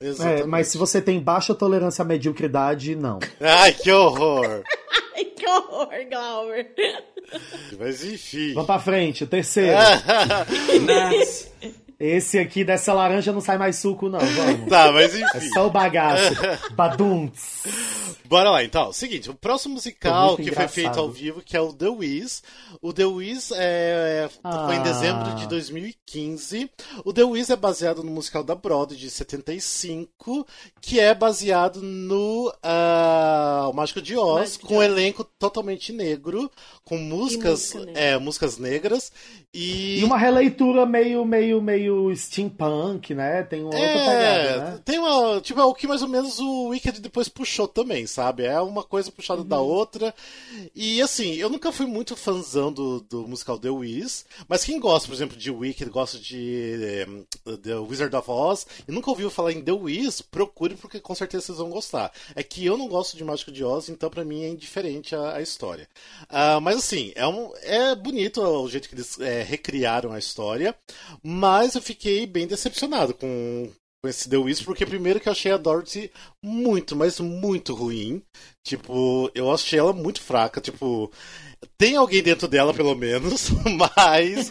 É, 0.00 0.44
mas 0.44 0.68
se 0.68 0.78
você 0.78 1.00
tem 1.00 1.20
baixa 1.20 1.54
tolerância 1.54 2.02
à 2.02 2.06
mediocridade, 2.06 2.94
não. 2.96 3.18
Ai, 3.40 3.72
que 3.72 3.92
horror. 3.92 4.62
Ai, 5.14 5.24
que 5.26 5.46
horror, 5.46 5.88
Glauber. 6.10 6.72
Mas 7.78 8.02
enfim. 8.04 8.54
Vamos 8.54 8.66
pra 8.66 8.78
frente, 8.78 9.24
o 9.24 9.26
terceiro. 9.26 9.76
Mas, 10.86 11.52
Esse 11.98 12.38
aqui 12.38 12.64
dessa 12.64 12.94
laranja 12.94 13.30
não 13.30 13.42
sai 13.42 13.58
mais 13.58 13.76
suco, 13.76 14.08
não. 14.08 14.18
Vamos. 14.20 14.68
tá, 14.70 14.90
mas 14.90 15.14
É 15.14 15.20
enfim. 15.36 15.48
só 15.52 15.66
o 15.66 15.70
bagaço. 15.70 16.32
Badunts. 16.72 17.62
Bora 18.30 18.48
lá, 18.48 18.62
então. 18.62 18.92
Seguinte, 18.92 19.28
o 19.28 19.34
próximo 19.34 19.74
musical 19.74 20.36
que 20.36 20.44
foi 20.44 20.52
engraçado. 20.52 20.70
feito 20.72 21.00
ao 21.00 21.10
vivo, 21.10 21.42
que 21.42 21.56
é 21.56 21.60
o 21.60 21.72
The 21.72 21.88
Wiz. 21.88 22.44
O 22.80 22.92
The 22.92 23.04
Wiz 23.04 23.50
é, 23.56 24.30
foi 24.40 24.76
em 24.76 24.78
Ah. 24.78 24.82
dezembro 24.84 25.34
de 25.34 25.48
2015. 25.48 26.70
O 27.04 27.12
The 27.12 27.24
Wiz 27.24 27.50
é 27.50 27.56
baseado 27.56 28.04
no 28.04 28.10
musical 28.12 28.44
da 28.44 28.54
Broadway 28.54 28.96
de 28.96 29.10
75, 29.10 30.46
que 30.80 31.00
é 31.00 31.12
baseado 31.12 31.82
no 31.82 32.52
ah, 32.62 33.66
O 33.68 33.72
Mágico 33.72 34.00
de 34.00 34.16
Oz, 34.16 34.38
Mágico 34.40 34.62
de 34.62 34.68
com 34.68 34.78
um 34.78 34.82
elenco 34.82 35.24
totalmente 35.24 35.92
negro, 35.92 36.48
com 36.84 36.96
músicas, 36.96 37.74
música 37.74 37.84
negra. 37.84 38.00
é, 38.00 38.18
músicas 38.18 38.58
negras. 38.58 39.12
E, 39.52 39.98
E 39.98 40.04
uma 40.04 40.16
releitura 40.16 40.86
meio, 40.86 41.24
meio, 41.24 41.60
meio 41.60 42.14
steampunk, 42.14 43.12
né? 43.12 43.42
Tem 43.42 43.60
uma 43.62 43.74
outra 43.74 43.88
pegada, 43.88 44.56
né? 44.70 44.80
tem 44.84 44.98
uma. 45.00 45.40
Tipo, 45.40 45.58
é 45.60 45.64
o 45.64 45.74
que 45.74 45.88
mais 45.88 46.02
ou 46.02 46.08
menos 46.08 46.38
o 46.38 46.68
Wicked 46.68 47.00
depois 47.00 47.28
puxou 47.28 47.66
também, 47.66 48.06
sabe? 48.06 48.19
É 48.44 48.60
uma 48.60 48.82
coisa 48.82 49.10
puxada 49.10 49.42
da 49.42 49.60
outra. 49.60 50.14
E 50.74 51.00
assim, 51.02 51.34
eu 51.34 51.48
nunca 51.48 51.72
fui 51.72 51.86
muito 51.86 52.16
fãzão 52.16 52.72
do, 52.72 53.00
do 53.00 53.26
musical 53.26 53.58
The 53.58 53.70
Wiz, 53.70 54.24
mas 54.48 54.64
quem 54.64 54.78
gosta, 54.78 55.08
por 55.08 55.14
exemplo, 55.14 55.36
de 55.36 55.50
Wicked, 55.50 55.90
gosta 55.90 56.18
de 56.18 57.06
eh, 57.46 57.56
The 57.62 57.76
Wizard 57.76 58.14
of 58.14 58.30
Oz, 58.30 58.66
e 58.86 58.92
nunca 58.92 59.10
ouviu 59.10 59.30
falar 59.30 59.52
em 59.52 59.62
The 59.62 59.72
Wiz, 59.72 60.20
procure 60.20 60.74
porque 60.74 61.00
com 61.00 61.14
certeza 61.14 61.46
vocês 61.46 61.58
vão 61.58 61.70
gostar. 61.70 62.12
É 62.34 62.42
que 62.42 62.64
eu 62.64 62.76
não 62.76 62.88
gosto 62.88 63.16
de 63.16 63.24
Mágico 63.24 63.52
de 63.52 63.64
Oz, 63.64 63.88
então 63.88 64.10
pra 64.10 64.24
mim 64.24 64.42
é 64.42 64.48
indiferente 64.48 65.14
a, 65.14 65.36
a 65.36 65.42
história. 65.42 65.88
Ah, 66.28 66.60
mas 66.60 66.76
assim, 66.76 67.12
é, 67.14 67.26
um, 67.26 67.52
é 67.62 67.94
bonito 67.94 68.40
o 68.42 68.68
jeito 68.68 68.88
que 68.88 68.94
eles 68.94 69.18
eh, 69.20 69.42
recriaram 69.42 70.12
a 70.12 70.18
história, 70.18 70.74
mas 71.22 71.74
eu 71.74 71.82
fiquei 71.82 72.26
bem 72.26 72.46
decepcionado 72.46 73.14
com 73.14 73.70
Wiz, 74.02 74.62
porque 74.62 74.86
primeiro 74.86 75.20
que 75.20 75.28
eu 75.28 75.32
achei 75.32 75.52
a 75.52 75.58
Dorothy 75.58 76.10
muito, 76.42 76.96
mas 76.96 77.20
muito 77.20 77.74
ruim. 77.74 78.22
Tipo, 78.64 79.30
eu 79.34 79.52
achei 79.52 79.78
ela 79.78 79.92
muito 79.92 80.22
fraca, 80.22 80.60
tipo. 80.60 81.10
Tem 81.76 81.96
alguém 81.96 82.22
dentro 82.22 82.48
dela, 82.48 82.72
pelo 82.72 82.94
menos, 82.94 83.50
mas 83.76 84.50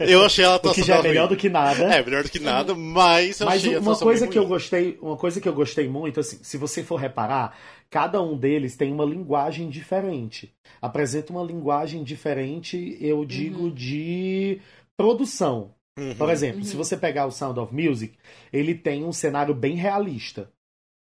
eu 0.00 0.24
achei 0.24 0.42
ela 0.42 0.56
O 0.56 0.72
que 0.72 0.82
já 0.82 0.96
é 0.96 1.02
melhor 1.02 1.28
do 1.28 1.36
que 1.36 1.50
nada. 1.50 1.94
É, 1.94 2.02
melhor 2.02 2.22
do 2.22 2.30
que 2.30 2.38
nada, 2.38 2.74
mas 2.74 3.40
eu 3.40 3.46
Mas 3.46 3.56
achei 3.60 3.76
uma 3.76 3.92
atuação 3.92 4.06
coisa 4.06 4.26
que 4.26 4.38
eu 4.38 4.42
ruim. 4.42 4.48
gostei, 4.48 4.98
uma 5.02 5.16
coisa 5.18 5.40
que 5.42 5.48
eu 5.48 5.52
gostei 5.52 5.86
muito, 5.86 6.20
assim, 6.20 6.38
se 6.42 6.56
você 6.56 6.82
for 6.82 6.96
reparar, 6.96 7.54
cada 7.90 8.22
um 8.22 8.34
deles 8.38 8.74
tem 8.76 8.90
uma 8.90 9.04
linguagem 9.04 9.68
diferente. 9.68 10.50
Apresenta 10.80 11.32
uma 11.34 11.44
linguagem 11.44 12.02
diferente, 12.02 12.96
eu 12.98 13.26
digo, 13.26 13.70
de 13.70 14.58
produção. 14.96 15.75
Uhum. 15.98 16.14
Por 16.14 16.28
exemplo, 16.30 16.62
se 16.64 16.76
você 16.76 16.96
pegar 16.96 17.26
o 17.26 17.30
Sound 17.30 17.58
of 17.58 17.74
Music, 17.74 18.16
ele 18.52 18.74
tem 18.74 19.04
um 19.04 19.12
cenário 19.12 19.54
bem 19.54 19.76
realista. 19.76 20.50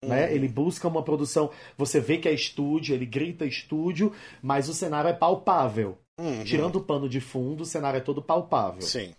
Né? 0.05 0.27
Uhum. 0.27 0.33
Ele 0.33 0.49
busca 0.49 0.87
uma 0.87 1.03
produção. 1.03 1.51
Você 1.77 1.99
vê 2.01 2.19
que 2.19 2.29
é 2.29 2.33
estúdio, 2.33 2.95
ele 2.95 3.07
grita 3.07 3.45
estúdio, 3.45 4.13
mas 4.41 4.69
o 4.69 4.75
cenário 4.75 5.09
é 5.09 5.13
palpável. 5.13 5.99
Uhum. 6.19 6.45
Tirando 6.45 6.77
o 6.77 6.85
pano 6.85 7.09
de 7.09 7.21
fundo, 7.21 7.63
o 7.63 7.67
cenário 7.67 7.99
é 7.99 8.01
todo 8.01 8.23
palpável. 8.23 8.83
Sim. 8.83 9.15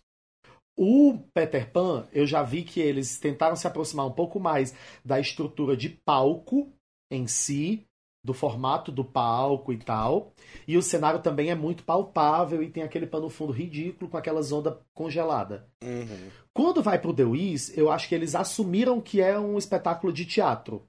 O 0.75 1.17
Peter 1.33 1.69
Pan, 1.71 2.07
eu 2.13 2.25
já 2.25 2.43
vi 2.43 2.63
que 2.63 2.79
eles 2.79 3.17
tentaram 3.17 3.55
se 3.55 3.65
aproximar 3.65 4.05
um 4.05 4.11
pouco 4.11 4.39
mais 4.39 4.73
da 5.03 5.19
estrutura 5.19 5.75
de 5.75 5.89
palco 5.89 6.71
em 7.11 7.27
si, 7.27 7.85
do 8.27 8.33
formato 8.33 8.91
do 8.91 9.05
palco 9.05 9.71
e 9.71 9.77
tal. 9.77 10.33
E 10.67 10.77
o 10.77 10.81
cenário 10.81 11.21
também 11.21 11.49
é 11.49 11.55
muito 11.55 11.83
palpável 11.83 12.61
e 12.61 12.69
tem 12.69 12.83
aquele 12.83 13.07
pano 13.07 13.29
fundo 13.29 13.53
ridículo 13.53 14.11
com 14.11 14.17
aquelas 14.17 14.51
ondas 14.51 14.75
congeladas. 14.93 15.61
Uhum. 15.81 16.27
Quando 16.53 16.83
vai 16.83 16.99
pro 16.99 17.13
The 17.13 17.23
Wiz, 17.23 17.75
eu 17.77 17.89
acho 17.89 18.09
que 18.09 18.15
eles 18.15 18.35
assumiram 18.35 18.99
que 18.99 19.21
é 19.21 19.39
um 19.39 19.57
espetáculo 19.57 20.11
de 20.11 20.25
teatro. 20.25 20.83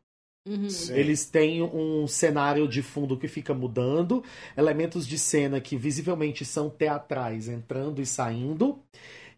Uhum. 0.48 0.66
Eles 0.90 1.26
têm 1.26 1.62
um 1.62 2.08
cenário 2.08 2.66
de 2.66 2.82
fundo 2.82 3.16
que 3.16 3.28
fica 3.28 3.54
mudando, 3.54 4.24
elementos 4.56 5.06
de 5.06 5.18
cena 5.18 5.60
que 5.60 5.76
visivelmente 5.76 6.44
são 6.44 6.68
teatrais 6.68 7.48
entrando 7.48 8.00
e 8.00 8.06
saindo, 8.06 8.80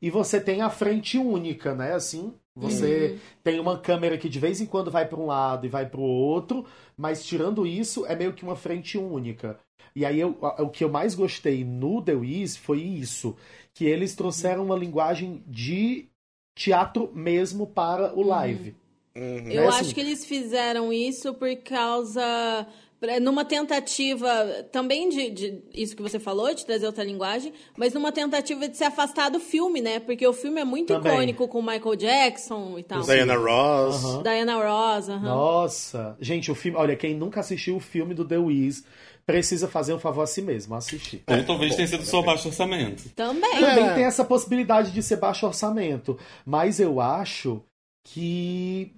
e 0.00 0.08
você 0.08 0.40
tem 0.40 0.62
a 0.62 0.70
frente 0.70 1.18
única, 1.18 1.74
né? 1.74 1.92
Assim, 1.92 2.32
você 2.60 3.18
tem 3.42 3.58
uma 3.58 3.78
câmera 3.78 4.16
que 4.18 4.28
de 4.28 4.38
vez 4.38 4.60
em 4.60 4.66
quando 4.66 4.90
vai 4.90 5.06
para 5.06 5.18
um 5.18 5.26
lado 5.26 5.66
e 5.66 5.68
vai 5.68 5.86
para 5.86 6.00
o 6.00 6.04
outro, 6.04 6.64
mas 6.96 7.24
tirando 7.24 7.66
isso, 7.66 8.04
é 8.06 8.14
meio 8.14 8.32
que 8.32 8.42
uma 8.44 8.56
frente 8.56 8.96
única. 8.98 9.58
E 9.96 10.04
aí 10.04 10.20
eu- 10.20 10.36
o 10.58 10.68
que 10.68 10.84
eu 10.84 10.88
mais 10.90 11.14
gostei 11.14 11.64
no 11.64 12.00
The 12.02 12.14
Wiz 12.14 12.56
foi 12.56 12.80
isso, 12.80 13.36
que 13.74 13.84
eles 13.84 14.14
trouxeram 14.14 14.64
uma 14.64 14.76
linguagem 14.76 15.42
de 15.46 16.06
teatro 16.54 17.10
mesmo 17.14 17.66
para 17.66 18.14
o 18.14 18.22
live. 18.22 18.74
Uhum. 19.16 19.50
Eu 19.50 19.62
Né, 19.62 19.66
acho 19.68 19.80
assim- 19.80 19.94
que 19.94 20.00
eles 20.00 20.24
fizeram 20.24 20.92
isso 20.92 21.34
por 21.34 21.54
causa. 21.56 22.66
Numa 23.22 23.46
tentativa 23.46 24.28
também 24.70 25.08
de, 25.08 25.30
de 25.30 25.62
isso 25.72 25.96
que 25.96 26.02
você 26.02 26.18
falou, 26.18 26.52
de 26.54 26.66
trazer 26.66 26.84
outra 26.84 27.02
linguagem, 27.02 27.52
mas 27.76 27.94
numa 27.94 28.12
tentativa 28.12 28.68
de 28.68 28.76
se 28.76 28.84
afastar 28.84 29.30
do 29.30 29.40
filme, 29.40 29.80
né? 29.80 30.00
Porque 30.00 30.26
o 30.26 30.32
filme 30.34 30.60
é 30.60 30.64
muito 30.64 30.88
Também. 30.94 31.10
icônico 31.12 31.48
com 31.48 31.62
Michael 31.62 31.96
Jackson 31.96 32.78
e 32.78 32.82
tal. 32.82 33.00
Diana 33.00 33.36
Ross. 33.36 34.04
Aham. 34.04 34.22
Diana 34.22 34.54
Ross, 34.56 35.08
aham. 35.08 35.20
Nossa, 35.22 36.16
gente, 36.20 36.50
o 36.50 36.54
filme. 36.54 36.76
Olha, 36.76 36.94
quem 36.94 37.14
nunca 37.14 37.40
assistiu 37.40 37.76
o 37.76 37.80
filme 37.80 38.12
do 38.14 38.24
The 38.24 38.36
Wiz 38.36 38.84
precisa 39.24 39.66
fazer 39.68 39.94
um 39.94 39.98
favor 39.98 40.22
a 40.22 40.26
si 40.26 40.42
mesmo, 40.42 40.74
assistir. 40.74 41.22
Ou 41.26 41.42
talvez 41.44 41.74
tenha 41.76 41.88
sido 41.88 42.04
só 42.04 42.20
baixo 42.20 42.48
orçamento. 42.48 43.08
Também. 43.16 43.60
Também 43.60 43.84
É. 43.88 43.94
tem 43.94 44.04
essa 44.04 44.24
possibilidade 44.24 44.90
de 44.90 45.02
ser 45.02 45.16
baixo 45.16 45.46
orçamento, 45.46 46.18
mas 46.44 46.78
eu 46.80 47.00
acho 47.00 47.62
que. 48.04 48.92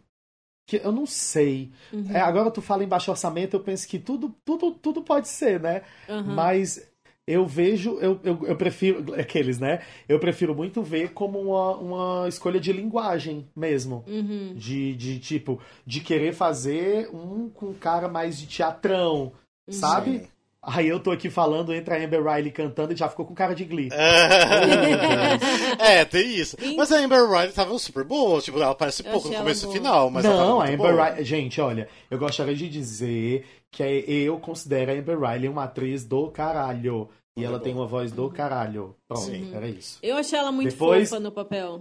Que 0.78 0.86
eu 0.86 0.92
não 0.92 1.04
sei. 1.04 1.70
É, 2.10 2.20
agora 2.20 2.50
tu 2.50 2.62
fala 2.62 2.82
em 2.82 2.88
baixo 2.88 3.10
orçamento, 3.10 3.54
eu 3.54 3.60
penso 3.60 3.86
que 3.86 3.98
tudo, 3.98 4.34
tudo, 4.44 4.72
tudo 4.72 5.02
pode 5.02 5.28
ser, 5.28 5.60
né? 5.60 5.82
Aham. 6.08 6.34
Mas 6.34 6.90
eu 7.26 7.46
vejo, 7.46 7.98
eu, 8.00 8.18
eu, 8.24 8.46
eu 8.46 8.56
prefiro, 8.56 9.14
aqueles, 9.14 9.58
né? 9.58 9.82
Eu 10.08 10.18
prefiro 10.18 10.54
muito 10.54 10.82
ver 10.82 11.12
como 11.12 11.38
uma, 11.38 11.76
uma 11.76 12.28
escolha 12.28 12.58
de 12.58 12.72
linguagem 12.72 13.46
mesmo. 13.54 14.02
Uhum. 14.06 14.54
De, 14.54 14.94
de 14.94 15.18
tipo, 15.18 15.60
de 15.86 16.00
querer 16.00 16.32
fazer 16.32 17.10
um 17.14 17.50
com 17.50 17.66
um 17.66 17.74
cara 17.74 18.08
mais 18.08 18.38
de 18.38 18.46
teatrão, 18.46 19.32
sabe? 19.68 20.22
Aí 20.64 20.86
eu 20.88 21.00
tô 21.00 21.10
aqui 21.10 21.28
falando, 21.28 21.74
entra 21.74 21.96
a 21.96 22.04
Amber 22.04 22.22
Riley 22.24 22.52
cantando 22.52 22.92
e 22.92 22.96
já 22.96 23.08
ficou 23.08 23.26
com 23.26 23.34
cara 23.34 23.52
de 23.52 23.64
Glee. 23.64 23.88
é, 25.78 26.04
tem 26.04 26.34
isso. 26.36 26.56
Mas 26.76 26.92
a 26.92 26.98
Amber 26.98 27.28
Riley 27.28 27.52
tava 27.52 27.76
super 27.78 28.04
boa, 28.04 28.40
tipo, 28.40 28.58
ela 28.58 28.70
aparece 28.70 29.02
pouco 29.02 29.28
no 29.28 29.34
começo 29.36 29.68
e 29.68 29.72
final, 29.72 30.10
mas 30.10 30.24
ela 30.24 30.36
não, 30.36 30.58
tava 30.58 30.70
a 30.70 30.74
Amber 30.74 30.78
boa. 30.94 31.04
Riley. 31.10 31.24
Gente, 31.24 31.60
olha, 31.60 31.88
eu 32.10 32.18
gostaria 32.18 32.54
de 32.54 32.68
dizer 32.68 33.44
que 33.70 33.82
é- 33.82 33.98
eu 34.08 34.38
considero 34.38 34.92
a 34.92 34.94
Amber 34.94 35.18
Riley 35.18 35.48
uma 35.48 35.64
atriz 35.64 36.04
do 36.04 36.28
caralho. 36.28 37.08
E 37.34 37.42
ela 37.44 37.58
tem 37.58 37.72
uma 37.74 37.86
voz 37.86 38.12
do 38.12 38.28
caralho. 38.28 38.94
Pronto, 39.08 39.22
Sim. 39.24 39.50
era 39.54 39.66
isso. 39.66 39.98
Eu 40.02 40.16
achei 40.16 40.38
ela 40.38 40.52
muito 40.52 40.70
Depois- 40.70 41.08
fofa 41.08 41.18
no 41.20 41.32
papel. 41.32 41.80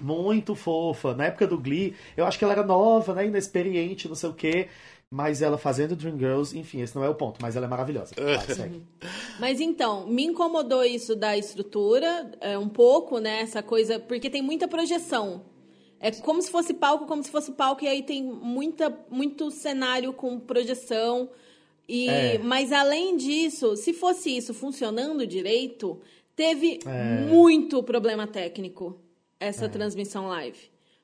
Muito 0.00 0.56
fofa. 0.56 1.14
Na 1.14 1.26
época 1.26 1.46
do 1.46 1.56
Glee, 1.56 1.94
eu 2.16 2.26
acho 2.26 2.36
que 2.36 2.42
ela 2.44 2.52
era 2.54 2.64
nova, 2.64 3.14
né? 3.14 3.26
Inexperiente, 3.26 4.08
não 4.08 4.16
sei 4.16 4.30
o 4.30 4.34
quê. 4.34 4.68
Mas 5.14 5.42
ela 5.42 5.58
fazendo 5.58 5.94
Dreamgirls, 5.94 6.56
enfim, 6.56 6.80
esse 6.80 6.96
não 6.96 7.04
é 7.04 7.08
o 7.10 7.14
ponto, 7.14 7.38
mas 7.42 7.54
ela 7.54 7.66
é 7.66 7.68
maravilhosa. 7.68 8.14
Vai, 8.16 8.54
segue. 8.54 8.82
Mas 9.38 9.60
então, 9.60 10.06
me 10.06 10.24
incomodou 10.24 10.82
isso 10.82 11.14
da 11.14 11.36
estrutura, 11.36 12.30
é, 12.40 12.56
um 12.56 12.68
pouco, 12.70 13.18
né? 13.18 13.42
Essa 13.42 13.62
coisa, 13.62 13.98
porque 13.98 14.30
tem 14.30 14.40
muita 14.40 14.66
projeção. 14.66 15.42
É 16.00 16.10
como 16.10 16.40
se 16.40 16.50
fosse 16.50 16.72
palco, 16.72 17.04
como 17.04 17.22
se 17.22 17.30
fosse 17.30 17.52
palco, 17.52 17.84
e 17.84 17.88
aí 17.88 18.02
tem 18.02 18.22
muita, 18.22 18.90
muito 19.10 19.50
cenário 19.50 20.14
com 20.14 20.40
projeção. 20.40 21.28
E, 21.86 22.08
É. 22.08 22.38
Mas 22.38 22.72
além 22.72 23.14
disso, 23.14 23.76
se 23.76 23.92
fosse 23.92 24.34
isso 24.34 24.54
funcionando 24.54 25.26
direito, 25.26 26.00
teve 26.34 26.80
É. 26.86 27.26
muito 27.26 27.82
problema 27.82 28.26
técnico 28.26 28.98
essa 29.38 29.68
transmissão 29.68 30.28
live. 30.28 30.58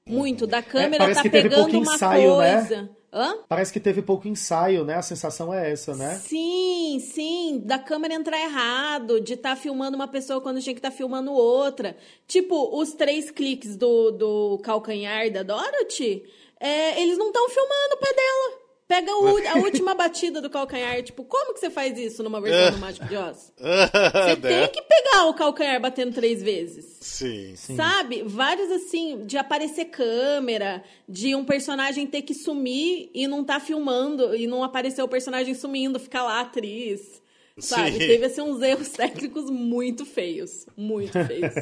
Muito. 0.06 0.46
Da 0.46 0.62
câmera 0.62 1.04
É, 1.04 1.14
parece 1.14 1.22
tá 1.24 1.28
pegando 1.30 1.78
uma 1.78 1.94
ensaio, 1.94 2.38
né? 2.38 2.88
Hã? 3.12 3.38
Parece 3.48 3.72
que 3.72 3.80
teve 3.80 4.02
pouco 4.02 4.28
ensaio, 4.28 4.84
né? 4.84 4.94
A 4.94 5.02
sensação 5.02 5.52
é 5.52 5.72
essa, 5.72 5.94
né? 5.94 6.16
Sim, 6.16 7.00
sim, 7.00 7.62
da 7.64 7.78
câmera 7.78 8.14
entrar 8.14 8.38
errado, 8.38 9.20
de 9.20 9.32
estar 9.34 9.56
filmando 9.56 9.96
uma 9.96 10.08
pessoa 10.08 10.40
quando 10.40 10.60
tinha 10.60 10.74
que 10.74 10.78
estar 10.78 10.90
filmando 10.90 11.32
outra. 11.32 11.96
Tipo, 12.26 12.78
os 12.78 12.92
três 12.92 13.30
cliques 13.30 13.76
do, 13.76 14.10
do 14.10 14.58
calcanhar 14.62 15.30
da 15.32 15.42
Dorothy, 15.42 16.24
é, 16.60 17.00
eles 17.00 17.16
não 17.16 17.28
estão 17.28 17.48
filmando 17.48 17.94
o 17.94 17.98
pé 17.98 18.12
dela. 18.12 18.57
Pega 18.88 19.12
o- 19.14 19.36
a 19.48 19.58
última 19.62 19.94
batida 19.94 20.40
do 20.40 20.48
calcanhar. 20.48 21.02
Tipo, 21.02 21.22
como 21.22 21.52
que 21.52 21.60
você 21.60 21.68
faz 21.68 21.98
isso 21.98 22.22
numa 22.22 22.40
versão 22.40 22.72
do 22.72 22.78
Mágico 22.78 23.04
de 23.06 23.16
Oz? 23.16 23.52
Você 23.56 24.36
tem 24.40 24.68
que 24.72 24.82
pegar 24.82 25.26
o 25.26 25.34
calcanhar 25.34 25.78
batendo 25.78 26.14
três 26.14 26.42
vezes. 26.42 26.96
Sim. 27.02 27.54
Sabe? 27.54 28.22
Vários 28.24 28.70
assim, 28.72 29.26
de 29.26 29.36
aparecer 29.36 29.84
câmera, 29.86 30.82
de 31.06 31.34
um 31.34 31.44
personagem 31.44 32.06
ter 32.06 32.22
que 32.22 32.32
sumir 32.32 33.10
e 33.12 33.26
não 33.28 33.44
tá 33.44 33.60
filmando, 33.60 34.34
e 34.34 34.46
não 34.46 34.64
aparecer 34.64 35.02
o 35.02 35.08
personagem 35.08 35.54
sumindo, 35.54 36.00
ficar 36.00 36.22
lá 36.22 36.40
atriz. 36.40 37.20
Sabe? 37.58 37.92
Sim. 37.92 37.98
Teve 37.98 38.24
assim 38.24 38.40
uns 38.40 38.62
erros 38.62 38.88
técnicos 38.96 39.50
muito 39.50 40.06
feios. 40.06 40.64
Muito 40.76 41.12
feios. 41.26 41.52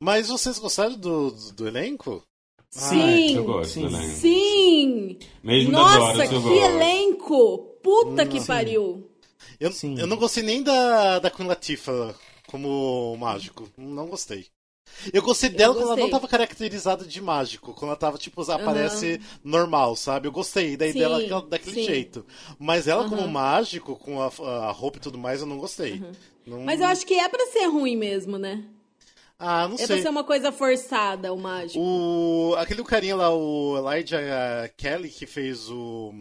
Mas 0.00 0.28
vocês 0.28 0.58
gostaram 0.58 0.94
do, 0.94 1.30
do, 1.32 1.52
do 1.52 1.68
elenco? 1.68 2.22
Sim! 2.70 3.36
Eu 3.36 3.44
gosto 3.44 3.74
Sim. 3.74 3.86
elenco. 3.86 4.20
Sim! 4.20 5.18
Mesmo 5.42 5.72
da 5.72 5.82
Nossa, 5.82 6.24
eu 6.24 6.40
que 6.40 6.58
elenco! 6.58 7.58
Puta 7.82 8.26
que 8.26 8.40
pariu! 8.40 9.08
Eu, 9.60 9.70
eu 9.96 10.06
não 10.06 10.16
gostei 10.16 10.42
nem 10.42 10.62
da, 10.62 11.18
da 11.18 11.30
Queen 11.30 11.48
Latifah 11.48 12.14
como 12.46 13.16
mágico. 13.16 13.68
Não 13.76 14.06
gostei. 14.08 14.46
Eu 15.12 15.22
gostei 15.22 15.50
dela 15.50 15.74
quando 15.74 15.88
ela 15.88 15.96
não 15.96 16.08
gostei. 16.08 16.20
tava 16.20 16.28
caracterizada 16.28 17.04
de 17.04 17.20
mágico. 17.20 17.72
Quando 17.74 17.90
ela 17.90 17.96
tava, 17.96 18.18
tipo, 18.18 18.42
aparece 18.50 19.20
normal, 19.44 19.94
sabe? 19.96 20.28
Eu 20.28 20.32
gostei 20.32 20.76
daí 20.76 20.92
Sim, 20.92 20.98
dela 20.98 21.42
daquele 21.42 21.74
sim. 21.74 21.84
jeito. 21.84 22.26
Mas 22.58 22.88
ela 22.88 23.04
como 23.04 23.22
Aham. 23.22 23.28
mágico, 23.28 23.96
com 23.96 24.20
a, 24.20 24.26
a 24.68 24.70
roupa 24.72 24.98
e 24.98 25.00
tudo 25.00 25.18
mais, 25.18 25.40
eu 25.40 25.46
não 25.46 25.58
gostei. 25.58 26.00
Não- 26.46 26.64
Mas 26.64 26.80
eu 26.80 26.86
acho 26.86 27.06
que 27.06 27.14
é 27.14 27.28
pra 27.28 27.46
ser 27.46 27.66
ruim 27.66 27.96
mesmo, 27.96 28.38
né? 28.38 28.64
Ah, 29.38 29.68
não 29.68 29.74
É 29.74 29.78
pra 29.78 29.86
sei. 29.86 30.02
ser 30.02 30.08
uma 30.08 30.24
coisa 30.24 30.50
forçada, 30.50 31.32
o 31.32 31.38
mágico. 31.38 31.78
O, 31.80 32.54
aquele 32.58 32.82
carinha 32.82 33.14
lá, 33.16 33.30
o 33.32 33.76
Elijah 33.78 34.18
Kelly, 34.76 35.08
que 35.10 35.26
fez 35.26 35.70
o. 35.70 36.12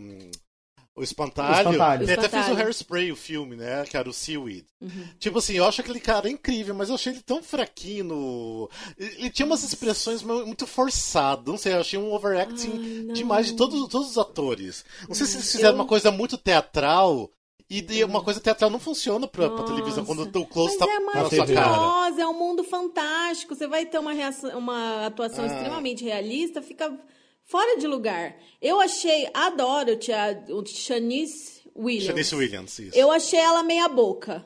O 0.96 1.04
Espantalho. 1.04 1.70
O 1.70 1.72
Espantalho. 1.74 2.04
Ele 2.04 2.12
até 2.14 2.22
fez 2.24 2.34
o 2.34 2.38
Espantalho. 2.40 2.66
Hairspray, 2.66 3.12
o 3.12 3.16
filme, 3.16 3.56
né? 3.56 3.86
Que 3.86 3.96
era 3.98 4.10
o 4.10 4.14
Seaweed. 4.14 4.66
Uhum. 4.82 5.08
Tipo 5.20 5.38
assim, 5.38 5.54
eu 5.54 5.66
acho 5.66 5.80
aquele 5.82 6.00
cara 6.00 6.28
incrível, 6.28 6.74
mas 6.74 6.90
eu 6.90 6.96
achei 6.96 7.14
ele 7.14 7.22
tão 7.22 7.42
fraquinho. 7.44 8.04
no- 8.06 8.70
Ele 8.98 9.30
tinha 9.30 9.46
umas 9.46 9.62
expressões 9.64 10.24
mu- 10.24 10.44
muito 10.46 10.66
forçadas. 10.66 11.46
Não 11.46 11.56
sei, 11.58 11.74
eu 11.74 11.82
achei 11.82 12.00
um 12.00 12.12
overacting 12.12 13.06
Ai, 13.10 13.14
demais 13.14 13.46
de 13.46 13.54
todos, 13.54 13.88
todos 13.90 14.10
os 14.10 14.18
atores. 14.18 14.84
Não 15.08 15.14
sei 15.14 15.28
se 15.28 15.38
eles 15.38 15.52
fizeram 15.52 15.70
Eu- 15.70 15.76
uma 15.76 15.86
coisa 15.86 16.10
muito 16.10 16.36
teatral 16.36 17.30
E 17.70 17.82
de- 17.82 18.04
uma 18.04 18.24
coisa 18.24 18.40
teatral 18.40 18.70
não 18.70 18.80
funciona 18.80 19.28
pra, 19.28 19.50
pra 19.50 19.66
televisão 19.66 20.06
quando 20.06 20.22
o 20.40 20.46
close 20.48 20.78
Mas 20.80 20.88
tá 20.88 20.94
é 20.96 21.00
na 21.00 21.30
sua 21.30 21.46
cara. 21.46 21.70
maravilhosa, 21.70 22.22
é 22.22 22.28
um 22.28 22.34
mundo 22.40 22.64
fantástico. 22.64 23.54
Você 23.56 23.68
vai 23.68 23.86
ter 23.86 24.00
uma, 24.00 24.14
reação- 24.14 24.58
uma 24.58 25.06
atuação 25.06 25.44
Ah. 25.44 25.48
extremamente 25.48 26.04
realista, 26.06 26.62
fica 26.62 26.98
fora 27.44 27.78
de 27.78 27.86
lugar. 27.86 28.38
Eu 28.62 28.80
achei, 28.80 29.30
adoro 29.34 29.92
o 29.94 29.96
tia- 29.98 30.46
o 30.50 30.66
Shanice 30.66 31.70
Williams. 31.76 32.06
Shanice 32.06 32.36
Williams, 32.36 32.80
isso. 32.80 32.98
Eu 32.98 33.12
achei 33.12 33.40
ela 33.40 33.62
meia 33.64 33.88
boca. 33.90 34.46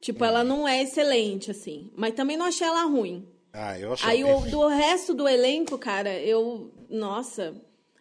Tipo, 0.00 0.24
ela 0.24 0.42
não 0.42 0.66
é 0.66 0.82
excelente, 0.82 1.50
assim. 1.50 1.90
Mas 1.96 2.14
também 2.14 2.36
não 2.36 2.46
achei 2.46 2.66
ela 2.66 2.84
ruim. 2.84 3.28
Ah, 3.52 3.78
eu 3.78 3.92
achei. 3.92 4.08
Aí 4.08 4.24
o 4.24 4.40
do 4.48 4.66
resto 4.68 5.12
do 5.12 5.28
elenco, 5.28 5.76
cara, 5.76 6.10
eu. 6.20 6.72
Nossa. 6.88 7.54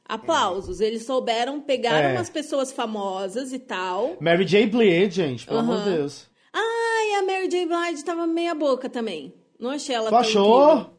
Aplausos. 0.10 0.82
Eles 0.82 1.05
souberam 1.05 1.62
pegar 1.62 1.99
É. 2.01 2.14
umas 2.16 2.30
pessoas 2.30 2.72
famosas 2.72 3.53
e 3.53 3.60
tal. 3.60 4.18
Mary 4.20 4.43
J. 4.45 4.66
Blige, 4.66 5.12
gente, 5.12 5.45
pelo 5.45 5.60
amor 5.60 5.78
de 5.84 5.89
Aham. 5.89 5.95
Deus. 5.97 6.28
Ai, 6.51 7.16
a 7.20 7.24
Mary 7.24 7.47
J. 7.47 7.66
Blige 7.68 8.03
tava 8.03 8.26
meia 8.28 8.55
boca 8.55 8.89
também. 8.89 9.34
Não 9.60 9.70
achei 9.70 9.93
ela 9.95 10.07
Tu 10.07 10.10
tão 10.12 10.20
achou? 10.20 10.89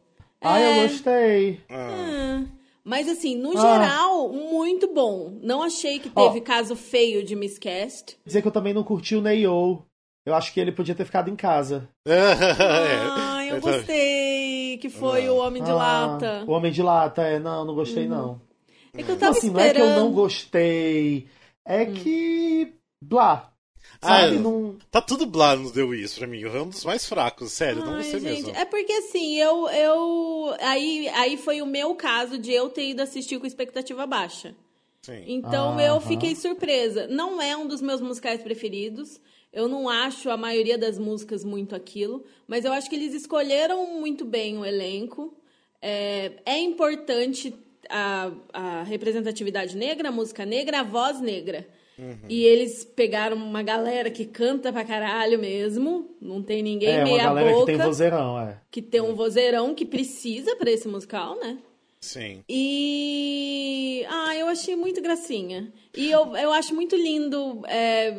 Ai, 0.41 0.63
É. 0.63 0.77
eu 0.85 0.87
gostei. 0.87 1.59
Ah, 1.69 2.43
Mas 2.83 3.07
assim, 3.07 3.35
no 3.35 3.55
Ah. 3.55 3.61
geral, 3.61 4.29
muito 4.29 4.91
bom. 4.91 5.37
Não 5.43 5.61
achei 5.61 5.99
que 5.99 6.11
Ó. 6.15 6.27
teve 6.29 6.41
caso 6.41 6.75
feio 6.75 7.23
de 7.23 7.35
miscast. 7.35 8.17
Dizer 8.25 8.41
que 8.41 8.47
eu 8.47 8.51
também 8.51 8.73
não 8.73 8.83
curti 8.83 9.15
o 9.15 9.21
Neo. 9.21 9.83
Eu 10.25 10.33
acho 10.33 10.51
que 10.53 10.59
ele 10.59 10.71
podia 10.71 10.95
ter 10.95 11.05
ficado 11.05 11.29
em 11.29 11.35
casa. 11.35 11.87
Ai, 12.07 13.51
eu 13.51 13.61
gostei. 13.61 14.77
Que 14.77 14.89
foi 14.89 15.29
o 15.29 15.35
Homem 15.37 15.61
de 15.63 15.69
Ah, 15.69 15.75
Lata. 15.75 16.43
O 16.47 16.51
Homem 16.51 16.71
de 16.71 16.81
Lata, 16.81 17.21
é, 17.21 17.37
não, 17.39 17.63
não 17.65 17.75
gostei 17.75 18.07
não. 18.07 18.41
É 18.93 19.03
que 19.03 19.11
eu 19.11 19.17
tava 19.17 19.37
assim, 19.37 19.49
não 19.49 19.59
é 19.59 19.73
que 19.73 19.79
eu 19.79 19.85
esperando. 19.85 20.03
não 20.05 20.11
gostei, 20.13 21.27
é 21.65 21.85
que... 21.85 22.73
Blá. 23.03 23.51
Ah, 24.01 24.21
Sabe, 24.21 24.35
é. 24.35 24.39
não... 24.39 24.77
Tá 24.89 25.01
tudo 25.01 25.25
blá 25.25 25.55
no 25.55 25.71
The 25.71 25.83
Wiz 25.83 26.17
pra 26.17 26.27
mim. 26.27 26.43
É 26.43 26.61
um 26.61 26.69
dos 26.69 26.83
mais 26.83 27.05
fracos, 27.05 27.51
sério, 27.51 27.83
não 27.83 27.93
Ai, 27.93 27.97
gostei 27.97 28.19
gente, 28.19 28.43
mesmo. 28.43 28.55
é 28.55 28.65
porque 28.65 28.91
assim, 28.93 29.37
eu, 29.37 29.67
eu 29.69 30.55
aí, 30.59 31.07
aí 31.09 31.37
foi 31.37 31.61
o 31.61 31.65
meu 31.65 31.95
caso 31.95 32.37
de 32.37 32.51
eu 32.51 32.69
ter 32.69 32.89
ido 32.89 33.01
assistir 33.01 33.39
com 33.39 33.45
expectativa 33.45 34.05
baixa. 34.05 34.55
Sim. 35.01 35.23
Então 35.27 35.79
eu 35.79 35.93
Aham. 35.93 36.01
fiquei 36.01 36.35
surpresa. 36.35 37.07
Não 37.07 37.41
é 37.41 37.55
um 37.57 37.67
dos 37.67 37.81
meus 37.81 38.01
musicais 38.01 38.41
preferidos. 38.41 39.19
Eu 39.51 39.67
não 39.67 39.89
acho 39.89 40.29
a 40.29 40.37
maioria 40.37 40.77
das 40.77 40.97
músicas 40.97 41.43
muito 41.43 41.75
aquilo, 41.75 42.23
mas 42.47 42.63
eu 42.65 42.71
acho 42.71 42.89
que 42.89 42.95
eles 42.95 43.13
escolheram 43.13 43.99
muito 43.99 44.23
bem 44.23 44.57
o 44.57 44.65
elenco. 44.65 45.35
É, 45.81 46.33
é 46.45 46.59
importante 46.59 47.53
a, 47.91 48.31
a 48.53 48.83
representatividade 48.83 49.75
negra, 49.75 50.09
a 50.09 50.11
música 50.11 50.45
negra, 50.45 50.79
a 50.79 50.83
voz 50.83 51.19
negra. 51.19 51.67
E 52.27 52.43
eles 52.45 52.83
pegaram 52.83 53.37
uma 53.37 53.61
galera 53.61 54.09
que 54.09 54.25
canta 54.25 54.73
pra 54.73 54.83
caralho 54.83 55.37
mesmo. 55.37 56.09
Não 56.19 56.41
tem 56.41 56.63
ninguém 56.63 56.89
É, 56.89 56.97
uma 56.97 57.03
meia 57.03 57.23
galera 57.25 57.51
boca 57.51 57.65
que 57.71 57.77
tem 57.77 57.85
vozeirão, 57.85 58.39
é. 58.39 58.57
que 58.71 58.81
tem 58.81 59.01
um 59.01 59.13
vozeirão 59.13 59.75
que 59.75 59.85
precisa 59.85 60.55
pra 60.55 60.71
esse 60.71 60.87
musical, 60.87 61.39
né? 61.39 61.59
Sim. 61.99 62.43
E. 62.49 64.03
Ah, 64.09 64.35
eu 64.35 64.47
achei 64.47 64.75
muito 64.75 64.99
gracinha. 64.99 65.71
E 65.95 66.09
eu, 66.09 66.35
eu 66.35 66.51
acho 66.51 66.73
muito 66.73 66.95
lindo 66.95 67.61
é, 67.67 68.17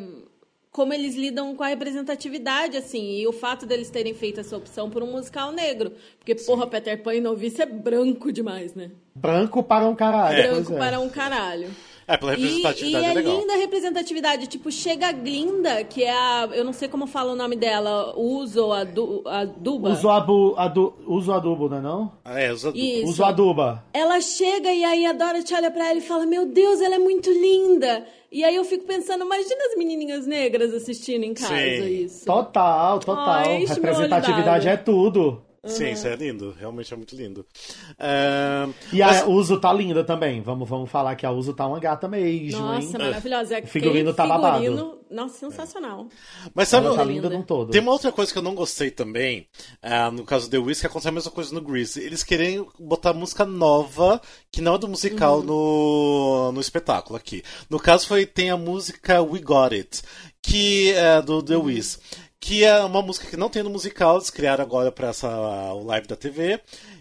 como 0.73 0.95
eles 0.95 1.15
lidam 1.15 1.55
com 1.55 1.63
a 1.63 1.69
representatividade, 1.69 2.79
assim. 2.79 3.19
E 3.19 3.27
o 3.27 3.33
fato 3.33 3.67
deles 3.67 3.91
terem 3.91 4.15
feito 4.15 4.41
essa 4.41 4.57
opção 4.57 4.89
por 4.89 5.03
um 5.03 5.13
musical 5.13 5.53
negro. 5.53 5.93
Porque, 6.19 6.35
porra, 6.35 6.67
Peter 6.67 7.01
Pan 7.03 7.15
e 7.15 7.21
Novice 7.21 7.61
é 7.61 7.67
branco 7.67 8.33
demais, 8.33 8.75
né? 8.75 8.91
Branco 9.15 9.63
para 9.63 9.87
um 9.87 9.95
caralho. 9.95 10.49
pois 10.49 10.67
branco 10.67 10.73
é. 10.73 10.79
para 10.79 10.99
um 10.99 11.11
caralho. 11.11 11.69
É, 12.13 12.17
pela 12.19 12.33
E, 12.35 12.37
e 12.37 12.41
representatividade 12.43 13.05
é 13.07 13.11
é 13.11 13.15
legal. 13.15 13.41
linda 13.41 13.53
a 13.55 13.57
representatividade. 13.57 14.47
Tipo, 14.47 14.71
chega 14.71 15.09
a 15.09 15.13
Glinda, 15.13 15.83
que 15.85 16.05
é 16.05 16.11
a. 16.11 16.49
Eu 16.53 16.65
não 16.65 16.73
sei 16.73 16.89
como 16.89 17.07
fala 17.07 17.33
o 17.33 17.37
nome 17.37 17.57
dela. 17.57 18.15
Uso 18.17 18.73
a, 18.73 18.85
du, 18.85 19.23
a 19.27 19.45
Duba. 19.45 19.91
Uso, 19.91 20.09
abu, 20.11 20.55
adu, 20.57 20.93
uso 21.07 21.33
adubo, 21.33 21.69
não 21.69 21.79
é 21.79 21.81
não? 21.81 22.13
Ah, 22.25 22.39
É, 22.41 22.49
adultos. 22.49 22.75
Isso. 22.75 23.07
Uso 23.09 23.25
aduba. 23.25 23.85
Ela 23.95 24.21
chega 24.21 24.73
e 24.73 24.85
aí 24.85 25.07
a 25.07 25.13
Dorothy 25.13 25.55
olha 25.55 25.71
pra 25.71 25.89
ela 25.89 25.99
e 25.99 26.03
fala: 26.03 26.27
Meu 26.27 26.47
Deus, 26.47 26.81
ela 26.81 26.97
é 26.97 26.99
muito 26.99 27.31
linda. 27.31 28.05
E 28.31 28.45
aí 28.45 28.57
eu 28.57 28.65
fico 28.65 28.85
pensando: 28.85 29.25
imagina 29.25 29.65
as 29.71 29.77
menininhas 29.77 30.27
negras 30.27 30.73
assistindo 30.75 31.25
em 31.25 31.35
casa 31.35 31.55
Sim. 31.55 32.05
isso. 32.05 32.25
Total, 32.27 32.99
total. 32.99 33.29
Ai, 33.29 33.65
Representatividade 33.65 34.69
é 34.69 34.77
tudo. 34.77 35.43
Sim, 35.65 35.93
isso 35.93 36.09
é 36.09 36.17
lindo. 36.17 36.55
Realmente 36.59 36.93
é 36.93 36.97
muito 36.97 37.15
lindo. 37.15 37.47
É, 37.99 38.69
E 38.93 38.99
mas- 38.99 39.23
a 39.23 39.27
Uso 39.27 39.61
tá 39.61 39.73
linda 39.73 40.03
também. 40.03 40.41
Vamos, 40.43 40.69
vamos 40.69 40.91
falar 40.91 41.15
que 41.15 41.25
a 41.25 41.31
Uso 41.31 41.55
tá 41.55 41.67
uma 41.67 41.79
gata 41.79 42.09
mesmo, 42.09 42.61
Nossa, 42.61 42.85
hein? 42.85 42.93
maravilhosa. 42.99 43.61
O 43.61 43.67
figurino 43.69 44.13
tá 44.13 44.27
babado. 44.27 44.61
figurino, 44.61 44.99
Nossa, 45.09 45.39
sensacional. 45.39 46.09
Mas 46.53 46.69
sabe, 46.69 46.87
Ela 46.87 46.97
tá 46.97 47.05
linda. 47.05 47.29
linda 47.29 47.37
num 47.39 47.43
todo. 47.45 47.71
tem 47.71 47.81
uma 47.81 47.93
outra 47.93 48.11
coisa 48.11 48.33
que 48.33 48.39
eu 48.39 48.43
não 48.43 48.55
gostei 48.57 48.91
também, 48.91 49.47
ah, 49.81 50.11
no 50.11 50.25
caso 50.25 50.49
do 50.49 50.51
The 50.51 50.59
Wiz, 50.59 50.81
que 50.81 50.87
acontece 50.87 51.09
a 51.09 51.13
mesma 51.13 51.31
coisa 51.31 51.55
no 51.55 51.61
Grease. 51.61 52.01
Eles 52.03 52.25
querem 52.25 52.67
botar 52.79 53.13
música 53.13 53.45
nova, 53.45 54.21
que 54.51 54.61
não 54.61 54.75
é 54.75 54.79
do 54.79 54.89
musical 54.89 55.39
Uhum. 55.39 55.45
no, 55.45 56.53
no 56.55 56.61
espetáculo 56.61 57.17
aqui. 57.17 57.43
No 57.71 57.79
caso, 57.79 58.09
foi 58.09 58.27
tem 58.27 58.51
a 58.51 58.57
música 58.57 59.23
We 59.23 59.39
Got 59.41 59.75
It, 59.75 60.03
que 60.43 60.91
é 60.93 61.23
do 61.23 61.41
The 61.41 61.57
Wiz. 61.57 62.01
Que 62.45 62.65
é 62.65 62.77
uma 62.81 63.01
música 63.01 63.29
que 63.29 63.37
não 63.37 63.49
tem 63.49 63.63
no 63.63 63.71
musical, 63.71 64.17
eles 64.17 64.29
criaram 64.29 64.65
agora 64.65 64.91
pra 64.91 65.11
essa, 65.11 65.29
o 65.75 65.85
live 65.85 66.09
da 66.09 66.17
TV. 66.17 66.59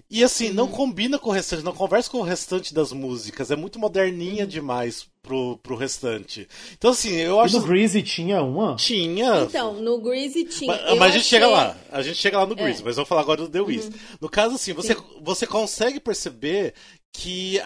E 0.07 0.23
assim, 0.23 0.49
não 0.51 0.65
Uhum. 0.65 0.71
combina 0.71 1.17
com 1.17 1.29
o 1.31 1.33
restante, 1.33 1.63
não 1.63 1.73
conversa 1.73 2.11
com 2.11 2.19
o 2.19 2.21
restante 2.21 2.73
das 2.75 2.91
músicas. 2.91 3.49
É 3.49 3.55
muito 3.55 3.75
Uhum. 3.77 3.81
moderninha 3.81 4.45
demais 4.45 5.07
pro, 5.23 5.57
pro 5.63 5.75
restante. 5.75 6.47
Então, 6.77 6.91
assim, 6.91 7.15
eu 7.15 7.37
E 7.37 7.39
acho. 7.39 7.59
no 7.59 7.65
Greasy 7.65 8.03
tinha 8.03 8.43
uma? 8.43 8.75
Tinha. 8.75 9.41
Então, 9.43 9.73
no 9.73 9.99
Greasy 9.99 10.43
tinha. 10.43 10.73
Mas, 10.73 10.81
eu 10.89 10.95
mas 10.97 11.01
a 11.09 11.17
gente 11.17 11.21
achei- 11.21 11.39
chega 11.39 11.47
lá. 11.47 11.77
A 11.91 12.01
gente 12.03 12.17
chega 12.19 12.37
lá 12.37 12.45
no 12.45 12.55
Grease, 12.55 12.81
É. 12.81 12.85
mas 12.85 12.95
vou 12.97 13.05
falar 13.05 13.21
agora 13.21 13.41
do 13.41 13.49
The 13.49 13.61
Wiz. 13.61 13.89
No 14.19 14.29
caso, 14.29 14.55
assim, 14.55 14.73
você, 14.73 14.95
você 15.21 15.47
consegue 15.47 15.99
perceber 15.99 16.75
que, 17.13 17.59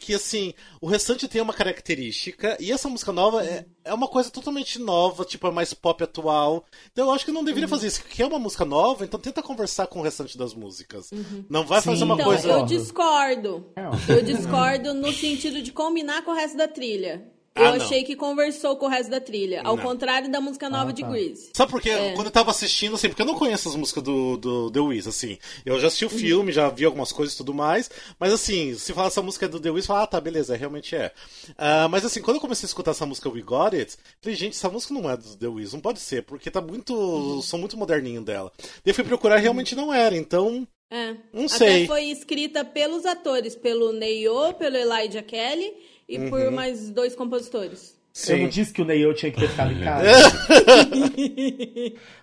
que, 0.00 0.14
assim, 0.14 0.54
o 0.80 0.86
restante 0.86 1.28
tem 1.28 1.40
uma 1.40 1.52
característica 1.52 2.56
e 2.58 2.72
essa 2.72 2.88
música 2.88 3.12
nova 3.12 3.44
é, 3.44 3.66
é 3.84 3.92
uma 3.92 4.08
coisa 4.08 4.30
totalmente 4.30 4.78
nova, 4.78 5.24
tipo, 5.24 5.46
é 5.46 5.50
mais 5.50 5.74
pop 5.74 6.02
atual. 6.02 6.64
Então 6.92 7.06
eu 7.06 7.12
acho 7.12 7.24
que 7.24 7.32
não 7.32 7.44
deveria 7.44 7.68
fazer 7.68 7.88
isso. 7.88 8.02
Que 8.04 8.22
é 8.22 8.26
uma 8.26 8.38
música 8.38 8.64
nova, 8.64 9.04
então 9.04 9.20
tenta 9.20 9.42
conversar 9.42 9.86
com 9.86 10.00
o 10.00 10.02
restante 10.02 10.36
das 10.38 10.54
músicas. 10.54 11.10
Não 11.48 11.66
vai 11.66 11.80
fazer 11.82 11.98
Sim. 11.98 12.04
uma 12.04 12.14
Então, 12.14 12.26
coisa. 12.26 12.48
eu 12.48 12.64
discordo. 12.64 13.66
É. 13.76 14.12
Eu 14.12 14.22
discordo 14.22 14.94
no 14.94 15.12
sentido 15.12 15.60
de 15.62 15.72
combinar 15.72 16.22
com 16.22 16.30
o 16.30 16.34
resto 16.34 16.56
da 16.56 16.66
trilha. 16.66 17.30
Eu 17.56 17.64
Ah, 17.64 17.70
achei 17.76 18.04
que 18.04 18.14
conversou 18.14 18.76
com 18.76 18.86
o 18.86 18.88
resto 18.88 19.10
da 19.10 19.20
trilha. 19.20 19.62
Ao 19.64 19.76
Não. 19.76 19.82
contrário 19.82 20.30
da 20.30 20.40
música 20.40 20.68
nova 20.68 20.90
Ah, 20.90 20.92
de 20.92 21.02
tá. 21.02 21.08
Grease. 21.08 21.50
Sabe 21.54 21.70
por 21.72 21.80
quê? 21.80 21.90
É. 21.90 22.12
Quando 22.12 22.26
eu 22.26 22.30
tava 22.32 22.50
assistindo, 22.50 22.94
assim, 22.94 23.08
porque 23.08 23.22
eu 23.22 23.26
não 23.26 23.34
conheço 23.34 23.68
as 23.68 23.74
músicas 23.74 24.02
do, 24.02 24.36
do 24.36 24.70
The 24.70 24.80
Wiz, 24.80 25.06
assim. 25.06 25.38
Eu 25.64 25.80
já 25.80 25.86
assisti 25.86 26.04
o 26.04 26.10
filme, 26.10 26.52
já 26.52 26.68
vi 26.68 26.84
algumas 26.84 27.12
coisas 27.12 27.34
e 27.34 27.38
tudo 27.38 27.54
mais. 27.54 27.90
Mas 28.20 28.32
assim, 28.32 28.74
se 28.74 28.92
falar 28.92 29.08
essa 29.08 29.22
música 29.22 29.46
é 29.46 29.48
do 29.48 29.58
The 29.58 29.70
Wiz, 29.70 29.86
fala, 29.86 30.02
ah, 30.02 30.06
tá, 30.06 30.20
beleza, 30.20 30.54
realmente 30.56 30.94
é. 30.94 31.12
Ah, 31.56 31.88
mas 31.88 32.04
assim, 32.04 32.20
quando 32.20 32.36
eu 32.36 32.40
comecei 32.40 32.66
a 32.66 32.68
escutar 32.68 32.90
essa 32.90 33.06
música 33.06 33.28
We 33.30 33.40
Got 33.40 33.74
It, 33.74 33.96
falei, 34.20 34.36
gente, 34.36 34.52
essa 34.54 34.68
música 34.68 34.92
não 34.92 35.10
é 35.10 35.16
do 35.16 35.36
The 35.36 35.46
Wiz, 35.48 35.72
não 35.72 35.80
pode 35.80 36.00
ser, 36.00 36.22
porque 36.24 36.50
tá 36.50 36.60
muito. 36.60 37.40
sou 37.42 37.58
muito 37.58 37.76
moderninho 37.76 38.20
dela. 38.22 38.52
Daí 38.58 38.70
eu 38.86 38.94
fui 38.94 39.04
procurar 39.04 39.38
realmente 39.38 39.74
não 39.74 39.92
era, 39.92 40.14
então. 40.16 40.66
É. 40.90 41.14
Não 41.32 41.46
Até 41.46 41.56
sei. 41.58 41.86
foi 41.86 42.04
escrita 42.04 42.64
pelos 42.64 43.04
atores, 43.04 43.56
pelo 43.56 43.92
Neyo, 43.92 44.52
pelo 44.54 44.76
Elijah 44.76 45.22
Kelly 45.22 45.72
e 46.08 46.18
Uhum. 46.18 46.30
por 46.30 46.50
mais 46.50 46.90
dois 46.90 47.14
compositores. 47.14 47.94
Eu 48.28 48.38
não 48.38 48.48
disse 48.48 48.72
que 48.72 48.80
o 48.80 48.84
Neil 48.86 49.12
tinha 49.12 49.30
que 49.30 49.38
ter 49.38 49.48
ficado 49.48 49.72
em 49.72 49.84
casa. 49.84 50.08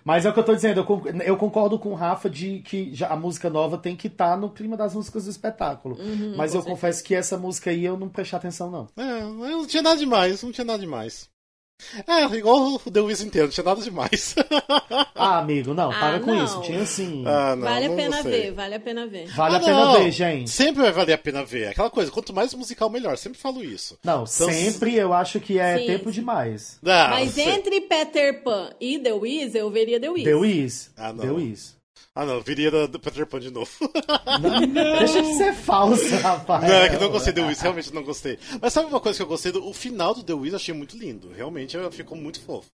Mas 0.04 0.26
é 0.26 0.30
o 0.30 0.32
que 0.32 0.40
eu 0.40 0.44
tô 0.44 0.54
dizendo, 0.54 0.80
eu 0.80 0.84
con- 0.84 1.02
eu 1.24 1.36
concordo 1.36 1.78
com 1.78 1.90
o 1.90 1.94
Rafa 1.94 2.28
de 2.28 2.60
que 2.60 2.92
já 2.94 3.08
a 3.08 3.16
música 3.16 3.48
nova 3.48 3.78
tem 3.78 3.94
que 3.94 4.08
estar 4.08 4.36
no 4.36 4.50
clima 4.50 4.76
das 4.76 4.94
músicas 4.94 5.24
do 5.24 5.30
espetáculo. 5.30 5.96
Uhum, 5.98 6.34
Mas 6.36 6.54
eu 6.54 6.62
confesso 6.64 7.02
que 7.04 7.14
essa 7.14 7.38
música 7.38 7.70
aí 7.70 7.84
eu 7.84 7.96
não 7.96 8.08
prestei 8.08 8.36
atenção, 8.36 8.70
não. 8.70 8.88
É, 8.96 9.20
não 9.20 9.66
tinha 9.66 9.82
nada 9.82 9.96
demais, 9.96 10.42
não 10.42 10.50
tinha 10.50 10.64
nada 10.64 10.80
demais. 10.80 11.28
É, 12.06 12.22
igual 12.36 12.74
o 12.74 12.78
The 12.90 13.00
Wiz 13.00 13.20
inteiro, 13.20 13.48
não 13.48 13.52
tinha 13.52 13.64
nada 13.64 13.80
demais. 13.82 14.34
Ah, 15.16 15.38
amigo, 15.38 15.72
não, 15.74 15.90
Ah, 15.90 16.00
para 16.00 16.20
com 16.20 16.34
não. 16.34 16.44
isso. 16.44 16.60
Tinha 16.62 16.84
sim. 16.84 17.24
Ah, 17.26 17.54
não, 17.56 17.62
vale 17.62 17.86
a 17.86 17.88
não 17.88 17.96
pena 17.96 18.16
gostei. 18.16 18.42
ver, 18.42 18.52
vale 18.52 18.74
a 18.74 18.80
pena 18.80 19.06
ver. 19.06 19.26
Vale 19.28 19.54
Ah, 19.54 19.58
a 19.58 19.60
pena 19.60 19.84
não. 19.86 19.92
ver, 19.94 20.10
gente. 20.10 20.50
Sempre 20.50 20.82
vai 20.82 20.92
valer 20.92 21.12
a 21.14 21.18
pena 21.18 21.44
ver. 21.44 21.68
Aquela 21.68 21.88
coisa, 21.88 22.10
quanto 22.10 22.32
mais 22.34 22.52
musical, 22.52 22.90
melhor. 22.90 23.16
Sempre 23.16 23.38
falo 23.38 23.62
isso. 23.64 23.98
Não, 24.04 24.24
Então, 24.24 24.26
sempre 24.26 24.94
eu 24.96 25.12
acho 25.14 25.40
que 25.40 25.58
é 25.58 25.78
Sim, 25.78 25.86
tempo 25.86 26.10
demais. 26.12 26.78
Ah, 26.84 27.08
Mas 27.10 27.38
entre 27.38 27.80
Peter 27.82 28.42
Pan 28.42 28.70
e 28.80 28.98
The 28.98 29.12
Wiz, 29.12 29.54
eu 29.54 29.70
veria 29.70 29.98
The 30.00 30.10
Wiz. 30.10 30.24
The 30.24 30.34
Wiz. 30.34 30.90
Ah, 30.96 31.12
não. 31.12 31.24
The 31.24 31.30
Wiz. 31.30 31.76
Ah, 32.16 32.24
não, 32.24 32.40
viria 32.40 32.70
da- 32.70 32.86
do 32.86 33.00
Peter 33.00 33.26
Pan 33.26 33.40
de 33.40 33.50
novo. 33.50 33.70
Não, 34.40 34.98
deixa 34.98 35.20
de 35.20 35.34
ser 35.36 35.52
falso, 35.52 36.14
rapaz. 36.16 36.62
Não, 36.62 36.74
é 36.76 36.88
que 36.88 36.96
não 36.96 37.10
gostei 37.10 37.32
do 37.32 37.40
The 37.42 37.46
Wiz, 37.48 37.60
realmente 37.60 37.92
não 37.92 38.04
gostei. 38.04 38.38
Mas 38.62 38.72
sabe 38.72 38.86
uma 38.88 39.00
coisa 39.00 39.16
que 39.16 39.22
eu 39.22 39.26
gostei? 39.26 39.50
Do, 39.50 39.66
o 39.68 39.74
final 39.74 40.14
do 40.14 40.22
The 40.22 40.32
Wiz 40.32 40.52
eu 40.52 40.56
achei 40.56 40.72
muito 40.74 40.96
lindo. 40.96 41.30
Realmente 41.36 41.76
ficou 41.90 42.16
muito 42.16 42.40
fofo. 42.40 42.70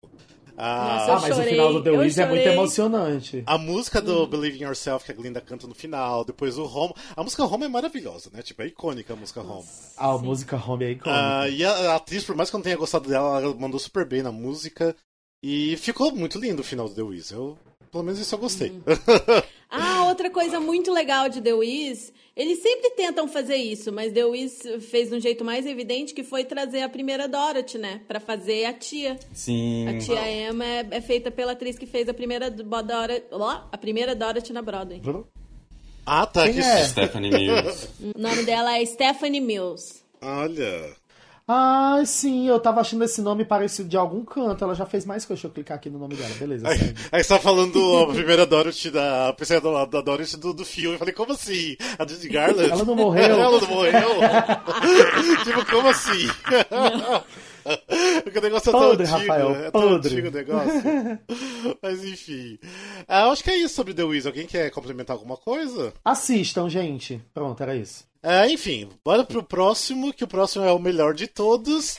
Ah, 0.58 1.06
Nossa, 1.08 1.12
Ah, 1.12 1.20
mas 1.20 1.34
chorei, 1.36 1.46
o 1.46 1.50
final 1.52 1.72
do 1.72 1.82
The 1.82 1.90
Wiz 1.90 2.18
é 2.18 2.26
muito 2.28 2.46
emocionante. 2.46 3.42
a 3.46 3.56
música 3.56 4.02
do 4.02 4.26
Believe 4.26 4.58
in 4.58 4.64
Yourself, 4.64 5.06
que 5.06 5.12
a 5.12 5.14
Glinda 5.14 5.40
canta 5.40 5.66
no 5.66 5.74
final, 5.74 6.22
depois 6.22 6.58
o 6.58 6.64
Home. 6.66 6.92
A 7.16 7.22
música 7.24 7.42
Home 7.46 7.64
é 7.64 7.68
maravilhosa, 7.68 8.28
né? 8.34 8.42
Tipo, 8.42 8.60
é 8.60 8.66
icônica 8.66 9.10
a 9.14 9.16
música 9.16 9.40
Home. 9.40 9.64
A 9.96 10.18
música 10.18 10.56
Home 10.56 10.84
é 10.84 10.90
icônica. 10.90 11.18
Ah, 11.40 11.48
e 11.48 11.64
a, 11.64 11.92
a 11.92 11.96
atriz, 11.96 12.24
por 12.24 12.36
mais 12.36 12.50
que 12.50 12.56
eu 12.56 12.58
não 12.58 12.64
tenha 12.64 12.76
gostado 12.76 13.08
dela, 13.08 13.40
ela 13.40 13.54
mandou 13.54 13.80
super 13.80 14.04
bem 14.04 14.22
na 14.22 14.30
música. 14.30 14.94
E 15.42 15.78
ficou 15.78 16.12
muito 16.14 16.38
lindo 16.38 16.60
o 16.60 16.64
final 16.64 16.86
do 16.90 16.94
The 16.94 17.00
Wiz. 17.02 17.30
Eu, 17.30 17.56
pelo 17.90 18.04
menos 18.04 18.18
isso 18.20 18.34
eu 18.34 18.38
gostei. 18.38 18.72
Ah, 19.70 20.06
outra 20.08 20.28
coisa 20.30 20.58
muito 20.58 20.92
legal 20.92 21.28
de 21.28 21.40
The 21.40 21.52
Wiz, 21.52 22.12
eles 22.36 22.60
sempre 22.60 22.90
tentam 22.90 23.28
fazer 23.28 23.54
isso, 23.56 23.92
mas 23.92 24.12
The 24.12 24.24
Wiz 24.24 24.58
fez 24.90 25.10
de 25.10 25.14
um 25.14 25.20
jeito 25.20 25.44
mais 25.44 25.64
evidente 25.64 26.12
que 26.12 26.24
foi 26.24 26.42
trazer 26.44 26.82
a 26.82 26.88
primeira 26.88 27.28
Dorothy, 27.28 27.78
né? 27.78 28.00
Pra 28.08 28.18
fazer 28.18 28.64
a 28.64 28.72
tia. 28.72 29.16
Sim. 29.32 29.86
A 29.88 29.98
tia 29.98 30.28
Emma 30.48 30.64
é, 30.64 30.86
é 30.90 31.00
feita 31.00 31.30
pela 31.30 31.52
atriz 31.52 31.78
que 31.78 31.86
fez 31.86 32.08
a 32.08 32.14
primeira 32.14 32.50
Dorothy, 32.50 33.26
ó, 33.30 33.60
a 33.70 33.78
primeira 33.78 34.14
Dorothy 34.14 34.52
na 34.52 34.60
Broadway. 34.62 35.00
ah, 36.04 36.26
tá. 36.26 36.44
Quem 36.46 36.54
que- 36.54 36.60
é? 36.60 36.84
Stephanie 36.88 37.30
Mills. 37.30 37.88
O 38.16 38.18
nome 38.20 38.42
dela 38.42 38.76
é 38.76 38.84
Stephanie 38.84 39.40
Mills. 39.40 40.00
Olha. 40.20 40.96
Ah, 41.52 42.00
sim, 42.06 42.46
eu 42.46 42.60
tava 42.60 42.80
achando 42.80 43.02
esse 43.02 43.20
nome 43.20 43.44
parecido 43.44 43.88
de 43.88 43.96
algum 43.96 44.24
canto. 44.24 44.62
Ela 44.62 44.72
já 44.72 44.86
fez 44.86 45.04
mais 45.04 45.24
coisa. 45.24 45.36
Deixa 45.36 45.48
eu 45.48 45.50
clicar 45.52 45.76
aqui 45.78 45.90
no 45.90 45.98
nome 45.98 46.14
dela. 46.14 46.32
Beleza, 46.38 46.68
Aí, 46.68 46.78
segue. 46.78 46.94
aí 47.10 47.24
você 47.24 47.28
tá 47.28 47.40
falando 47.40 47.98
a 47.98 48.06
primeira 48.06 48.46
Dorothy 48.46 48.88
da. 48.88 49.32
Pensei 49.32 49.60
da, 49.60 49.84
da 49.84 50.00
Dorothy 50.00 50.36
do, 50.36 50.54
do 50.54 50.64
filme. 50.64 50.94
Eu 50.94 50.98
falei, 51.00 51.12
como 51.12 51.32
assim? 51.32 51.76
A 51.98 52.06
Judy 52.06 52.28
Garland? 52.28 52.70
Ela 52.70 52.84
não 52.84 52.94
morreu? 52.94 53.24
Ela 53.34 53.60
não 53.60 53.66
morreu? 53.68 54.10
tipo, 55.42 55.66
como 55.66 55.88
assim? 55.88 56.28
Porque 58.22 58.38
o 58.38 58.42
negócio 58.42 58.68
é 58.68 58.72
tão 58.72 58.80
Podre, 58.80 59.06
antigo, 59.06 59.18
Rafael, 59.18 59.50
é 59.56 59.70
tão 59.72 59.80
podre. 59.80 60.08
antigo 60.12 60.28
o 60.28 60.30
negócio. 60.30 60.82
Mas 61.82 62.04
enfim. 62.04 62.58
Ah, 63.08 63.22
eu 63.22 63.30
acho 63.32 63.42
que 63.42 63.50
é 63.50 63.56
isso 63.56 63.74
sobre 63.74 63.92
The 63.92 64.04
Wiz. 64.04 64.24
Alguém 64.24 64.46
quer 64.46 64.70
complementar 64.70 65.16
alguma 65.16 65.36
coisa? 65.36 65.92
Assistam, 66.04 66.68
gente. 66.68 67.20
Pronto, 67.34 67.60
era 67.60 67.74
isso. 67.74 68.08
É, 68.22 68.50
enfim, 68.50 68.86
bora 69.02 69.24
pro 69.24 69.42
próximo, 69.42 70.12
que 70.12 70.22
o 70.22 70.28
próximo 70.28 70.64
é 70.64 70.72
o 70.72 70.78
melhor 70.78 71.14
de 71.14 71.26
todos, 71.26 71.98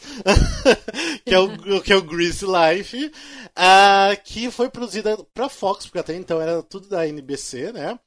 que, 1.26 1.34
é 1.34 1.40
o, 1.40 1.82
que 1.82 1.92
é 1.92 1.96
o 1.96 2.04
Grease 2.04 2.46
Life, 2.46 3.12
ah, 3.56 4.16
que 4.24 4.52
foi 4.52 4.70
produzida 4.70 5.18
pra 5.34 5.50
Fox, 5.50 5.86
porque 5.86 5.98
até 5.98 6.16
então 6.16 6.40
era 6.40 6.62
tudo 6.62 6.88
da 6.88 7.08
NBC, 7.08 7.72
né? 7.72 7.98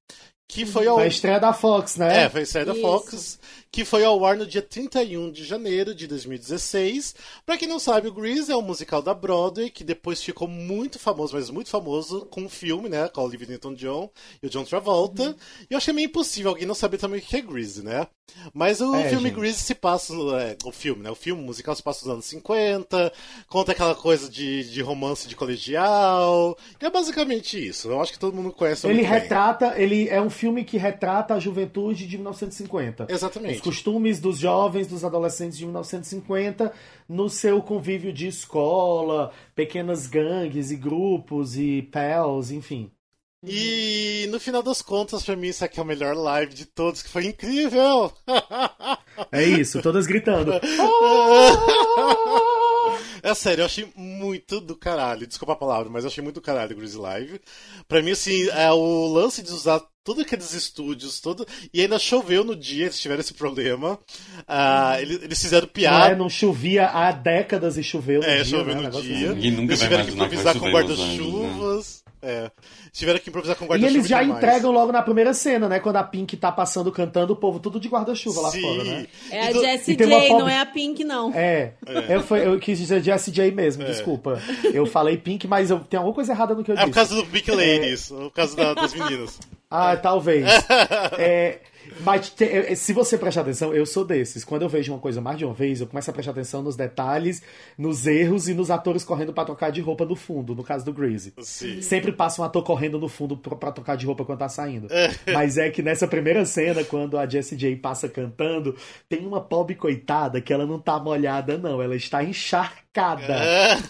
Que 0.46 0.64
foi 0.64 0.86
ao... 0.86 0.96
Foi 0.96 1.04
a 1.04 1.08
estreia 1.08 1.40
da 1.40 1.52
Fox, 1.52 1.96
né? 1.96 2.24
É, 2.24 2.28
foi 2.28 2.40
a 2.40 2.44
estreia 2.44 2.66
da 2.66 2.72
Isso. 2.74 2.82
Fox, 2.82 3.38
que 3.74 3.84
foi 3.84 4.04
ao 4.04 4.24
ar 4.24 4.36
no 4.36 4.46
dia 4.46 4.62
31 4.62 5.32
de 5.32 5.44
janeiro 5.44 5.92
de 5.92 6.06
2016. 6.06 7.12
Pra 7.44 7.56
quem 7.58 7.66
não 7.66 7.80
sabe, 7.80 8.06
o 8.06 8.12
Grease 8.12 8.52
é 8.52 8.56
um 8.56 8.62
musical 8.62 9.02
da 9.02 9.12
Broadway 9.12 9.68
que 9.68 9.82
depois 9.82 10.22
ficou 10.22 10.46
muito 10.46 10.96
famoso, 10.96 11.34
mas 11.34 11.50
muito 11.50 11.70
famoso 11.70 12.24
com 12.26 12.42
um 12.42 12.48
filme, 12.48 12.88
né? 12.88 13.08
Com 13.08 13.20
a 13.20 13.24
Olivia 13.24 13.48
Newton-John 13.48 14.10
e 14.40 14.46
o 14.46 14.50
John 14.50 14.62
Travolta. 14.64 15.24
Uhum. 15.24 15.34
E 15.68 15.74
eu 15.74 15.78
achei 15.78 15.92
meio 15.92 16.06
impossível 16.06 16.50
alguém 16.52 16.66
não 16.68 16.74
saber 16.74 16.98
também 16.98 17.18
o 17.18 17.22
que 17.22 17.36
é 17.36 17.40
Grease, 17.40 17.82
né? 17.84 18.06
Mas 18.54 18.80
o 18.80 18.94
É, 18.94 19.08
filme 19.08 19.28
gente. 19.28 19.34
Grease 19.38 19.58
se 19.58 19.74
passa. 19.74 20.14
é, 20.40 20.56
o 20.64 20.70
filme, 20.70 21.02
né? 21.02 21.10
O 21.10 21.14
filme 21.16 21.42
musical 21.42 21.74
se 21.74 21.82
passa 21.82 22.04
nos 22.06 22.12
anos 22.14 22.24
50, 22.26 23.12
conta 23.48 23.72
aquela 23.72 23.94
coisa 23.96 24.30
de, 24.30 24.70
de 24.70 24.80
romance 24.82 25.26
de 25.28 25.34
colegial. 25.36 26.56
É 26.80 26.88
basicamente 26.88 27.58
isso. 27.68 27.88
Eu 27.88 28.00
acho 28.00 28.12
que 28.12 28.18
todo 28.18 28.34
mundo 28.34 28.52
conhece 28.52 28.86
Ele 28.86 29.02
muito 29.02 29.10
bem. 29.10 29.20
retrata, 29.20 29.74
ele 29.76 30.08
é 30.08 30.20
um 30.20 30.30
filme 30.30 30.64
que 30.64 30.76
retrata 30.78 31.34
a 31.34 31.40
juventude 31.40 32.06
de 32.06 32.16
1950. 32.16 33.06
Exatamente. 33.10 33.56
Os 33.56 33.60
costumes 33.64 34.20
dos 34.20 34.38
jovens, 34.38 34.86
dos 34.86 35.04
adolescentes 35.04 35.56
de 35.56 35.64
1950 35.64 36.70
no 37.08 37.30
seu 37.30 37.62
convívio 37.62 38.12
de 38.12 38.26
escola, 38.26 39.32
pequenas 39.54 40.06
gangues 40.06 40.70
e 40.70 40.76
grupos 40.76 41.56
e 41.56 41.80
pals, 41.90 42.50
enfim. 42.50 42.90
E 43.42 44.26
no 44.30 44.38
final 44.38 44.62
das 44.62 44.80
contas, 44.82 45.22
pra 45.22 45.36
mim, 45.36 45.48
isso 45.48 45.64
aqui 45.64 45.78
é 45.78 45.82
o 45.82 45.86
melhor 45.86 46.14
live 46.14 46.54
de 46.54 46.66
todos, 46.66 47.02
que 47.02 47.08
foi 47.08 47.26
incrível! 47.26 48.12
É 49.30 49.42
isso, 49.44 49.80
todas 49.80 50.06
gritando. 50.06 50.52
É 53.22 53.34
sério, 53.34 53.62
eu 53.62 53.66
achei 53.66 53.90
muito 53.96 54.60
do 54.60 54.76
caralho. 54.76 55.26
Desculpa 55.26 55.54
a 55.54 55.56
palavra, 55.56 55.90
mas 55.90 56.04
eu 56.04 56.10
achei 56.10 56.22
muito 56.22 56.36
do 56.36 56.42
caralho 56.42 56.72
o 56.72 56.76
Greasy 56.76 56.98
Live. 56.98 57.40
Pra 57.88 58.02
mim, 58.02 58.10
assim, 58.10 58.48
é 58.50 58.70
o 58.70 59.06
lance 59.06 59.42
de 59.42 59.50
usar 59.50 59.80
todos 60.04 60.22
aqueles 60.22 60.52
estúdios, 60.52 61.18
todo... 61.20 61.46
e 61.72 61.80
ainda 61.80 61.98
choveu 61.98 62.44
no 62.44 62.54
dia, 62.54 62.84
eles 62.84 63.00
tiveram 63.00 63.20
esse 63.20 63.34
problema. 63.34 63.98
Ah, 64.46 65.00
eles, 65.00 65.22
eles 65.22 65.40
fizeram 65.42 65.62
Não, 65.66 65.70
é, 65.70 65.72
piada. 65.72 66.14
não 66.16 66.28
chovia 66.28 66.86
há 66.88 67.10
décadas 67.10 67.76
e 67.78 67.82
choveu 67.82 68.20
no 68.20 68.26
É, 68.26 68.36
dia. 68.36 68.44
choveu 68.44 68.74
né? 68.76 68.82
no 68.88 68.90
dia. 69.02 69.28
assim. 69.28 69.34
Ninguém 69.34 69.50
nunca 69.52 69.72
Eles 69.72 69.80
tiveram 69.80 70.04
que 70.04 70.12
improvisar 70.12 70.58
com 70.58 70.66
né? 70.66 70.72
guarda-chuvas. 70.72 72.04
É. 72.26 72.50
Tiveram 72.90 73.18
que 73.18 73.28
improvisar 73.28 73.54
com 73.54 73.66
E 73.66 73.68
guarda-chuva. 73.68 73.98
eles 73.98 74.08
já 74.08 74.22
demais. 74.22 74.42
entregam 74.42 74.70
logo 74.72 74.90
na 74.90 75.02
primeira 75.02 75.34
cena, 75.34 75.68
né? 75.68 75.78
Quando 75.78 75.96
a 75.96 76.02
Pink 76.02 76.36
tá 76.38 76.50
passando, 76.50 76.90
cantando, 76.90 77.34
o 77.34 77.36
povo 77.36 77.60
tudo 77.60 77.78
de 77.78 77.86
guarda-chuva 77.86 78.40
lá 78.40 78.50
fora, 78.50 78.82
né? 78.84 79.06
É 79.30 79.40
a 79.42 79.50
E 79.50 79.54
Jessie 79.54 79.92
e 79.92 79.96
J, 79.96 80.28
não 80.30 80.48
é 80.48 80.58
a 80.58 80.64
Pink, 80.64 81.04
não. 81.04 81.34
É, 81.34 81.72
Eu, 82.08 82.22
foi- 82.22 82.46
eu 82.46 82.58
quis 82.58 82.78
dizer 82.78 83.02
Jessie 83.02 83.30
J 83.30 83.50
mesmo, 83.50 83.84
desculpa. 83.84 84.40
Eu 84.72 84.86
falei 84.86 85.18
Pink, 85.18 85.46
mas 85.46 85.68
eu, 85.70 85.80
tem 85.80 85.98
alguma 85.98 86.14
coisa 86.14 86.32
errada 86.32 86.54
no 86.54 86.64
que 86.64 86.70
eu 86.70 86.74
É 86.74 86.76
disse. 86.78 86.88
por 86.88 86.94
causa 86.94 87.14
do 87.14 87.24
Big 87.26 87.50
Ladies, 87.50 88.08
por 88.08 88.30
causa 88.32 88.56
da- 88.56 88.72
das 88.74 88.94
meninas. 88.94 89.38
Ah, 89.70 89.96
talvez. 89.96 90.44
É, 91.18 91.60
mas 92.00 92.30
te- 92.30 92.44
é, 92.44 92.74
se 92.74 92.92
você 92.92 93.16
prestar 93.18 93.42
atenção, 93.42 93.72
eu 93.74 93.84
sou 93.84 94.04
desses. 94.04 94.42
Quando 94.44 94.62
eu 94.62 94.68
vejo 94.68 94.92
uma 94.92 94.98
coisa 94.98 95.20
mais 95.20 95.38
de 95.38 95.44
uma 95.44 95.52
vez, 95.54 95.80
eu 95.80 95.86
começo 95.86 96.10
a 96.10 96.12
prestar 96.12 96.32
atenção 96.32 96.62
nos 96.62 96.76
detalhes, 96.76 97.42
nos 97.76 98.06
erros 98.06 98.48
e 98.48 98.54
nos 98.54 98.70
atores 98.70 99.04
correndo 99.04 99.32
pra 99.32 99.44
trocar 99.44 99.70
de 99.70 99.80
roupa 99.80 100.04
no 100.04 100.16
fundo, 100.16 100.54
no 100.54 100.64
caso 100.64 100.84
do 100.84 100.92
Greasy. 100.92 101.34
Sim. 101.42 101.82
Sempre 101.82 102.10
passa 102.12 102.40
um 102.40 102.44
ator 102.44 102.62
correndo 102.64 102.98
no 102.98 103.08
fundo 103.08 103.36
pra, 103.36 103.54
pra 103.56 103.72
trocar 103.72 103.96
de 103.96 104.06
roupa 104.06 104.24
quando 104.24 104.38
tá 104.38 104.48
saindo. 104.48 104.88
Mas 105.32 105.58
é 105.58 105.68
que 105.70 105.82
nessa 105.82 106.08
primeira 106.08 106.44
cena, 106.46 106.82
quando 106.84 107.18
a 107.18 107.26
Jessie 107.28 107.56
J 107.56 107.76
passa 107.76 108.08
cantando, 108.08 108.74
tem 109.08 109.26
uma 109.26 109.40
pobre 109.40 109.74
coitada 109.74 110.40
que 110.40 110.52
ela 110.52 110.66
não 110.66 110.78
tá 110.78 110.98
molhada, 110.98 111.58
não. 111.58 111.82
Ela 111.82 111.96
está 111.96 112.22
encharcada. 112.24 112.83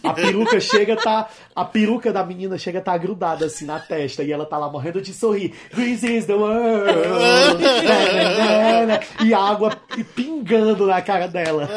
A 0.03 0.13
peruca 0.13 0.59
chega, 0.61 0.97
tá. 0.97 1.29
A 1.55 1.65
peruca 1.65 2.13
da 2.13 2.25
menina 2.25 2.57
chega, 2.57 2.81
tá 2.81 2.97
grudada 2.97 3.47
assim 3.47 3.65
na 3.65 3.79
testa. 3.79 4.23
E 4.23 4.33
ela 4.33 4.47
tá 4.47 4.57
lá 4.59 4.71
morrendo 4.71 5.01
de 5.03 5.13
sorrir. 5.13 5.55
This 5.75 6.03
is 6.03 6.27
the 6.27 6.35
world. 6.35 6.91
e 9.25 9.35
a 9.35 9.39
água 9.39 9.77
pingando 10.15 10.87
na 10.87 11.03
cara 11.03 11.27
dela. 11.29 11.69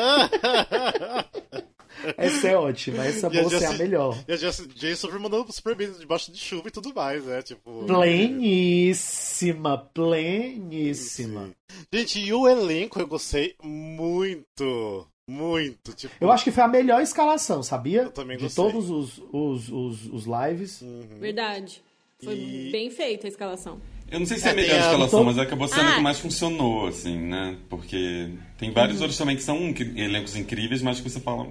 Essa 2.15 2.49
é 2.49 2.57
ótima. 2.57 3.05
Essa 3.05 3.27
a 3.27 3.29
moça 3.29 3.57
é 3.57 3.65
a 3.65 3.73
melhor. 3.73 4.17
E 4.27 4.33
a 4.33 4.37
Jessie 4.37 4.67
J 4.67 4.95
super 4.95 5.19
mandando 5.19 5.51
super 5.51 5.75
bem 5.75 5.91
debaixo 5.91 6.31
de 6.31 6.37
chuva 6.37 6.67
e 6.67 6.71
tudo 6.71 6.93
mais, 6.93 7.25
né? 7.25 7.41
Tipo. 7.41 7.83
Pleníssima, 7.85 9.77
pleníssima. 9.93 11.51
Gente, 11.91 12.19
e 12.19 12.33
o 12.33 12.47
elenco 12.47 12.99
eu 12.99 13.07
gostei 13.07 13.55
muito. 13.61 15.07
Muito. 15.27 15.93
Tipo, 15.93 16.13
Eu 16.21 16.31
acho 16.31 16.43
que 16.43 16.51
foi 16.51 16.63
a 16.63 16.67
melhor 16.67 17.01
escalação, 17.01 17.61
sabia? 17.61 18.03
Eu 18.03 18.11
também 18.11 18.37
De 18.37 18.43
gostei. 18.43 18.63
Hum. 18.63 18.71
todos 18.71 18.89
os, 18.89 19.21
os, 19.31 19.69
os, 19.69 20.05
os 20.13 20.25
lives. 20.25 20.81
Verdade. 21.19 21.83
Foi 22.23 22.33
E- 22.35 22.69
bem 22.71 22.89
feita 22.89 23.27
a 23.27 23.29
escalação. 23.29 23.79
Eu 24.09 24.19
não 24.19 24.25
sei 24.25 24.37
se 24.37 24.45
é 24.47 24.51
a 24.51 24.53
É, 24.53 24.55
melhor 24.55 24.75
a- 24.75 24.79
escalação, 24.79 25.19
então- 25.19 25.23
mas 25.25 25.37
acabou 25.37 25.67
sendo 25.67 25.81
a 25.81 25.91
Ah. 25.91 25.95
que 25.95 26.01
mais 26.01 26.19
funcionou, 26.19 26.87
assim, 26.87 27.17
né? 27.17 27.57
Porque 27.69 28.29
tem 28.57 28.71
vários 28.71 29.01
outros 29.01 29.17
também 29.17 29.35
que 29.35 29.43
são 29.43 29.57
elencos 29.95 30.35
incríveis, 30.37 30.81
mas 30.81 31.01
que 31.01 31.09
você 31.09 31.19
fala. 31.19 31.45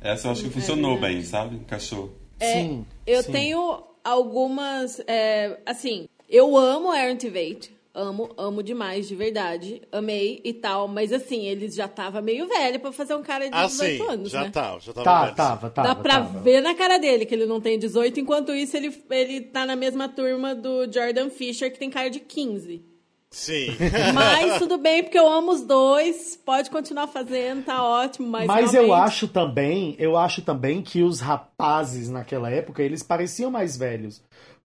Essa 0.00 0.28
eu 0.28 0.32
acho 0.32 0.44
que 0.44 0.50
funcionou 0.50 0.98
bem, 1.00 1.22
sabe? 1.22 1.56
Encaixou. 1.56 2.14
sim. 2.40 2.86
Eu 3.06 3.22
sim. 3.24 3.32
tenho 3.32 3.82
algumas. 4.04 5.00
é, 5.06 5.58
assim, 5.66 6.08
eu 6.28 6.56
amo 6.56 6.90
Aaron 6.92 7.16
Tveit. 7.16 7.74
Amo, 7.92 8.30
amo 8.36 8.62
demais, 8.62 9.08
de 9.08 9.16
verdade. 9.16 9.82
Amei 9.90 10.40
e 10.44 10.52
tal. 10.52 10.86
Mas 10.86 11.12
assim, 11.12 11.46
ele 11.46 11.68
já 11.68 11.88
tava 11.88 12.22
meio 12.22 12.46
velho 12.46 12.78
pra 12.78 12.92
fazer 12.92 13.14
um 13.16 13.22
cara 13.22 13.48
de 13.48 13.54
ah, 13.56 13.66
18 13.66 13.96
sim, 13.96 14.08
anos, 14.10 14.30
já 14.30 14.42
né? 14.44 14.50
tá, 14.50 14.78
já 14.78 14.92
tava. 14.92 15.04
Tá, 15.04 15.22
velho, 15.24 15.34
tava, 15.36 15.70
tava. 15.70 15.88
Dá 15.88 15.94
pra 15.96 16.14
tava. 16.14 16.38
ver 16.40 16.60
na 16.60 16.74
cara 16.74 16.98
dele 16.98 17.26
que 17.26 17.34
ele 17.34 17.46
não 17.46 17.60
tem 17.60 17.78
18, 17.78 18.20
enquanto 18.20 18.52
isso 18.52 18.76
ele, 18.76 18.96
ele 19.10 19.40
tá 19.40 19.66
na 19.66 19.74
mesma 19.74 20.08
turma 20.08 20.54
do 20.54 20.90
Jordan 20.92 21.30
Fisher, 21.30 21.72
que 21.72 21.78
tem 21.80 21.90
cara 21.90 22.08
de 22.08 22.20
15. 22.20 22.84
Sim. 23.32 23.66
Mas 24.12 24.58
tudo 24.58 24.76
bem, 24.76 25.04
porque 25.04 25.18
eu 25.18 25.28
amo 25.28 25.52
os 25.52 25.62
dois. 25.62 26.36
Pode 26.44 26.68
continuar 26.68 27.06
fazendo, 27.06 27.64
tá 27.64 27.82
ótimo. 27.84 28.28
Mas, 28.28 28.46
Mas 28.46 28.74
eu 28.74 28.82
realmente- 28.86 29.04
acho 29.08 29.28
também, 29.28 29.94
eu 30.00 30.16
acho 30.16 30.42
também 30.42 30.82
que 30.82 31.02
os 31.02 31.20
rapazes 31.20 32.08
naquela 32.10 32.50
época, 32.50 32.82
eles 32.82 33.02
pareciam 33.04 33.50
mais 33.50 33.76
velhos. 33.76 34.20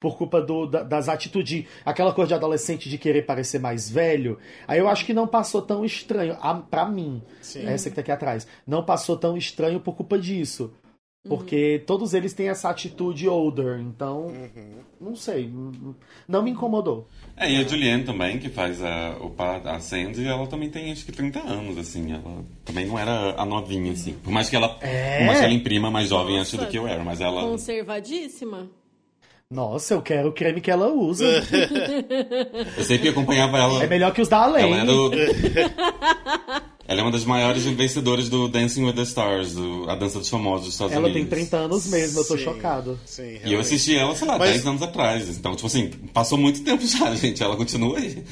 Por 0.06 0.18
culpa 0.18 0.40
do, 0.40 0.68
da- 0.68 0.84
das 0.84 1.10
atitudes, 1.10 1.66
aquela 1.84 2.14
coisa 2.14 2.28
de 2.30 2.34
adolescente 2.36 2.88
de 2.90 2.98
querer 3.00 3.24
parecer 3.26 3.60
mais 3.60 3.90
velho. 3.90 4.38
Aí 4.68 4.78
eu 4.78 4.88
acho 4.88 5.04
que 5.04 5.14
não 5.16 5.26
passou 5.28 5.64
tão 5.64 5.84
estranho, 5.84 6.38
a, 6.40 6.54
pra 6.54 6.86
mim, 6.86 7.24
Sim. 7.42 7.66
essa 7.66 7.90
que 7.90 7.96
tá 7.96 8.02
aqui 8.02 8.12
atrás, 8.12 8.48
não 8.68 8.84
passou 8.86 9.18
tão 9.18 9.36
estranho 9.36 9.80
por 9.80 9.96
culpa 9.96 10.20
disso. 10.20 10.72
Porque 11.28 11.82
todos 11.88 12.14
eles 12.14 12.34
têm 12.34 12.50
essa 12.50 12.70
atitude 12.70 13.28
older, 13.28 13.80
então, 13.80 14.32
não 15.02 15.16
sei, 15.16 15.52
não 16.28 16.44
me 16.44 16.52
incomodou. 16.52 17.08
É, 17.36 17.52
e 17.52 17.58
a 17.58 17.68
Julianne 17.68 18.04
também, 18.04 18.38
que 18.38 18.48
faz 18.48 18.80
a, 18.84 19.18
o, 19.20 19.34
a 19.68 19.80
Sandy, 19.80 20.24
ela 20.28 20.46
também 20.46 20.70
tem 20.70 20.92
acho 20.92 21.04
que 21.04 21.12
30 21.12 21.40
anos, 21.40 21.80
assim. 21.80 22.12
Ela 22.14 22.46
também 22.64 22.86
não 22.86 23.00
era 23.00 23.34
a 23.42 23.44
novinha, 23.44 23.92
assim. 23.94 24.14
Por 24.24 24.32
mais 24.32 24.52
que 24.52 24.56
ela, 24.56 24.78
É? 24.82 25.18
por 25.18 25.26
mais 25.26 25.40
que 25.40 25.46
ela 25.46 25.54
imprima 25.56 25.90
mais 25.90 26.10
jovem 26.10 26.38
Nossa. 26.38 26.58
acho 26.58 26.64
do 26.64 26.70
que 26.70 26.78
eu 26.78 26.88
era, 26.88 27.04
mas 27.04 27.20
ela. 27.20 27.42
Conservadíssima. 27.42 28.70
Nossa, 29.52 29.94
eu 29.94 30.02
quero 30.02 30.30
o 30.30 30.34
creme 30.34 30.60
que 30.60 30.72
ela 30.72 30.88
usa. 30.92 31.24
Eu 32.78 32.84
sempre 32.84 33.10
acompanhava 33.10 33.58
ela. 33.60 33.84
É 33.84 33.88
melhor 33.88 34.12
que 34.12 34.22
os 34.22 34.28
da 34.28 34.40
Além. 34.40 34.64
Ela 34.74 34.78
era 34.82 34.92
o... 34.92 35.12
Ela 36.88 37.00
é 37.00 37.04
uma 37.04 37.12
das 37.12 37.26
maiores 37.26 37.64
vencedoras 37.64 38.28
do 38.30 38.48
Dancing 38.48 38.86
with 38.86 38.94
the 38.94 39.02
Stars, 39.04 39.54
do- 39.56 39.90
a 39.90 39.96
dança 39.96 40.20
dos 40.20 40.30
famosos 40.30 40.66
dos 40.66 40.74
Estados 40.76 40.94
Ela 40.96 41.06
tem 41.10 41.22
Unidos. 41.22 41.30
30 41.32 41.58
anos 41.58 41.88
mesmo, 41.88 42.20
eu 42.20 42.28
tô 42.28 42.38
Sim, 42.38 42.44
chocado. 42.44 43.00
Sim, 43.06 43.40
E 43.44 43.54
eu 43.54 43.60
assisti 43.60 43.96
ela, 43.96 44.16
sei 44.16 44.28
lá, 44.28 44.38
Mas- 44.38 44.52
10 44.52 44.68
anos 44.68 44.82
atrás. 44.84 45.30
Então, 45.30 45.56
tipo 45.56 45.66
assim, 45.68 45.90
passou 46.14 46.38
muito 46.38 46.64
tempo 46.64 46.86
já, 46.86 47.14
gente. 47.16 47.42
Ela 47.42 47.56
continua 47.56 47.98
aí. 47.98 48.24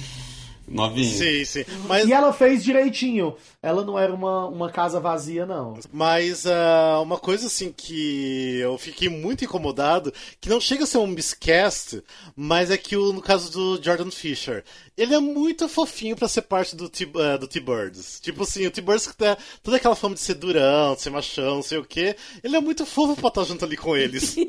Novinha. 0.67 1.09
Sim, 1.15 1.45
sim. 1.45 1.65
Mas, 1.87 2.07
E 2.07 2.13
ela 2.13 2.31
fez 2.33 2.63
direitinho. 2.63 3.35
Ela 3.63 3.83
não 3.85 3.97
era 3.97 4.13
uma, 4.13 4.45
uma 4.47 4.69
casa 4.69 4.99
vazia, 4.99 5.45
não. 5.45 5.75
mas 5.91 6.45
ah, 6.45 6.99
uma 7.01 7.17
coisa 7.17 7.47
assim 7.47 7.71
que 7.75 8.57
eu 8.59 8.77
fiquei 8.77 9.07
muito 9.07 9.45
incomodado, 9.45 10.13
que 10.41 10.49
não 10.49 10.59
chega 10.59 10.83
a 10.83 10.87
ser 10.87 10.97
um 10.97 11.07
miscast, 11.07 12.03
mas 12.35 12.69
é 12.69 12.77
que 12.77 12.97
o, 12.97 13.13
no 13.13 13.21
caso 13.21 13.49
do 13.51 13.81
Jordan 13.81 14.11
Fisher, 14.11 14.65
ele 14.97 15.15
é 15.15 15.19
muito 15.19 15.69
fofinho 15.69 16.15
pra 16.15 16.27
ser 16.27 16.41
parte 16.41 16.75
do 16.75 16.91
ah, 17.21 17.37
do 17.37 17.47
T-Birds. 17.47 18.19
Tipo 18.19 18.43
assim, 18.43 18.67
o 18.67 18.71
T-Birds 18.71 19.07
que 19.07 19.15
tem 19.15 19.35
toda 19.63 19.77
aquela 19.77 19.95
fama 19.95 20.13
de 20.15 20.21
ser 20.21 20.33
durão, 20.33 20.93
de 20.95 21.01
ser 21.01 21.09
machão, 21.09 21.55
não 21.55 21.63
sei 21.63 21.77
o 21.77 21.85
quê, 21.85 22.17
ele 22.43 22.57
é 22.57 22.59
muito 22.59 22.85
fofo 22.85 23.15
pra 23.15 23.29
estar 23.29 23.45
junto 23.45 23.63
ali 23.63 23.77
com 23.77 23.95
eles. 23.95 24.35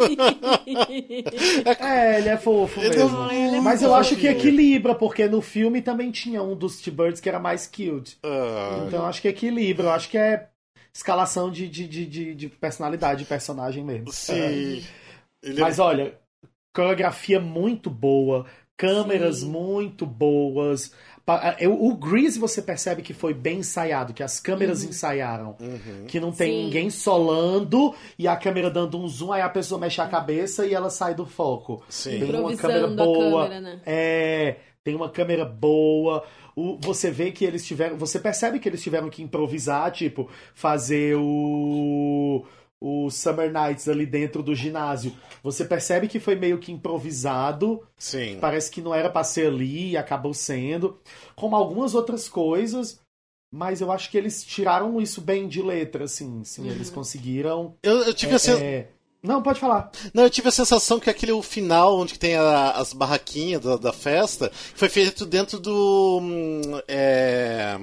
É, 1.80 2.18
ele 2.18 2.28
é 2.28 2.36
fofo 2.36 2.80
Ele 2.80 2.94
é 2.94 2.98
mesmo. 2.98 3.18
muito 3.22 3.62
Mas 3.62 3.82
eu 3.82 3.94
acho 3.94 4.10
que 4.16 4.22
fofinho. 4.22 4.32
equilibra, 4.32 4.94
porque 4.94 5.26
no 5.28 5.40
filme 5.40 5.80
também 5.82 6.10
tinha 6.10 6.42
um 6.42 6.54
dos 6.56 6.80
T-Birds 6.80 7.20
que 7.20 7.28
era 7.28 7.38
mais 7.38 7.66
cute. 7.66 8.16
Ah, 8.22 8.84
Então 8.86 9.03
eu 9.04 9.08
acho 9.10 9.22
que 9.22 9.28
equilibra. 9.28 9.86
Eu 9.86 9.92
acho 9.92 10.08
que 10.08 10.18
é 10.18 10.48
escalação 10.92 11.50
de, 11.50 11.68
de, 11.68 11.86
de, 11.88 12.06
de, 12.06 12.34
de 12.34 12.48
personalidade, 12.48 13.20
de 13.20 13.26
personagem 13.28 13.84
mesmo. 13.84 14.12
sim. 14.12 14.84
Ele 15.42 15.58
é- 15.58 15.60
Mas 15.60 15.78
olha, 15.78 16.14
coreografia 16.74 17.38
muito 17.40 17.90
boa, 17.90 18.46
câmeras 18.76 19.38
Sim. 19.40 19.50
muito 19.50 20.06
boas. 20.06 20.92
Eu- 21.58 21.82
O 21.82 21.94
Grease 21.96 22.38
você 22.38 22.60
percebe 22.62 23.00
que 23.02 23.12
foi 23.14 23.32
bem 23.34 23.58
ensaiado, 23.58 24.12
que 24.14 24.22
as 24.22 24.38
câmeras 24.40 24.82
ensaiaram. 24.84 25.56
Que 26.08 26.18
não 26.20 26.32
tem 26.32 26.50
Sim. 26.52 26.64
ninguém 26.64 26.90
solando 26.90 27.94
e 28.18 28.26
a 28.28 28.36
câmera 28.36 28.70
dando 28.70 28.98
um 28.98 29.06
zoom, 29.08 29.32
aí 29.32 29.42
a 29.42 29.48
pessoa 29.48 29.78
mexe 29.80 30.00
a 30.00 30.06
cabeça 30.08 30.66
e 30.66 30.74
ela 30.74 30.90
sai 30.90 31.14
do 31.14 31.24
foco. 31.26 31.82
Sim. 31.88 32.20
Tem 32.20 32.34
uma 32.36 32.56
câmera 32.56 32.86
boa. 32.88 33.42
câmera, 33.44 33.60
né? 33.60 33.80
É, 33.86 34.56
tem 34.82 34.94
uma 34.94 35.08
câmera 35.10 35.44
boa. 35.44 36.24
O- 36.56 36.78
você 36.80 37.10
vê 37.10 37.32
que 37.32 37.44
eles 37.44 37.66
tiveram. 37.66 37.96
Você 37.98 38.18
percebe 38.18 38.58
que 38.58 38.68
eles 38.68 38.82
tiveram 38.82 39.10
que 39.10 39.22
improvisar, 39.22 39.90
tipo, 39.92 40.28
fazer 40.54 41.16
o. 41.16 42.44
O 42.86 43.08
Summer 43.10 43.50
Nights 43.50 43.88
ali 43.88 44.04
dentro 44.04 44.42
do 44.42 44.54
ginásio. 44.54 45.10
Você 45.42 45.64
percebe 45.64 46.06
que 46.06 46.20
foi 46.20 46.34
meio 46.34 46.58
que 46.58 46.70
improvisado. 46.70 47.80
Sim. 47.96 48.36
Parece 48.40 48.70
que 48.70 48.82
não 48.82 48.94
era 48.94 49.08
pra 49.08 49.24
ser 49.24 49.46
ali 49.46 49.92
e 49.92 49.96
acabou 49.96 50.34
sendo. 50.34 51.00
Como 51.34 51.56
algumas 51.56 51.94
outras 51.94 52.28
coisas. 52.28 53.00
Mas 53.50 53.80
eu 53.80 53.90
acho 53.92 54.10
que 54.10 54.18
eles 54.18 54.44
tiraram 54.44 55.00
isso 55.00 55.20
bem 55.20 55.46
de 55.48 55.62
letra, 55.62 56.04
assim. 56.04 56.42
sim, 56.44 56.68
Eles 56.68 56.90
conseguiram. 56.90 57.74
Eu, 57.82 57.98
eu 58.02 58.12
tive 58.12 58.34
a 58.34 58.38
sen- 58.38 58.60
é, 58.60 58.88
Não, 59.24 59.42
pode 59.42 59.58
falar. 59.58 59.90
Não, 60.12 60.22
eu 60.24 60.30
tive 60.30 60.48
a 60.48 60.52
sensação 60.52 61.00
que 61.00 61.08
aquele 61.08 61.32
o 61.32 61.40
final, 61.42 61.98
onde 61.98 62.18
tem 62.18 62.36
a- 62.36 62.72
as 62.72 62.92
barraquinhas 62.92 63.62
da, 63.62 63.76
da 63.78 63.92
festa, 63.92 64.52
foi 64.74 64.88
feito 64.90 65.24
dentro 65.24 65.58
do. 65.58 66.18
hum, 66.22 66.60
é, 66.86 67.78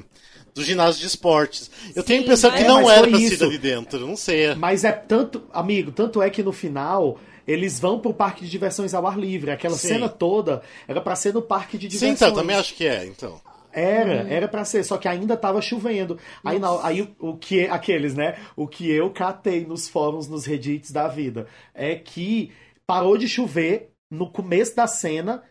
do 0.54 0.64
ginásio 0.64 1.02
de 1.02 1.08
esportes. 1.08 1.72
Eu 1.96 2.04
tenho 2.04 2.20
a 2.20 2.22
Sim, 2.22 2.26
impressão 2.26 2.52
que 2.52 2.58
mas- 2.60 2.68
não 2.68 2.90
era 2.90 3.08
pra 3.08 3.18
ser 3.18 3.24
isso. 3.34 3.44
ali 3.44 3.58
dentro, 3.58 4.06
não 4.06 4.16
sei. 4.16 4.54
Mas 4.54 4.84
é 4.84 4.92
tanto, 4.92 5.42
amigo, 5.52 5.92
tanto 5.92 6.22
é 6.22 6.30
que 6.30 6.44
no 6.44 6.52
final 6.52 7.18
eles 7.48 7.80
vão 7.80 8.00
pro 8.00 8.14
parque 8.14 8.44
de 8.46 8.52
diversões 8.52 8.94
ao 8.94 9.08
ar 9.08 9.18
livre. 9.18 9.50
Aquela 9.50 9.76
Sim. 9.78 9.88
cena 9.88 10.08
toda 10.10 10.62
era 10.88 11.02
pra 11.02 11.16
ser 11.16 11.34
no 11.34 11.42
parque 11.42 11.78
de 11.78 11.86
Sim, 11.90 11.98
diversões. 11.98 12.22
então, 12.22 12.34
também 12.42 12.56
acho 12.56 12.76
que 12.76 12.86
é, 12.86 13.06
então. 13.06 13.42
Era, 13.74 14.28
era 14.30 14.48
pra 14.48 14.66
ser, 14.66 14.84
só 14.84 14.98
que 14.98 15.08
ainda 15.08 15.36
tava 15.38 15.62
chovendo. 15.62 16.18
Aí, 16.44 16.60
na- 16.60 16.86
aí 16.86 17.02
o, 17.02 17.30
o 17.32 17.38
que 17.38 17.66
aqueles, 17.68 18.14
né? 18.16 18.38
O 18.56 18.68
que 18.68 18.90
eu 18.92 19.10
catei 19.12 19.66
nos 19.66 19.88
fóruns, 19.90 20.28
nos 20.28 20.46
reddits 20.46 20.92
da 20.92 21.08
vida, 21.08 21.48
é 21.74 21.96
que 21.96 22.52
parou 22.86 23.18
de 23.18 23.28
chover 23.28 23.90
no 24.10 24.30
começo 24.30 24.76
da 24.76 24.88
cena, 24.88 25.42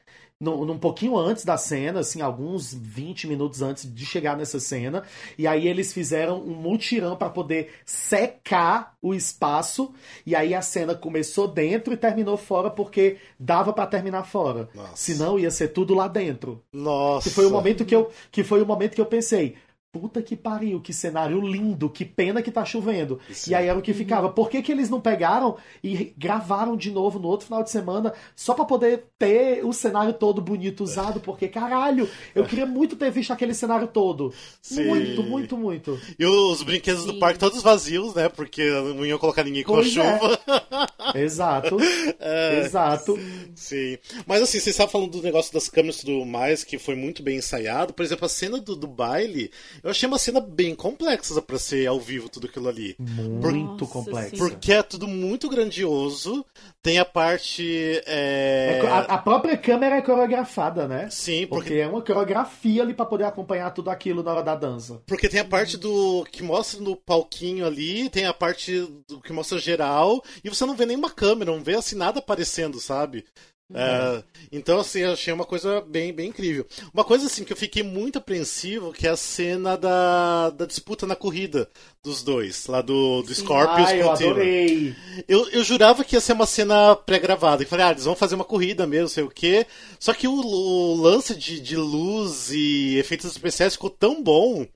no, 0.40 0.64
num 0.64 0.78
pouquinho 0.78 1.18
antes 1.18 1.44
da 1.44 1.58
cena, 1.58 2.00
assim, 2.00 2.22
alguns 2.22 2.72
20 2.72 3.26
minutos 3.26 3.60
antes 3.60 3.92
de 3.92 4.06
chegar 4.06 4.36
nessa 4.36 4.58
cena, 4.58 5.02
e 5.36 5.46
aí 5.46 5.68
eles 5.68 5.92
fizeram 5.92 6.40
um 6.40 6.54
mutirão 6.54 7.14
pra 7.14 7.28
poder 7.28 7.70
secar 7.84 8.94
o 9.02 9.14
espaço, 9.14 9.92
e 10.24 10.34
aí 10.34 10.54
a 10.54 10.62
cena 10.62 10.94
começou 10.94 11.46
dentro 11.46 11.92
e 11.92 11.96
terminou 11.96 12.38
fora 12.38 12.70
porque 12.70 13.18
dava 13.38 13.72
pra 13.72 13.86
terminar 13.86 14.24
fora. 14.24 14.70
Nossa. 14.74 14.96
Senão 14.96 15.38
ia 15.38 15.50
ser 15.50 15.68
tudo 15.68 15.94
lá 15.94 16.08
dentro. 16.08 16.62
Nossa. 16.72 17.28
Que 17.28 17.34
foi 17.34 17.44
o 17.44 17.50
momento 17.50 17.84
que 17.84 17.94
eu, 17.94 18.10
que 18.32 18.42
foi 18.42 18.62
o 18.62 18.66
momento 18.66 18.94
que 18.94 19.00
eu 19.00 19.06
pensei, 19.06 19.56
puta 19.92 20.22
que 20.22 20.36
pariu, 20.36 20.80
que 20.80 20.92
cenário 20.92 21.40
lindo, 21.40 21.90
que 21.90 22.04
pena 22.04 22.42
que 22.42 22.50
tá 22.50 22.64
chovendo. 22.64 23.18
Sim. 23.32 23.50
E 23.50 23.54
aí 23.54 23.66
era 23.66 23.78
o 23.78 23.82
que 23.82 23.92
ficava. 23.92 24.30
Por 24.30 24.48
que, 24.48 24.62
que 24.62 24.70
eles 24.70 24.88
não 24.88 25.00
pegaram 25.00 25.56
e 25.82 26.12
gravaram 26.16 26.76
de 26.76 26.90
novo 26.90 27.18
no 27.18 27.26
outro 27.28 27.46
final 27.46 27.62
de 27.62 27.70
semana 27.70 28.12
só 28.36 28.54
pra 28.54 28.64
poder 28.64 29.06
ter 29.18 29.64
o 29.64 29.72
cenário 29.72 30.12
todo 30.12 30.40
bonito 30.40 30.84
usado? 30.84 31.20
Porque, 31.20 31.48
caralho, 31.48 32.08
eu 32.34 32.44
queria 32.44 32.66
muito 32.66 32.94
ter 32.94 33.10
visto 33.10 33.32
aquele 33.32 33.52
cenário 33.52 33.88
todo. 33.88 34.32
Sim. 34.62 34.84
Muito, 34.84 35.22
muito, 35.24 35.56
muito. 35.56 36.00
E 36.18 36.24
os 36.24 36.62
brinquedos 36.62 37.04
do 37.04 37.14
Sim. 37.14 37.18
parque 37.18 37.38
todos 37.38 37.62
vazios, 37.62 38.14
né? 38.14 38.28
Porque 38.28 38.70
não 38.70 39.04
iam 39.04 39.18
colocar 39.18 39.42
ninguém 39.42 39.64
com 39.64 39.74
Pois 39.74 39.88
é. 39.88 40.18
chuva. 40.18 40.38
Exato. 41.14 41.76
É, 42.22 42.60
Exato. 42.60 43.18
Sim. 43.54 43.96
Mas 44.26 44.42
assim, 44.42 44.58
você 44.60 44.70
estava 44.70 44.90
falando 44.90 45.12
do 45.12 45.22
negócio 45.22 45.52
das 45.52 45.68
câmeras 45.68 45.96
e 45.96 46.04
tudo 46.04 46.26
mais, 46.26 46.62
que 46.64 46.78
foi 46.78 46.94
muito 46.94 47.22
bem 47.22 47.38
ensaiado. 47.38 47.94
Por 47.94 48.04
exemplo, 48.04 48.26
a 48.26 48.28
cena 48.28 48.58
do, 48.60 48.76
do 48.76 48.86
baile, 48.86 49.50
eu 49.82 49.90
achei 49.90 50.06
uma 50.08 50.18
cena 50.18 50.40
bem 50.40 50.74
complexa 50.74 51.40
pra 51.40 51.58
ser 51.58 51.86
ao 51.86 52.00
vivo 52.00 52.28
tudo 52.28 52.46
aquilo 52.46 52.68
ali. 52.68 52.96
Muito 52.98 53.82
Nossa 53.84 53.92
complexo. 53.92 54.36
Porque 54.36 54.72
é 54.72 54.82
tudo 54.82 55.06
muito 55.08 55.48
grandioso. 55.48 56.44
Tem 56.82 56.98
a 56.98 57.04
parte. 57.04 58.02
É... 58.06 58.80
É 58.82 58.88
A, 58.88 58.98
a 59.00 59.18
própria 59.18 59.56
câmera 59.56 59.96
é 59.96 60.02
coreografada, 60.02 60.88
né? 60.88 61.08
Sim, 61.10 61.46
Porque 61.46 61.70
porque, 61.70 61.74
é 61.80 61.86
uma 61.86 62.02
coreografia 62.02 62.82
ali 62.82 62.94
pra 62.94 63.04
poder 63.06 63.24
acompanhar 63.24 63.70
tudo 63.70 63.90
aquilo 63.90 64.22
na 64.22 64.32
hora 64.32 64.42
da 64.42 64.54
dança. 64.54 65.02
porque 65.06 65.28
tem 65.28 65.40
a 65.40 65.44
parte 65.44 65.76
do 65.76 66.24
que 66.30 66.42
mostra 66.42 66.80
no 66.80 66.96
palquinho 66.96 67.66
ali, 67.66 68.08
tem 68.08 68.26
a 68.26 68.34
parte 68.34 68.80
do 69.08 69.20
que 69.20 69.32
mostra 69.32 69.58
geral, 69.58 70.22
e 70.42 70.48
você 70.48 70.64
não 70.64 70.74
vê 70.74 70.86
nenhuma 70.86 71.10
câmera, 71.10 71.52
não 71.52 71.62
vê 71.62 71.76
assim 71.76 71.96
nada 71.96 72.18
aparecendo, 72.18 72.80
sabe? 72.80 73.24
É, 73.72 74.22
então, 74.50 74.80
assim, 74.80 75.00
eu 75.00 75.12
achei 75.12 75.32
uma 75.32 75.44
coisa 75.44 75.80
bem, 75.80 76.12
bem 76.12 76.28
incrível. 76.28 76.66
Uma 76.92 77.04
coisa, 77.04 77.26
assim, 77.26 77.44
que 77.44 77.52
eu 77.52 77.56
fiquei 77.56 77.82
muito 77.82 78.18
apreensivo, 78.18 78.92
que 78.92 79.06
é 79.06 79.10
a 79.10 79.16
cena 79.16 79.76
da, 79.76 80.50
da 80.50 80.66
disputa 80.66 81.06
na 81.06 81.14
corrida 81.14 81.68
dos 82.02 82.22
dois, 82.22 82.66
lá 82.66 82.80
do, 82.80 83.22
do 83.22 83.34
Scorpius 83.34 83.88
Ai, 83.88 84.02
eu 84.02 84.10
adorei. 84.10 84.96
Eu, 85.28 85.48
eu 85.50 85.62
jurava 85.62 86.04
que 86.04 86.16
ia 86.16 86.20
ser 86.20 86.32
uma 86.32 86.46
cena 86.46 86.96
pré-gravada. 86.96 87.62
E 87.62 87.66
falei, 87.66 87.86
ah, 87.86 87.90
eles 87.90 88.04
vão 88.04 88.16
fazer 88.16 88.34
uma 88.34 88.44
corrida 88.44 88.86
mesmo, 88.86 89.08
sei 89.08 89.22
o 89.22 89.30
quê. 89.30 89.66
Só 89.98 90.12
que 90.12 90.26
o, 90.26 90.32
o 90.32 90.94
lance 90.94 91.34
de, 91.34 91.60
de 91.60 91.76
luz 91.76 92.50
e 92.50 92.96
efeitos 92.98 93.30
especiais 93.30 93.74
ficou 93.74 93.90
tão 93.90 94.22
bom 94.22 94.66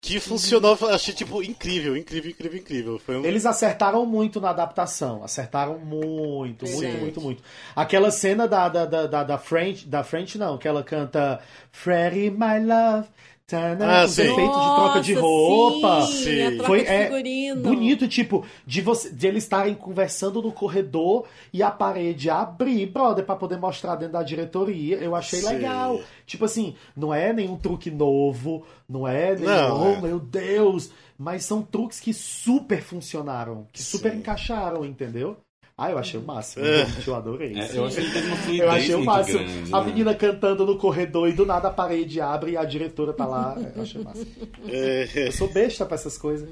que 0.00 0.20
funcionou. 0.20 0.78
Achei, 0.90 1.12
tipo, 1.12 1.42
incrível, 1.42 1.96
incrível, 1.96 2.30
incrível, 2.30 2.58
incrível. 2.58 2.98
Foi 2.98 3.16
um... 3.16 3.24
Eles 3.24 3.44
acertaram 3.44 4.06
muito 4.06 4.40
na 4.40 4.50
adaptação. 4.50 5.24
Acertaram 5.24 5.78
muito, 5.78 6.66
muito, 6.66 6.98
muito, 6.98 7.20
muito. 7.20 7.42
Aquela 7.74 8.10
cena 8.10 8.46
da, 8.46 8.68
da, 8.68 8.86
da, 8.86 9.06
da, 9.06 9.24
da 9.24 9.38
French, 9.38 9.86
da 9.86 10.04
French 10.04 10.38
não, 10.38 10.58
que 10.58 10.68
ela 10.68 10.82
canta 10.84 11.40
Freddie, 11.72 12.30
my 12.30 12.64
love. 12.64 13.08
Tana, 13.46 13.98
Ah, 13.98 14.00
com 14.00 14.06
os 14.06 14.12
sim. 14.14 14.22
efeitos 14.22 14.60
de 14.60 14.74
troca 14.74 15.00
de 15.00 15.14
roupa. 15.14 16.02
Sim, 16.06 16.42
a 16.42 16.50
troca 16.50 16.64
Foi 16.64 16.82
de 16.82 16.88
é, 16.88 17.54
bonito, 17.54 18.08
tipo, 18.08 18.44
de, 18.66 18.80
você, 18.80 19.08
de 19.12 19.24
eles 19.28 19.44
estarem 19.44 19.72
conversando 19.72 20.42
no 20.42 20.50
corredor 20.50 21.26
e 21.52 21.62
a 21.62 21.70
parede 21.70 22.28
abrir, 22.28 22.86
brother, 22.86 23.24
pra 23.24 23.36
poder 23.36 23.56
mostrar 23.58 23.94
dentro 23.94 24.14
da 24.14 24.24
diretoria. 24.24 24.96
Eu 24.96 25.14
achei 25.14 25.38
Sim. 25.40 25.46
legal. 25.48 26.00
Tipo 26.26 26.44
assim, 26.44 26.74
não 26.96 27.14
é 27.14 27.32
nenhum 27.32 27.56
truque 27.56 27.88
novo, 27.88 28.64
não 28.88 29.06
é 29.06 29.36
nenhum, 29.36 29.46
Não, 29.46 29.92
oh 29.92 29.94
é. 29.94 30.00
meu 30.00 30.18
Deus, 30.18 30.90
mas 31.16 31.44
são 31.44 31.62
truques 31.62 32.00
que 32.00 32.12
super 32.12 32.82
funcionaram, 32.82 33.68
que 33.72 33.80
super 33.80 34.10
Sim. 34.10 34.18
encaixaram, 34.18 34.84
entendeu? 34.84 35.36
Ah, 35.78 35.90
eu 35.90 35.98
achei 35.98 36.18
o 36.18 36.22
máximo, 36.22 36.64
É. 36.64 36.86
gente, 36.86 37.06
eu 37.06 37.14
adorei. 37.14 37.52
É, 37.54 37.76
eu 37.76 37.84
achei 37.84 38.02
que 38.02 38.10
teve 38.10 38.26
uma 38.28 38.54
Eu 38.54 38.70
achei 38.70 38.94
o 38.94 39.04
máximo. 39.04 39.38
grande. 39.40 39.74
A 39.74 39.80
né? 39.80 39.86
menina 39.86 40.14
cantando 40.14 40.64
no 40.64 40.78
corredor 40.78 41.28
e 41.28 41.32
do 41.32 41.44
nada 41.44 41.68
a 41.68 41.70
parede 41.70 42.18
abre 42.18 42.52
e 42.52 42.56
a 42.56 42.64
diretora 42.64 43.12
tá 43.12 43.26
lá. 43.26 43.54
Eu 43.76 43.82
achei 43.82 44.02
massa. 44.02 44.26
É, 44.70 45.06
Eu 45.26 45.32
sou 45.32 45.48
besta 45.52 45.84
pra 45.84 45.96
essas 45.96 46.16
coisas. 46.16 46.48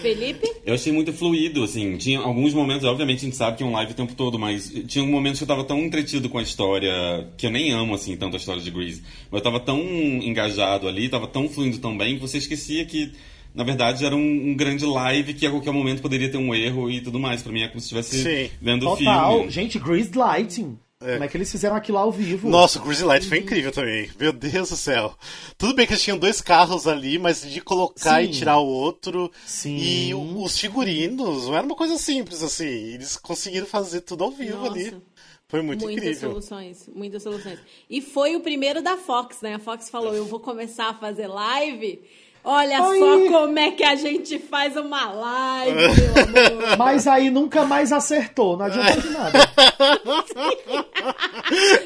Felipe? 0.00 0.48
Eu 0.64 0.74
achei 0.74 0.92
muito 0.92 1.12
fluido, 1.12 1.64
assim. 1.64 1.96
Tinha 1.96 2.20
alguns 2.20 2.54
momentos, 2.54 2.84
obviamente 2.84 3.18
a 3.18 3.24
gente 3.24 3.36
sabe 3.36 3.56
que 3.56 3.64
é 3.64 3.66
um 3.66 3.72
live 3.72 3.90
o 3.90 3.96
tempo 3.96 4.14
todo, 4.14 4.38
mas 4.38 4.72
tinha 4.86 5.04
momentos 5.04 5.40
que 5.40 5.42
eu 5.42 5.48
tava 5.48 5.64
tão 5.64 5.80
entretido 5.80 6.28
com 6.28 6.38
a 6.38 6.42
história, 6.42 7.26
que 7.36 7.46
eu 7.46 7.50
nem 7.50 7.72
amo, 7.72 7.94
assim, 7.96 8.16
tanto 8.16 8.34
a 8.34 8.38
história 8.38 8.62
de 8.62 8.70
Grease. 8.70 9.02
Mas 9.28 9.40
eu 9.40 9.44
tava 9.44 9.58
tão 9.58 9.80
engajado 9.80 10.86
ali, 10.86 11.08
tava 11.08 11.26
tão 11.26 11.48
fluindo 11.48 11.78
tão 11.78 11.98
bem, 11.98 12.14
que 12.14 12.20
você 12.20 12.38
esquecia 12.38 12.84
que, 12.86 13.10
na 13.54 13.64
verdade, 13.64 14.04
era 14.04 14.14
um, 14.14 14.50
um 14.50 14.54
grande 14.56 14.84
live 14.86 15.34
que 15.34 15.46
a 15.46 15.50
qualquer 15.50 15.72
momento 15.72 16.00
poderia 16.02 16.30
ter 16.30 16.38
um 16.38 16.54
erro 16.54 16.90
e 16.90 17.00
tudo 17.00 17.18
mais. 17.18 17.42
Pra 17.42 17.52
mim 17.52 17.62
é 17.62 17.68
como 17.68 17.80
se 17.80 17.86
estivesse 17.94 18.22
Sim. 18.22 18.50
vendo 18.60 18.88
o 18.88 18.96
Total. 18.96 19.34
filme. 19.36 19.50
Gente, 19.50 19.78
Grease 19.78 20.10
Lighting. 20.16 20.78
Como 21.00 21.22
é 21.22 21.28
que 21.28 21.36
eles 21.36 21.48
fizeram 21.52 21.76
aquilo 21.76 21.96
ao 21.96 22.10
vivo? 22.10 22.50
Nossa, 22.50 22.80
o 22.80 22.82
Greasy 22.82 23.04
Light 23.04 23.24
foi 23.28 23.38
incrível 23.38 23.70
também. 23.70 24.10
Meu 24.18 24.32
Deus 24.32 24.70
do 24.70 24.74
céu. 24.76 25.14
Tudo 25.56 25.72
bem 25.72 25.86
que 25.86 25.92
eles 25.92 26.02
tinham 26.02 26.18
dois 26.18 26.40
carros 26.40 26.88
ali, 26.88 27.20
mas 27.20 27.42
de 27.48 27.60
colocar 27.60 28.20
Sim. 28.20 28.28
e 28.28 28.32
tirar 28.32 28.58
o 28.58 28.66
outro. 28.66 29.30
Sim. 29.46 29.76
E 29.76 30.12
o- 30.12 30.42
os 30.42 30.58
figurinos 30.58 31.46
não 31.46 31.54
era 31.56 31.64
uma 31.64 31.76
coisa 31.76 31.96
simples, 31.98 32.42
assim. 32.42 32.64
Eles 32.66 33.16
conseguiram 33.16 33.64
fazer 33.66 34.00
tudo 34.00 34.24
ao 34.24 34.32
vivo 34.32 34.56
Nossa. 34.58 34.72
ali. 34.72 34.96
Foi 35.46 35.62
muito 35.62 35.84
muitas 35.84 36.02
incrível. 36.04 36.30
soluções, 36.30 36.90
muitas 36.92 37.22
soluções. 37.22 37.60
E 37.88 38.00
foi 38.02 38.34
o 38.34 38.40
primeiro 38.40 38.82
da 38.82 38.96
Fox, 38.96 39.40
né? 39.40 39.54
A 39.54 39.58
Fox 39.60 39.88
falou: 39.88 40.12
eu 40.16 40.26
vou 40.26 40.40
começar 40.40 40.88
a 40.88 40.94
fazer 40.94 41.28
live. 41.28 42.02
Olha 42.44 42.82
Aí. 42.82 42.98
só 42.98 43.38
como 43.40 43.58
é 43.58 43.70
que 43.72 43.84
a 43.84 43.94
gente 43.94 44.38
faz 44.38 44.76
uma 44.76 45.10
live, 45.10 45.76
meu 45.76 46.50
amor. 46.50 46.76
Mas 46.78 47.06
aí 47.06 47.30
nunca 47.30 47.64
mais 47.64 47.92
acertou, 47.92 48.56
não 48.56 48.66
adiantou 48.66 49.02
de 49.02 49.10
nada. 49.10 49.38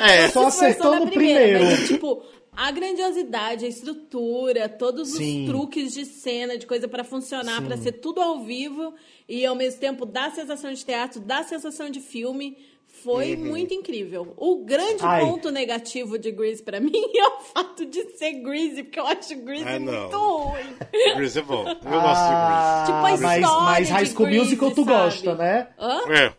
É, 0.01 0.29
Só 0.29 0.47
acertou 0.49 0.97
no 0.97 1.07
primeira, 1.07 1.41
primeiro. 1.41 1.65
Mas, 1.65 1.87
tipo, 1.87 2.23
a 2.55 2.71
grandiosidade, 2.71 3.65
a 3.65 3.69
estrutura, 3.69 4.69
todos 4.69 5.11
Sim. 5.13 5.45
os 5.45 5.51
truques 5.51 5.95
de 5.95 6.05
cena, 6.05 6.59
de 6.59 6.67
coisa 6.67 6.89
pra 6.89 7.05
funcionar, 7.05 7.63
pra 7.63 7.77
ser 7.77 7.93
tudo 7.93 8.21
ao 8.21 8.41
vivo 8.41 8.93
e 9.29 9.47
ao 9.47 9.55
mesmo 9.55 9.81
tempo 9.81 10.05
dar 10.05 10.33
sensação 10.33 10.73
de 10.73 10.85
teatro, 10.85 11.21
dar 11.21 11.45
sensação 11.45 11.89
de 11.91 12.01
filme. 12.01 12.57
Foi 13.03 13.37
muito 13.37 13.75
incrível. 13.75 14.33
O 14.37 14.65
grande 14.65 15.03
Uhum. 15.03 15.09
Ai. 15.09 15.21
ponto 15.25 15.51
negativo 15.51 16.19
de 16.19 16.31
Grease 16.31 16.63
pra 16.63 16.79
mim 16.81 16.93
é 17.17 17.27
o 17.29 17.41
fato 17.41 17.85
de 17.87 18.03
ser 18.17 18.33
Grease, 18.43 18.83
porque 18.85 19.01
eu 19.01 19.07
acho 19.07 19.35
Grease 19.43 19.65
Ah, 19.67 19.81
muito 19.81 20.17
ruim. 20.19 20.77
Grease 21.17 21.39
é 21.39 21.43
bom. 21.43 21.67
Eu 21.69 21.75
gosto 21.75 21.83
de 22.29 22.35
Ah, 22.35 22.85
Tipo, 22.87 22.99
a 22.99 23.01
mas, 23.03 23.21
história 23.21 23.65
mas 23.65 23.91
High 23.91 24.05
de 24.05 24.11
School 24.11 24.27
Grease, 24.27 24.45
Musical 24.45 24.71
tu 24.71 24.85
sabe? 24.85 24.97
gosta, 24.97 25.35
né? 25.35 25.69
Hã? 25.79 26.05
Grease. 26.05 26.23
É. 26.25 26.35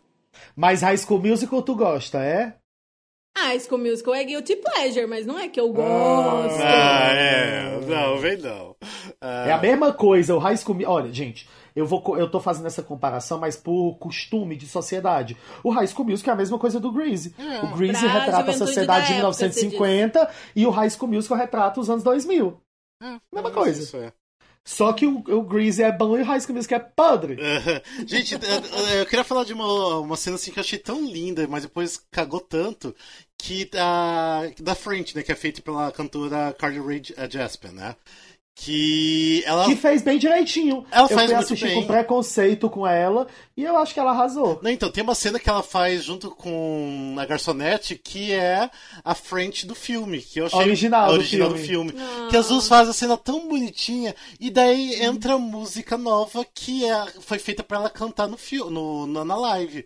Mas 0.56 0.82
High 0.82 0.98
School 0.98 1.20
Musical 1.20 1.62
tu 1.62 1.76
gosta, 1.76 2.20
é? 2.24 2.56
Ah, 3.36 3.58
School 3.60 3.80
Musical 3.82 4.14
é 4.14 4.24
guilty 4.24 4.56
pleasure, 4.58 5.08
mas 5.08 5.26
não 5.26 5.40
é 5.40 5.48
que 5.48 5.60
eu 5.60 5.74
gosto. 5.74 6.62
Ah, 6.62 7.10
é. 7.12 7.80
Não, 7.88 8.18
vem 8.20 8.38
não. 8.38 8.76
Ah, 9.20 9.46
É 9.48 9.52
a 9.52 9.58
mesma 9.58 9.92
coisa, 9.92 10.36
o 10.36 10.40
High 10.40 10.56
School 10.58 10.78
Olha, 10.86 11.12
gente, 11.12 11.50
eu, 11.76 11.86
vou, 11.86 12.18
eu 12.18 12.30
tô 12.30 12.40
fazendo 12.40 12.68
essa 12.68 12.84
comparação, 12.84 13.40
mas 13.40 13.56
por 13.56 13.96
costume 13.98 14.56
de 14.56 14.68
sociedade. 14.68 15.38
O 15.64 15.70
High 15.70 15.88
School 15.88 16.08
Musical 16.08 16.34
é 16.34 16.36
a 16.36 16.38
mesma 16.38 16.60
coisa 16.60 16.80
do 16.80 16.92
Grease. 16.92 17.34
o 17.64 17.76
Grease 17.76 18.00
Pra 18.00 18.20
retrata 18.20 18.52
a 18.52 18.54
sociedade 18.54 19.08
de 19.08 19.14
da 19.14 19.28
época, 19.28 19.46
1950 19.46 20.30
e 20.56 20.66
o 20.66 20.70
High 20.70 20.90
School 20.90 21.12
Musical 21.12 21.38
retrata 21.38 21.80
os 21.80 21.90
anos 21.90 22.04
2000. 22.04 22.60
Mesma 23.32 23.52
coisa. 23.52 23.82
Isso 23.82 23.98
é. 23.98 24.14
Só 24.66 24.94
que 24.94 25.06
o, 25.06 25.18
o 25.18 25.42
Grease 25.44 25.84
é 25.84 25.92
bom 25.92 26.18
e 26.18 26.22
o 26.22 26.26
High 26.26 26.40
School 26.40 26.56
Musical 26.56 26.80
é 26.80 26.92
podre. 26.96 27.38
Gente, 28.08 28.34
eu, 28.36 28.98
eu 29.00 29.06
queria 29.06 29.24
falar 29.24 29.44
de 29.44 29.52
uma, 29.52 30.00
uma 30.00 30.16
cena 30.16 30.38
assim 30.38 30.52
que 30.52 30.60
eu 30.60 30.64
achei 30.64 30.80
tão 30.80 31.04
linda, 31.06 31.46
mas 31.50 31.64
depois 31.64 32.02
cagou 32.10 32.40
tanto, 32.40 32.96
que 33.38 33.70
a, 33.78 34.44
da 34.62 34.74
frente, 34.74 35.16
né, 35.16 35.22
que 35.22 35.34
é 35.34 35.36
feita 35.36 35.62
pela 35.62 35.92
cantora 35.92 36.56
Carly 36.58 36.80
Rae 36.80 37.02
Jepsen, 37.30 37.72
né? 37.74 37.96
Que 38.56 39.44
ela. 39.46 39.66
Que 39.66 39.76
fez 39.76 40.04
bem 40.04 40.20
direitinho. 40.20 40.86
Ela 40.92 41.06
eu 41.06 41.16
faz 41.16 41.26
fui 41.26 41.36
muito 41.36 41.46
assistir 41.46 41.66
bem. 41.66 41.82
com 41.82 41.88
preconceito 41.88 42.70
com 42.70 42.86
ela 42.86 43.28
e 43.58 43.64
eu 43.64 43.76
acho 43.78 43.94
que 43.94 44.00
ela 44.00 44.12
arrasou. 44.12 44.60
Não, 44.62 44.70
então, 44.70 44.92
tem 44.92 45.04
uma 45.04 45.16
cena 45.16 45.40
que 45.40 45.50
ela 45.50 45.64
faz 45.64 46.04
junto 46.04 46.30
com 46.30 47.16
a 47.18 47.26
garçonete 47.26 47.96
que 47.96 48.32
é 48.32 48.70
a 49.04 49.16
frente 49.16 49.66
do 49.66 49.74
filme. 49.74 50.22
Que 50.22 50.40
eu 50.40 50.46
achei 50.46 50.60
Original 50.60 51.06
a 51.06 51.08
do 51.08 51.14
original 51.14 51.50
do 51.50 51.58
filme. 51.58 51.92
filme. 51.92 52.30
Que 52.30 52.38
as 52.38 52.48
duas 52.48 52.68
fazem 52.68 52.92
a 52.92 52.94
cena 52.94 53.18
tão 53.18 53.48
bonitinha. 53.48 54.16
E 54.40 54.52
daí 54.52 55.02
entra 55.02 55.34
a 55.34 55.40
música 55.40 55.98
nova 55.98 56.46
que 56.54 56.86
é, 56.86 57.06
foi 57.22 57.40
feita 57.40 57.64
pra 57.64 57.78
ela 57.80 57.90
cantar 57.90 58.28
no 58.28 58.38
filme, 58.38 58.72
no, 58.72 59.08
na 59.26 59.36
live. 59.36 59.86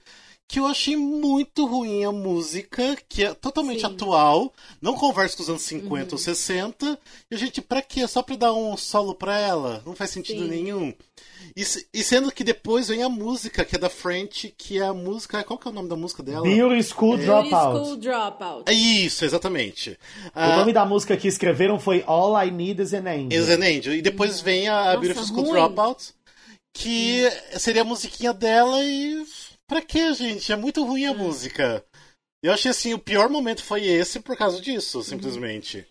Que 0.49 0.59
eu 0.59 0.65
achei 0.65 0.95
muito 0.95 1.65
ruim 1.65 2.05
a 2.05 2.11
música, 2.11 2.97
que 3.09 3.23
é 3.23 3.33
totalmente 3.33 3.81
Sim. 3.81 3.87
atual, 3.87 4.53
não 4.81 4.93
conversa 4.93 5.35
com 5.35 5.43
os 5.43 5.49
anos 5.49 5.61
50 5.63 6.15
ou 6.15 6.17
60. 6.19 6.97
E 7.29 7.35
a 7.35 7.37
gente, 7.37 7.61
pra 7.61 7.81
quê? 7.81 8.07
Só 8.07 8.21
pra 8.21 8.37
dar 8.37 8.53
um 8.53 8.77
solo 8.77 9.13
pra 9.13 9.37
ela? 9.37 9.83
Não 9.85 9.93
faz 9.93 10.11
sentido 10.11 10.43
Sim. 10.43 10.47
nenhum. 10.49 10.93
E, 11.55 11.63
e 11.93 12.03
sendo 12.03 12.31
que 12.31 12.43
depois 12.45 12.87
vem 12.87 13.03
a 13.03 13.09
música, 13.09 13.65
que 13.65 13.75
é 13.75 13.79
da 13.79 13.89
French, 13.89 14.53
que 14.57 14.77
é 14.79 14.83
a 14.85 14.93
música. 14.93 15.43
Qual 15.43 15.59
que 15.59 15.67
é 15.67 15.71
o 15.71 15.73
nome 15.73 15.89
da 15.89 15.95
música 15.97 16.23
dela? 16.23 16.43
Beauty 16.43 16.83
School 16.83 17.17
Beauty 17.17 17.25
Dropout. 17.25 17.79
School 17.85 17.97
Dropout. 17.97 18.63
É 18.71 18.73
isso, 18.73 19.25
exatamente. 19.25 19.91
O 20.27 20.29
Ah, 20.33 20.57
nome 20.57 20.71
da 20.71 20.85
música 20.85 21.17
que 21.17 21.27
escreveram 21.27 21.77
foi 21.79 22.03
All 22.07 22.41
I 22.41 22.51
Need 22.51 22.81
Is 22.81 22.93
an 22.93 23.05
Angel. 23.07 23.31
Is 23.41 23.49
an 23.49 23.63
Angel. 23.65 23.93
E 23.95 24.01
depois 24.01 24.39
vem 24.39 24.69
a 24.69 24.85
Nossa, 24.85 24.97
Beautiful 24.99 25.25
School 25.27 25.43
ruim. 25.43 25.53
Dropout, 25.53 26.13
que 26.73 27.23
seria 27.57 27.81
a 27.81 27.85
musiquinha 27.85 28.33
dela 28.33 28.81
e. 28.83 29.25
Pra 29.67 29.81
quê, 29.81 30.13
gente? 30.13 30.51
É 30.51 30.55
muito 30.55 30.83
ruim 30.83 31.05
a 31.05 31.13
música. 31.13 31.83
Eu 32.41 32.53
achei 32.53 32.71
assim, 32.71 32.93
o 32.93 32.99
pior 32.99 33.29
momento 33.29 33.63
foi 33.63 33.85
esse 33.85 34.19
por 34.19 34.37
causa 34.37 34.61
disso, 34.61 35.03
simplesmente. 35.03 35.85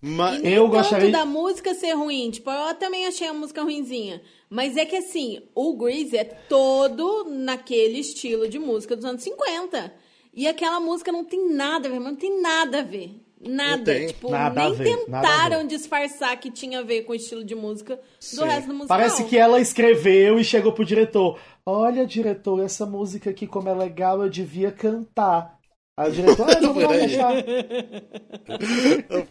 Mas. 0.00 0.42
Eu 0.44 0.68
gostaria- 0.68 1.10
da 1.10 1.24
música 1.24 1.74
ser 1.74 1.92
ruim. 1.94 2.30
Tipo, 2.30 2.50
eu 2.50 2.74
também 2.74 3.06
achei 3.06 3.26
a 3.26 3.32
música 3.34 3.62
ruinzinha. 3.62 4.22
Mas 4.48 4.76
é 4.76 4.84
que 4.84 4.96
assim, 4.96 5.42
o 5.54 5.74
Grease 5.76 6.16
é 6.16 6.24
todo 6.24 7.24
naquele 7.28 7.98
estilo 7.98 8.48
de 8.48 8.58
música 8.58 8.94
dos 8.94 9.04
anos 9.04 9.22
50. 9.22 9.92
E 10.34 10.46
aquela 10.46 10.80
música 10.80 11.10
não 11.12 11.24
tem 11.24 11.52
nada 11.52 11.88
a 11.88 11.90
ver, 11.90 11.98
mas 12.00 12.12
não 12.12 12.16
tem 12.18 12.40
nada 12.40 12.80
a 12.80 12.82
ver. 12.82 13.10
Nada. 13.44 14.06
Tipo, 14.06 14.30
Nada 14.30 14.62
a 14.62 14.68
nem 14.68 14.78
ver, 14.78 15.04
nada 15.08 15.26
a 15.26 15.32
tentaram 15.32 15.58
ver. 15.62 15.66
disfarçar 15.66 16.38
que 16.38 16.48
tinha 16.48 16.78
a 16.78 16.82
ver 16.82 17.02
com 17.02 17.10
o 17.10 17.14
estilo 17.14 17.42
de 17.42 17.56
música 17.56 17.96
do 17.96 18.02
Sim. 18.20 18.44
resto 18.44 18.68
do 18.68 18.74
musical. 18.74 18.96
Parece 18.96 19.24
que 19.24 19.36
ela 19.36 19.60
escreveu 19.60 20.38
e 20.38 20.44
chegou 20.44 20.72
pro 20.72 20.84
diretor. 20.84 21.40
Olha, 21.66 22.06
diretor, 22.06 22.60
essa 22.64 22.84
música 22.86 23.30
aqui, 23.30 23.46
como 23.46 23.68
é 23.68 23.74
legal, 23.74 24.22
eu 24.22 24.28
devia 24.30 24.72
cantar. 24.72 25.58
Aí 25.96 26.10
o 26.10 26.12
diretor, 26.12 26.48
ah, 26.50 26.60
não 26.60 26.74
vou 26.74 26.82
Por 26.88 26.92
aí. 26.92 27.00
deixar. 27.06 27.32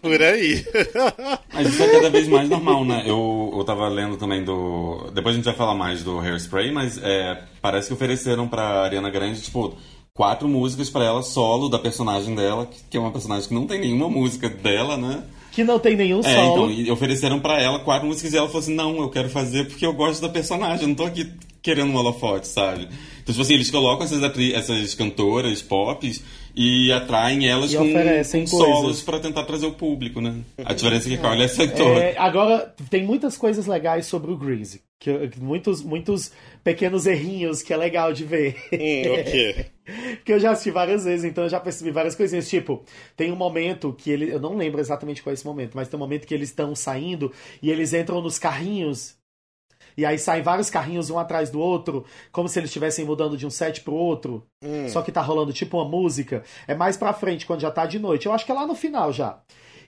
Por 0.02 0.22
aí. 0.22 0.66
Mas 1.54 1.68
isso 1.70 1.84
é 1.84 1.90
cada 1.92 2.10
vez 2.10 2.28
mais 2.28 2.50
normal, 2.50 2.86
né? 2.86 3.04
Eu, 3.06 3.52
eu 3.56 3.64
tava 3.64 3.88
lendo 3.90 4.18
também 4.18 4.44
do. 4.44 5.12
Depois 5.14 5.34
a 5.36 5.38
gente 5.38 5.46
vai 5.46 5.56
falar 5.56 5.76
mais 5.76 6.04
do 6.04 6.20
Hairspray, 6.20 6.72
mas 6.72 6.98
é, 7.02 7.42
parece 7.62 7.88
que 7.88 7.94
ofereceram 7.94 8.48
pra 8.48 8.84
Ariana 8.84 9.10
Grande, 9.10 9.42
tipo, 9.42 9.76
quatro 10.14 10.48
músicas 10.48 10.90
pra 10.90 11.04
ela 11.04 11.22
solo 11.24 11.70
da 11.70 11.80
personagem 11.80 12.36
dela, 12.36 12.66
que, 12.66 12.84
que 12.90 12.98
é 12.98 13.00
uma 13.00 13.12
personagem 13.12 13.48
que 13.48 13.54
não 13.56 13.68
tem 13.68 13.80
nenhuma 13.82 14.10
música 14.10 14.50
dela, 14.50 14.98
né? 14.98 15.24
Que 15.52 15.64
não 15.64 15.78
tem 15.80 15.96
nenhum 15.98 16.20
É, 16.22 16.34
solo. 16.36 16.72
então, 16.72 16.72
e 16.72 16.90
ofereceram 16.92 17.40
pra 17.40 17.62
ela 17.62 17.80
quatro 17.80 18.08
músicas 18.08 18.34
e 18.34 18.38
ela 18.38 18.48
falou 18.48 18.62
assim: 18.62 18.74
não, 18.74 18.98
eu 19.02 19.10
quero 19.10 19.30
fazer 19.30 19.68
porque 19.68 19.86
eu 19.86 19.94
gosto 19.94 20.22
da 20.22 20.30
personagem, 20.30 20.84
eu 20.84 20.88
não 20.88 20.96
tô 20.96 21.04
aqui 21.04 21.30
querendo 21.62 21.92
um 21.92 21.96
holofote, 21.96 22.48
sabe? 22.48 22.88
Então, 23.22 23.34
tipo 23.34 23.42
assim, 23.42 23.54
eles 23.54 23.70
colocam 23.70 24.06
essas, 24.06 24.22
essas 24.54 24.96
cantoras 24.96 25.62
pop 25.62 26.10
e 26.56 26.92
atraem 26.92 27.48
elas 27.48 27.74
E 27.74 27.78
com, 27.78 27.84
oferecem 27.90 28.46
com 28.46 28.58
coisas. 28.58 28.76
solos 28.76 29.02
pra 29.02 29.20
tentar 29.20 29.44
trazer 29.46 29.66
o 29.66 29.74
público, 29.74 30.20
né? 30.22 30.36
A 30.64 30.74
diferença 30.74 31.12
é 31.14 31.18
que 31.18 31.26
olha 31.26 31.44
essa 31.44 31.68
cantora. 31.68 32.00
É, 32.00 32.18
agora, 32.18 32.74
tem 32.90 33.04
muitas 33.04 33.38
coisas 33.38 33.66
legais 33.68 34.06
sobre 34.06 34.32
o 34.32 34.38
Greasy. 34.38 34.82
Que, 35.00 35.32
muitos, 35.40 35.82
muitos 35.82 36.32
pequenos 36.64 37.08
errinhos 37.08 37.64
que 37.64 37.74
é 37.74 37.78
legal 37.78 38.14
de 38.14 38.24
ver. 38.24 38.56
hum, 38.72 39.14
ok. 39.20 39.66
Porque 40.18 40.34
eu 40.34 40.40
já 40.40 40.52
assisti 40.52 40.70
várias 40.72 41.04
vezes, 41.04 41.26
então 41.26 41.44
eu 41.44 41.50
já 41.50 41.60
percebi 41.60 41.90
várias 41.92 42.16
coisinhas. 42.16 42.48
Tipo, 42.48 42.84
tem 43.18 43.32
um 43.32 43.36
momento 43.36 43.92
que 43.98 44.12
ele. 44.12 44.32
Eu 44.32 44.40
não 44.40 44.56
lembro 44.56 44.80
exatamente 44.80 45.22
qual 45.24 45.32
é 45.32 45.34
esse 45.34 45.46
momento, 45.46 45.72
mas 45.74 45.88
tem 45.88 45.98
um 45.98 46.00
momento 46.04 46.28
que 46.28 46.34
eles 46.34 46.50
estão 46.50 46.76
saindo 46.76 47.32
e 47.62 47.72
eles 47.72 47.94
entram 47.94 48.22
nos 48.22 48.38
carrinhos. 48.38 49.16
E 49.98 50.06
aí 50.06 50.18
saem 50.18 50.44
vários 50.44 50.70
carrinhos 50.70 51.10
um 51.10 51.20
atrás 51.20 51.50
do 51.50 51.60
outro, 51.60 52.06
como 52.32 52.48
se 52.48 52.60
eles 52.60 52.70
estivessem 52.70 53.06
mudando 53.06 53.38
de 53.38 53.46
um 53.46 53.50
set 53.50 53.82
pro 53.82 53.94
outro. 53.94 54.46
Só 54.90 55.02
que 55.02 55.12
tá 55.12 55.22
rolando 55.22 55.54
tipo 55.54 55.78
uma 55.78 55.90
música. 55.90 56.44
É 56.68 56.76
mais 56.76 56.98
pra 56.98 57.14
frente, 57.14 57.46
quando 57.46 57.62
já 57.62 57.72
tá 57.72 57.86
de 57.86 58.00
noite. 58.00 58.26
Eu 58.26 58.34
acho 58.34 58.46
que 58.46 58.52
é 58.52 58.56
lá 58.56 58.68
no 58.68 58.76
final 58.76 59.12
já. 59.12 59.40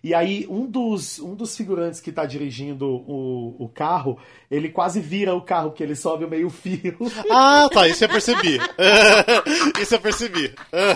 E 0.04 0.14
aí, 0.14 0.46
um 0.50 0.66
dos, 0.66 1.18
um 1.20 1.34
dos 1.34 1.56
figurantes 1.56 2.02
que 2.02 2.12
tá 2.12 2.26
dirigindo 2.26 2.86
o, 2.86 3.56
o 3.58 3.70
carro, 3.70 4.20
ele 4.52 4.68
quase 4.68 5.00
vira 5.00 5.34
o 5.34 5.40
carro, 5.42 5.70
porque 5.70 5.82
ele 5.82 5.96
sobe 5.96 6.26
o 6.26 6.30
meio 6.30 6.50
fio. 6.50 6.98
Ah, 7.32 7.70
tá, 7.72 7.88
isso 7.88 8.04
eu 8.04 8.10
percebi. 8.10 8.60
isso 9.82 9.96
eu 9.96 10.02
percebi. 10.02 10.54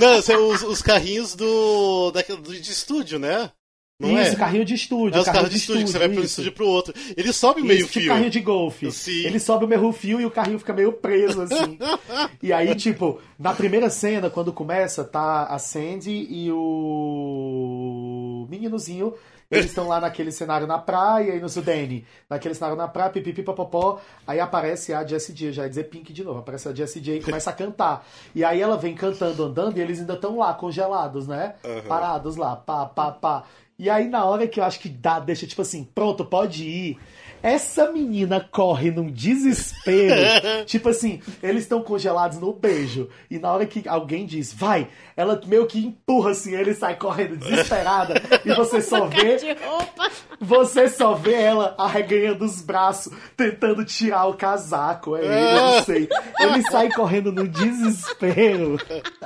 Não, 0.00 0.20
são 0.20 0.48
os, 0.48 0.64
os 0.64 0.82
carrinhos 0.82 1.36
do, 1.36 2.10
da, 2.10 2.20
do 2.22 2.60
de 2.60 2.72
estúdio, 2.72 3.16
né? 3.18 3.52
Não 4.00 4.10
isso, 4.20 4.32
é? 4.32 4.36
carrinho 4.36 4.64
de 4.64 4.74
estúdio. 4.74 5.16
É 5.16 5.20
os 5.20 5.24
carrinho 5.24 5.42
carros 5.42 5.50
de 5.50 5.56
estúdio, 5.56 5.84
que 5.84 5.90
você 5.90 5.98
vai 5.98 6.08
pro 6.08 6.18
isso. 6.18 6.26
estúdio 6.26 6.52
pro 6.52 6.68
outro. 6.68 6.94
Ele 7.16 7.32
sobe 7.32 7.62
meio 7.62 7.80
Isso, 7.80 7.88
tipo 7.88 8.00
fio. 8.00 8.12
carrinho 8.12 8.30
de 8.30 8.40
golfe. 8.40 8.92
Sim. 8.92 9.26
Ele 9.26 9.40
sobe 9.40 9.64
o 9.64 9.68
meio 9.68 9.90
fio 9.92 10.20
e 10.20 10.26
o 10.26 10.30
carrinho 10.30 10.58
fica 10.60 10.72
meio 10.72 10.92
preso, 10.92 11.42
assim. 11.42 11.76
e 12.40 12.52
aí, 12.52 12.72
tipo, 12.76 13.20
na 13.36 13.52
primeira 13.52 13.90
cena, 13.90 14.30
quando 14.30 14.52
começa, 14.52 15.02
tá 15.02 15.46
a 15.46 15.58
Sandy 15.58 16.28
e 16.30 16.48
o 16.52 18.46
meninozinho 18.48 19.14
eles 19.50 19.66
estão 19.66 19.88
lá 19.88 19.98
naquele 19.98 20.30
cenário 20.30 20.66
na 20.66 20.78
praia, 20.78 21.34
e 21.34 21.40
no 21.40 21.48
Sudene, 21.48 22.06
naquele 22.28 22.54
cenário 22.54 22.76
na 22.76 22.86
praia, 22.86 23.10
pipipi, 23.10 23.42
popopó, 23.42 23.98
aí 24.26 24.38
aparece 24.38 24.92
a 24.92 25.04
Jessie 25.06 25.34
J, 25.34 25.52
já 25.52 25.62
ia 25.62 25.68
dizer 25.70 25.84
Pink 25.84 26.12
de 26.12 26.22
novo, 26.22 26.40
aparece 26.40 26.68
a 26.68 26.74
Jessie 26.74 27.00
J 27.00 27.16
e 27.16 27.22
começa 27.22 27.48
a 27.48 27.52
cantar. 27.54 28.06
E 28.34 28.44
aí 28.44 28.60
ela 28.60 28.76
vem 28.76 28.94
cantando, 28.94 29.44
andando, 29.44 29.78
e 29.78 29.80
eles 29.80 30.00
ainda 30.00 30.14
estão 30.14 30.36
lá, 30.36 30.52
congelados, 30.52 31.26
né? 31.26 31.54
Parados 31.88 32.36
lá, 32.36 32.56
pá, 32.56 32.84
pá, 32.84 33.10
pá. 33.10 33.44
E 33.78 33.88
aí 33.88 34.08
na 34.08 34.24
hora 34.24 34.48
que 34.48 34.58
eu 34.58 34.64
acho 34.64 34.80
que 34.80 34.88
dá, 34.88 35.20
deixa 35.20 35.46
tipo 35.46 35.62
assim, 35.62 35.84
pronto, 35.84 36.24
pode 36.24 36.64
ir. 36.64 36.98
Essa 37.42 37.92
menina 37.92 38.40
corre 38.40 38.90
num 38.90 39.10
desespero. 39.10 40.16
tipo 40.66 40.88
assim, 40.88 41.20
eles 41.42 41.62
estão 41.62 41.82
congelados 41.82 42.38
no 42.38 42.52
beijo. 42.52 43.08
E 43.30 43.38
na 43.38 43.52
hora 43.52 43.64
que 43.64 43.88
alguém 43.88 44.26
diz, 44.26 44.52
vai, 44.52 44.88
ela 45.16 45.40
meio 45.46 45.66
que 45.66 45.78
empurra 45.78 46.32
assim, 46.32 46.54
ele 46.54 46.74
sai 46.74 46.96
correndo 46.96 47.36
desesperada. 47.36 48.14
e 48.44 48.52
você 48.52 48.82
só 48.82 49.06
vê. 49.06 49.36
de 49.36 49.52
roupa. 49.52 50.10
Você 50.40 50.88
só 50.88 51.14
vê 51.14 51.34
ela 51.34 51.74
arreganhando 51.78 52.44
os 52.44 52.60
braços, 52.60 53.12
tentando 53.36 53.84
tirar 53.84 54.26
o 54.26 54.34
casaco. 54.34 55.16
É 55.16 55.24
ele, 55.24 55.34
eu 55.34 55.62
não 55.62 55.84
sei. 55.84 56.08
Ele 56.40 56.62
sai 56.70 56.90
correndo 56.90 57.30
no 57.32 57.46
desespero. 57.46 58.78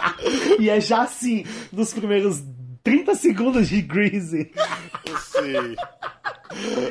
e 0.60 0.68
é 0.68 0.80
já 0.80 1.02
assim, 1.02 1.46
nos 1.72 1.92
primeiros 1.92 2.42
30 2.82 3.14
segundos 3.14 3.68
de 3.68 3.80
Greasy. 3.80 4.50
Sim. 5.20 5.76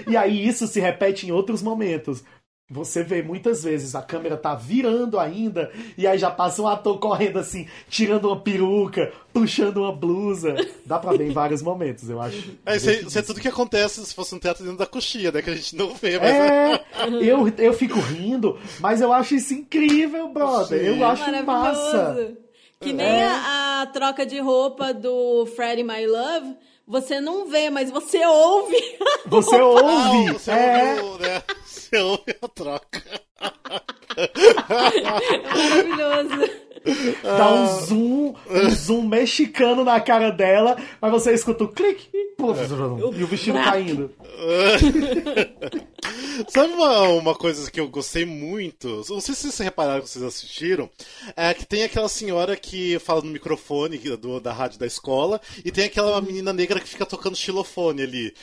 E 0.07 0.17
aí 0.17 0.47
isso 0.47 0.67
se 0.67 0.79
repete 0.79 1.27
em 1.27 1.31
outros 1.31 1.61
momentos. 1.61 2.23
Você 2.71 3.03
vê 3.03 3.21
muitas 3.21 3.65
vezes 3.65 3.95
a 3.95 4.01
câmera 4.01 4.37
tá 4.37 4.55
virando 4.55 5.19
ainda 5.19 5.69
e 5.97 6.07
aí 6.07 6.17
já 6.17 6.31
passa 6.31 6.61
um 6.61 6.67
ator 6.67 6.97
correndo 6.99 7.37
assim, 7.37 7.67
tirando 7.89 8.29
uma 8.29 8.39
peruca, 8.39 9.11
puxando 9.33 9.79
uma 9.79 9.91
blusa. 9.91 10.55
Dá 10.85 10.97
pra 10.97 11.11
ver 11.11 11.27
em 11.27 11.33
vários 11.33 11.61
momentos, 11.61 12.09
eu 12.09 12.21
acho. 12.21 12.51
É, 12.65 12.77
isso, 12.77 12.89
é, 12.89 12.93
isso 13.01 13.19
é 13.19 13.21
tudo 13.21 13.41
que 13.41 13.47
acontece 13.49 14.05
se 14.05 14.15
fosse 14.15 14.33
um 14.33 14.39
teatro 14.39 14.63
dentro 14.63 14.79
da 14.79 14.85
coxinha, 14.85 15.33
né? 15.33 15.41
Que 15.41 15.49
a 15.49 15.55
gente 15.55 15.75
não 15.75 15.93
vê, 15.93 16.17
mas. 16.17 16.29
É, 16.29 16.85
eu, 17.21 17.45
eu 17.57 17.73
fico 17.73 17.99
rindo, 17.99 18.57
mas 18.79 19.01
eu 19.01 19.11
acho 19.11 19.35
isso 19.35 19.53
incrível, 19.53 20.29
brother. 20.29 20.79
Sim. 20.79 20.97
Eu 20.97 21.05
acho 21.05 21.45
massa. 21.45 22.37
Que 22.81 22.91
nem 22.93 23.23
a, 23.23 23.81
a 23.81 23.85
troca 23.87 24.25
de 24.25 24.39
roupa 24.39 24.93
do 24.93 25.45
Freddy 25.55 25.83
My 25.83 26.05
Love, 26.07 26.55
você 26.87 27.21
não 27.21 27.45
vê, 27.47 27.69
mas 27.69 27.91
você 27.91 28.25
ouve. 28.25 28.75
Você 29.27 29.55
Ah, 29.55 29.63
ouve. 29.65 30.33
você 30.33 30.51
é, 30.51 31.01
ouviu, 31.01 31.19
né? 31.19 31.43
Você 31.63 31.97
ouve 31.97 32.35
a 32.41 32.47
troca. 32.47 33.01
Maravilhoso. 35.53 36.51
dá 37.23 37.53
um 37.53 37.85
zoom, 37.85 38.33
um 38.49 38.69
zoom 38.69 39.01
mexicano 39.03 39.83
na 39.83 39.99
cara 39.99 40.31
dela, 40.31 40.77
mas 40.99 41.11
você 41.11 41.33
escuta 41.33 41.63
o 41.63 41.67
clique 41.67 42.09
puf, 42.37 42.59
e 43.17 43.23
o 43.23 43.27
vestido 43.27 43.59
caindo. 43.59 44.11
Sabe 46.47 46.73
uma, 46.73 47.01
uma 47.09 47.35
coisa 47.35 47.69
que 47.69 47.79
eu 47.79 47.87
gostei 47.87 48.25
muito? 48.25 49.03
Não 49.09 49.21
sei 49.21 49.35
se 49.35 49.41
vocês 49.43 49.57
repararam 49.59 50.01
que 50.01 50.09
vocês 50.09 50.25
assistiram. 50.25 50.89
É 51.35 51.53
que 51.53 51.65
tem 51.65 51.83
aquela 51.83 52.09
senhora 52.09 52.55
que 52.55 52.97
fala 52.99 53.21
no 53.21 53.29
microfone 53.31 53.97
do, 53.97 54.39
da 54.39 54.51
rádio 54.51 54.79
da 54.79 54.87
escola 54.87 55.39
e 55.63 55.71
tem 55.71 55.85
aquela 55.85 56.19
menina 56.21 56.51
negra 56.51 56.79
que 56.79 56.87
fica 56.87 57.05
tocando 57.05 57.35
xilofone 57.35 58.01
ali. 58.01 58.33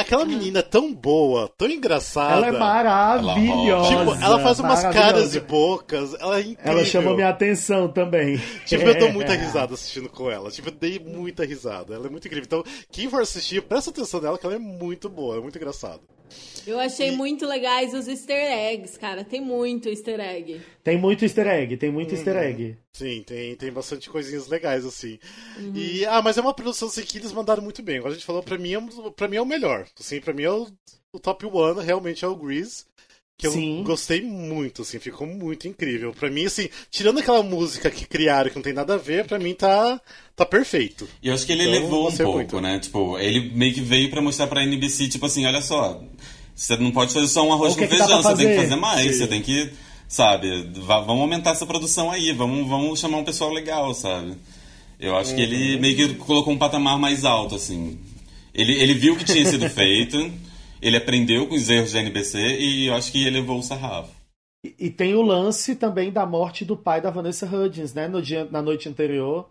Aquela 0.00 0.24
menina 0.24 0.60
é 0.60 0.62
tão 0.62 0.92
boa, 0.92 1.50
tão 1.56 1.68
engraçada. 1.68 2.46
Ela 2.46 2.48
é 2.48 2.58
maravilhosa. 2.58 3.88
Tipo, 3.88 4.24
ela 4.24 4.40
faz 4.40 4.58
umas 4.60 4.82
caras 4.82 5.34
e 5.34 5.40
bocas. 5.40 6.14
Ela 6.20 6.38
é 6.38 6.40
incrível. 6.42 6.72
Ela 6.72 6.84
chamou 6.84 7.14
minha 7.14 7.28
atenção 7.28 7.88
também. 7.88 8.40
Tipo, 8.66 8.84
eu 8.84 8.98
dou 8.98 9.12
muita 9.14 9.34
risada 9.34 9.74
assistindo 9.74 10.08
com 10.08 10.30
ela. 10.30 10.50
Tipo, 10.50 10.68
eu 10.68 10.72
dei 10.72 10.98
muita 10.98 11.44
risada. 11.44 11.94
Ela 11.94 12.06
é 12.06 12.10
muito 12.10 12.26
incrível. 12.26 12.46
Então, 12.46 12.64
quem 12.90 13.08
for 13.08 13.22
assistir, 13.22 13.62
presta 13.62 13.90
atenção 13.90 14.20
nela, 14.20 14.38
que 14.38 14.46
ela 14.46 14.54
é 14.54 14.58
muito 14.58 15.08
boa, 15.08 15.36
é 15.36 15.40
muito 15.40 15.56
engraçada. 15.56 16.00
Eu 16.66 16.78
achei 16.78 17.10
muito 17.10 17.46
legais 17.46 17.94
os 17.94 18.06
easter 18.06 18.36
eggs, 18.36 18.98
cara. 18.98 19.24
Tem 19.24 19.40
muito 19.40 19.88
easter 19.88 20.20
egg. 20.20 20.60
Tem 20.84 20.96
muito 20.96 21.24
easter 21.24 21.46
egg, 21.46 21.76
tem 21.76 21.90
muito 21.90 22.14
easter 22.14 22.36
egg. 22.36 22.76
Sim, 22.92 23.22
tem, 23.24 23.54
tem 23.56 23.72
bastante 23.72 24.10
coisinhas 24.10 24.48
legais, 24.48 24.84
assim. 24.84 25.18
E, 25.74 26.04
ah, 26.06 26.20
mas 26.20 26.36
é 26.36 26.40
uma 26.40 26.52
produção 26.52 26.88
assim, 26.88 27.02
que 27.02 27.18
eles 27.18 27.32
mandaram 27.32 27.62
muito 27.62 27.82
bem. 27.82 27.98
Agora 27.98 28.12
a 28.12 28.14
gente 28.14 28.26
falou, 28.26 28.42
pra 28.42 28.58
mim, 28.58 28.74
é, 28.74 28.80
pra 29.16 29.28
mim 29.28 29.36
é 29.36 29.42
o 29.42 29.46
melhor. 29.46 29.86
Assim, 29.98 30.20
pra 30.20 30.34
mim 30.34 30.42
é 30.42 30.50
o, 30.50 30.66
o 31.12 31.18
top 31.18 31.46
one, 31.46 31.84
realmente 31.84 32.24
é 32.24 32.28
o 32.28 32.34
Grease. 32.36 32.84
Que 33.38 33.46
eu 33.46 33.52
Sim. 33.52 33.82
gostei 33.84 34.20
muito, 34.20 34.82
assim, 34.82 34.98
ficou 34.98 35.26
muito 35.26 35.66
incrível. 35.66 36.12
Pra 36.12 36.28
mim, 36.28 36.44
assim, 36.44 36.68
tirando 36.90 37.20
aquela 37.20 37.42
música 37.42 37.90
que 37.90 38.06
criaram 38.06 38.50
que 38.50 38.56
não 38.56 38.62
tem 38.62 38.74
nada 38.74 38.94
a 38.94 38.98
ver, 38.98 39.24
pra 39.26 39.38
mim 39.38 39.54
tá, 39.54 39.98
tá 40.36 40.44
perfeito. 40.44 41.08
E 41.22 41.28
eu 41.28 41.34
acho 41.34 41.46
que 41.46 41.52
ele 41.52 41.62
Então, 41.62 41.74
elevou 41.74 42.08
um 42.10 42.16
pouco, 42.18 42.36
muito. 42.36 42.60
né? 42.60 42.78
Tipo, 42.80 43.18
ele 43.18 43.50
meio 43.54 43.72
que 43.72 43.80
veio 43.80 44.10
pra 44.10 44.20
mostrar 44.20 44.46
pra 44.46 44.62
NBC, 44.62 45.08
tipo 45.08 45.24
assim, 45.24 45.46
olha 45.46 45.62
só, 45.62 46.02
você 46.54 46.76
não 46.76 46.90
pode 46.90 47.14
fazer 47.14 47.28
só 47.28 47.42
um 47.46 47.52
arroz 47.54 47.74
com 47.74 47.88
que 47.88 47.96
dá 47.96 48.04
feijão, 48.06 48.22
você 48.22 48.28
tem 48.36 48.36
que 48.36 48.42
fazer? 48.42 48.56
fazer 48.56 48.76
mais, 48.76 49.12
Sim. 49.12 49.12
você 49.14 49.26
tem 49.26 49.40
que, 49.40 49.72
sabe, 50.10 50.64
va- 50.80 51.00
vamos 51.00 51.22
aumentar 51.22 51.52
essa 51.52 51.64
produção 51.64 52.10
aí, 52.10 52.32
vamos, 52.32 52.68
vamos 52.68 52.98
chamar 52.98 53.18
um 53.18 53.24
pessoal 53.24 53.52
legal, 53.52 53.94
sabe? 53.94 54.34
Eu 54.98 55.16
acho 55.16 55.34
que 55.34 55.40
ele 55.40 55.76
Uhum. 55.76 55.80
meio 55.80 55.96
que 55.96 56.14
colocou 56.16 56.52
um 56.52 56.58
patamar 56.58 56.98
mais 56.98 57.24
alto, 57.24 57.54
assim. 57.54 57.96
Ele, 58.52 58.72
ele 58.74 58.92
viu 58.94 59.14
o 59.14 59.16
que 59.16 59.24
tinha 59.24 59.46
sido 59.46 59.68
feito, 59.70 60.16
ele 60.82 60.96
aprendeu 60.96 61.46
com 61.46 61.54
os 61.54 61.70
erros 61.70 61.92
da 61.92 62.00
NBC 62.00 62.58
e 62.58 62.86
eu 62.88 62.94
acho 62.94 63.12
que 63.12 63.24
elevou 63.24 63.58
o 63.58 63.62
sarrafo. 63.62 64.10
E, 64.66 64.74
e 64.78 64.90
tem 64.90 65.14
o 65.14 65.22
lance 65.22 65.76
também 65.76 66.10
da 66.10 66.26
morte 66.26 66.64
do 66.64 66.76
pai 66.76 67.00
da 67.00 67.10
Vanessa 67.10 67.46
Hudgens, 67.46 67.94
né? 67.94 68.08
No 68.08 68.20
dia, 68.20 68.46
na 68.50 68.60
noite 68.60 68.88
anterior. 68.88 69.48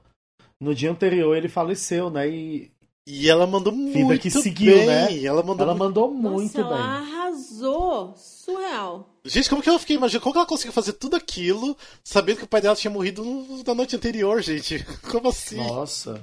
No 0.62 0.76
dia 0.76 0.92
anterior 0.92 1.36
ele 1.38 1.48
faleceu, 1.48 2.10
né? 2.10 2.30
E 2.30 2.70
E 3.12 3.28
ela 3.28 3.48
mandou 3.48 3.74
Vida 3.74 4.00
muito 4.06 4.22
que 4.22 4.30
seguiu, 4.30 4.76
bem. 4.76 4.86
né? 4.86 5.24
Ela 5.26 5.42
mandou 5.42 5.64
ela 5.66 5.74
muito 5.74 5.84
mandou 5.84 6.14
muito 6.14 6.60
Nossa, 6.60 6.76
ela 6.76 6.76
bem. 6.78 6.86
arrasou. 7.14 8.14
Surreal. 8.16 9.10
Gente, 9.26 9.50
como 9.50 9.62
que 9.64 9.70
eu 9.70 9.80
fiquei 9.80 9.96
imaginando? 9.96 10.22
Como 10.24 10.34
que 10.34 10.38
ela 10.40 10.46
conseguiu 10.48 10.72
fazer 10.74 10.94
tudo 10.94 11.16
aquilo 11.16 11.76
sabendo 12.04 12.38
que 12.38 12.44
o 12.44 12.48
pai 12.48 12.62
dela 12.62 12.76
tinha 12.76 12.92
morrido 12.92 13.24
na 13.66 13.74
noite 13.74 13.96
anterior, 13.96 14.42
gente? 14.44 14.86
Como 15.10 15.30
assim? 15.30 15.58
Nossa. 15.58 16.22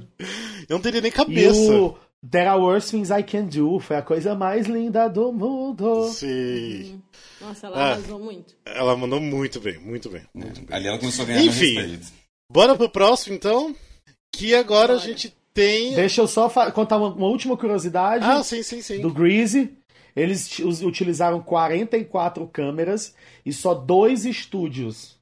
Eu 0.69 0.77
não 0.77 0.81
teria 0.81 1.01
nem 1.01 1.11
E 1.11 1.15
cabeça. 1.15 1.73
o 1.73 1.97
There 2.31 2.47
Are 2.49 2.61
Worse 2.61 2.91
Things 2.93 3.11
I 3.11 3.23
Can 3.23 3.47
Do 3.47 3.79
foi 3.81 3.97
a 3.97 4.03
coisa 4.03 4.35
mais 4.37 4.67
linda 4.67 5.09
do 5.09 5.33
mundo. 5.33 6.09
Sim. 6.11 7.01
Nossa, 7.41 7.67
ela 7.67 7.77
Ah. 7.77 7.93
arrasou 7.93 8.19
muito. 8.21 8.55
Ela 8.65 8.97
mandou 8.97 9.21
muito 9.21 9.61
bem, 9.61 9.79
muito 9.79 10.09
bem. 10.09 10.23
Ali 10.71 10.87
ela 10.89 10.99
começou 10.99 11.25
a 11.25 11.27
ganhar 11.29 11.43
Enfim. 11.45 11.99
Bora 12.51 12.75
pro 12.77 12.89
próximo, 12.89 13.35
então? 13.35 13.75
Que 14.35 14.55
agora 14.55 14.95
a 14.95 14.99
gente 14.99 15.33
tem. 15.57 15.95
Deixa 15.95 16.21
eu 16.21 16.29
só 16.29 16.49
contar 16.71 16.99
uma, 16.99 17.09
uma 17.09 17.27
última 17.27 17.57
curiosidade 17.57 18.25
Ah, 18.25 18.45
sim, 18.45 18.63
sim, 18.63 18.83
sim. 18.83 19.01
do 19.01 19.11
Greasy. 19.13 19.77
Eles 20.15 20.59
utilizaram 20.61 21.43
44 21.43 22.47
câmeras 22.47 23.15
e 23.45 23.53
só 23.53 23.75
dois 23.75 24.25
estúdios. 24.25 25.17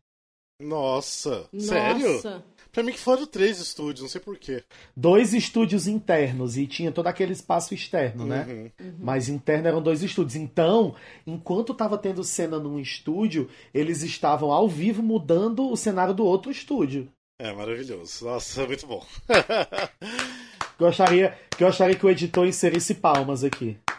Nossa, 0.61 1.49
sério? 1.59 2.15
Nossa. 2.15 2.45
Pra 2.71 2.83
mim 2.83 2.93
que 2.93 2.99
foram 2.99 3.25
três 3.25 3.61
estúdios, 3.61 4.03
não 4.03 4.09
sei 4.09 4.21
porquê. 4.21 4.65
Dois 4.97 5.33
estúdios 5.33 5.87
internos 5.87 6.57
e 6.57 6.67
tinha 6.67 6.91
todo 6.91 7.07
aquele 7.07 7.33
espaço 7.33 7.73
externo, 7.73 8.27
né? 8.27 8.73
Uhum. 8.81 8.95
Mas 8.99 9.29
interno 9.29 9.69
eram 9.69 9.81
dois 9.81 10.03
estúdios. 10.03 10.35
Então, 10.35 10.95
enquanto 11.25 11.73
tava 11.73 11.97
tendo 11.97 12.25
cena 12.25 12.59
num 12.59 12.81
estúdio, 12.81 13.49
eles 13.73 14.03
estavam 14.03 14.51
ao 14.51 14.69
vivo 14.69 15.05
mudando 15.05 15.71
o 15.71 15.77
cenário 15.77 16.13
do 16.13 16.25
outro 16.25 16.51
estúdio. 16.51 17.09
É 17.39 17.53
maravilhoso. 17.53 18.25
Nossa, 18.25 18.65
muito 18.67 18.87
bom. 18.87 19.05
Gostaria, 20.79 21.39
gostaria 21.57 21.95
que 21.95 22.05
o 22.05 22.11
editor 22.11 22.47
inserisse 22.47 22.95
palmas 22.95 23.45
aqui. 23.45 23.77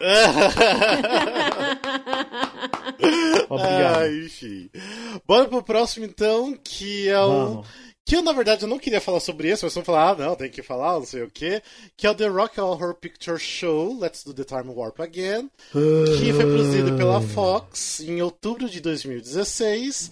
Obrigado. 3.49 4.01
Ah, 4.01 4.09
enfim. 4.09 4.69
Bora 5.25 5.47
pro 5.47 5.63
próximo, 5.63 6.05
então, 6.05 6.53
que 6.61 7.07
é 7.07 7.19
o. 7.19 7.63
Que 8.03 8.17
eu, 8.17 8.21
na 8.21 8.33
verdade, 8.33 8.63
eu 8.63 8.67
não 8.67 8.77
queria 8.77 9.01
falar 9.01 9.19
sobre 9.19 9.47
esse, 9.49 9.63
mas 9.63 9.73
vamos 9.73 9.85
falar, 9.85 10.11
ah, 10.11 10.15
não, 10.15 10.35
tem 10.35 10.49
que 10.49 10.61
falar, 10.61 10.93
não 10.93 11.05
sei 11.05 11.23
o 11.23 11.31
quê. 11.31 11.63
Que 11.97 12.05
é 12.05 12.11
o 12.11 12.13
The 12.13 12.27
Rock 12.27 12.59
Horror 12.59 12.93
Picture 12.93 13.39
Show, 13.39 13.97
Let's 13.97 14.23
Do 14.23 14.33
the 14.33 14.43
Time 14.43 14.71
Warp 14.71 14.99
Again. 14.99 15.49
Que 15.71 16.33
foi 16.33 16.43
produzido 16.45 16.95
pela 16.97 17.19
Fox 17.21 18.01
em 18.01 18.21
outubro 18.21 18.69
de 18.69 18.79
2016. 18.79 20.11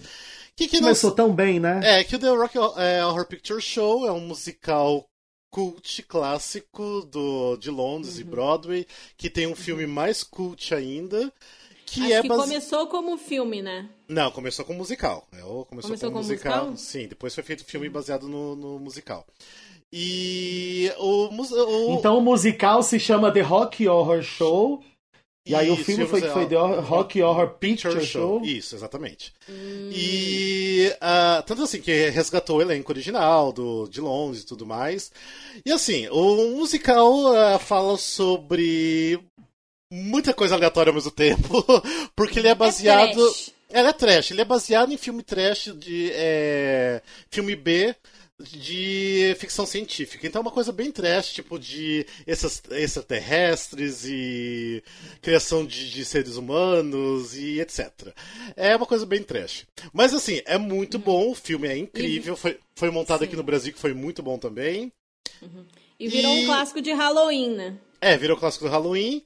Que, 0.56 0.68
que 0.68 0.76
não- 0.76 0.84
Começou 0.84 1.10
tão 1.10 1.32
bem, 1.34 1.58
né? 1.58 1.80
É, 1.82 2.04
que 2.04 2.14
o 2.14 2.18
The 2.18 2.28
Rock 2.28 2.56
é, 2.78 3.04
Horror 3.04 3.26
Picture 3.26 3.60
Show 3.60 4.06
é 4.06 4.12
um 4.12 4.20
musical 4.20 5.04
cult 5.50 6.02
clássico 6.04 7.02
do, 7.10 7.56
de 7.56 7.70
Londres 7.70 8.18
e 8.18 8.24
Broadway, 8.24 8.86
que 9.16 9.30
tem 9.30 9.46
um 9.46 9.54
filme 9.54 9.86
mais 9.86 10.22
cult 10.22 10.74
ainda. 10.74 11.32
Que 11.86 12.00
Acho 12.04 12.12
é 12.14 12.22
que 12.22 12.28
base- 12.28 12.40
começou 12.42 12.86
como 12.88 13.16
filme, 13.18 13.62
né? 13.62 13.88
Não, 14.08 14.30
começou 14.30 14.64
com 14.64 14.74
musical. 14.74 15.26
É, 15.32 15.44
o- 15.44 15.64
começou, 15.64 15.90
Começou 15.90 16.08
com 16.10 16.14
com 16.16 16.22
musical. 16.22 16.70
musical? 16.70 16.76
Sim, 16.76 17.06
depois 17.08 17.34
foi 17.34 17.44
feito 17.44 17.64
filme 17.64 17.88
baseado 17.88 18.26
no, 18.28 18.56
no 18.56 18.78
musical. 18.78 19.24
E 19.92 20.90
o, 20.98 21.28
o- 21.28 21.94
Então 21.98 22.18
o 22.18 22.20
musical 22.20 22.82
se 22.82 22.98
chama 22.98 23.30
The 23.32 23.42
Rock 23.42 23.86
Horror 23.86 24.22
Show 24.22 24.82
E 25.46 25.54
aí 25.54 25.70
o 25.70 25.76
filme 25.76 26.06
foi, 26.06 26.24
é 26.24 26.30
foi 26.30 26.46
The 26.46 26.56
Rock 26.56 27.20
Horror 27.20 27.50
Picture 27.58 27.92
Picture 27.92 28.06
Show. 28.06 28.42
Isso, 28.42 28.74
exatamente. 28.74 29.30
E 29.46 30.90
ah, 31.02 31.44
tanto 31.46 31.64
assim 31.64 31.82
que 31.82 32.08
resgatou 32.08 32.56
o 32.56 32.62
elenco 32.62 32.90
original 32.90 33.52
do, 33.52 33.86
de 33.86 34.00
Londres 34.00 34.42
e 34.42 34.46
tudo 34.46 34.64
mais. 34.64 35.12
E 35.64 35.70
assim, 35.70 36.08
o 36.08 36.56
musical 36.56 37.36
ah, 37.36 37.58
fala 37.58 37.98
sobre 37.98 39.20
muita 39.92 40.32
coisa 40.32 40.54
aleatória 40.54 40.90
ao 40.90 40.94
mesmo 40.94 41.10
tempo, 41.10 41.62
porque 42.16 42.38
ele 42.38 42.48
é 42.48 42.54
baseado. 42.54 43.12
trash. 43.12 43.52
Ela 43.68 43.88
é 43.88 43.92
trash, 43.92 44.30
ele 44.30 44.40
é 44.40 44.44
baseado 44.46 44.92
em 44.92 44.96
filme 44.96 45.22
trash 45.22 45.74
de. 45.76 46.10
é, 46.14 47.02
filme 47.28 47.54
B 47.54 47.94
de 48.40 49.34
ficção 49.38 49.64
científica. 49.64 50.26
Então 50.26 50.40
é 50.40 50.42
uma 50.44 50.50
coisa 50.50 50.72
bem 50.72 50.90
trash, 50.90 51.32
tipo 51.32 51.58
de 51.58 52.04
essas 52.26 52.60
extraterrestres 52.70 54.04
e 54.06 54.82
criação 55.22 55.64
de, 55.64 55.90
de 55.90 56.04
seres 56.04 56.36
humanos 56.36 57.36
e 57.36 57.60
etc. 57.60 58.12
É 58.56 58.74
uma 58.76 58.86
coisa 58.86 59.06
bem 59.06 59.22
trash. 59.22 59.66
Mas 59.92 60.12
assim, 60.12 60.42
é 60.46 60.58
muito 60.58 60.98
bom, 60.98 61.30
o 61.30 61.34
filme 61.34 61.68
é 61.68 61.76
incrível, 61.76 62.36
foi, 62.36 62.58
foi 62.74 62.90
montado 62.90 63.22
aqui 63.24 63.36
no 63.36 63.42
Brasil 63.44 63.72
que 63.72 63.78
foi 63.78 63.94
muito 63.94 64.22
bom 64.22 64.38
também. 64.38 64.92
E 65.98 66.08
virou 66.08 66.34
E- 66.36 66.42
um 66.42 66.46
clássico 66.46 66.80
de 66.82 66.92
Halloween, 66.92 67.50
né? 67.54 67.78
É, 68.00 68.16
virou 68.16 68.36
clássico 68.36 68.64
do 68.64 68.70
Halloween. 68.70 69.22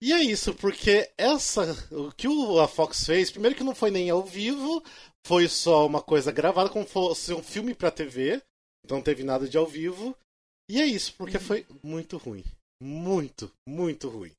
E 0.00 0.12
é 0.12 0.22
isso, 0.22 0.52
porque 0.54 1.08
essa. 1.16 1.72
O 1.90 2.12
que 2.12 2.26
a 2.62 2.68
Fox 2.68 3.04
fez, 3.06 3.30
primeiro 3.30 3.56
que 3.56 3.64
não 3.64 3.74
foi 3.74 3.90
nem 3.90 4.10
ao 4.10 4.22
vivo, 4.22 4.82
foi 5.26 5.48
só 5.48 5.86
uma 5.86 6.00
coisa 6.02 6.30
gravada 6.30 6.68
como 6.68 6.86
fosse 6.86 7.32
um 7.32 7.42
filme 7.42 7.74
pra 7.74 7.90
TV. 7.90 8.40
Então 8.84 8.98
não 8.98 9.02
teve 9.04 9.22
nada 9.24 9.48
de 9.48 9.56
ao 9.56 9.66
vivo. 9.66 10.14
E 10.70 10.80
é 10.80 10.86
isso, 10.86 11.14
porque 11.18 11.38
foi 11.38 11.66
muito 11.82 12.16
ruim. 12.16 12.44
Muito, 12.82 13.50
muito 13.66 14.08
ruim. 14.08 14.30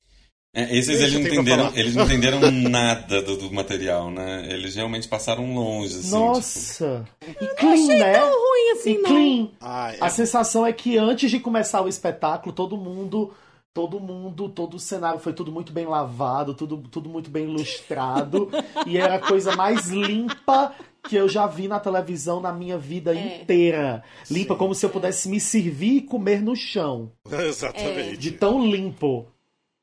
É, 0.54 0.74
esses 0.74 1.00
eles 1.00 1.12
não, 1.12 1.20
entenderam, 1.20 1.72
eles 1.76 1.94
não 1.94 2.04
entenderam 2.04 2.40
nada 2.50 3.20
do, 3.20 3.36
do 3.36 3.52
material, 3.52 4.10
né? 4.10 4.46
Eles 4.50 4.74
realmente 4.74 5.06
passaram 5.06 5.52
longe, 5.54 5.92
assim. 5.94 6.04
tipo, 6.04 6.16
Nossa! 6.16 7.06
E 7.40 7.46
clean, 7.56 7.86
né? 7.98 8.12
Tão 8.14 8.30
ruim 8.30 8.70
assim, 8.72 8.92
E 8.92 8.98
não. 8.98 9.10
clean. 9.10 9.50
Ah, 9.60 9.92
é- 9.92 9.98
A 10.00 10.08
sensação 10.08 10.64
é 10.64 10.72
que 10.72 10.96
antes 10.96 11.30
de 11.30 11.40
começar 11.40 11.82
o 11.82 11.88
espetáculo, 11.88 12.54
todo 12.54 12.76
mundo, 12.76 13.34
todo 13.76 14.00
mundo, 14.00 14.48
todo 14.48 14.78
o 14.78 14.80
cenário 14.80 15.20
foi 15.20 15.34
tudo 15.34 15.52
muito 15.52 15.70
bem 15.70 15.84
lavado, 15.84 16.54
tudo, 16.54 16.78
tudo 16.90 17.10
muito 17.10 17.28
bem 17.28 17.44
ilustrado. 17.44 18.48
e 18.86 18.96
era 18.96 19.16
a 19.16 19.18
coisa 19.18 19.54
mais 19.54 19.88
limpa 19.90 20.74
que 21.06 21.14
eu 21.14 21.28
já 21.28 21.46
vi 21.46 21.68
na 21.68 21.78
televisão 21.78 22.40
na 22.40 22.54
minha 22.54 22.78
vida 22.78 23.14
É. 23.14 23.42
inteira. 23.42 24.02
Limpa 24.30 24.54
Sim. 24.54 24.58
como 24.58 24.74
se 24.74 24.86
eu 24.86 24.88
pudesse 24.88 25.28
me 25.28 25.38
servir 25.38 25.96
e 25.98 26.00
comer 26.00 26.40
no 26.40 26.56
chão. 26.56 27.12
Exatamente. 27.30 28.16
De 28.16 28.30
tão 28.32 28.64
limpo. 28.66 29.26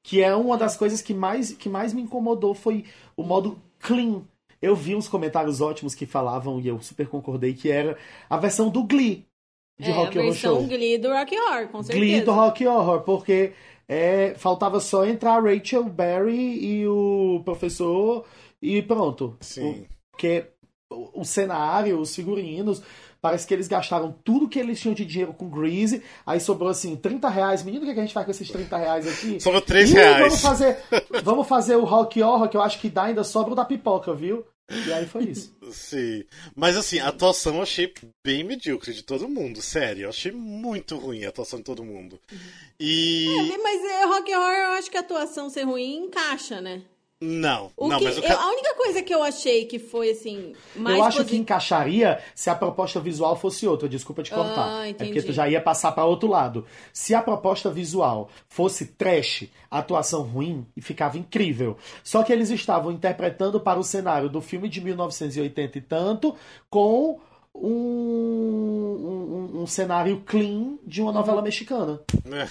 Que 0.03 0.23
é 0.23 0.35
uma 0.35 0.57
das 0.57 0.75
coisas 0.75 0.99
que 0.99 1.13
mais, 1.13 1.51
que 1.51 1.69
mais 1.69 1.93
me 1.93 2.01
incomodou 2.01 2.55
foi 2.55 2.85
o 3.15 3.21
modo 3.21 3.61
clean. 3.79 4.23
Eu 4.59 4.75
vi 4.75 4.95
uns 4.95 5.07
comentários 5.07 5.61
ótimos 5.61 5.93
que 5.93 6.07
falavam, 6.07 6.59
e 6.59 6.67
eu 6.67 6.81
super 6.81 7.07
concordei, 7.07 7.53
que 7.53 7.69
era 7.69 7.95
a 8.27 8.37
versão 8.37 8.69
do 8.69 8.83
Glee 8.83 9.23
de 9.79 9.89
é, 9.89 9.93
Rock 9.93 10.17
a 10.17 10.21
Horror 10.21 10.33
versão 10.33 10.55
Show. 10.59 10.67
Glee 10.67 10.97
do 10.97 11.09
Rock 11.09 11.35
Horror, 11.39 11.67
com 11.69 11.81
certeza. 11.83 12.05
Glee 12.05 12.21
do 12.21 12.31
Rock 12.31 12.67
Horror, 12.67 13.01
porque 13.01 13.53
é, 13.87 14.33
faltava 14.37 14.79
só 14.79 15.05
entrar 15.05 15.33
a 15.33 15.39
Rachel 15.39 15.83
Berry 15.85 16.63
e 16.63 16.87
o 16.87 17.41
professor 17.43 18.25
e 18.61 18.81
pronto. 18.81 19.35
Sim. 19.41 19.85
Porque 20.11 20.45
o, 20.89 21.21
o 21.21 21.25
cenário, 21.25 21.99
os 21.99 22.15
figurinos, 22.15 22.81
parece 23.21 23.47
que 23.47 23.53
eles 23.53 23.67
gastaram 23.67 24.15
tudo 24.23 24.47
que 24.47 24.59
eles 24.59 24.79
tinham 24.79 24.93
de 24.93 25.05
dinheiro 25.05 25.33
com 25.33 25.49
Grease, 25.49 26.03
aí 26.25 26.39
sobrou 26.39 26.69
assim, 26.69 26.95
30 26.95 27.29
reais. 27.29 27.63
Menino, 27.63 27.83
o 27.83 27.85
que, 27.85 27.91
é 27.91 27.93
que 27.93 27.99
a 27.99 28.03
gente 28.03 28.13
faz 28.13 28.25
com 28.25 28.31
esses 28.31 28.49
30 28.49 28.77
reais 28.77 29.07
aqui? 29.07 29.39
Sobrou 29.39 29.61
3 29.61 29.89
Ih, 29.89 29.93
reais. 29.93 30.17
Vamos 30.19 30.41
fazer, 30.41 30.77
vamos 31.23 31.47
fazer 31.47 31.75
o 31.75 31.83
Rock 31.83 32.21
Horror, 32.21 32.49
que 32.49 32.57
eu 32.57 32.61
acho 32.61 32.79
que 32.79 32.89
dá 32.89 33.03
ainda 33.03 33.23
sobra 33.23 33.53
o 33.53 33.55
da 33.55 33.65
pipoca, 33.65 34.13
viu? 34.13 34.45
E 34.69 34.93
aí 34.93 35.05
foi 35.05 35.25
isso. 35.25 35.53
Sim. 35.71 36.23
Mas 36.55 36.77
assim, 36.77 36.99
a 36.99 37.09
atuação 37.09 37.57
eu 37.57 37.61
achei 37.63 37.93
bem 38.23 38.43
medíocre 38.43 38.93
de 38.93 39.03
todo 39.03 39.27
mundo, 39.27 39.61
sério. 39.61 40.03
Eu 40.03 40.09
achei 40.09 40.31
muito 40.31 40.97
ruim 40.97 41.25
a 41.25 41.29
atuação 41.29 41.59
de 41.59 41.65
todo 41.65 41.83
mundo. 41.83 42.19
E. 42.79 43.27
É, 43.53 43.57
mas 43.57 43.83
é, 43.83 44.05
Rock 44.05 44.33
Horror, 44.33 44.53
eu 44.53 44.71
acho 44.73 44.89
que 44.89 44.97
a 44.97 45.01
atuação 45.01 45.49
ser 45.49 45.63
ruim 45.63 46.05
encaixa, 46.05 46.61
né? 46.61 46.81
Não, 47.25 47.71
O 47.77 47.87
não, 47.87 47.97
que, 47.99 48.03
mas 48.03 48.17
o 48.17 48.21
eu- 48.21 48.37
a 48.39 48.47
única 48.49 48.73
coisa 48.75 49.01
que 49.01 49.13
eu 49.15 49.23
achei 49.23 49.65
que 49.65 49.79
foi, 49.79 50.11
assim, 50.11 50.53
mais 50.75 50.97
eu 50.97 51.03
acho 51.03 51.23
que 51.25 51.37
encaixaria 51.37 52.19
se 52.35 52.49
a 52.49 52.55
proposta 52.55 52.99
visual 52.99 53.35
fosse 53.37 53.65
outra. 53.65 53.87
Desculpa 53.87 54.21
te 54.23 54.31
cortar. 54.31 54.67
Ah, 54.81 54.89
é 54.89 54.93
porque 54.93 55.21
tu 55.21 55.31
já 55.31 55.47
ia 55.47 55.61
passar 55.61 55.93
pra 55.93 56.03
outro 56.05 56.27
lado. 56.29 56.65
Se 56.91 57.15
a 57.15 57.21
proposta 57.21 57.69
visual 57.69 58.29
fosse 58.49 58.87
trash, 58.87 59.47
atuação 59.71 60.23
ruim, 60.23 60.65
ficava 60.81 61.17
incrível. 61.17 61.77
Só 62.03 62.23
que 62.23 62.33
eles 62.33 62.49
estavam 62.49 62.91
interpretando 62.91 63.59
para 63.59 63.79
o 63.79 63.83
cenário 63.83 64.27
do 64.29 64.41
filme 64.41 64.67
de 64.67 64.81
1980 64.81 65.77
e 65.77 65.81
tanto, 65.81 66.35
com 66.69 67.19
um, 67.55 69.49
um, 69.55 69.61
um 69.61 69.67
cenário 69.67 70.21
clean 70.25 70.77
de 70.85 71.01
uma 71.01 71.11
novela 71.11 71.41
mexicana. 71.41 72.01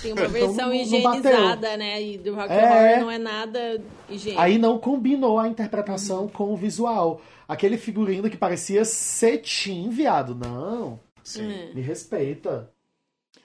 Tem 0.00 0.12
uma 0.12 0.22
Então, 0.22 0.28
versão 0.30 0.52
não- 0.56 0.66
não 0.66 0.74
higienizada, 0.74 1.76
né? 1.76 2.02
E 2.02 2.18
do 2.18 2.34
Rock 2.34 2.52
É. 2.52 2.92
Horror 2.94 3.00
não 3.04 3.10
é 3.10 3.18
nada 3.18 3.82
higiênico. 4.08 4.40
Aí 4.42 4.58
não 4.58 4.78
combinou 4.78 5.38
a 5.38 5.48
interpretação 5.48 6.28
com 6.28 6.52
o 6.52 6.56
visual. 6.56 7.20
Aquele 7.48 7.76
figurino 7.76 8.30
que 8.30 8.36
parecia 8.36 8.84
cetim, 8.84 9.88
viado. 9.90 10.34
Não, 10.34 10.98
Sim. 11.22 11.72
me 11.74 11.80
respeita. 11.82 12.70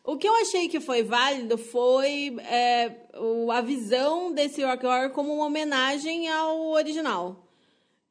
O 0.03 0.15
que 0.15 0.27
eu 0.27 0.35
achei 0.35 0.69
que 0.69 0.79
foi 0.79 1.03
válido 1.03 1.57
foi 1.57 2.37
é, 2.49 2.91
o- 3.19 3.51
a 3.51 3.59
visão 3.59 4.31
desse 4.31 4.63
Rock 4.63 4.85
Horror 4.85 5.09
como 5.09 5.33
uma 5.33 5.45
homenagem 5.47 6.29
ao 6.29 6.67
original. 6.71 7.43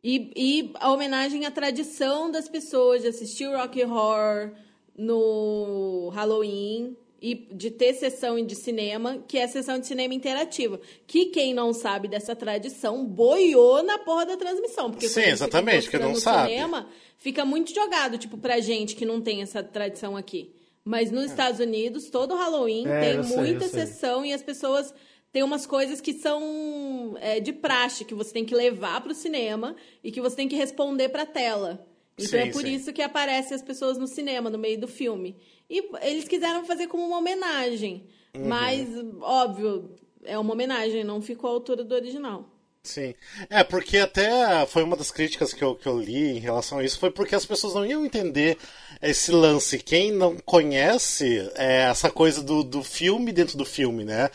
E, 0.09 0.30
e 0.36 0.70
a 0.78 0.92
homenagem 0.92 1.46
à 1.46 1.50
tradição 1.50 2.30
das 2.30 2.48
pessoas 2.48 3.02
de 3.02 3.09
assistir 3.09 3.44
o 3.48 3.57
Rock 3.57 3.82
Horror 3.82 4.52
no 4.96 6.11
Halloween 6.14 6.96
e 7.20 7.34
de 7.34 7.72
ter 7.72 7.92
sessão 7.94 8.40
de 8.46 8.54
cinema, 8.54 9.24
que 9.26 9.36
é 9.36 9.48
sessão 9.48 9.80
de 9.80 9.86
cinema 9.88 10.14
interativa. 10.14 10.78
Que 11.09 11.26
quem 11.26 11.52
não 11.52 11.72
sabe 11.72 12.07
dessa 12.07 12.36
tradição 12.36 13.04
boiou 13.04 13.82
na 13.82 13.98
porra 13.98 14.26
da 14.26 14.36
transmissão. 14.36 14.92
Porque 14.92 15.09
Sim, 15.09 15.22
exatamente, 15.24 15.90
porque 15.90 15.98
não 15.98 16.14
sabe. 16.14 16.50
cinema, 16.50 16.88
fica 17.18 17.44
muito 17.44 17.74
jogado, 17.74 18.16
tipo, 18.16 18.38
pra 18.38 18.61
gente 18.61 18.94
que 18.94 19.04
não 19.04 19.20
tem 19.20 19.42
essa 19.42 19.61
tradição 19.61 20.16
aqui. 20.16 20.54
Mas 20.84 21.11
nos 21.11 21.24
Estados 21.24 21.59
Unidos, 21.59 22.11
todo 22.11 22.36
Halloween 22.36 22.86
É, 22.86 23.00
tem 23.00 23.24
sei, 23.24 23.36
muita 23.36 23.66
sei. 23.66 23.86
sessão 23.86 24.24
e 24.24 24.32
as 24.32 24.40
pessoas 24.40 24.94
têm 25.37 25.43
umas 25.43 25.66
coisas 25.66 26.01
que 26.01 26.14
são 26.14 27.14
é, 27.20 27.39
de 27.41 27.53
praxe, 27.53 28.07
que 28.07 28.14
você 28.14 28.32
tem 28.32 28.43
que 28.43 28.55
levar 28.55 29.03
pro 29.03 29.12
cinema 29.12 29.76
e 30.03 30.11
que 30.11 30.18
você 30.18 30.34
tem 30.34 30.49
que 30.49 30.57
responder 30.57 31.11
pra 31.11 31.26
tela. 31.26 31.87
Então 32.16 32.41
Sim, 32.41 32.49
é 32.49 32.51
por 32.51 32.62
sim. 32.62 32.74
isso 32.74 32.91
que 32.91 33.03
aparecem 33.03 33.55
as 33.55 33.61
pessoas 33.61 33.99
no 33.99 34.07
cinema, 34.07 34.49
no 34.49 34.57
meio 34.57 34.80
do 34.80 34.89
filme. 34.89 35.37
E 35.68 35.91
eles 36.01 36.26
quiseram 36.26 36.64
fazer 36.64 36.87
como 36.87 37.05
uma 37.05 37.18
homenagem. 37.18 38.07
Uhum. 38.34 38.49
Mas, 38.49 38.89
óbvio, 39.20 39.91
é 40.24 40.39
uma 40.39 40.55
homenagem, 40.55 41.05
não 41.05 41.20
ficou 41.20 41.51
à 41.51 41.53
altura 41.53 41.84
do 41.84 41.95
original. 41.95 42.49
Sim. 42.82 43.14
É, 43.51 43.62
porque 43.62 43.99
até 43.99 44.64
foi 44.64 44.84
uma 44.84 44.97
das 44.97 45.11
críticas 45.11 45.53
que 45.53 45.62
eu, 45.62 45.74
que 45.74 45.87
eu 45.87 46.01
li 46.01 46.39
em 46.39 46.39
relação 46.39 46.78
a 46.78 46.84
isso, 46.84 46.99
foi 46.99 47.11
porque 47.11 47.34
as 47.34 47.45
pessoas 47.45 47.74
não 47.74 47.84
iam 47.84 48.07
entender 48.07 48.57
esse 49.03 49.30
lance. 49.32 49.78
Quem 49.78 50.12
não 50.12 50.39
conhece 50.39 51.51
é, 51.57 51.82
essa 51.91 52.11
coisa 52.11 52.43
do, 52.43 52.64
do 52.64 52.82
filme 52.82 53.32
dentro 53.32 53.59
do 53.59 53.66
filme, 53.66 54.03
né? 54.03 54.30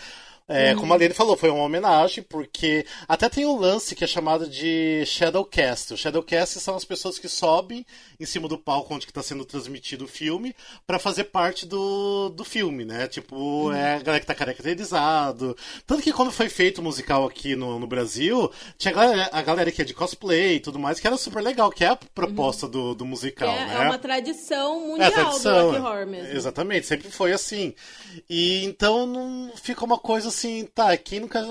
É, 0.52 0.76
Como 0.76 0.94
a 0.94 0.98
Lene 0.98 1.14
falou, 1.14 1.38
foi 1.38 1.50
uma 1.50 1.64
homenagem, 1.64 2.24
porque 2.24 2.86
até 3.08 3.30
tem 3.30 3.46
um 3.46 3.58
lance 3.58 3.96
que 3.96 4.04
é 4.04 4.08
chamado 4.08 4.48
de 4.48 5.04
Shadowcast. 5.06 5.94
O 5.94 5.98
Shadowcast 5.98 6.60
são 6.60 6.76
as 6.76 6.86
pessoas 6.86 7.18
que 7.18 7.28
sobem 7.30 7.86
em 8.20 8.26
cima 8.26 8.48
do 8.48 8.58
palco 8.58 8.94
onde 8.94 9.06
está 9.06 9.24
sendo 9.24 9.46
transmitido 9.46 10.06
o 10.06 10.08
filme 10.08 10.56
para 10.86 11.00
fazer 11.00 11.26
parte 11.26 11.66
do, 11.66 12.30
do 12.30 12.44
filme, 12.44 12.86
né? 12.86 13.08
Tipo, 13.08 13.72
é 13.72 13.96
a 13.96 14.00
galera 14.00 14.20
que 14.20 14.26
tá 14.28 14.36
caracterizado. 14.36 15.56
Tanto 15.86 16.02
que 16.02 16.12
quando 16.14 16.32
foi 16.32 16.50
feito 16.50 16.80
o 16.80 16.84
musical 16.84 17.26
aqui 17.26 17.56
no, 17.56 17.80
no 17.80 17.88
Brasil, 17.88 18.52
tinha 18.78 18.92
a 18.94 18.96
galera, 18.96 19.30
a 19.32 19.42
galera 19.42 19.72
que 19.72 19.82
é 19.82 19.86
de 19.86 19.94
cosplay 19.94 20.56
e 20.56 20.60
tudo 20.60 20.80
mais, 20.80 21.00
que 21.00 21.08
era 21.08 21.18
super 21.18 21.42
legal, 21.42 21.70
que 21.72 21.84
é 21.84 21.90
a 21.90 21.96
proposta 21.96 22.68
do, 22.68 22.94
do 22.94 23.04
Que 23.04 23.10
musical, 23.10 23.50
é, 23.50 23.66
né? 23.66 23.76
é 23.76 23.80
uma 23.88 23.98
tradição 23.98 24.76
É, 24.84 24.88
mundial 24.88 25.08
a 25.08 25.12
tradição, 25.12 25.54
do 25.54 25.66
Rock 25.68 25.76
é. 25.76 25.82
Horror 25.82 26.08
mesmo. 26.08 26.38
Exatamente, 26.38 26.88
sempre 26.88 27.10
foi 27.10 27.32
assim. 27.34 27.74
E 28.30 28.64
então 28.66 29.06
não 29.06 29.52
fica 29.56 29.86
uma 29.86 29.98
coisa 29.98 30.28
assim, 30.30 30.41
tá, 30.74 30.96
quem 30.98 31.20
nunca, 31.20 31.42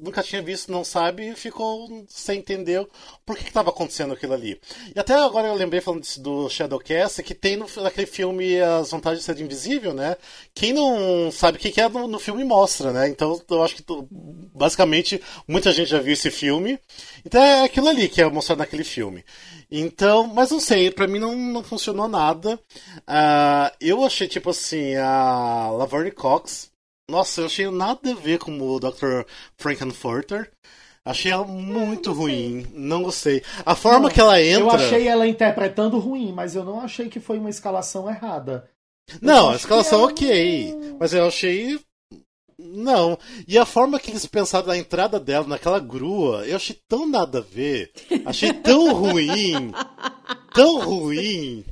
nunca 0.00 0.22
tinha 0.22 0.42
visto, 0.42 0.70
não 0.70 0.84
sabe, 0.84 1.34
ficou 1.34 2.04
sem 2.08 2.38
entender 2.38 2.86
por 3.24 3.36
que 3.36 3.48
estava 3.48 3.70
acontecendo 3.70 4.12
aquilo 4.14 4.34
ali. 4.34 4.60
E 4.94 4.98
até 4.98 5.14
agora 5.14 5.48
eu 5.48 5.54
lembrei 5.54 5.80
falando 5.80 6.02
disso 6.02 6.20
do 6.20 6.48
Shadowcast, 6.48 7.22
que 7.22 7.34
tem 7.34 7.56
no, 7.56 7.66
naquele 7.76 8.06
filme 8.06 8.60
As 8.60 8.90
Vantagens 8.90 9.20
de 9.20 9.24
Ser 9.24 9.40
Invisível, 9.40 9.94
né? 9.94 10.16
Quem 10.54 10.72
não 10.72 11.30
sabe 11.30 11.58
o 11.58 11.60
que 11.60 11.70
que 11.70 11.80
é 11.80 11.88
no, 11.88 12.06
no 12.06 12.18
filme 12.18 12.44
mostra, 12.44 12.92
né? 12.92 13.08
Então 13.08 13.40
eu 13.48 13.62
acho 13.62 13.76
que 13.76 13.84
basicamente 14.54 15.20
muita 15.46 15.72
gente 15.72 15.90
já 15.90 15.98
viu 15.98 16.12
esse 16.12 16.30
filme. 16.30 16.78
Então 17.24 17.42
é 17.42 17.64
aquilo 17.64 17.88
ali 17.88 18.08
que 18.08 18.20
é 18.20 18.28
mostrado 18.28 18.58
naquele 18.58 18.84
filme. 18.84 19.24
Então, 19.70 20.26
mas 20.26 20.50
não 20.50 20.58
sei, 20.58 20.90
pra 20.90 21.06
mim 21.06 21.18
não, 21.18 21.36
não 21.36 21.62
funcionou 21.62 22.08
nada. 22.08 22.58
Ah, 23.06 23.72
eu 23.80 24.04
achei, 24.04 24.26
tipo 24.26 24.50
assim, 24.50 24.96
a 24.96 25.70
Laverne 25.70 26.10
Cox. 26.10 26.69
Nossa, 27.10 27.40
eu 27.42 27.46
achei 27.46 27.68
nada 27.70 28.10
a 28.10 28.14
ver 28.14 28.38
com 28.38 28.58
o 28.60 28.78
Dr. 28.80 29.22
Frankenfurter. 29.58 30.50
Achei 31.04 31.32
ela 31.32 31.44
muito 31.46 32.12
ruim. 32.12 32.66
Não 32.74 33.02
gostei. 33.02 33.42
A 33.64 33.74
forma 33.74 34.10
que 34.10 34.20
ela 34.20 34.40
entra. 34.40 34.60
Eu 34.62 34.70
achei 34.70 35.08
ela 35.08 35.26
interpretando 35.26 35.98
ruim, 35.98 36.32
mas 36.32 36.54
eu 36.54 36.62
não 36.64 36.80
achei 36.80 37.08
que 37.08 37.18
foi 37.18 37.38
uma 37.38 37.50
escalação 37.50 38.08
errada. 38.08 38.68
Eu 39.10 39.18
Não, 39.22 39.50
a 39.50 39.56
escalação 39.56 40.00
ela- 40.00 40.10
ok. 40.10 40.74
Mas 41.00 41.12
eu 41.12 41.26
achei. 41.26 41.80
Não. 42.58 43.18
E 43.48 43.56
a 43.58 43.64
forma 43.64 43.98
que 43.98 44.10
eles 44.10 44.26
pensaram 44.26 44.66
na 44.68 44.76
entrada 44.76 45.18
dela, 45.18 45.46
naquela 45.46 45.80
grua, 45.80 46.46
eu 46.46 46.54
achei 46.56 46.78
tão 46.86 47.08
nada 47.08 47.38
a 47.38 47.42
ver. 47.42 47.90
Achei 48.26 48.52
tão 48.52 48.92
ruim. 48.94 49.72
Tão 50.54 50.78
ruim. 50.80 51.64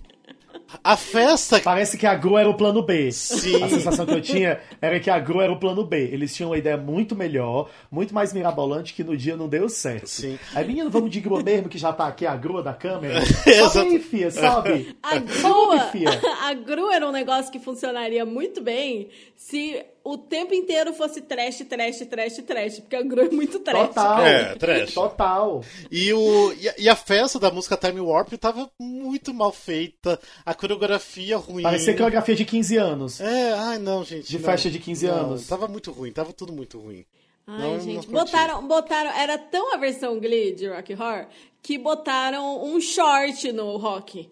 A 0.85 0.97
festa. 0.97 1.61
Parece 1.61 1.97
que 1.97 2.07
a 2.07 2.15
Gru 2.15 2.37
era 2.37 2.49
o 2.49 2.55
plano 2.55 2.83
B. 2.83 3.11
Sim. 3.11 3.63
A 3.63 3.69
sensação 3.69 4.05
que 4.05 4.13
eu 4.13 4.21
tinha 4.21 4.61
era 4.81 5.01
que 5.01 5.09
a 5.09 5.19
Gru 5.19 5.41
era 5.41 5.53
o 5.53 5.59
plano 5.59 5.85
B. 5.85 6.11
Eles 6.13 6.35
tinham 6.35 6.51
uma 6.51 6.59
ideia 6.59 6.77
muito 6.77 7.17
melhor, 7.17 7.71
muito 7.91 8.15
mais 8.15 8.33
mirabolante, 8.33 8.93
que 8.93 9.03
no 9.03 9.17
dia 9.17 9.37
não 9.37 9.49
deu 9.49 9.69
certo. 9.69 10.09
Sim. 10.09 10.39
Aí, 10.55 10.67
menino, 10.67 10.91
vamos 10.91 11.11
de 11.11 11.21
Gru 11.21 11.43
mesmo, 11.43 11.69
que 11.69 11.79
já 11.79 11.93
tá 11.93 12.07
aqui 12.07 12.27
a 12.27 12.37
grua 12.37 12.63
da 12.63 12.75
câmera. 12.75 13.19
Exato. 13.47 13.73
Sobe 13.73 13.89
aí, 13.89 13.99
fia, 13.99 14.31
sobe. 14.31 14.97
A 15.03 15.15
Sobe, 15.15 15.41
grua, 15.41 15.81
fia. 15.87 16.09
a 16.45 16.55
grua 16.55 16.95
era 16.95 17.09
um 17.09 17.13
negócio 17.13 17.51
que 17.51 17.59
funcionaria 17.59 18.25
muito 18.27 18.61
bem 18.61 19.09
se 19.37 19.85
o 20.13 20.19
tempo 20.19 20.55
inteiro 20.55 20.93
fosse 20.93 21.21
trash, 21.21 21.59
trash, 21.69 21.99
trash, 22.09 22.37
trash. 22.47 22.79
Porque 22.81 22.97
a 22.97 23.03
grua 23.03 23.25
é 23.27 23.31
muito 23.31 23.59
trash. 23.61 23.89
Total. 23.89 24.27
É, 24.27 24.55
trash. 24.57 24.95
Total. 24.95 25.65
E, 25.91 26.13
o, 26.13 26.53
e, 26.55 26.69
a- 26.69 26.75
e 26.79 26.89
a 26.89 26.97
festa 26.97 27.39
da 27.39 27.51
música 27.51 27.77
Time 27.77 28.01
Warp 28.01 28.33
tava 28.35 28.71
muito 28.81 29.33
mal 29.35 29.53
feita. 29.53 30.19
A 30.45 30.55
coreografia 30.55 31.37
ruim. 31.37 31.63
Parecia 31.63 31.93
coreografia 31.95 32.35
de 32.35 32.45
15 32.45 32.77
anos. 32.77 33.21
É, 33.21 33.53
ai 33.55 33.79
não, 33.79 34.05
gente. 34.05 34.29
De 34.29 34.39
não. 34.39 34.45
festa 34.45 34.71
de 34.71 34.79
15 34.79 35.07
Não, 35.07 35.15
anos. 35.15 35.47
Tava 35.47 35.69
muito 35.69 35.91
ruim, 35.93 36.13
tava 36.13 36.33
tudo 36.33 36.53
muito 36.53 36.79
ruim. 36.79 37.05
Ai, 37.47 37.59
Não- 37.61 37.81
gente, 37.81 38.07
botaram, 38.09 38.67
botaram. 38.69 39.11
Era 39.11 39.39
tão 39.39 39.73
a 39.75 39.77
versão 39.79 40.19
Glee 40.21 40.55
de 40.55 40.69
Rock 40.69 40.93
Horror 40.93 41.27
que 41.63 41.79
botaram 41.79 42.63
um 42.65 42.81
short 42.81 43.51
no 43.53 43.77
rock. 43.79 44.31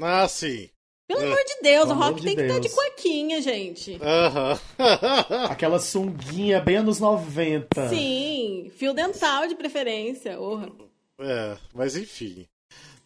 Ah, 0.00 0.28
sim. 0.28 0.68
Pelo 1.08 1.22
amor 1.22 1.38
de 1.44 1.62
Deus, 1.62 1.86
Pelo 1.88 1.98
o 1.98 2.02
rock 2.02 2.20
de 2.20 2.26
tem 2.26 2.36
que 2.36 2.42
estar 2.42 2.54
de 2.56 2.68
Deus. 2.68 2.74
cuequinha, 2.74 3.40
gente. 3.40 3.98
Aham. 4.02 4.60
Aquela 5.50 5.78
sunguinha 5.78 6.60
bem 6.60 6.76
anos 6.76 7.00
90. 7.00 7.88
Sim, 7.88 8.70
fio 8.76 8.92
dental 8.92 9.46
de 9.48 9.54
preferência. 9.54 10.38
Orra. 10.38 10.70
é, 11.18 11.56
mas 11.74 11.96
enfim. 11.96 12.46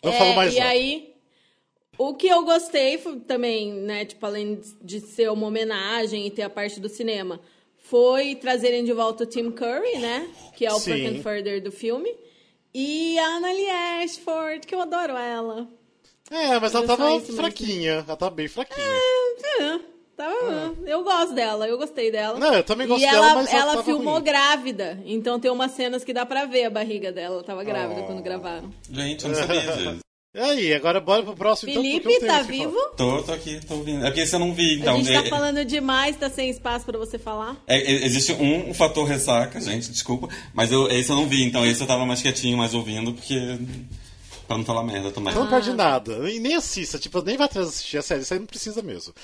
Não 0.02 0.12
É, 0.12 0.18
falo 0.18 0.34
mais 0.34 0.52
e 0.52 0.58
nada. 0.58 0.70
aí, 0.70 1.14
o 1.96 2.14
que 2.14 2.26
eu 2.26 2.44
gostei 2.44 2.98
foi 2.98 3.20
também, 3.20 3.72
né, 3.72 4.04
tipo, 4.04 4.26
além 4.26 4.60
de 4.82 4.98
ser 5.00 5.30
uma 5.30 5.46
homenagem 5.46 6.26
e 6.26 6.30
ter 6.30 6.42
a 6.42 6.50
parte 6.50 6.80
do 6.80 6.88
cinema, 6.88 7.40
foi 7.78 8.34
trazerem 8.34 8.82
de 8.84 8.92
volta 8.92 9.22
o 9.22 9.26
Tim 9.26 9.50
Curry, 9.52 9.98
né, 9.98 10.28
que 10.56 10.66
é 10.66 10.72
o 10.72 10.78
Sim. 10.80 10.90
Fucking 11.04 11.22
Further 11.22 11.62
do 11.62 11.70
filme, 11.70 12.12
e 12.74 13.16
a 13.18 13.36
Annalie 13.36 13.70
Ashford, 14.02 14.66
que 14.66 14.74
eu 14.74 14.80
adoro 14.80 15.16
ela. 15.16 15.68
É, 16.30 16.58
mas 16.58 16.74
ela 16.74 16.86
tava 16.86 17.10
isso 17.16 17.26
mesmo. 17.26 17.36
fraquinha. 17.36 17.90
Ela 18.06 18.16
tava 18.16 18.30
bem 18.30 18.48
fraquinha. 18.48 18.86
É, 19.60 19.78
tava, 20.16 20.74
Eu 20.86 21.02
gosto 21.04 21.34
dela, 21.34 21.66
eu 21.68 21.76
gostei 21.78 22.10
dela. 22.10 22.36
Ah. 22.36 22.40
Não, 22.40 22.54
eu 22.54 22.64
também 22.64 22.86
gosto 22.86 23.02
e 23.02 23.10
dela, 23.10 23.26
ela, 23.30 23.34
mas 23.34 23.52
ela 23.52 23.62
ela 23.62 23.70
tava 23.72 23.84
filmou 23.84 24.14
ruim. 24.14 24.22
grávida, 24.24 25.02
então 25.04 25.38
tem 25.40 25.50
umas 25.50 25.72
cenas 25.72 26.04
que 26.04 26.12
dá 26.12 26.24
pra 26.24 26.44
ver 26.46 26.64
a 26.64 26.70
barriga 26.70 27.12
dela. 27.12 27.34
Ela 27.36 27.44
tava 27.44 27.64
grávida 27.64 28.00
Oh. 28.02 28.04
quando 28.04 28.22
gravaram. 28.22 28.70
Gente, 28.90 29.24
eu 29.24 29.30
não 29.30 29.36
sabia 29.36 29.60
disso. 29.60 29.96
E 30.34 30.40
aí, 30.40 30.72
agora 30.72 30.98
bora 30.98 31.22
pro 31.22 31.34
próximo. 31.36 31.70
então, 31.70 31.82
Felipe, 31.82 32.06
tenho 32.08 32.20
tá 32.26 32.40
vivo? 32.40 32.74
Tô, 32.96 33.22
tô 33.22 33.32
aqui, 33.32 33.60
tô 33.68 33.74
ouvindo. 33.74 34.02
É 34.02 34.06
porque 34.08 34.22
esse 34.22 34.34
eu 34.34 34.38
não 34.40 34.54
vi, 34.54 34.76
então. 34.78 34.94
a 34.94 34.96
gente 34.96 35.12
tá 35.12 35.26
é- 35.26 35.28
falando 35.28 35.62
demais, 35.62 36.16
tá 36.16 36.30
sem 36.30 36.48
espaço 36.48 36.86
pra 36.86 36.96
você 36.96 37.18
falar. 37.18 37.54
é- 37.66 37.76
é- 37.76 38.06
existe 38.06 38.32
um, 38.32 38.70
um 38.70 38.72
fator 38.72 39.04
ressaca, 39.06 39.60
gente, 39.60 39.90
desculpa. 39.90 40.30
Mas 40.54 40.72
eu, 40.72 40.88
esse 40.88 41.10
eu 41.10 41.16
não 41.16 41.26
vi, 41.26 41.44
então 41.44 41.66
esse 41.66 41.82
eu 41.82 41.86
tava 41.86 42.06
mais 42.06 42.22
quietinho, 42.22 42.56
mais 42.56 42.72
ouvindo, 42.72 43.12
porque. 43.12 43.36
Pra 44.46 44.58
não 44.58 44.64
falar 44.64 44.82
merda 44.82 45.10
também. 45.10 45.30
Então 45.32 45.44
não 45.44 45.50
perde 45.50 45.72
nada. 45.72 46.30
E 46.30 46.38
nem 46.38 46.54
assista, 46.54 46.98
tipo, 46.98 47.22
nem 47.22 47.36
vai 47.36 47.46
atrás 47.46 47.68
assistir 47.68 47.98
a 47.98 48.02
série, 48.02 48.22
isso 48.22 48.32
aí 48.32 48.40
não 48.40 48.46
precisa 48.46 48.82
mesmo. 48.82 49.14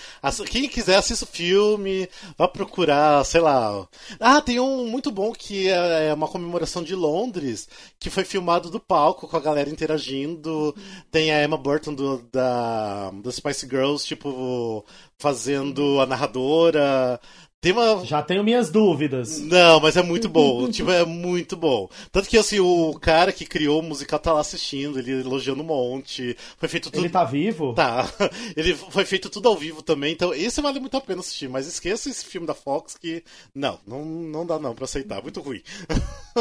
Quem 0.49 0.69
quiser, 0.69 0.97
assista 0.97 1.25
o 1.25 1.29
filme, 1.29 2.09
vá 2.37 2.49
procurar, 2.49 3.25
sei 3.25 3.41
lá. 3.41 3.87
Ah, 4.21 4.41
tem 4.41 4.61
um 4.61 4.87
muito 4.87 5.11
bom 5.11 5.33
que 5.33 5.69
é 5.69 6.13
uma 6.15 6.29
comemoração 6.29 6.83
de 6.83 6.95
Londres, 6.95 7.69
que 7.99 8.11
foi 8.11 8.25
filmado 8.25 8.71
do 8.71 8.81
palco 8.81 9.29
com 9.29 9.37
a 9.37 9.41
galera 9.41 9.71
interagindo. 9.71 10.75
Tem 11.11 11.33
a 11.33 11.45
Emma 11.45 11.57
Burton 11.57 11.95
do, 11.95 12.19
da, 12.33 13.11
da 13.11 13.33
Spice 13.33 13.67
Girls, 13.69 14.07
tipo, 14.07 14.85
fazendo 15.19 16.01
a 16.01 16.07
narradora. 16.07 17.21
Tem 17.61 17.73
uma. 17.73 18.05
Já 18.05 18.23
tenho 18.23 18.45
minhas 18.45 18.71
dúvidas. 18.71 19.41
Não, 19.41 19.81
mas 19.81 19.97
é 19.97 20.03
muito 20.03 20.29
bom. 20.29 20.71
tipo, 20.71 20.93
é 20.93 21.05
muito 21.05 21.57
bom. 21.57 21.89
Tanto 22.13 22.29
que, 22.29 22.39
assim, 22.39 22.61
o 22.61 22.97
cara 23.01 23.33
que 23.33 23.45
criou 23.45 23.81
o 23.81 23.83
musical 23.83 24.21
tá 24.21 24.33
lá 24.33 24.41
assistindo, 24.41 24.97
ele 24.97 25.11
elogiando 25.23 25.63
um 25.63 25.67
monte. 25.67 26.37
Foi 26.57 26.69
feito 26.69 26.89
tudo. 26.89 27.03
Ele 27.03 27.11
tá 27.11 27.25
vivo? 27.25 27.75
Tá. 27.75 28.09
Ele 28.57 28.75
foi 28.75 29.05
feito 29.05 29.29
tudo 29.29 29.49
ao 29.49 29.57
vivo 29.57 29.83
também, 29.83 30.13
então 30.13 30.33
esse 30.33 30.61
vale 30.61 30.79
muito 30.79 30.97
a 30.97 31.01
pena 31.01 31.21
assistir. 31.21 31.49
Mas 31.49 31.67
esqueça 31.67 32.09
esse 32.09 32.25
filme 32.25 32.47
da 32.47 32.55
Fox 32.55 32.97
que. 32.97 33.25
Não, 33.53 33.81
não, 33.85 34.05
não 34.05 34.47
dá 34.47 34.59
não 34.59 34.75
pra 34.75 34.85
aceitar. 34.85 35.21
Muito 35.21 35.41
ruim. 35.41 35.63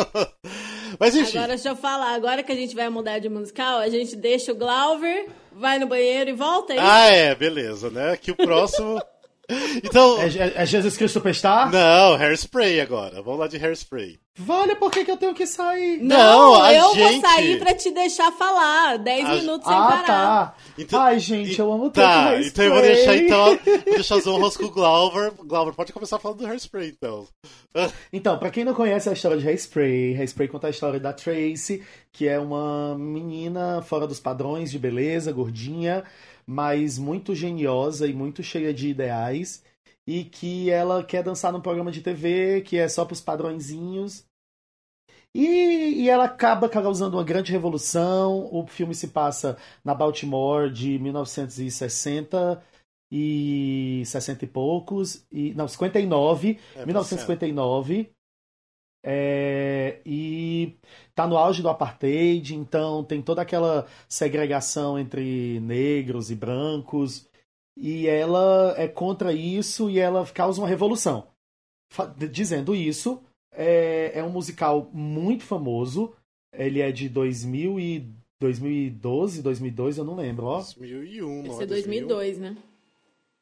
mas 0.99 1.15
enfim. 1.15 1.37
Agora 1.37 1.55
deixa 1.55 1.69
eu 1.69 1.75
falar, 1.75 2.13
agora 2.13 2.43
que 2.43 2.51
a 2.51 2.55
gente 2.55 2.75
vai 2.75 2.89
mudar 2.89 3.17
de 3.17 3.27
musical, 3.27 3.79
a 3.79 3.89
gente 3.89 4.15
deixa 4.15 4.51
o 4.51 4.55
Glauber, 4.55 5.29
vai 5.51 5.79
no 5.79 5.87
banheiro 5.87 6.29
e 6.29 6.33
volta 6.33 6.73
aí. 6.73 6.79
Ah, 6.79 7.07
é, 7.07 7.33
beleza, 7.35 7.89
né? 7.89 8.15
Que 8.17 8.29
o 8.29 8.35
próximo. 8.35 9.01
Então. 9.83 10.19
É, 10.21 10.25
é- 10.27 10.53
é 10.63 10.65
Jesus 10.65 10.97
Cristo 10.97 11.13
Superstar? 11.13 11.71
Não, 11.71 12.15
Hairspray 12.15 12.81
agora. 12.81 13.21
Vamos 13.21 13.39
lá 13.39 13.47
de 13.47 13.57
Hairspray. 13.57 14.17
Vale, 14.39 14.75
por 14.75 14.91
que, 14.91 15.03
que 15.03 15.09
eu 15.09 15.17
tenho 15.17 15.33
que 15.33 15.47
sair? 15.47 15.99
Não, 15.99 16.61
a 16.61 16.71
eu 16.71 16.93
gente- 16.93 16.99
vou 16.99 17.21
sair 17.21 17.57
pra 17.57 17.73
te 17.73 17.89
deixar 17.91 18.31
falar. 18.33 18.97
10 18.97 19.25
A- 19.27 19.33
minutos 19.35 19.67
sem 19.67 19.75
Ah, 19.75 19.87
parar. 19.87 20.03
tá. 20.05 20.55
Então- 20.77 21.01
Ai, 21.01 21.17
gente, 21.19 21.57
eu 21.57 21.71
amo 21.71 21.89
tanto 21.89 22.05
Tá, 22.05 22.29
Hairspray. 22.29 22.47
então 22.49 22.65
eu 22.65 22.73
vou 22.73 22.81
deixar 22.81 23.15
então. 23.17 23.45
Vou 23.85 23.93
deixar 23.95 24.15
as 24.17 24.27
honras 24.27 24.57
com 24.57 24.65
o 24.65 24.69
Glauber. 24.69 25.31
Glauber, 25.43 25.73
pode 25.73 25.91
começar 25.93 26.19
falando 26.19 26.39
do 26.39 26.45
Hairspray, 26.47 26.89
então. 26.89 27.25
Então, 28.11 28.37
pra 28.39 28.49
quem 28.49 28.63
não 28.65 28.73
conhece 28.73 29.07
a 29.09 29.13
história 29.13 29.37
de 29.37 29.47
Hairspray, 29.47 30.15
Hairspray 30.17 30.47
conta 30.47 30.67
a 30.67 30.71
história 30.71 30.99
da 30.99 31.13
Tracy, 31.13 31.83
que 32.11 32.27
é 32.27 32.39
uma 32.39 32.95
menina 32.97 33.81
fora 33.83 34.07
dos 34.07 34.19
padrões 34.19 34.71
de 34.71 34.79
beleza, 34.79 35.31
gordinha, 35.31 36.03
mas 36.47 36.97
muito 36.97 37.35
geniosa 37.35 38.07
e 38.07 38.13
muito 38.13 38.41
cheia 38.41 38.73
de 38.73 38.87
ideais, 38.87 39.63
e 40.05 40.23
que 40.23 40.69
ela 40.69 41.03
quer 41.03 41.21
dançar 41.21 41.51
num 41.51 41.61
programa 41.61 41.91
de 41.91 42.01
TV 42.01 42.61
que 42.61 42.77
é 42.77 42.87
só 42.87 43.03
pros 43.03 43.19
padrõezinhos. 43.19 44.25
E, 45.35 46.03
e 46.03 46.09
ela 46.09 46.23
acaba 46.23 46.69
causando 46.69 47.17
uma 47.17 47.23
grande 47.23 47.51
revolução. 47.51 48.49
O 48.51 48.65
filme 48.65 48.95
se 48.95 49.09
passa 49.09 49.57
na 49.83 49.93
Baltimore 49.93 50.71
de 50.71 50.97
1960 50.97 52.63
e 53.11 54.03
60 54.05 54.45
e 54.45 54.47
poucos, 54.47 55.25
e 55.31 55.53
não, 55.53 55.67
59, 55.67 56.59
É, 56.75 56.85
1959. 56.85 58.09
É, 59.09 60.01
e 60.05 60.75
tá 61.15 61.25
no 61.25 61.37
auge 61.37 61.61
do 61.61 61.69
apartheid, 61.69 62.53
então 62.53 63.05
tem 63.05 63.21
toda 63.21 63.41
aquela 63.41 63.87
segregação 64.09 64.99
entre 64.99 65.61
negros 65.61 66.29
e 66.29 66.35
brancos, 66.35 67.25
e 67.77 68.05
ela 68.05 68.75
é 68.77 68.85
contra 68.85 69.31
isso 69.31 69.89
e 69.89 69.97
ela 69.97 70.25
causa 70.27 70.59
uma 70.59 70.67
revolução. 70.67 71.27
Fa- 71.89 72.13
Dizendo 72.29 72.75
isso, 72.75 73.23
é, 73.53 74.11
é 74.15 74.23
um 74.23 74.29
musical 74.29 74.89
muito 74.91 75.45
famoso. 75.45 76.13
Ele 76.51 76.81
é 76.81 76.91
de 76.91 77.07
2000 77.07 77.79
e 77.79 78.05
2012, 78.41 79.41
2002, 79.41 79.97
eu 79.99 80.03
não 80.03 80.15
lembro, 80.15 80.47
ó. 80.47 80.57
2001, 80.57 81.39
Esse 81.39 81.47
não 81.49 81.61
é 81.61 81.65
2002, 81.65 82.37
né? 82.39 82.57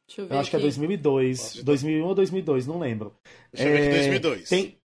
Deixa 0.08 0.22
eu 0.22 0.28
ver 0.28 0.36
Eu 0.36 0.40
acho 0.40 0.50
que 0.52 0.56
é 0.56 0.60
aqui. 0.60 0.66
2002, 0.68 1.40
Posso 1.40 1.52
te 1.54 1.58
dar? 1.58 1.64
2001 1.66 2.06
ou 2.06 2.14
2002, 2.14 2.68
não 2.68 2.78
lembro. 2.78 3.16
Deixa 3.52 3.68
eu 3.68 3.72
ver 3.74 3.78
aqui, 3.80 3.88
É, 3.88 3.92
2002. 4.20 4.50
Tem 4.50 4.78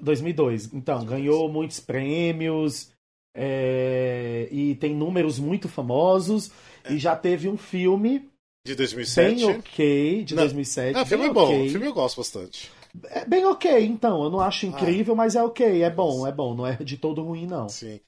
2002. 0.00 0.70
Então, 0.72 1.04
ganhou 1.04 1.48
muitos 1.50 1.80
prêmios 1.80 2.90
é, 3.36 4.48
e 4.50 4.74
tem 4.76 4.94
números 4.94 5.38
muito 5.38 5.68
famosos 5.68 6.50
É. 6.84 6.92
e 6.92 6.98
já 6.98 7.14
teve 7.16 7.48
um 7.48 7.56
filme 7.56 8.28
De 8.66 8.74
2007. 8.74 9.34
bem 9.36 9.44
ok 9.44 10.24
de 10.24 10.34
Não. 10.34 10.42
2007. 10.42 10.96
Ah, 10.98 11.04
filme 11.06 11.26
é 11.26 11.32
bom. 11.32 11.44
ok. 11.44 11.66
O 11.66 11.70
filme 11.70 11.86
eu 11.86 11.92
gosto 11.94 12.16
bastante. 12.16 12.70
É 13.10 13.24
bem 13.24 13.44
ok, 13.44 13.84
então. 13.84 14.24
Eu 14.24 14.30
não 14.30 14.40
acho 14.40 14.64
Ah. 14.66 14.70
incrível, 14.70 15.14
mas 15.14 15.36
é 15.36 15.42
ok. 15.42 15.82
É 15.82 15.90
bom, 15.90 16.26
é 16.26 16.32
bom. 16.32 16.54
Não 16.54 16.66
é 16.66 16.74
de 16.76 16.96
todo 16.96 17.22
ruim, 17.22 17.46
não. 17.46 17.68
Sim. 17.68 18.00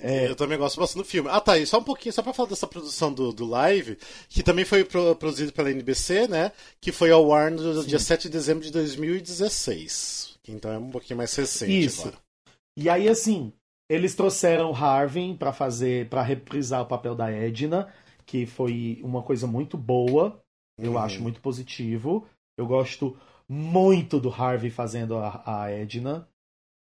É. 0.00 0.26
Eu 0.26 0.34
também 0.34 0.56
gosto 0.58 0.80
bastante 0.80 1.04
do 1.04 1.08
filme. 1.08 1.28
Ah, 1.30 1.40
tá. 1.40 1.58
E 1.58 1.66
só 1.66 1.78
um 1.78 1.84
pouquinho, 1.84 2.12
só 2.12 2.22
pra 2.22 2.32
falar 2.32 2.48
dessa 2.48 2.66
produção 2.66 3.12
do, 3.12 3.30
do 3.30 3.44
live, 3.46 3.98
que 4.28 4.42
também 4.42 4.64
foi 4.64 4.84
pro- 4.84 5.14
produzido 5.16 5.52
pela 5.52 5.70
NBC, 5.70 6.26
né? 6.28 6.50
Que 6.80 6.90
foi 6.90 7.10
ao 7.10 7.32
ar 7.32 7.50
no 7.50 7.84
dia 7.84 7.98
7 7.98 8.22
de 8.22 8.30
dezembro 8.30 8.64
de 8.64 8.72
2016. 8.72 10.31
Então 10.48 10.72
é 10.72 10.78
um 10.78 10.90
pouquinho 10.90 11.18
mais 11.18 11.34
recente 11.34 11.86
Isso. 11.86 12.02
agora. 12.08 12.18
E 12.76 12.88
aí, 12.88 13.08
assim, 13.08 13.52
eles 13.88 14.14
trouxeram 14.14 14.74
Harvey 14.74 15.36
pra 15.36 15.52
fazer, 15.52 16.08
para 16.08 16.22
reprisar 16.22 16.82
o 16.82 16.86
papel 16.86 17.14
da 17.14 17.30
Edna, 17.30 17.92
que 18.24 18.46
foi 18.46 19.00
uma 19.04 19.22
coisa 19.22 19.46
muito 19.46 19.76
boa. 19.76 20.42
Eu 20.78 20.92
Uhum. 20.92 20.98
acho 20.98 21.22
muito 21.22 21.40
positivo. 21.40 22.26
Eu 22.56 22.66
gosto 22.66 23.16
muito 23.48 24.18
do 24.18 24.30
Harvey 24.30 24.70
fazendo 24.70 25.16
a, 25.16 25.42
a 25.44 25.70
Edna. 25.70 26.26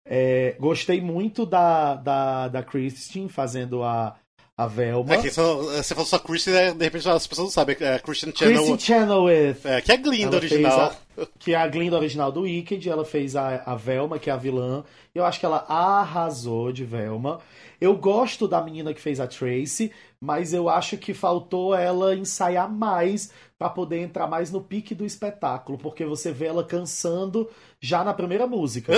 É, 0.06 0.54
gostei 0.54 1.00
muito 1.02 1.46
da, 1.46 1.96
da, 1.96 2.48
da 2.48 2.64
Christine 2.64 3.30
fazendo 3.30 3.84
a, 3.84 4.18
a 4.58 4.68
Velma. 4.68 5.16
É 5.16 5.18
você 5.22 5.96
falou 5.96 6.06
só 6.06 6.20
Christian, 6.20 6.54
né? 6.54 6.74
de 6.74 6.84
repente 6.84 7.10
as 7.10 7.26
pessoas 7.26 7.46
não 7.48 7.52
sabem. 7.52 7.76
É 7.80 8.00
Christian 8.00 8.32
Channel. 8.36 8.56
Christine 8.58 8.80
Chenoweth. 8.80 9.58
É, 9.64 9.82
que 9.82 9.92
é 9.92 9.96
a 9.96 9.98
Glinda 9.98 10.28
Ela 10.28 10.36
original. 10.38 10.80
a- 10.80 10.96
que 11.40 11.54
é 11.54 11.58
a 11.58 11.68
Glinda 11.68 11.98
original 11.98 12.32
do 12.32 12.42
Wicked, 12.42 12.90
ela 12.90 13.06
fez 13.06 13.36
a, 13.36 13.62
a 13.66 13.76
Velma, 13.76 14.18
que 14.20 14.30
é 14.30 14.34
a 14.34 14.38
vilã. 14.38 14.84
Eu 15.14 15.26
acho 15.26 15.40
que 15.40 15.46
ela 15.46 15.66
arrasou 15.68 16.72
de 16.72 16.84
Velma. 16.84 17.40
Eu 17.80 17.96
gosto 17.96 18.48
da 18.48 18.62
menina 18.62 18.94
que 18.94 19.02
fez 19.02 19.20
a 19.20 19.26
Tracy, 19.28 19.92
mas 20.20 20.54
eu 20.54 20.70
acho 20.70 20.98
que 20.98 21.14
faltou 21.14 21.76
ela 21.76 22.16
ensaiar 22.16 22.70
mais 22.72 23.32
pra 23.58 23.70
poder 23.70 24.00
entrar 24.00 24.28
mais 24.28 24.52
no 24.52 24.62
pique 24.62 24.94
do 24.94 25.06
espetáculo, 25.06 25.78
porque 25.78 26.06
você 26.06 26.32
vê 26.32 26.46
ela 26.48 26.64
cansando 26.64 27.50
já 27.80 28.04
na 28.04 28.14
primeira 28.14 28.46
música. 28.46 28.94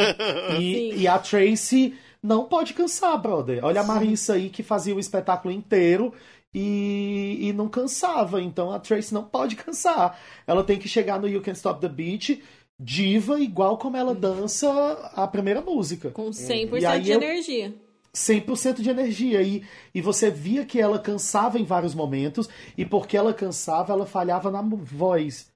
e, 0.58 0.94
e 1.02 1.08
a 1.08 1.18
Tracy 1.18 1.94
não 2.24 2.46
pode 2.46 2.72
cansar, 2.72 3.20
brother. 3.20 3.62
Olha 3.62 3.82
a 3.82 3.84
Marissa 3.84 4.32
aí 4.32 4.48
que 4.48 4.62
fazia 4.62 4.94
o 4.94 4.98
espetáculo 4.98 5.52
inteiro 5.52 6.12
e, 6.54 7.36
e 7.40 7.52
não 7.52 7.68
cansava. 7.68 8.40
Então 8.40 8.70
a 8.72 8.78
Tracy 8.80 9.12
não 9.12 9.24
pode 9.24 9.56
cansar. 9.56 10.18
Ela 10.46 10.64
tem 10.64 10.78
que 10.78 10.88
chegar 10.88 11.20
no 11.20 11.28
You 11.28 11.42
Can 11.42 11.52
Stop 11.52 11.80
the 11.80 11.88
Beat 11.88 12.40
diva, 12.80 13.38
igual 13.40 13.78
como 13.78 13.96
ela 13.96 14.14
dança 14.14 14.68
a 15.14 15.26
primeira 15.28 15.60
música. 15.60 16.10
Com 16.10 16.30
100% 16.30 16.80
E 16.80 16.86
aí 16.86 17.02
de 17.02 17.10
eu- 17.10 17.22
energia. 17.22 17.74
100% 18.12 18.80
de 18.80 18.88
energia. 18.90 19.42
E, 19.42 19.62
e 19.94 20.00
você 20.00 20.30
via 20.30 20.64
que 20.64 20.80
ela 20.80 20.98
cansava 20.98 21.58
em 21.58 21.64
vários 21.64 21.94
momentos, 21.94 22.48
e 22.78 22.84
porque 22.84 23.16
ela 23.16 23.34
cansava, 23.34 23.92
ela 23.92 24.06
falhava 24.06 24.50
na 24.50 24.62
voz. 24.62 25.48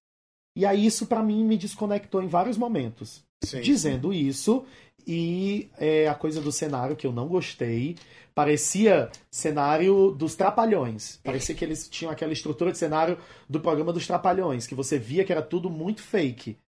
E 0.56 0.66
aí 0.66 0.84
isso 0.84 1.06
pra 1.06 1.22
mim 1.22 1.44
me 1.44 1.56
desconectou 1.56 2.20
em 2.22 2.26
vários 2.26 2.56
momentos. 2.58 3.22
Sim. 3.44 3.60
Dizendo 3.60 4.12
isso, 4.12 4.64
e 5.08 5.70
é, 5.78 6.06
a 6.06 6.14
coisa 6.14 6.38
do 6.38 6.52
cenário 6.52 6.94
que 6.94 7.06
eu 7.06 7.12
não 7.12 7.26
gostei, 7.26 7.96
parecia 8.34 9.10
cenário 9.30 10.10
dos 10.10 10.36
Trapalhões. 10.36 11.18
Parecia 11.24 11.54
que 11.54 11.64
eles 11.64 11.88
tinham 11.88 12.12
aquela 12.12 12.32
estrutura 12.32 12.70
de 12.70 12.76
cenário 12.76 13.16
do 13.48 13.58
programa 13.58 13.90
dos 13.90 14.06
Trapalhões, 14.06 14.66
que 14.66 14.74
você 14.74 14.98
via 14.98 15.24
que 15.24 15.32
era 15.32 15.40
tudo 15.40 15.70
muito 15.70 16.02
fake. 16.02 16.58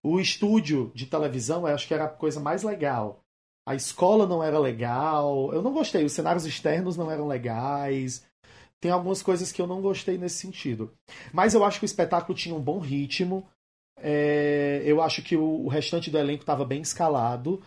O 0.00 0.20
estúdio 0.20 0.92
de 0.94 1.06
televisão, 1.06 1.66
eu 1.66 1.74
acho 1.74 1.88
que 1.88 1.94
era 1.94 2.04
a 2.04 2.08
coisa 2.08 2.38
mais 2.38 2.62
legal. 2.62 3.24
A 3.66 3.74
escola 3.74 4.26
não 4.26 4.42
era 4.42 4.58
legal. 4.60 5.52
Eu 5.52 5.60
não 5.60 5.72
gostei. 5.72 6.04
Os 6.04 6.12
cenários 6.12 6.46
externos 6.46 6.96
não 6.96 7.10
eram 7.10 7.26
legais. 7.26 8.24
Tem 8.80 8.90
algumas 8.90 9.22
coisas 9.22 9.52
que 9.52 9.62
eu 9.62 9.66
não 9.66 9.80
gostei 9.80 10.18
nesse 10.18 10.38
sentido. 10.38 10.92
Mas 11.32 11.54
eu 11.54 11.64
acho 11.64 11.78
que 11.78 11.84
o 11.84 11.86
espetáculo 11.86 12.36
tinha 12.36 12.54
um 12.54 12.60
bom 12.60 12.78
ritmo. 12.78 13.46
É, 14.02 14.82
eu 14.84 15.00
acho 15.00 15.22
que 15.22 15.36
o, 15.36 15.64
o 15.64 15.68
restante 15.68 16.10
do 16.10 16.18
elenco 16.18 16.42
estava 16.42 16.64
bem 16.64 16.82
escalado. 16.82 17.62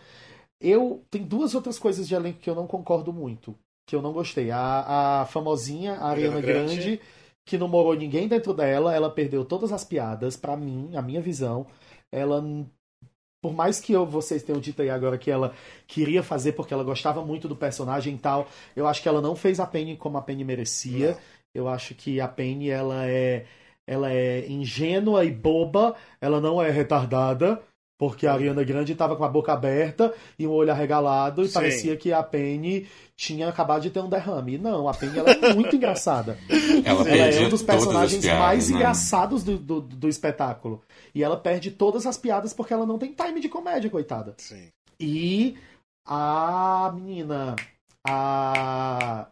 Eu 0.60 1.02
tem 1.10 1.22
duas 1.22 1.54
outras 1.54 1.78
coisas 1.78 2.06
de 2.06 2.14
elenco 2.14 2.40
que 2.40 2.48
eu 2.48 2.54
não 2.54 2.66
concordo 2.66 3.12
muito, 3.12 3.54
que 3.86 3.94
eu 3.96 4.02
não 4.02 4.12
gostei. 4.12 4.50
A, 4.50 5.22
a 5.22 5.26
famosinha, 5.26 5.94
a 5.94 6.08
Ariana 6.08 6.40
Grande. 6.40 6.76
Grande, 6.76 7.00
que 7.44 7.56
não 7.58 7.68
morou 7.68 7.94
ninguém 7.94 8.28
dentro 8.28 8.52
dela, 8.52 8.94
ela 8.94 9.10
perdeu 9.10 9.44
todas 9.44 9.72
as 9.72 9.84
piadas. 9.84 10.36
Pra 10.36 10.56
mim, 10.56 10.96
a 10.96 11.02
minha 11.02 11.20
visão, 11.20 11.66
ela 12.12 12.42
por 13.46 13.54
mais 13.54 13.80
que 13.80 13.92
eu, 13.92 14.04
vocês 14.04 14.42
tenham 14.42 14.60
dito 14.60 14.82
aí 14.82 14.90
agora 14.90 15.16
que 15.16 15.30
ela 15.30 15.54
queria 15.86 16.20
fazer 16.20 16.52
porque 16.52 16.74
ela 16.74 16.82
gostava 16.82 17.24
muito 17.24 17.46
do 17.46 17.54
personagem 17.54 18.16
e 18.16 18.18
tal, 18.18 18.48
eu 18.74 18.88
acho 18.88 19.00
que 19.00 19.08
ela 19.08 19.20
não 19.20 19.36
fez 19.36 19.60
a 19.60 19.66
Penny 19.66 19.96
como 19.96 20.18
a 20.18 20.22
Penny 20.22 20.42
merecia. 20.42 21.16
Eu 21.54 21.68
acho 21.68 21.94
que 21.94 22.20
a 22.20 22.26
Penny 22.26 22.70
ela 22.70 23.06
é 23.06 23.46
ela 23.86 24.12
é 24.12 24.46
ingênua 24.48 25.24
e 25.24 25.30
boba, 25.30 25.94
ela 26.20 26.40
não 26.40 26.60
é 26.60 26.70
retardada, 26.70 27.62
porque 27.98 28.26
a 28.26 28.32
Ariana 28.34 28.62
Grande 28.62 28.92
estava 28.92 29.16
com 29.16 29.24
a 29.24 29.28
boca 29.28 29.52
aberta 29.52 30.12
e 30.38 30.46
um 30.46 30.50
olho 30.50 30.70
arregalado 30.70 31.42
e 31.42 31.48
Sim. 31.48 31.54
parecia 31.54 31.96
que 31.96 32.12
a 32.12 32.22
Penny 32.22 32.86
tinha 33.16 33.48
acabado 33.48 33.82
de 33.82 33.90
ter 33.90 34.00
um 34.00 34.08
derrame. 34.08 34.58
Não, 34.58 34.86
a 34.88 34.92
Penny 34.92 35.18
ela 35.18 35.30
é 35.30 35.54
muito 35.54 35.74
engraçada. 35.76 36.38
Ela 36.84 37.08
Ela 37.08 37.34
é 37.34 37.46
um 37.46 37.48
dos 37.48 37.62
personagens 37.62 38.22
piadas, 38.22 38.40
mais 38.40 38.68
né? 38.68 38.76
engraçados 38.76 39.42
do, 39.42 39.56
do, 39.56 39.80
do 39.80 40.08
espetáculo. 40.08 40.82
E 41.14 41.22
ela 41.22 41.36
perde 41.36 41.70
todas 41.70 42.06
as 42.06 42.18
piadas 42.18 42.52
porque 42.52 42.74
ela 42.74 42.84
não 42.84 42.98
tem 42.98 43.12
time 43.12 43.40
de 43.40 43.48
comédia, 43.48 43.88
coitada. 43.88 44.34
Sim. 44.36 44.68
E 45.00 45.56
a 46.04 46.92
menina, 46.94 47.56
a 48.06 49.26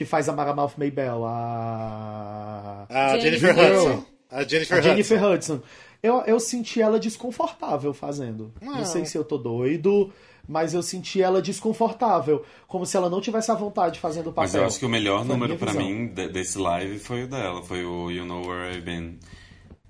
que 0.00 0.04
faz 0.06 0.30
a 0.30 0.32
Maramouth 0.32 0.78
Maybell, 0.78 1.26
a, 1.26 2.86
A 2.88 3.18
Jennifer 3.18 3.54
Jennifer 3.54 3.76
Hudson. 3.76 4.04
A 4.30 4.44
Jennifer, 4.44 4.78
a 4.78 4.80
Jennifer 4.80 5.18
Hudson. 5.22 5.54
Hudson. 5.56 5.62
Eu, 6.02 6.22
eu 6.26 6.40
senti 6.40 6.80
ela 6.80 6.98
desconfortável 6.98 7.92
fazendo. 7.92 8.50
Não. 8.62 8.76
Não. 8.76 8.84
sei 8.86 9.04
se 9.04 9.18
eu 9.18 9.22
tô 9.22 9.36
doido, 9.36 10.10
mas 10.48 10.72
eu 10.72 10.82
senti 10.82 11.20
ela 11.20 11.42
desconfortável. 11.42 12.42
Como 12.66 12.86
se 12.86 12.96
ela 12.96 13.10
não 13.10 13.20
tivesse 13.20 13.50
a 13.50 13.54
vontade 13.54 14.00
fazendo 14.00 14.30
o 14.30 14.32
papel. 14.32 14.44
Mas 14.44 14.54
eu 14.54 14.64
acho 14.64 14.78
que 14.78 14.86
o 14.86 14.88
melhor 14.88 15.18
Foi 15.18 15.28
número 15.28 15.54
visão. 15.58 15.74
mim 15.74 16.06
de- 16.06 16.28
desse 16.28 16.56
live 16.56 16.98
foi 16.98 17.24
o 17.24 17.28
dela, 17.28 17.62
foi 17.62 17.84
o 17.84 18.10
You 18.10 18.24
Know 18.24 18.40
Where 18.48 18.72
I've 18.74 18.80
Been. 18.80 19.18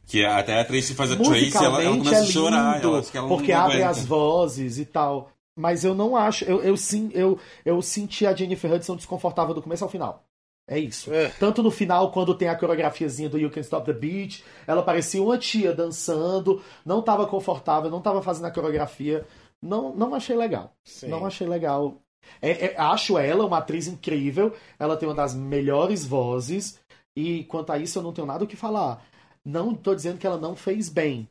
Que 0.07 0.25
até 0.25 0.61
a 0.61 0.65
Tracy 0.65 0.93
faz 0.93 1.13
a 1.13 1.17
Tracy, 1.17 1.57
ela, 1.57 1.85
ela 1.85 1.97
começa 1.97 2.17
é 2.17 2.19
a 2.19 2.25
chorar, 2.25 2.75
lindo, 2.75 2.89
ela, 2.95 3.03
que 3.05 3.17
ela 3.17 3.29
porque 3.29 3.53
abre 3.53 3.75
aguenta. 3.75 3.91
as 3.91 4.05
vozes 4.05 4.77
e 4.79 4.85
tal. 4.87 5.31
Mas 5.57 5.85
eu 5.85 5.95
não 5.95 6.17
acho. 6.17 6.45
Eu, 6.45 6.63
eu, 6.63 6.77
sim, 6.77 7.11
eu, 7.13 7.39
eu 7.65 7.81
senti 7.83 8.27
a 8.27 8.35
Jennifer 8.35 8.73
Hudson 8.73 8.97
desconfortável 8.97 9.55
do 9.55 9.63
começo 9.63 9.85
ao 9.85 9.91
final. 9.91 10.25
É 10.69 10.79
isso. 10.79 11.13
É. 11.13 11.29
Tanto 11.31 11.63
no 11.63 11.71
final, 11.71 12.13
quando 12.13 12.35
tem 12.35 12.49
a 12.49 12.57
coreografiazinha 12.57 13.29
do 13.29 13.39
You 13.39 13.51
Can 13.51 13.61
Stop 13.61 13.85
the 13.85 13.93
Beat, 13.93 14.43
ela 14.67 14.83
parecia 14.83 15.21
uma 15.21 15.37
tia 15.37 15.75
dançando, 15.75 16.63
não 16.87 17.03
tava 17.03 17.27
confortável, 17.27 17.91
não 17.91 18.01
tava 18.01 18.23
fazendo 18.23 18.47
a 18.47 18.53
coreografia. 18.53 19.27
Não, 19.61 19.95
não 19.95 20.15
achei 20.15 20.37
legal. 20.37 20.73
Sim. 20.85 21.09
Não 21.09 21.27
achei 21.27 21.47
legal. 21.47 21.97
É- 22.41 22.67
é- 22.67 22.75
acho 22.79 23.19
ela 23.19 23.45
uma 23.45 23.59
atriz 23.59 23.89
incrível, 23.89 24.55
ela 24.79 24.97
tem 24.97 25.09
uma 25.09 25.15
das 25.15 25.35
melhores 25.35 26.07
vozes, 26.07 26.79
e 27.17 27.45
quanto 27.45 27.73
a 27.73 27.79
isso 27.79 27.99
eu 27.99 28.03
não 28.03 28.13
tenho 28.13 28.27
nada 28.27 28.45
o 28.45 28.47
que 28.47 28.57
falar. 28.57 29.05
Não 29.45 29.75
tô 29.75 29.95
dizendo 29.95 30.19
que 30.19 30.27
ela 30.27 30.39
não 30.39 30.55
fez 30.55 30.89
bem. 30.89 31.29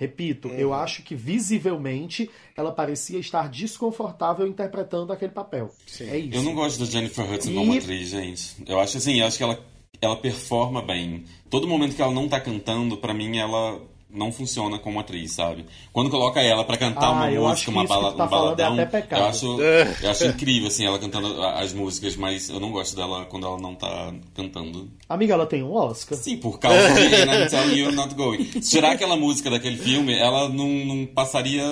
Repito, 0.00 0.48
Uhum. 0.48 0.54
eu 0.54 0.72
acho 0.72 1.02
que 1.02 1.14
visivelmente 1.14 2.30
ela 2.56 2.72
parecia 2.72 3.18
estar 3.18 3.50
desconfortável 3.50 4.46
interpretando 4.46 5.12
aquele 5.12 5.30
papel. 5.32 5.70
Sim. 5.86 6.08
É 6.08 6.16
isso. 6.18 6.38
Eu 6.38 6.42
não 6.42 6.54
gosto 6.54 6.78
da 6.80 6.86
Jennifer 6.86 7.30
Hudson 7.30 7.50
E- 7.50 7.54
como 7.54 7.74
atriz, 7.74 8.08
gente. 8.08 8.56
Eu 8.66 8.80
acho 8.80 8.96
assim, 8.96 9.20
eu 9.20 9.26
acho 9.26 9.36
que 9.36 9.42
ela, 9.42 9.62
ela 10.00 10.16
performa 10.16 10.80
bem. 10.80 11.24
Todo 11.50 11.68
momento 11.68 11.94
que 11.94 12.00
ela 12.00 12.12
não 12.14 12.26
tá 12.30 12.40
cantando, 12.40 12.96
pra 12.96 13.12
mim, 13.12 13.36
ela 13.36 13.78
não 14.12 14.32
funciona 14.32 14.78
como 14.78 14.98
atriz, 15.00 15.32
sabe? 15.32 15.64
Quando 15.92 16.10
coloca 16.10 16.40
ela 16.40 16.64
pra 16.64 16.76
cantar 16.76 17.06
Ah, 17.06 17.12
uma 17.12 17.26
música, 17.30 17.70
que 17.70 17.70
uma 17.70 17.86
bala, 17.86 18.12
tá 18.12 18.24
um 18.24 18.26
é 18.26 18.30
baladão, 18.30 18.72
até 18.74 18.86
pecado. 18.86 19.20
eu 19.20 19.26
acho, 19.28 19.60
eu 20.02 20.10
acho 20.10 20.26
incrível, 20.26 20.68
assim, 20.68 20.84
ela 20.86 20.98
cantando 20.98 21.42
as 21.42 21.72
músicas, 21.72 22.16
mas 22.16 22.48
eu 22.48 22.58
não 22.60 22.70
gosto 22.72 22.96
dela 22.96 23.24
quando 23.26 23.46
ela 23.46 23.58
não 23.58 23.74
tá 23.74 24.12
cantando. 24.34 24.90
Amiga, 25.08 25.34
ela 25.34 25.46
tem 25.46 25.62
um 25.62 25.72
Oscar. 25.72 26.18
Sim, 26.18 26.36
por 26.38 26.58
causa 26.58 26.78
de 26.94 27.00
I'm 27.02 27.48
Telling 27.48 27.76
You 27.76 27.90
I'm 27.90 27.94
Not 27.94 28.14
Going. 28.14 28.44
Se 28.60 28.60
tirar 28.70 28.92
aquela 28.92 29.16
música 29.16 29.50
daquele 29.50 29.76
filme, 29.76 30.12
ela 30.18 30.48
não, 30.48 30.68
não 30.68 31.06
passaria, 31.06 31.62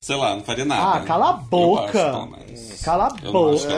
sei 0.00 0.16
lá, 0.16 0.34
não 0.36 0.42
faria 0.44 0.64
nada. 0.64 0.98
Ah, 0.98 1.04
cala 1.04 1.30
a 1.30 1.32
boca. 1.34 2.28
Cala 2.84 3.06
a 3.08 3.14
que 3.14 3.30
boca. 3.30 3.68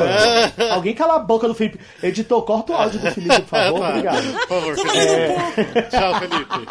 Alguém 0.72 0.94
cala 0.94 1.14
a 1.16 1.18
boca 1.18 1.48
do 1.48 1.54
Felipe. 1.54 1.78
Editor, 2.02 2.42
corta 2.42 2.72
o 2.72 2.76
áudio 2.76 3.00
do 3.00 3.10
Felipe, 3.10 3.40
por 3.42 3.46
favor. 3.48 3.80
Obrigado. 3.88 4.32
Por 4.32 4.48
favor, 4.48 4.76
Felipe. 4.76 5.82
Tchau, 5.90 6.14
Felipe. 6.20 6.68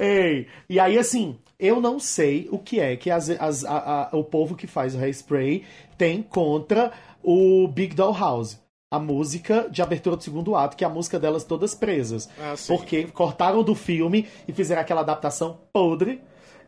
Ei, 0.00 0.46
e 0.68 0.80
aí 0.80 0.98
assim, 0.98 1.38
eu 1.58 1.80
não 1.80 1.98
sei 1.98 2.48
o 2.50 2.58
que 2.58 2.80
é 2.80 2.96
que 2.96 3.10
as, 3.10 3.30
as- 3.30 3.64
a- 3.64 4.08
a- 4.12 4.16
o 4.16 4.24
povo 4.24 4.54
que 4.54 4.66
faz 4.66 4.94
o 4.94 4.98
Hairspray 4.98 5.64
tem 5.96 6.22
contra 6.22 6.92
o 7.22 7.68
Big 7.68 7.94
Doll 7.94 8.12
House. 8.14 8.58
A 8.90 8.98
música 8.98 9.66
de 9.70 9.82
abertura 9.82 10.14
do 10.16 10.22
segundo 10.22 10.54
ato, 10.54 10.76
que 10.76 10.84
é 10.84 10.86
a 10.86 10.90
música 10.90 11.18
delas 11.18 11.42
todas 11.42 11.74
presas. 11.74 12.28
Ah, 12.40 12.54
sim. 12.56 12.76
Porque 12.76 13.04
cortaram 13.04 13.62
do 13.64 13.74
filme 13.74 14.28
e 14.46 14.52
fizeram 14.52 14.80
aquela 14.82 15.00
adaptação 15.00 15.58
podre. 15.72 16.20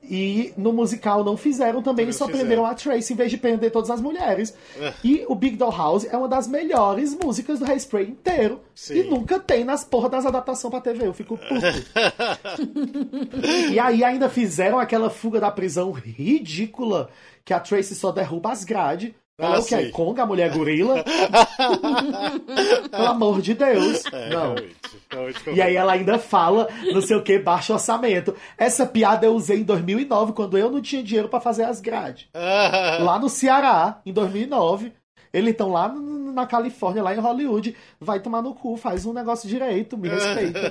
E 0.08 0.52
no 0.56 0.72
musical 0.72 1.24
não 1.24 1.36
fizeram 1.36 1.82
também, 1.82 2.06
Não 2.06 2.10
e 2.10 2.14
só 2.14 2.26
fizeram. 2.26 2.40
prenderam 2.46 2.66
a 2.66 2.74
Tracy 2.74 3.12
em 3.12 3.16
vez 3.16 3.30
de 3.30 3.38
prender 3.38 3.70
todas 3.70 3.90
as 3.90 4.00
mulheres. 4.00 4.54
É. 4.78 4.92
E 5.02 5.24
o 5.28 5.34
Big 5.34 5.56
Doll 5.56 5.70
House 5.70 6.04
é 6.04 6.16
uma 6.16 6.28
das 6.28 6.46
melhores 6.46 7.14
músicas 7.14 7.58
do 7.58 7.64
Hairspray 7.64 8.08
inteiro. 8.08 8.60
Sim. 8.74 8.98
E 8.98 9.02
nunca 9.04 9.38
tem 9.40 9.64
nas 9.64 9.84
porra 9.84 10.08
das 10.08 10.26
adaptações 10.26 10.70
pra 10.70 10.80
TV. 10.80 11.06
Eu 11.06 11.14
fico 11.14 11.36
puto. 11.36 11.54
E 13.72 13.78
aí 13.78 14.04
ainda 14.04 14.28
fizeram 14.28 14.78
aquela 14.78 15.10
fuga 15.10 15.40
da 15.40 15.50
prisão 15.50 15.90
ridícula 15.92 17.08
que 17.44 17.52
a 17.52 17.60
Tracy 17.60 17.94
só 17.94 18.12
derruba 18.12 18.52
as 18.52 18.64
grades. 18.64 19.12
Ela 19.38 19.56
Ah, 19.56 19.56
é 19.56 19.60
o 19.60 19.64
que? 19.64 19.88
Conga, 19.90 20.22
a 20.22 20.26
mulher 20.26 20.50
gorila? 20.50 21.04
Pelo 22.90 23.06
amor 23.06 23.42
de 23.42 23.52
Deus. 23.54 24.02
É, 24.06 24.30
Não. 24.30 24.54
realmente, 24.54 24.76
realmente 25.10 25.50
E 25.54 25.60
aí 25.62 25.76
ela 25.76 25.92
ainda 25.92 26.18
fala, 26.18 26.68
não 26.92 27.02
sei 27.02 27.16
o 27.16 27.22
que, 27.22 27.38
baixo 27.38 27.72
orçamento. 27.74 28.34
Essa 28.56 28.86
piada 28.86 29.26
eu 29.26 29.34
usei 29.34 29.60
em 29.60 29.64
2009, 29.64 30.32
quando 30.32 30.56
eu 30.56 30.70
não 30.70 30.80
tinha 30.80 31.02
dinheiro 31.02 31.28
pra 31.28 31.40
fazer 31.40 31.64
as 31.64 31.80
grades. 31.80 32.26
Lá 32.34 33.18
no 33.18 33.28
Ceará, 33.28 34.00
em 34.06 34.12
2009, 34.12 34.92
Eles 35.36 35.50
estão 35.52 35.70
lá 35.70 35.88
na 35.88 36.46
Califórnia, 36.46 37.02
lá 37.02 37.14
em 37.14 37.18
Hollywood. 37.18 37.76
Vai 38.00 38.20
tomar 38.20 38.42
no 38.42 38.54
cu, 38.54 38.76
faz 38.76 39.04
um 39.04 39.12
negócio 39.12 39.48
direito, 39.48 39.96
me 39.98 40.08
respeita. 40.08 40.70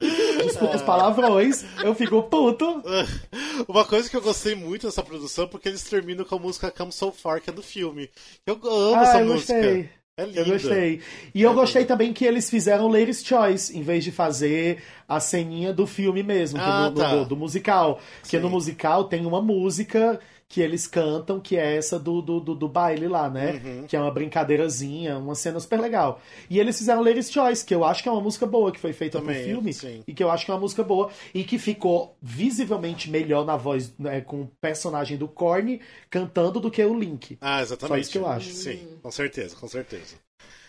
Desculpa 0.44 0.76
os 0.76 0.82
palavrões, 0.82 1.64
eu 1.82 1.94
fico 1.94 2.22
puto. 2.24 2.82
Uma 3.68 3.84
coisa 3.84 4.08
que 4.08 4.16
eu 4.16 4.20
gostei 4.22 4.54
muito 4.54 4.86
dessa 4.86 5.02
produção 5.02 5.44
é 5.44 5.48
porque 5.48 5.68
eles 5.68 5.82
terminam 5.82 6.24
com 6.24 6.34
a 6.36 6.38
música 6.38 6.70
Come 6.70 6.92
So 6.92 7.12
Far, 7.12 7.40
que 7.40 7.50
é 7.50 7.52
do 7.52 7.62
filme. 7.62 8.10
Eu 8.46 8.54
amo 8.64 8.96
Ah, 8.96 9.02
essa 9.02 9.20
eu 9.20 9.26
música. 9.26 9.54
gostei. 9.54 9.90
É 10.18 10.24
linda. 10.24 10.40
Eu 10.40 10.46
gostei. 10.46 11.00
E 11.34 11.42
eu 11.42 11.52
gostei 11.52 11.84
também 11.84 12.12
que 12.12 12.24
eles 12.24 12.48
fizeram 12.48 12.88
Ladies' 12.88 13.22
Choice, 13.24 13.76
em 13.76 13.82
vez 13.82 14.02
de 14.02 14.10
fazer 14.10 14.82
a 15.06 15.20
ceninha 15.20 15.74
do 15.74 15.86
filme 15.86 16.22
mesmo, 16.22 16.58
que 16.58 16.64
Ah, 16.64 16.84
no- 16.84 16.90
no- 16.90 16.96
tá. 16.96 17.14
do, 17.16 17.24
do 17.26 17.36
musical. 17.36 18.00
Porque 18.22 18.38
no 18.38 18.48
musical 18.48 19.04
tem 19.04 19.26
uma 19.26 19.42
música 19.42 20.18
que 20.48 20.60
eles 20.60 20.86
cantam, 20.86 21.40
que 21.40 21.56
é 21.56 21.76
essa 21.76 21.98
do, 21.98 22.22
do, 22.22 22.38
do, 22.40 22.54
do 22.54 22.68
baile 22.68 23.08
lá, 23.08 23.28
né? 23.28 23.60
Uhum. 23.64 23.86
Que 23.86 23.96
é 23.96 24.00
uma 24.00 24.10
brincadeirazinha, 24.10 25.18
uma 25.18 25.34
cena 25.34 25.58
super 25.58 25.80
legal. 25.80 26.20
E 26.48 26.60
eles 26.60 26.78
fizeram 26.78 27.02
Ladies' 27.02 27.30
Choice, 27.30 27.64
que 27.64 27.74
eu 27.74 27.84
acho 27.84 28.02
que 28.02 28.08
é 28.08 28.12
uma 28.12 28.20
música 28.20 28.46
boa, 28.46 28.70
que 28.70 28.78
foi 28.78 28.92
feita 28.92 29.18
Também, 29.18 29.36
pro 29.36 29.44
filme. 29.44 29.72
sim. 29.72 30.04
E 30.06 30.14
que 30.14 30.22
eu 30.22 30.30
acho 30.30 30.44
que 30.44 30.50
é 30.50 30.54
uma 30.54 30.60
música 30.60 30.84
boa. 30.84 31.10
E 31.34 31.42
que 31.42 31.58
ficou 31.58 32.16
visivelmente 32.22 33.10
melhor 33.10 33.44
na 33.44 33.56
voz, 33.56 33.92
né, 33.98 34.20
com 34.20 34.42
o 34.42 34.50
personagem 34.60 35.16
do 35.16 35.26
Korn 35.26 35.80
cantando 36.08 36.60
do 36.60 36.70
que 36.70 36.84
o 36.84 36.96
Link. 36.98 37.36
Ah, 37.40 37.60
exatamente. 37.60 37.88
Só 37.94 38.00
isso 38.00 38.10
que 38.12 38.18
eu 38.18 38.26
acho. 38.26 38.50
Sim, 38.50 38.98
com 39.02 39.10
certeza, 39.10 39.56
com 39.56 39.66
certeza. 39.66 40.14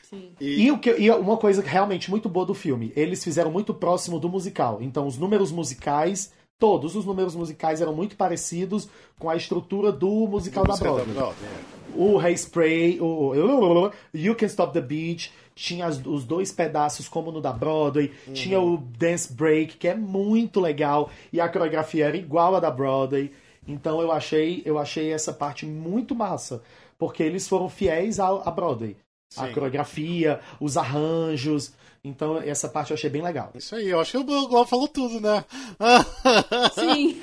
Sim. 0.10 0.32
E, 0.40 0.72
o 0.72 0.80
que, 0.80 0.90
e 0.98 1.12
uma 1.12 1.36
coisa 1.38 1.62
realmente 1.62 2.10
muito 2.10 2.30
boa 2.30 2.46
do 2.46 2.54
filme, 2.54 2.94
eles 2.96 3.24
fizeram 3.24 3.52
muito 3.52 3.74
próximo 3.74 4.20
do 4.20 4.30
musical. 4.30 4.80
Então, 4.82 5.06
os 5.06 5.18
números 5.18 5.52
musicais, 5.52 6.32
todos 6.60 6.96
os 6.96 7.06
números 7.06 7.36
musicais 7.36 7.82
eram 7.82 7.94
muito 7.94 8.16
parecidos 8.16 8.88
com 9.20 9.30
a 9.30 9.36
estrutura 9.36 9.92
do 9.92 10.10
musical 10.28 10.64
da 10.66 10.76
Broadway. 10.76 11.06
Broadway, 11.14 11.50
é. 11.74 11.78
O 12.00 12.20
Hairspray, 12.20 13.00
o 13.00 13.06
o- 13.86 13.92
You 14.14 14.36
Can 14.36 14.46
Stop 14.48 14.74
the 14.74 14.82
Beat, 14.82 15.32
tinha 15.56 15.88
os 15.88 16.24
dois 16.26 16.52
pedaços 16.52 17.08
como 17.10 17.32
no 17.32 17.42
da 17.42 17.52
Broadway, 17.52 18.12
tinha 18.34 18.60
o 18.60 18.78
Dance 18.78 19.34
Break, 19.34 19.78
que 19.78 19.88
é 19.88 19.96
muito 19.96 20.60
legal, 20.60 21.10
e 21.34 21.42
a 21.42 21.50
coreografia 21.50 22.06
era 22.08 22.18
igual 22.18 22.56
à 22.56 22.60
da 22.60 22.70
Broadway. 22.70 23.32
Então 23.68 24.00
eu 24.02 24.12
achei, 24.12 24.62
eu 24.66 24.78
achei 24.78 25.12
essa 25.12 25.34
parte 25.34 25.66
muito 25.66 26.14
massa, 26.14 26.62
porque 26.98 27.24
eles 27.24 27.48
foram 27.48 27.68
fiéis 27.70 28.20
à, 28.20 28.28
à 28.28 28.52
Broadway. 28.52 28.96
A 29.36 29.48
Sim. 29.48 29.54
coreografia, 29.54 30.40
os 30.60 30.78
arranjos. 30.78 31.74
Então 32.04 32.38
essa 32.42 32.70
parte 32.70 32.92
eu 32.92 32.96
achei 32.96 33.10
bem 33.10 33.22
legal. 33.22 33.52
Isso 33.56 33.76
aí, 33.76 33.88
eu 33.90 34.00
acho 34.00 34.12
que 34.12 34.18
o 34.18 34.24
Glauber 34.24 34.70
falou 34.70 34.88
tudo, 34.88 35.20
né? 35.20 35.44
Sim. 36.74 37.20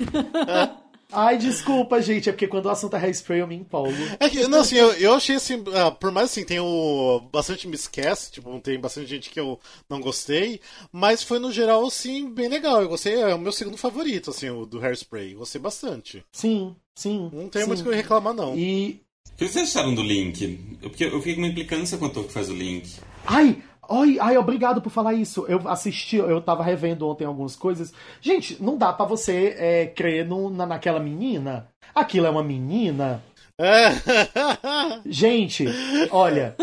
Ai, 1.11 1.37
desculpa, 1.37 2.01
gente, 2.01 2.27
é 2.29 2.31
porque 2.33 2.47
quando 2.47 2.65
o 2.65 2.69
assunto 2.69 2.95
é 2.95 2.99
Hairspray 2.99 3.39
eu 3.39 3.47
me 3.47 3.55
empolgo. 3.55 3.95
É 4.19 4.27
que, 4.29 4.47
não, 4.47 4.59
assim, 4.59 4.75
eu, 4.75 4.91
eu 4.93 5.13
achei 5.13 5.35
assim, 5.35 5.63
ah, 5.73 5.89
por 5.91 6.11
mais 6.11 6.29
assim, 6.31 6.43
tem 6.43 6.59
o, 6.59 7.21
bastante 7.31 7.67
me 7.67 7.75
esquece, 7.75 8.31
tipo, 8.31 8.59
tem 8.59 8.77
bastante 8.79 9.07
gente 9.07 9.29
que 9.29 9.39
eu 9.39 9.57
não 9.89 10.01
gostei, 10.01 10.59
mas 10.91 11.23
foi 11.23 11.39
no 11.39 11.51
geral, 11.53 11.85
assim, 11.85 12.29
bem 12.29 12.49
legal. 12.49 12.81
Eu 12.81 12.89
gostei, 12.89 13.13
é 13.15 13.33
o 13.33 13.39
meu 13.39 13.51
segundo 13.51 13.77
favorito, 13.77 14.31
assim, 14.31 14.49
o 14.49 14.65
do 14.65 14.79
Hairspray. 14.83 15.35
Gostei 15.35 15.61
bastante. 15.61 16.23
Sim, 16.33 16.75
sim. 16.95 17.29
Não 17.31 17.49
sim. 17.53 17.65
muito 17.67 17.81
o 17.81 17.89
que 17.89 17.95
reclamar, 17.95 18.33
não. 18.33 18.57
E. 18.57 18.99
O 19.31 19.37
que 19.37 19.47
vocês 19.47 19.69
acharam 19.69 19.93
do 19.93 20.03
Link? 20.03 20.59
Eu- 20.81 20.89
Porque 20.89 21.05
eu 21.05 21.17
fiquei 21.19 21.35
com 21.35 21.41
uma 21.41 21.47
implicância 21.47 21.97
com 21.97 22.05
o 22.05 22.07
ator 22.07 22.25
que 22.25 22.33
faz 22.33 22.49
o 22.49 22.53
Link. 22.53 22.89
Ai, 23.25 23.61
ai, 23.89 24.17
ai, 24.19 24.37
obrigado 24.37 24.81
por 24.81 24.89
falar 24.89 25.13
isso. 25.13 25.45
Eu 25.47 25.67
assisti, 25.67 26.17
eu 26.17 26.41
tava 26.41 26.63
revendo 26.63 27.07
ontem 27.07 27.25
algumas 27.25 27.55
coisas. 27.55 27.93
Gente, 28.21 28.61
não 28.61 28.77
dá 28.77 28.91
pra 28.93 29.05
você 29.05 29.55
é, 29.57 29.85
crer 29.87 30.25
no, 30.25 30.49
na, 30.49 30.65
naquela 30.65 30.99
menina. 30.99 31.67
Aquilo 31.93 32.27
é 32.27 32.29
uma 32.29 32.43
menina. 32.43 33.23
Gente, 35.05 35.65
olha, 36.11 36.55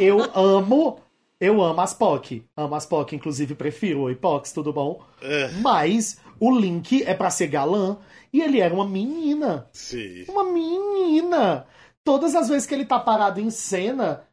eu 0.00 0.18
amo. 0.34 0.98
Eu 1.40 1.60
amo 1.60 1.80
as 1.80 1.92
POC. 1.92 2.44
Amo 2.56 2.74
as 2.76 2.86
POC, 2.86 3.16
inclusive 3.16 3.54
prefiro. 3.54 4.02
Oi, 4.02 4.14
POCs, 4.14 4.52
tudo 4.52 4.72
bom? 4.72 5.02
Mas 5.60 6.20
o 6.38 6.56
Link 6.56 7.02
é 7.04 7.14
pra 7.14 7.30
ser 7.30 7.48
galã 7.48 7.96
e 8.32 8.40
ele 8.40 8.60
era 8.60 8.72
uma 8.72 8.86
menina. 8.86 9.68
Sim. 9.72 10.24
Uma 10.28 10.44
menina. 10.44 11.66
Todas 12.04 12.34
as 12.34 12.48
vezes 12.48 12.66
que 12.66 12.74
ele 12.74 12.84
tá 12.84 12.98
parado 12.98 13.40
em 13.40 13.50
cena, 13.50 14.24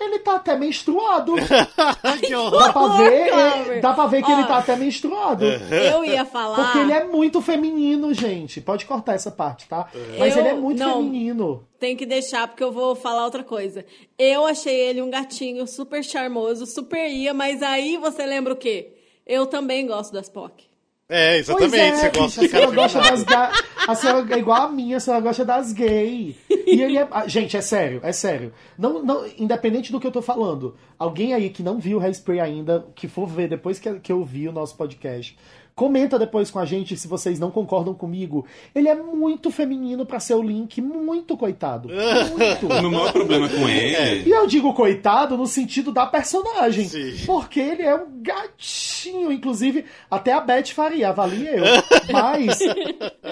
ele 0.00 0.18
tá 0.20 0.36
até 0.36 0.56
menstruado. 0.56 1.34
que 2.20 2.30
Dá 2.30 2.40
horror. 2.40 2.72
pra 2.72 2.86
ver, 2.98 3.28
é, 3.28 3.80
dá 3.80 3.92
pra 3.92 4.06
ver 4.06 4.22
que 4.22 4.30
ele 4.30 4.42
Ó. 4.42 4.46
tá 4.46 4.58
até 4.58 4.76
menstruado. 4.76 5.44
Eu 5.44 6.04
ia 6.04 6.24
falar. 6.24 6.56
Porque 6.56 6.78
ele 6.78 6.92
é 6.92 7.04
muito 7.04 7.40
feminino, 7.42 8.14
gente. 8.14 8.60
Pode 8.60 8.86
cortar 8.86 9.14
essa 9.14 9.30
parte, 9.30 9.66
tá? 9.68 9.88
Mas 10.18 10.34
Eu- 10.34 10.40
ele 10.40 10.48
é 10.48 10.54
muito 10.54 10.78
não. 10.78 10.94
feminino. 10.98 11.64
Tem 11.80 11.96
que 11.96 12.06
deixar, 12.06 12.46
porque 12.48 12.62
eu 12.62 12.70
vou 12.72 12.94
falar 12.94 13.24
outra 13.24 13.42
coisa. 13.42 13.84
Eu 14.18 14.46
achei 14.46 14.74
ele 14.74 15.02
um 15.02 15.10
gatinho 15.10 15.66
super 15.66 16.02
charmoso, 16.04 16.64
super 16.66 17.08
ia, 17.10 17.34
mas 17.34 17.62
aí 17.62 17.96
você 17.96 18.24
lembra 18.24 18.52
o 18.52 18.56
quê? 18.56 18.92
Eu 19.26 19.46
também 19.46 19.86
gosto 19.86 20.12
das 20.12 20.28
POC. 20.28 20.67
É, 21.08 21.38
exatamente, 21.38 21.74
é, 21.76 22.10
você 22.10 22.10
gosta 22.10 22.48
senhora 22.48 22.66
cara 22.66 22.76
gosta 22.76 22.98
das 23.00 23.22
feminado. 23.22 23.50
ga... 23.50 23.64
A 23.88 23.94
senhora 23.94 24.34
é 24.34 24.38
igual 24.38 24.62
a 24.62 24.68
minha, 24.68 24.98
a 24.98 25.00
senhora 25.00 25.22
gosta 25.22 25.42
das 25.42 25.72
gay. 25.72 26.36
E 26.50 26.82
ele 26.82 26.98
é. 26.98 27.08
ah, 27.10 27.26
Gente, 27.26 27.56
é 27.56 27.62
sério, 27.62 28.00
é 28.02 28.12
sério. 28.12 28.52
Não, 28.76 29.02
não, 29.02 29.26
independente 29.38 29.90
do 29.90 29.98
que 29.98 30.06
eu 30.06 30.12
tô 30.12 30.20
falando, 30.20 30.76
alguém 30.98 31.32
aí 31.32 31.48
que 31.48 31.62
não 31.62 31.78
viu 31.78 31.96
o 31.96 32.00
Hairspray 32.00 32.40
ainda, 32.40 32.86
que 32.94 33.08
for 33.08 33.26
ver 33.26 33.48
depois 33.48 33.78
que, 33.78 33.98
que 34.00 34.12
eu 34.12 34.22
vi 34.22 34.46
o 34.48 34.52
nosso 34.52 34.76
podcast, 34.76 35.34
comenta 35.78 36.18
depois 36.18 36.50
com 36.50 36.58
a 36.58 36.64
gente 36.64 36.96
se 36.96 37.06
vocês 37.06 37.38
não 37.38 37.52
concordam 37.52 37.94
comigo. 37.94 38.44
Ele 38.74 38.88
é 38.88 38.96
muito 38.96 39.48
feminino 39.48 40.04
pra 40.04 40.18
ser 40.18 40.34
o 40.34 40.42
Link, 40.42 40.82
muito 40.82 41.36
coitado. 41.36 41.88
Muito. 41.88 42.66
O 42.68 42.80
meu 42.82 42.90
maior 42.90 43.12
problema 43.12 43.48
com 43.48 43.68
ele. 43.68 44.28
E 44.28 44.30
eu 44.30 44.46
digo 44.46 44.74
coitado 44.74 45.36
no 45.36 45.46
sentido 45.46 45.92
da 45.92 46.04
personagem. 46.04 46.88
Sim. 46.88 47.24
Porque 47.24 47.60
ele 47.60 47.82
é 47.82 47.94
um 47.94 48.20
gatinho. 48.20 49.30
Inclusive, 49.30 49.84
até 50.10 50.32
a 50.32 50.40
Beth 50.40 50.66
faria, 50.74 51.10
avalia 51.10 51.56
eu. 51.56 51.64
Mas. 52.12 52.58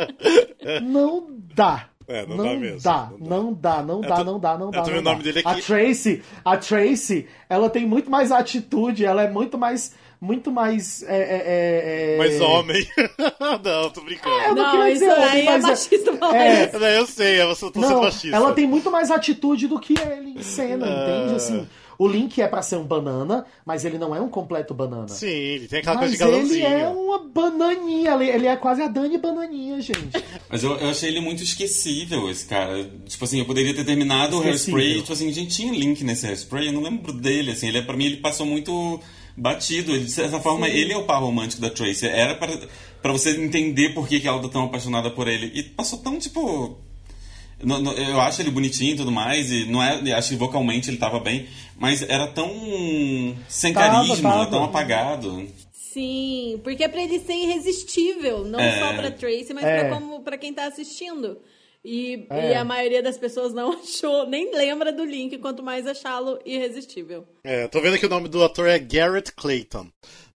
Não 0.83 1.27
dá. 1.55 1.89
É, 2.09 2.25
não 2.25 2.37
não, 2.37 2.45
dá 2.45 2.55
mesmo, 2.55 2.81
dá, 2.81 3.11
não 3.19 3.19
dá. 3.19 3.27
não 3.27 3.53
dá, 3.53 3.83
não 3.83 4.05
É, 4.05 4.07
dá, 4.09 4.25
não 4.25 4.39
dá, 4.39 4.59
não 4.59 4.69
é, 4.69 4.71
dá. 4.71 4.87
não 4.87 5.03
dá. 5.03 5.11
nome 5.11 5.23
dele 5.25 5.43
A. 5.45 5.55
Tracy, 5.57 6.23
a 6.45 6.57
Tracy, 6.57 7.27
ela 7.49 7.69
tem 7.69 7.85
muito 7.85 8.09
mais 8.09 8.31
atitude, 8.31 9.05
ela 9.05 9.25
é 9.25 9.29
muito 9.29 9.59
mais, 9.59 9.93
muito 10.21 10.51
mais, 10.51 11.03
é, 11.03 11.17
é, 11.17 11.19
é, 11.19 12.15
é- 12.15 12.19
Mas 12.19 12.41
homem. 12.41 12.87
não, 13.63 13.91
tô 13.91 14.01
brincando. 14.01 14.35
Eu 14.37 14.55
não 14.55 14.63
Não, 14.65 14.71
queria 14.73 14.91
isso 14.93 15.01
dizer 15.05 15.13
homem, 15.13 15.29
aí 15.31 15.41
é 15.41 15.45
mas 15.45 15.65
é- 15.65 15.69
machista 15.69 16.17
falar 16.17 16.37
é. 16.37 16.73
Não, 16.73 16.87
eu 16.89 17.07
sei, 17.07 17.41
eu 17.43 17.49
tô 17.49 17.55
sendo 17.57 17.81
não, 17.81 18.03
machista. 18.03 18.37
ela 18.37 18.53
tem 18.53 18.67
muito 18.67 18.91
mais 18.91 19.11
atitude 19.11 19.67
do 19.69 19.79
que 19.79 19.95
ele 19.99 20.31
em 20.39 20.43
cena, 20.43 20.87
entende? 20.87 21.35
Assim, 21.37 21.67
o 21.99 22.07
Link 22.07 22.41
é 22.43 22.47
pra 22.47 22.61
ser 22.61 22.77
um 22.77 22.85
banana, 22.85 23.47
mas 23.65 23.85
ele 23.85 23.97
não 23.99 24.15
é 24.15 24.21
um 24.21 24.29
completo 24.29 24.75
banana. 24.75 25.09
Sim, 25.09 25.29
ele 25.29 25.67
tem 25.69 25.79
aquela 25.79 25.99
coisa 25.99 26.11
Mas 26.11 26.19
de 26.19 26.25
ele 26.25 26.61
galãozinho. 26.63 26.67
é 26.67 26.89
uma 26.89 27.19
bananinha, 27.27 28.15
ele, 28.15 28.29
ele 28.29 28.47
é 28.47 28.57
quase 28.57 28.83
a 28.83 28.89
Dani 28.89 29.17
Bananinha, 29.19 29.81
gente. 29.81 30.23
Mas 30.49 30.63
eu, 30.63 30.77
eu 30.77 30.91
achei 30.91 31.09
ele 31.09 31.21
muito 31.21 31.43
esquecível, 31.43 32.31
esse 32.31 32.45
cara. 32.47 32.85
Tipo 33.07 33.25
assim, 33.25 33.39
eu 33.39 33.45
poderia 33.47 33.75
ter 33.75 33.85
terminado 33.85 34.37
o 34.37 34.41
Esquecível. 34.45 34.79
Hairspray. 34.79 35.01
Tipo 35.01 35.13
assim, 35.13 35.33
gente, 35.33 35.57
tinha 35.57 35.73
Link 35.73 36.05
nesse 36.05 36.27
Hairspray, 36.27 36.67
eu 36.69 36.73
não 36.73 36.83
lembro 36.83 37.13
dele. 37.13 37.51
Assim, 37.53 37.69
ele, 37.69 37.79
é- 37.79 37.83
pra 37.83 37.97
mim, 37.97 38.05
ele 38.07 38.17
passou 38.19 38.45
muito 38.47 39.01
batido. 39.37 39.93
Ele, 39.93 40.05
de 40.05 40.11
certa 40.11 40.41
forma, 40.41 40.69
ele 40.69 40.93
é 40.93 40.97
o 40.97 41.05
par 41.05 41.21
romântico 41.21 41.61
da 41.63 41.71
Tracy. 41.71 42.07
Era 42.07 42.35
pra, 42.35 42.49
pra 43.03 43.13
você 43.13 43.31
entender 43.41 43.91
por 43.95 44.09
que, 44.09 44.21
que 44.21 44.29
ela 44.29 44.41
tá 44.43 44.49
tão 44.49 44.65
apaixonada 44.65 45.11
por 45.11 45.29
ele. 45.29 45.51
E 45.55 45.63
passou 45.63 45.99
tão, 46.01 46.19
tipo. 46.19 46.79
não- 47.63 47.81
não- 47.81 47.93
Eu 47.93 48.21
acho 48.21 48.41
ele 48.43 48.51
bonitinho 48.51 48.93
e 48.95 48.97
tudo 48.97 49.11
mais, 49.13 49.51
e 49.51 49.65
não 49.67 49.83
é, 49.83 50.13
acho 50.13 50.31
que 50.31 50.37
vocalmente 50.37 50.91
ele 50.91 50.97
tava 50.99 51.19
bem, 51.21 51.47
mas 51.79 52.03
era 52.03 52.27
tão 52.27 52.51
sem 53.49 53.73
Tava, 53.73 54.07
carisma, 54.07 54.31
tava. 54.31 54.47
tão 54.51 54.65
apagado. 54.65 55.47
Sim, 55.73 56.61
porque 56.63 56.85
é 56.85 56.89
pra 56.89 57.03
ele 57.03 57.19
ser 57.21 57.33
irresistível, 57.33 58.45
não 58.45 58.61
É. 58.61 58.79
só 58.79 58.93
pra 58.93 59.11
Tracy, 59.11 59.55
mas 59.55 59.65
É. 59.65 59.81
pra, 59.85 59.99
como, 59.99 60.21
pra 60.21 60.37
quem 60.37 60.53
tá 60.53 60.67
assistindo. 60.67 61.39
E, 61.89 62.27
É. 62.31 62.51
e 62.51 62.55
a 62.55 62.65
maioria 62.65 63.01
das 63.01 63.17
pessoas 63.17 63.55
não 63.55 63.71
achou, 63.79 64.27
nem 64.29 64.53
lembra 64.53 64.93
do 64.93 65.05
Link, 65.05 65.39
quanto 65.39 65.63
mais 65.63 65.87
achá-lo 65.87 66.37
irresistível. 66.45 67.25
É, 67.45 67.69
tô 67.69 67.81
vendo 67.81 67.97
que 67.97 68.07
o 68.07 68.09
nome 68.09 68.29
do 68.29 68.43
ator 68.43 68.67
é 68.69 68.77
Garrett 68.77 69.31
Clayton. 69.33 69.87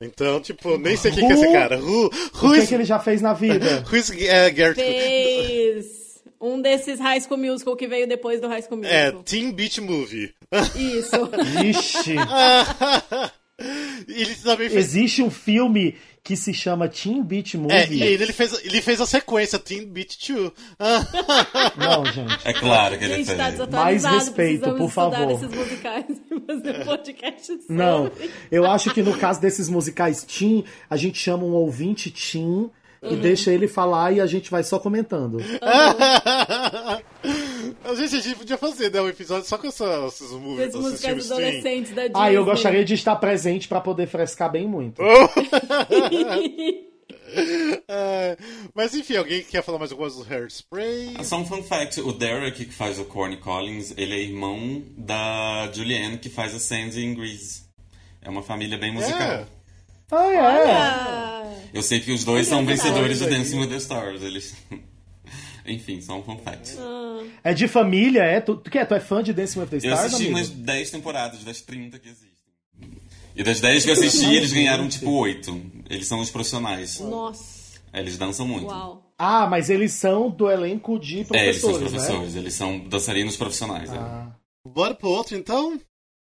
Então, 0.00 0.40
tipo, 0.40 0.78
nem 0.78 0.96
sei 0.96 1.10
quem 1.10 1.26
que 1.26 1.32
é 1.32 1.36
esse 1.36 1.52
cara. 1.52 1.78
Who, 1.80 2.04
who 2.40 2.50
O 2.50 2.52
que, 2.52 2.58
is, 2.60 2.68
que 2.68 2.74
ele 2.76 2.84
já 2.84 3.00
fez 3.00 3.20
na 3.20 3.32
vida? 3.34 3.82
who 3.90 3.96
is 3.96 4.10
é, 4.12 4.48
Garrett? 4.50 4.80
Fez 4.80 6.22
um 6.40 6.62
desses 6.62 7.00
High 7.00 7.20
School 7.20 7.38
Musical 7.38 7.74
que 7.76 7.88
veio 7.88 8.06
depois 8.06 8.40
do 8.40 8.46
High 8.46 8.62
School 8.62 8.84
É, 8.84 9.06
Musical. 9.06 9.22
Teen 9.24 9.50
Beach 9.52 9.80
Movie. 9.80 10.32
Isso. 10.76 11.28
Vixe, 11.60 12.14
ele 14.08 14.34
também 14.36 14.68
fez. 14.70 14.74
existe 14.86 15.22
um 15.22 15.30
filme 15.30 15.96
que 16.22 16.36
se 16.36 16.52
chama 16.52 16.88
Teen 16.88 17.22
Beach 17.22 17.56
Movie. 17.56 17.74
É, 17.74 17.88
e 17.90 18.02
ele 18.02 18.32
fez, 18.32 18.52
ele 18.64 18.80
fez 18.82 19.00
a 19.00 19.06
sequência, 19.06 19.58
Teen 19.58 19.86
Beach 19.86 20.18
2. 20.32 20.52
Não, 21.76 22.04
gente. 22.06 22.38
É 22.44 22.52
claro 22.52 22.98
que 22.98 23.04
ele 23.04 23.16
Gente, 23.24 23.34
fez. 23.36 23.58
tá 23.58 23.66
Mais 23.66 24.04
respeito, 24.04 24.74
por 24.74 24.90
favor. 24.90 25.30
esses 25.30 25.48
musicais 25.50 26.04
e 26.30 26.40
fazer 26.46 26.84
podcast 26.84 27.46
sobre. 27.46 27.64
Não, 27.74 28.10
eu 28.50 28.66
acho 28.70 28.92
que 28.92 29.02
no 29.02 29.16
caso 29.16 29.40
desses 29.40 29.68
musicais 29.68 30.22
teen, 30.24 30.64
a 30.88 30.96
gente 30.96 31.18
chama 31.18 31.44
um 31.44 31.52
ouvinte 31.52 32.10
teen 32.10 32.70
e 33.02 33.16
deixa 33.16 33.52
ele 33.52 33.66
falar 33.66 34.12
e 34.12 34.20
a 34.20 34.26
gente 34.26 34.50
vai 34.50 34.62
só 34.62 34.78
comentando. 34.78 35.38
A 37.84 37.94
gente, 37.94 38.16
a 38.16 38.20
gente 38.20 38.36
podia 38.36 38.56
fazer, 38.56 38.90
né? 38.92 39.00
Um 39.00 39.08
episódio 39.08 39.48
só 39.48 39.58
com 39.58 39.66
essas, 39.66 40.14
esses, 40.14 40.30
movies, 40.32 40.74
As 40.74 40.80
músicas 40.80 41.30
adolescentes 41.30 41.92
da 41.92 42.02
Disney. 42.02 42.22
Ah, 42.22 42.32
eu 42.32 42.44
gostaria 42.44 42.84
de 42.84 42.94
estar 42.94 43.16
presente 43.16 43.66
pra 43.66 43.80
poder 43.80 44.06
frescar 44.06 44.50
bem 44.50 44.66
muito. 44.66 45.02
É, 47.88 48.36
mas 48.74 48.92
enfim, 48.92 49.16
alguém 49.16 49.44
quer 49.44 49.62
falar 49.62 49.78
mais 49.78 49.92
alguma 49.92 50.10
coisa 50.10 50.24
do 50.24 50.34
Hairspray? 50.34 51.14
Só 51.22 51.38
um 51.38 51.46
fun 51.46 51.62
fact, 51.62 52.00
o 52.00 52.12
Derek, 52.12 52.64
que 52.64 52.74
faz 52.74 52.98
o 52.98 53.04
Corny 53.04 53.36
Collins, 53.36 53.94
ele 53.96 54.14
é 54.14 54.18
irmão 54.20 54.82
da 54.96 55.70
Julianne, 55.72 56.18
que 56.18 56.28
faz 56.28 56.56
a 56.56 56.58
Sandy 56.58 57.04
em 57.04 57.14
Grease. 57.14 57.62
É 58.20 58.28
uma 58.28 58.42
família 58.42 58.76
bem 58.76 58.92
musical. 58.92 59.20
É. 59.22 59.46
Ah, 60.10 60.26
é. 60.32 60.70
Ah, 60.70 61.54
Eu 61.72 61.82
sei 61.82 62.00
que 62.00 62.12
os 62.12 62.24
dois 62.24 62.46
são 62.46 62.58
Olha, 62.58 62.66
vencedores 62.66 63.22
aí. 63.22 63.30
Dancing 63.30 63.58
with 63.60 63.68
the 63.68 63.76
Stars. 63.76 64.22
Eles... 64.22 64.54
Enfim, 65.66 66.00
só 66.00 66.18
um 66.18 66.22
fun 66.22 66.38
fact. 66.38 66.76
É 67.44 67.54
de 67.54 67.68
família, 67.68 68.22
é? 68.22 68.40
Tu, 68.40 68.56
tu, 68.56 68.70
que 68.70 68.78
é? 68.78 68.84
tu 68.84 68.94
é 68.94 69.00
fã 69.00 69.22
de 69.22 69.32
Dancing 69.32 69.60
with 69.60 69.66
the 69.66 69.76
Eu 69.76 69.80
Stars, 69.80 70.00
assisti 70.06 70.22
amigo? 70.24 70.36
umas 70.38 70.48
10 70.48 70.90
temporadas 70.90 71.44
das 71.44 71.60
30 71.60 71.98
que 71.98 72.08
existem. 72.08 72.30
E 73.36 73.42
das 73.44 73.60
10 73.60 73.84
que 73.84 73.90
eu 73.90 73.94
assisti, 73.94 74.34
eles 74.34 74.52
ganharam 74.52 74.88
tipo 74.88 75.10
8. 75.10 75.62
Eles 75.88 76.06
são 76.08 76.18
os 76.20 76.30
profissionais. 76.30 76.98
nossa, 77.00 77.78
É, 77.92 78.00
Eles 78.00 78.16
dançam 78.18 78.46
muito. 78.48 78.66
uau. 78.66 79.12
Ah, 79.16 79.46
mas 79.46 79.68
eles 79.70 79.92
são 79.92 80.30
do 80.30 80.50
elenco 80.50 80.98
de 80.98 81.26
É, 81.32 81.46
eles 81.48 81.60
são 81.60 81.70
os 81.72 81.78
professores, 81.78 81.92
né? 81.92 81.98
professores, 81.98 82.34
eles 82.36 82.54
são 82.54 82.78
dançarinos 82.88 83.36
profissionais. 83.36 83.90
é. 83.92 83.96
Ah. 83.96 84.32
Bora 84.66 84.94
pro 84.94 85.08
outro 85.10 85.36
então? 85.36 85.78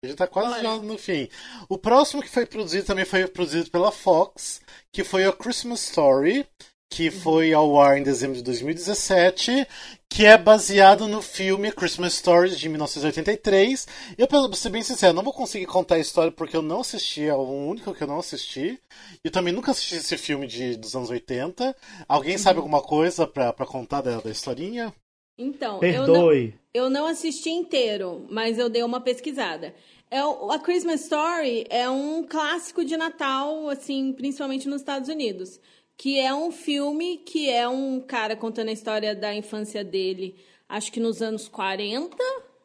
A 0.03 0.07
gente 0.07 0.17
tá 0.17 0.29
quase 0.29 0.63
já 0.63 0.77
no 0.77 0.97
fim. 0.97 1.29
O 1.69 1.77
próximo 1.77 2.23
que 2.23 2.29
foi 2.29 2.47
produzido 2.47 2.87
também 2.87 3.05
foi 3.05 3.27
produzido 3.27 3.69
pela 3.69 3.91
Fox, 3.91 4.61
que 4.93 5.03
foi 5.03 5.25
a 5.25 5.33
Christmas 5.33 5.89
Story, 5.89 6.47
que 6.89 7.11
foi 7.11 7.53
ao 7.53 7.81
ar 7.81 7.99
em 7.99 8.05
dezembro 8.05 8.37
de 8.37 8.45
2017, 8.45 9.67
que 10.09 10.25
é 10.25 10.39
baseado 10.39 11.09
no 11.09 11.21
filme 11.21 11.73
Christmas 11.73 12.15
Story 12.15 12.55
de 12.55 12.69
1983. 12.69 13.89
Eu, 14.17 14.29
pra 14.29 14.41
ser 14.53 14.71
bem 14.71 14.85
sincero, 14.85 15.13
não 15.15 15.25
vou 15.25 15.33
conseguir 15.33 15.67
contar 15.67 15.97
a 15.97 16.01
história 16.01 16.31
porque 16.31 16.57
eu 16.57 16.63
não 16.63 16.81
assisti, 16.81 17.25
é 17.25 17.35
o 17.35 17.43
único 17.43 17.93
que 17.93 18.03
eu 18.03 18.09
não 18.09 18.21
assisti. 18.21 18.81
E 19.25 19.31
também 19.31 19.53
nunca 19.53 19.73
assisti 19.73 19.97
esse 19.97 20.17
filme 20.17 20.47
de, 20.47 20.77
dos 20.77 20.95
anos 20.95 21.11
80. 21.11 21.75
Alguém 22.09 22.39
sabe 22.39 22.59
alguma 22.59 22.81
coisa 22.81 23.27
pra, 23.27 23.53
pra 23.53 23.67
contar 23.67 24.01
da, 24.01 24.21
da 24.21 24.31
historinha? 24.31 24.95
Então, 25.37 25.81
eu 25.83 26.07
não, 26.07 26.15
Perdoe. 26.15 26.55
Eu 26.79 26.89
não 26.89 27.07
assisti 27.07 27.51
inteiro, 27.51 28.25
mas 28.31 28.59
eu 28.59 28.69
dei 28.69 28.83
uma 28.83 29.01
pesquisada. 29.01 29.75
É, 30.11 30.21
a 30.21 30.59
Christmas 30.59 31.03
Story 31.03 31.67
é 31.69 31.89
um 31.91 32.23
clássico 32.23 32.85
de 32.85 32.97
Natal, 32.97 33.69
assim, 33.69 34.13
principalmente 34.13 34.69
nos 34.69 34.81
Estados 34.81 35.09
Unidos. 35.09 35.61
Que 35.97 36.21
é 36.21 36.33
um 36.33 36.53
filme 36.53 37.19
que 37.19 37.51
é 37.51 37.69
um 37.69 38.01
cara 38.01 38.37
contando 38.37 38.69
a 38.69 38.73
história 38.73 39.15
da 39.15 39.35
infância 39.35 39.83
dele, 39.83 40.37
acho 40.69 40.93
que 40.93 41.01
nos 41.01 41.21
anos 41.21 41.49
40. 41.49 42.17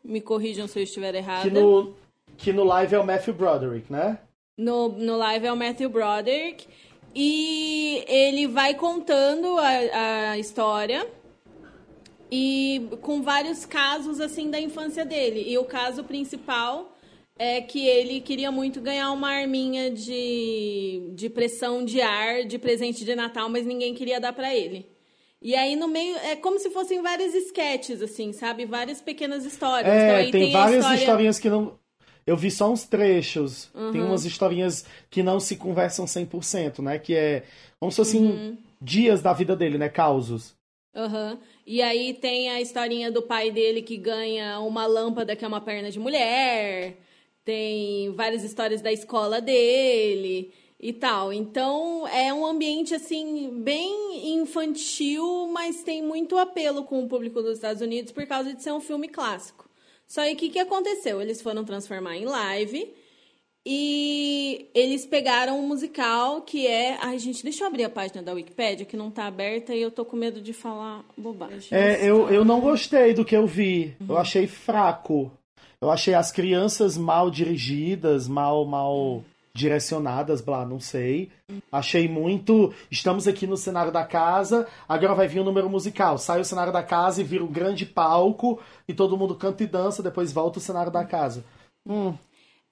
Me 0.04 0.22
corrijam 0.22 0.68
se 0.68 0.80
eu 0.80 0.84
estiver 0.84 1.16
errada. 1.16 1.50
Que 1.50 1.50
no, 1.50 1.96
que 2.38 2.54
no 2.54 2.64
live 2.64 2.96
é 2.96 3.00
o 3.00 3.06
Matthew 3.06 3.34
Broderick, 3.34 3.92
né? 3.92 4.20
No, 4.58 4.90
no 4.90 5.18
live 5.18 5.48
é 5.48 5.52
o 5.52 5.58
Matthew 5.58 5.90
Broderick. 5.90 6.68
E 7.16 8.04
ele 8.08 8.48
vai 8.48 8.76
contando 8.76 9.58
a, 9.58 10.32
a 10.32 10.38
história 10.38 11.08
e 12.36 12.88
com 13.02 13.22
vários 13.22 13.64
casos 13.66 14.20
assim 14.20 14.50
da 14.50 14.60
infância 14.60 15.06
dele. 15.06 15.44
E 15.48 15.56
o 15.58 15.66
caso 15.66 16.04
principal 16.04 16.98
é 17.38 17.62
que 17.62 17.86
ele 17.88 18.20
queria 18.22 18.52
muito 18.52 18.82
ganhar 18.82 19.12
uma 19.12 19.30
arminha 19.30 19.92
de, 19.92 21.12
de 21.14 21.30
pressão 21.30 21.86
de 21.86 22.02
ar 22.02 22.44
de 22.46 22.58
presente 22.58 23.06
de 23.06 23.16
Natal, 23.16 23.50
mas 23.50 23.66
ninguém 23.68 23.94
queria 23.94 24.20
dar 24.20 24.34
pra 24.34 24.54
ele. 24.54 24.88
E 25.40 25.56
aí 25.56 25.76
no 25.76 25.88
meio 25.88 26.16
é 26.18 26.36
como 26.36 26.58
se 26.58 26.70
fossem 26.72 27.02
várias 27.04 27.36
sketches 27.36 28.02
assim, 28.02 28.34
sabe? 28.34 28.66
Várias 28.66 29.00
pequenas 29.02 29.46
histórias. 29.46 29.94
então, 29.94 30.08
É, 30.08 30.16
aí 30.16 30.32
tem, 30.32 30.56
a 30.56 30.60
várias 30.60 30.80
história- 30.80 31.00
historinhas 31.00 31.40
que 31.40 31.50
não. 31.50 31.78
Eu 32.26 32.38
vi 32.38 32.50
só 32.50 32.72
uns 32.72 32.86
trechos. 32.86 33.70
Tem 33.92 34.00
Uhum. 34.02 34.08
umas 34.08 34.24
historinhas 34.26 34.86
que 35.10 35.22
não 35.22 35.40
se 35.42 35.58
conversam 35.58 36.08
100%, 36.08 36.82
né? 36.82 36.98
Que 36.98 37.14
é 37.14 37.44
como 37.80 37.92
se 37.92 37.98
fossem 37.98 38.22
Uhum. 38.24 38.58
dias 38.82 39.22
da 39.22 39.34
vida 39.34 39.56
dele, 39.56 39.78
né? 39.78 39.90
Causos. 39.90 40.56
Aham. 40.96 41.38
E 41.66 41.82
aí 41.82 42.14
tem 42.14 42.50
a 42.50 42.60
historinha 42.60 43.12
do 43.12 43.22
pai 43.22 43.50
dele 43.50 43.82
que 43.82 43.96
ganha 43.96 44.60
uma 44.60 44.86
lâmpada 44.86 45.36
que 45.36 45.46
é 45.46 45.48
uma 45.48 45.62
perna 45.62 45.90
de 45.90 46.00
mulher. 46.00 46.98
Tem 47.46 48.12
várias 48.12 48.44
histórias 48.44 48.82
da 48.82 48.92
escola 48.92 49.40
dele 49.40 50.54
e 50.80 50.92
tal. 50.92 51.32
Então 51.32 52.06
é 52.08 52.34
um 52.34 52.46
ambiente 52.46 52.94
assim 52.94 53.50
bem 53.62 54.36
infantil, 54.36 55.48
mas 55.48 55.84
tem 55.84 56.02
muito 56.02 56.38
apelo 56.38 56.84
com 56.84 57.04
o 57.04 57.08
público 57.08 57.42
dos 57.42 57.56
Estados 57.56 57.82
Unidos 57.82 58.12
por 58.12 58.26
causa 58.28 58.54
de 58.54 58.62
ser 58.62 58.74
um 58.74 58.82
filme 58.82 59.08
clássico. 59.08 59.70
Só 60.06 60.22
aí 60.22 60.34
o 60.34 60.38
que, 60.38 60.50
que 60.50 60.60
aconteceu? 60.60 61.22
Eles 61.22 61.42
foram 61.42 61.64
transformar 61.64 62.18
em 62.18 62.26
live 62.26 62.94
e 63.66 64.70
eles 64.74 65.06
pegaram 65.06 65.60
um 65.60 65.68
musical 65.68 66.42
que 66.42 66.68
é. 66.68 66.98
Ai, 67.02 67.18
gente, 67.18 67.44
deixa 67.44 67.64
eu 67.64 67.68
abrir 67.68 67.86
a 67.86 67.90
página 67.90 68.22
da 68.22 68.34
Wikipédia 68.34 68.86
que 68.86 68.98
não 68.98 69.10
tá 69.10 69.26
aberta 69.26 69.74
e 69.74 69.82
eu 69.82 69.90
tô 69.90 70.04
com 70.04 70.18
medo 70.18 70.42
de 70.42 70.52
falar 70.52 71.04
bobagem. 71.18 71.70
É, 71.72 72.04
eu, 72.04 72.30
eu 72.30 72.44
não 72.44 72.60
gostei 72.60 73.14
do 73.14 73.24
que 73.24 73.36
eu 73.36 73.48
vi. 73.48 73.96
Uhum. 74.02 74.08
Eu 74.10 74.18
achei 74.18 74.48
fraco. 74.48 75.32
Eu 75.80 75.90
achei 75.90 76.14
as 76.14 76.32
crianças 76.32 76.98
mal 76.98 77.30
dirigidas, 77.30 78.28
mal, 78.28 78.66
mal 78.66 79.24
direcionadas, 79.54 80.42
blá, 80.42 80.66
não 80.66 80.80
sei. 80.80 81.30
Achei 81.72 82.08
muito. 82.08 82.74
Estamos 82.90 83.28
aqui 83.28 83.46
no 83.46 83.56
cenário 83.56 83.92
da 83.92 84.04
casa, 84.04 84.68
agora 84.90 85.14
vai 85.14 85.28
vir 85.28 85.40
o 85.40 85.44
número 85.44 85.70
musical. 85.70 86.18
Sai 86.18 86.42
o 86.42 86.46
cenário 86.46 86.74
da 86.74 86.82
casa 86.82 87.22
e 87.22 87.24
vira 87.24 87.44
um 87.44 87.52
grande 87.52 87.86
palco 87.86 88.60
e 88.88 88.94
todo 88.94 89.18
mundo 89.18 89.36
canta 89.36 89.64
e 89.64 89.68
dança, 89.68 90.02
depois 90.02 90.34
volta 90.34 90.58
o 90.58 90.62
cenário 90.62 90.92
da 90.92 91.06
casa. 91.06 91.46
Hum, 91.86 92.14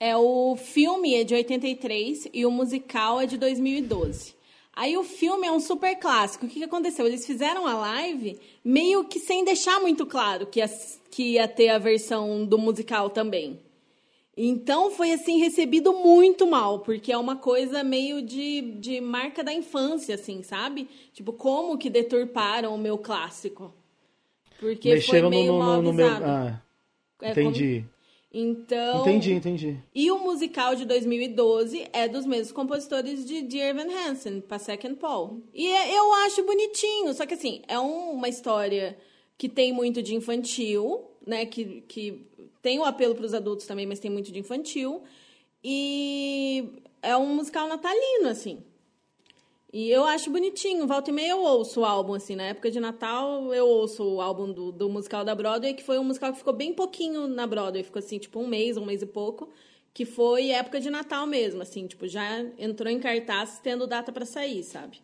É, 0.04 0.18
o 0.18 0.56
filme 0.56 1.14
é 1.14 1.24
de 1.24 1.36
83 1.36 2.28
e 2.34 2.44
o 2.44 2.50
musical 2.50 3.22
é 3.22 3.28
de 3.28 3.38
2012. 3.38 4.34
Aí 4.74 4.98
o 4.98 5.04
filme 5.04 5.46
é 5.46 5.52
um 5.52 5.60
super 5.60 5.94
clássico. 5.96 6.48
O 6.48 6.50
que, 6.50 6.56
que 6.58 6.64
aconteceu? 6.66 7.06
Eles 7.06 7.24
fizeram 7.24 7.68
a 7.68 7.76
live 7.76 8.40
meio 8.66 9.04
que 9.04 9.20
sem 9.20 9.46
deixar 9.46 9.80
muito 9.80 10.04
claro 10.08 10.48
que 10.48 10.60
ia, 10.60 10.68
que 11.12 11.34
ia 11.34 11.48
ter 11.48 11.70
a 11.70 11.78
versão 11.78 12.44
do 12.44 12.58
musical 12.58 13.12
também. 13.12 13.60
Então 14.36 14.90
foi 14.90 15.12
assim 15.12 15.38
recebido 15.38 15.94
muito 15.94 16.48
mal, 16.48 16.80
porque 16.80 17.12
é 17.12 17.18
uma 17.18 17.36
coisa 17.36 17.84
meio 17.84 18.24
de, 18.24 18.62
de 18.80 19.00
marca 19.00 19.44
da 19.44 19.54
infância, 19.54 20.16
assim, 20.16 20.42
sabe? 20.42 20.90
Tipo, 21.14 21.32
como 21.32 21.78
que 21.78 21.92
deturparam 21.92 22.74
o 22.74 22.78
meu 22.78 22.98
clássico? 22.98 23.72
Porque 24.60 24.96
mexeram 24.96 25.30
foi 25.30 25.38
meio 25.38 25.54
no, 25.54 25.60
mal 25.60 25.76
no, 25.76 25.84
no 25.84 25.94
meu. 25.94 26.08
Ah, 26.08 26.60
É 27.22 27.36
como- 27.36 27.50
entendi. 27.50 27.86
Então. 28.34 29.02
Entendi, 29.02 29.34
entendi. 29.34 29.78
E 29.94 30.10
o 30.10 30.18
musical 30.20 30.74
de 30.76 30.86
2012 30.86 31.86
é 31.92 32.08
dos 32.08 32.26
mesmos 32.26 32.52
compositores 32.54 33.26
de 33.26 33.42
Dear 33.42 33.70
Evan 33.76 33.92
Hansen, 33.92 34.40
Pasek 34.42 34.88
and 34.88 34.96
Paul. 34.96 35.42
E 35.54 35.68
é- 35.68 35.98
eu 35.98 36.14
acho 36.26 36.44
bonitinho, 36.44 37.14
só 37.14 37.26
que 37.26 37.34
assim, 37.34 37.62
é 37.68 37.78
um- 37.78 38.12
uma 38.12 38.30
história 38.30 38.98
que 39.38 39.50
tem 39.50 39.74
muito 39.74 40.02
de 40.02 40.16
infantil, 40.16 41.04
né? 41.28 41.46
Que, 41.46 41.82
que 41.88 42.26
tem 42.62 42.80
o 42.80 42.86
apelo 42.86 43.16
para 43.16 43.26
os 43.26 43.34
adultos 43.34 43.66
também, 43.66 43.86
mas 43.86 44.00
tem 44.00 44.10
muito 44.10 44.32
de 44.32 44.40
infantil. 44.40 45.02
E 45.64 46.64
é 47.02 47.16
um 47.18 47.36
musical 47.36 47.68
natalino, 47.68 48.30
assim. 48.30 48.64
E 49.74 49.90
eu 49.90 50.04
acho 50.04 50.30
bonitinho. 50.30 50.86
Volta 50.86 51.10
e 51.10 51.14
meia 51.14 51.32
eu 51.32 51.42
ouço 51.42 51.82
o 51.82 51.86
álbum, 51.86 52.14
assim. 52.14 52.36
Na 52.36 52.44
época 52.44 52.70
de 52.70 52.80
Natal, 52.80 53.54
eu 53.54 53.68
ouço 53.68 54.04
o 54.04 54.22
álbum 54.22 54.52
do, 54.52 54.72
do 54.72 54.90
musical 54.90 55.24
da 55.24 55.34
Broadway, 55.34 55.74
que 55.74 55.84
foi 55.84 55.98
um 55.98 56.04
musical 56.04 56.32
que 56.32 56.40
ficou 56.40 56.54
bem 56.54 56.74
pouquinho 56.74 57.28
na 57.28 57.48
Broadway. 57.48 57.84
Ficou, 57.84 58.00
assim, 58.00 58.18
tipo, 58.20 58.40
um 58.40 58.48
mês, 58.48 58.76
um 58.76 58.86
mês 58.86 59.02
e 59.02 59.06
pouco. 59.06 59.50
Que 59.94 60.06
foi 60.06 60.50
época 60.50 60.80
de 60.80 60.90
Natal 60.90 61.26
mesmo, 61.26 61.62
assim. 61.62 61.88
Tipo, 61.88 62.08
já 62.08 62.42
entrou 62.58 62.92
em 62.92 63.00
cartaz 63.00 63.60
tendo 63.64 63.88
data 63.88 64.12
pra 64.12 64.26
sair, 64.26 64.64
sabe? 64.64 65.00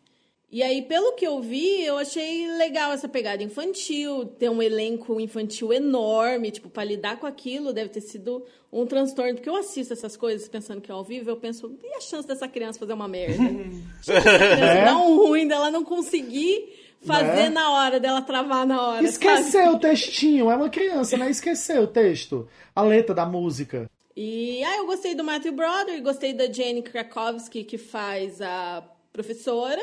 E 0.50 0.64
aí, 0.64 0.82
pelo 0.84 1.12
que 1.14 1.28
eu 1.28 1.42
vi, 1.42 1.84
eu 1.84 1.98
achei 1.98 2.48
legal 2.58 2.94
essa 2.94 3.08
pegada 3.10 3.44
infantil, 3.44 4.26
ter 4.40 4.50
um 4.50 4.62
elenco 4.64 5.20
infantil 5.20 5.74
enorme, 5.74 6.52
tipo, 6.52 6.70
pra 6.70 6.86
lidar 6.86 7.20
com 7.20 7.26
aquilo 7.28 7.74
deve 7.74 7.90
ter 7.90 8.00
sido 8.00 8.46
um 8.72 8.86
transtorno, 8.86 9.34
porque 9.36 9.50
eu 9.50 9.58
assisto 9.58 9.92
essas 9.92 10.16
coisas 10.16 10.48
pensando 10.48 10.80
que 10.80 10.90
é 10.90 10.94
ao 10.94 11.04
vivo, 11.04 11.30
eu 11.30 11.36
penso, 11.36 11.78
e 11.84 11.94
a 11.96 12.00
chance 12.00 12.26
dessa 12.26 12.48
criança 12.48 12.80
fazer 12.80 12.94
uma 12.94 13.08
merda? 13.10 13.44
É? 14.08 14.86
Dá 14.86 14.98
um 14.98 15.18
ruim 15.18 15.48
dela 15.48 15.70
não 15.70 15.84
conseguir 15.84 16.74
fazer 17.02 17.26
Né? 17.44 17.50
na 17.50 17.72
hora, 17.72 18.00
dela 18.00 18.22
travar 18.22 18.66
na 18.66 18.82
hora. 18.82 18.96
sabe? 18.98 19.08
Esqueceu 19.10 19.72
o 19.74 19.80
textinho, 19.80 20.50
é 20.50 20.56
uma 20.56 20.70
criança, 20.70 21.18
né? 21.18 21.30
Esqueceu 21.30 21.84
o 21.84 21.88
texto, 21.88 22.48
a 22.74 22.82
letra 22.82 23.14
da 23.14 23.26
música. 23.26 23.90
E 24.16 24.64
ah, 24.64 24.78
eu 24.78 24.86
gostei 24.86 25.14
do 25.14 25.24
Matthew 25.26 25.52
Broderick, 25.52 26.02
gostei 26.02 26.34
da 26.34 26.52
Jane 26.52 26.82
Krakowski, 26.82 27.64
que 27.66 27.78
faz 27.78 28.42
a 28.42 28.84
professora, 29.14 29.82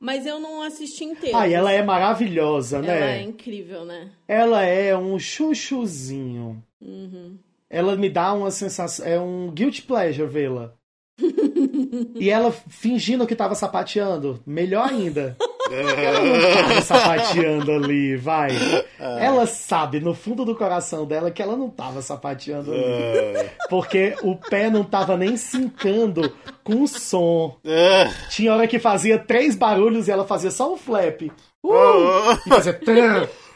mas 0.00 0.26
eu 0.26 0.38
não 0.38 0.62
assisti 0.62 1.04
inteiro. 1.04 1.36
Ah, 1.36 1.48
e 1.48 1.54
ela 1.54 1.72
é 1.72 1.82
maravilhosa, 1.82 2.78
Ela 2.78 2.92
é 2.92 3.00
né? 3.00 3.22
incrível, 3.22 3.84
né? 3.84 4.10
Ela 4.28 4.62
é 4.64 4.96
um 4.96 5.18
chuchuzinho. 5.18 6.62
Uhum. 6.80 7.36
Ela 7.68 7.96
me 7.96 8.08
dá 8.08 8.32
uma 8.32 8.50
sensação. 8.50 9.06
É 9.06 9.18
um 9.18 9.50
guilty 9.50 9.82
pleasure 9.82 10.28
vê-la. 10.28 10.74
e 12.14 12.30
ela 12.30 12.52
fingindo 12.52 13.26
que 13.26 13.34
tava 13.34 13.54
sapateando. 13.54 14.40
Melhor 14.46 14.88
ainda. 14.88 15.36
Ela 15.70 16.20
não 16.20 16.40
tava 16.54 16.80
sapateando 16.82 17.72
ali, 17.72 18.16
vai. 18.16 18.50
Ela 18.98 19.46
sabe, 19.46 20.00
no 20.00 20.14
fundo 20.14 20.44
do 20.44 20.54
coração 20.54 21.06
dela, 21.06 21.30
que 21.30 21.42
ela 21.42 21.56
não 21.56 21.68
tava 21.70 22.02
sapateando 22.02 22.72
ali. 22.72 23.50
Porque 23.68 24.16
o 24.22 24.36
pé 24.36 24.70
não 24.70 24.84
tava 24.84 25.16
nem 25.16 25.36
sincando 25.36 26.32
com 26.62 26.82
o 26.82 26.88
som. 26.88 27.56
Tinha 28.30 28.54
hora 28.54 28.66
que 28.66 28.78
fazia 28.78 29.18
três 29.18 29.56
barulhos 29.56 30.08
e 30.08 30.10
ela 30.10 30.26
fazia 30.26 30.50
só 30.50 30.72
um 30.72 30.76
flap. 30.76 31.22
Uh! 31.62 31.70
E 32.46 32.48
fazia... 32.48 32.80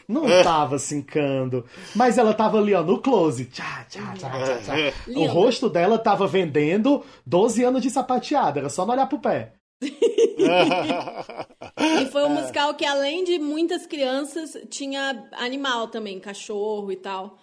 Não 0.07 0.23
tava 0.43 0.77
sincando. 0.77 1.65
Mas 1.95 2.17
ela 2.17 2.33
tava 2.33 2.57
ali, 2.57 2.73
ó, 2.73 2.83
no 2.83 2.99
close. 2.99 3.45
Tchá, 3.45 3.85
tchá, 3.87 4.13
tchá, 4.17 4.29
tchá, 4.29 4.57
tchá. 4.57 4.73
O 5.15 5.25
rosto 5.25 5.69
dela 5.69 5.97
tava 5.97 6.27
vendendo 6.27 7.01
12 7.25 7.63
anos 7.63 7.81
de 7.81 7.89
sapateada. 7.89 8.59
Era 8.59 8.69
só 8.69 8.85
não 8.85 8.93
olhar 8.93 9.07
pro 9.07 9.19
pé. 9.19 9.53
E 12.01 12.05
foi 12.11 12.23
um 12.23 12.37
É. 12.37 12.41
musical 12.41 12.73
que, 12.75 12.85
além 12.85 13.23
de 13.23 13.39
muitas 13.39 13.85
crianças, 13.87 14.55
tinha 14.69 15.27
animal 15.33 15.87
também, 15.87 16.19
cachorro 16.19 16.91
e 16.91 16.95
tal. 16.95 17.37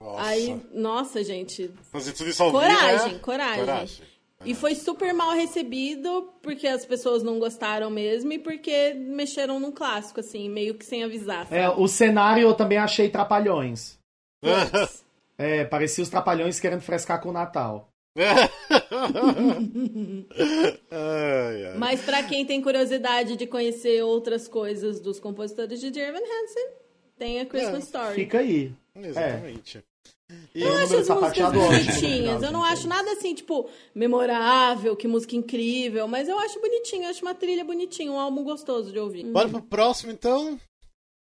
Nossa. 0.00 0.22
Aí, 0.28 0.60
nossa, 0.72 1.22
gente. 1.22 1.70
Fazer 1.92 2.12
tudo 2.12 2.30
isso 2.30 2.42
ao 2.42 2.50
vivo, 2.50 2.62
Coragem, 2.62 3.12
né? 3.12 3.18
coragem. 3.20 4.04
E 4.44 4.54
foi 4.54 4.74
super 4.74 5.14
mal 5.14 5.30
recebido, 5.32 6.32
porque 6.42 6.66
as 6.66 6.84
pessoas 6.84 7.22
não 7.22 7.38
gostaram 7.38 7.88
mesmo 7.90 8.32
e 8.32 8.38
porque 8.40 8.92
mexeram 8.94 9.60
num 9.60 9.70
clássico, 9.70 10.18
assim, 10.18 10.48
meio 10.48 10.74
que 10.74 10.84
sem 10.84 11.04
avisar. 11.04 11.46
É, 11.52 11.68
sabe? 11.68 11.80
o 11.80 11.86
cenário 11.86 12.42
eu 12.42 12.54
também 12.54 12.78
achei 12.78 13.08
trapalhões. 13.08 13.98
É, 15.38 15.64
parecia 15.64 16.04
os 16.04 16.10
trapalhões 16.10 16.60
querendo 16.60 16.82
frescar 16.82 17.20
com 17.20 17.30
o 17.30 17.32
Natal. 17.32 17.88
Ai, 20.90 21.66
ai. 21.66 21.78
Mas 21.78 22.02
pra 22.02 22.22
quem 22.22 22.44
tem 22.44 22.60
curiosidade 22.60 23.36
de 23.36 23.46
conhecer 23.46 24.02
outras 24.02 24.46
coisas 24.46 25.00
dos 25.00 25.18
compositores 25.18 25.80
de 25.80 25.90
Dear 25.90 26.10
Evan 26.10 26.18
Hansen, 26.18 26.68
tem 27.18 27.40
a 27.40 27.46
Christmas 27.46 27.84
Story. 27.84 28.14
Fica 28.14 28.38
aí. 28.38 28.72
Exatamente. 28.94 29.82
E 30.54 30.62
Eu 30.62 30.72
acho 30.78 30.96
as 30.96 31.08
músicas 31.08 31.52
bonitinhas. 31.52 31.96
final, 31.98 32.42
Eu 32.42 32.52
não 32.52 32.64
acho 32.64 32.88
nada 32.88 33.12
assim, 33.12 33.34
tipo, 33.34 33.68
memorável, 33.94 34.96
que 34.96 35.06
música 35.06 35.36
incrível, 35.36 36.08
mas 36.08 36.28
eu 36.28 36.38
acho 36.38 36.60
bonitinho, 36.60 37.04
eu 37.04 37.10
acho 37.10 37.22
uma 37.22 37.34
trilha 37.34 37.64
bonitinha, 37.64 38.10
um 38.10 38.18
álbum 38.18 38.42
gostoso 38.42 38.92
de 38.92 38.98
ouvir. 38.98 39.24
Bora 39.26 39.48
pro 39.48 39.62
próximo, 39.62 40.12
então. 40.12 40.58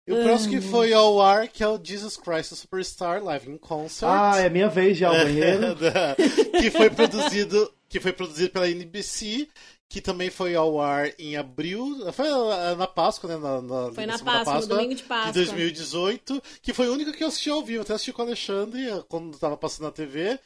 E 0.05 0.11
o 0.11 0.21
próximo 0.23 0.51
que 0.51 0.61
foi 0.61 0.91
ao 0.91 1.21
ar, 1.21 1.47
que 1.47 1.63
é 1.63 1.67
o 1.67 1.79
Jesus 1.81 2.17
Christ 2.17 2.53
Superstar 2.55 3.23
Live 3.23 3.49
in 3.49 3.57
Concert. 3.57 4.11
Ah, 4.11 4.37
é 4.37 4.49
minha 4.49 4.67
vez 4.67 4.97
de 4.97 5.03
ir 5.03 5.05
ao 5.05 5.13
banheiro. 5.13 5.77
Que 6.59 6.69
foi 6.69 6.89
produzido 6.89 7.71
que 7.93 7.99
foi 7.99 8.11
produzido 8.11 8.49
pela 8.49 8.67
NBC 8.67 9.47
que 9.87 10.01
também 10.01 10.31
foi 10.31 10.55
ao 10.55 10.81
ar 10.81 11.11
em 11.19 11.37
abril 11.37 12.11
foi 12.11 12.27
ah, 12.27 12.75
na 12.75 12.87
Páscoa 12.87 13.29
né 13.29 13.37
na, 13.37 13.61
na 13.61 13.93
Foi 13.93 14.07
na 14.07 14.17
segunda 14.17 14.43
Páscoa, 14.43 14.61
no 14.61 14.67
domingo 14.67 14.95
de 14.95 15.03
Páscoa. 15.03 15.33
2018 15.33 16.43
que 16.59 16.73
foi 16.73 16.89
o 16.89 16.93
único 16.93 17.11
que 17.11 17.23
eu 17.23 17.27
assisti 17.27 17.51
ao 17.51 17.63
vivo 17.63 17.83
até 17.83 17.93
assisti 17.93 18.11
com 18.11 18.23
o 18.23 18.25
Alexandre 18.25 18.89
ah, 18.89 19.03
quando 19.07 19.37
tava 19.37 19.55
passando 19.55 19.85
na 19.85 19.91
TV 19.91 20.39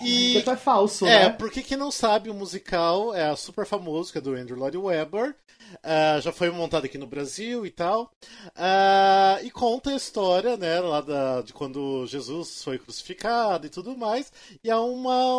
e 0.00 0.34
Porque 0.34 0.50
é 0.50 0.56
falso, 0.56 1.06
é, 1.06 1.24
né? 1.24 1.30
porque 1.30 1.62
quem 1.62 1.76
não 1.76 1.90
sabe, 1.90 2.30
o 2.30 2.34
musical 2.34 3.14
é 3.14 3.34
super 3.34 3.66
famoso, 3.66 4.12
que 4.12 4.18
é 4.18 4.20
do 4.20 4.34
Andrew 4.34 4.58
Lloyd 4.58 4.76
Webber. 4.76 5.34
Ah, 5.82 6.20
já 6.20 6.32
foi 6.32 6.50
montado 6.50 6.84
aqui 6.84 6.98
no 6.98 7.06
Brasil 7.06 7.66
e 7.66 7.70
tal. 7.70 8.10
Ah, 8.54 9.38
e 9.42 9.50
conta 9.50 9.90
a 9.90 9.96
história, 9.96 10.56
né, 10.56 10.80
lá 10.80 11.00
da, 11.00 11.42
de 11.42 11.52
quando 11.52 12.06
Jesus 12.06 12.62
foi 12.62 12.78
crucificado 12.78 13.66
e 13.66 13.70
tudo 13.70 13.96
mais. 13.96 14.32
E 14.62 14.70
é 14.70 14.76
uma, 14.76 15.36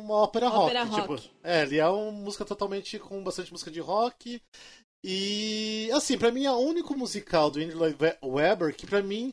uma 0.00 0.14
ópera 0.16 0.48
rock. 0.48 0.57
Ópera 0.58 0.86
tipo, 0.86 1.14
rock. 1.14 1.30
é, 1.42 1.62
ele 1.62 1.78
é 1.78 1.88
uma 1.88 2.12
música 2.12 2.44
totalmente 2.44 2.98
com 2.98 3.22
bastante 3.22 3.52
música 3.52 3.70
de 3.70 3.80
rock. 3.80 4.40
E, 5.04 5.90
assim, 5.92 6.18
pra 6.18 6.32
mim 6.32 6.44
é 6.44 6.50
o 6.50 6.58
único 6.58 6.96
musical 6.96 7.50
do 7.50 7.60
Andrew 7.60 7.78
Lloyd 7.78 7.96
Webber 8.22 8.74
que 8.74 8.86
pra 8.86 9.02
mim 9.02 9.32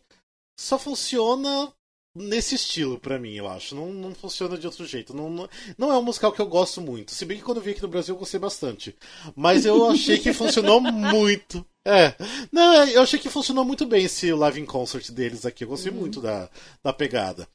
só 0.59 0.77
funciona 0.77 1.73
nesse 2.15 2.55
estilo 2.55 2.99
pra 2.99 3.19
mim, 3.19 3.33
eu 3.33 3.47
acho. 3.47 3.75
Não, 3.75 3.91
não 3.91 4.15
funciona 4.15 4.57
de 4.57 4.65
outro 4.65 4.85
jeito. 4.85 5.13
Não, 5.13 5.29
não, 5.29 5.49
não 5.77 5.91
é 5.91 5.97
um 5.97 6.03
musical 6.03 6.31
que 6.31 6.41
eu 6.41 6.47
gosto 6.47 6.79
muito. 6.81 7.11
Se 7.11 7.25
bem 7.25 7.37
que 7.37 7.43
quando 7.43 7.57
eu 7.57 7.63
vi 7.63 7.71
aqui 7.71 7.81
no 7.81 7.87
Brasil 7.87 8.15
eu 8.15 8.19
gostei 8.19 8.39
bastante. 8.39 8.95
Mas 9.35 9.65
eu 9.65 9.89
achei 9.89 10.17
que 10.17 10.31
funcionou 10.33 10.79
muito. 10.79 11.65
É. 11.85 12.15
Não, 12.51 12.73
é, 12.73 12.95
eu 12.95 13.03
achei 13.03 13.19
que 13.19 13.29
funcionou 13.29 13.63
muito 13.63 13.85
bem 13.85 14.05
esse 14.05 14.33
live 14.33 14.59
in 14.59 14.65
concert 14.65 15.11
deles 15.11 15.45
aqui. 15.45 15.63
Eu 15.63 15.67
gostei 15.67 15.91
muito 15.91 16.19
da, 16.19 16.49
da 16.83 16.91
pegada. 16.91 17.47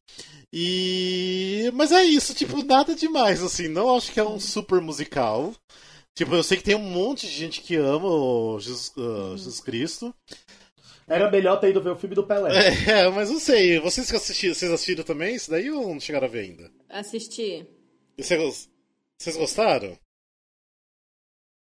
E. 0.52 1.68
Mas 1.74 1.90
é 1.90 2.04
isso, 2.04 2.32
tipo, 2.32 2.64
nada 2.64 2.94
demais, 2.94 3.42
assim. 3.42 3.66
Não 3.66 3.94
acho 3.96 4.12
que 4.12 4.20
é 4.20 4.24
um 4.24 4.38
super 4.38 4.80
musical. 4.80 5.52
Tipo, 6.14 6.34
eu 6.34 6.42
sei 6.42 6.58
que 6.58 6.64
tem 6.64 6.74
um 6.74 6.78
monte 6.78 7.26
de 7.26 7.32
gente 7.32 7.60
que 7.60 7.76
ama 7.76 8.06
o 8.08 8.60
Jesus, 8.60 8.92
ah, 8.96 9.36
Jesus 9.36 9.60
Cristo. 9.60 10.14
Era 11.08 11.28
melhor 11.28 11.58
ter 11.58 11.70
ido 11.70 11.82
ver 11.82 11.90
o 11.90 11.96
filme 11.96 12.14
do 12.14 12.24
Pelé. 12.24 12.68
É, 12.86 13.08
mas 13.10 13.30
não 13.30 13.40
sei. 13.40 13.80
Vocês 13.80 14.08
que 14.08 14.16
assistiram, 14.16 14.54
vocês 14.54 14.70
assistiram 14.70 15.02
também 15.02 15.34
isso 15.34 15.50
daí 15.50 15.70
ou 15.70 15.92
não 15.92 15.98
chegaram 15.98 16.28
a 16.28 16.30
ver 16.30 16.40
ainda? 16.40 16.70
Assistir. 16.88 17.66
E 18.16 18.22
Vocês, 18.22 18.68
vocês 19.18 19.36
gostaram? 19.36 19.98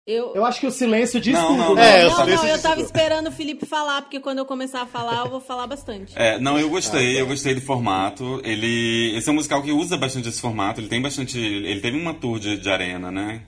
Eu. 0.04 0.34
Eu 0.34 0.44
acho 0.44 0.58
que 0.58 0.66
o 0.66 0.70
silêncio 0.70 1.20
diz 1.20 1.32
Não, 1.32 1.46
tudo, 1.46 1.58
não, 1.58 1.74
né? 1.76 2.00
É, 2.00 2.04
eu 2.04 2.10
não, 2.10 2.26
não, 2.26 2.46
eu 2.46 2.60
tava 2.60 2.80
esperando 2.80 3.28
o 3.28 3.30
Felipe 3.30 3.64
falar, 3.64 4.02
porque 4.02 4.18
quando 4.18 4.38
eu 4.38 4.44
começar 4.44 4.82
a 4.82 4.86
falar, 4.86 5.24
eu 5.24 5.30
vou 5.30 5.40
falar 5.40 5.68
bastante. 5.68 6.12
É, 6.16 6.40
não, 6.40 6.58
eu 6.58 6.68
gostei, 6.68 7.20
eu 7.20 7.26
gostei 7.26 7.54
do 7.54 7.60
formato. 7.60 8.40
Ele, 8.42 9.16
esse 9.16 9.28
é 9.28 9.32
um 9.32 9.36
musical 9.36 9.62
que 9.62 9.70
usa 9.70 9.96
bastante 9.96 10.28
esse 10.28 10.40
formato. 10.40 10.80
Ele 10.80 10.88
tem 10.88 11.00
bastante, 11.00 11.38
ele 11.38 11.80
teve 11.80 11.96
uma 11.96 12.14
tour 12.14 12.40
de, 12.40 12.56
de 12.56 12.68
arena, 12.68 13.12
né? 13.12 13.42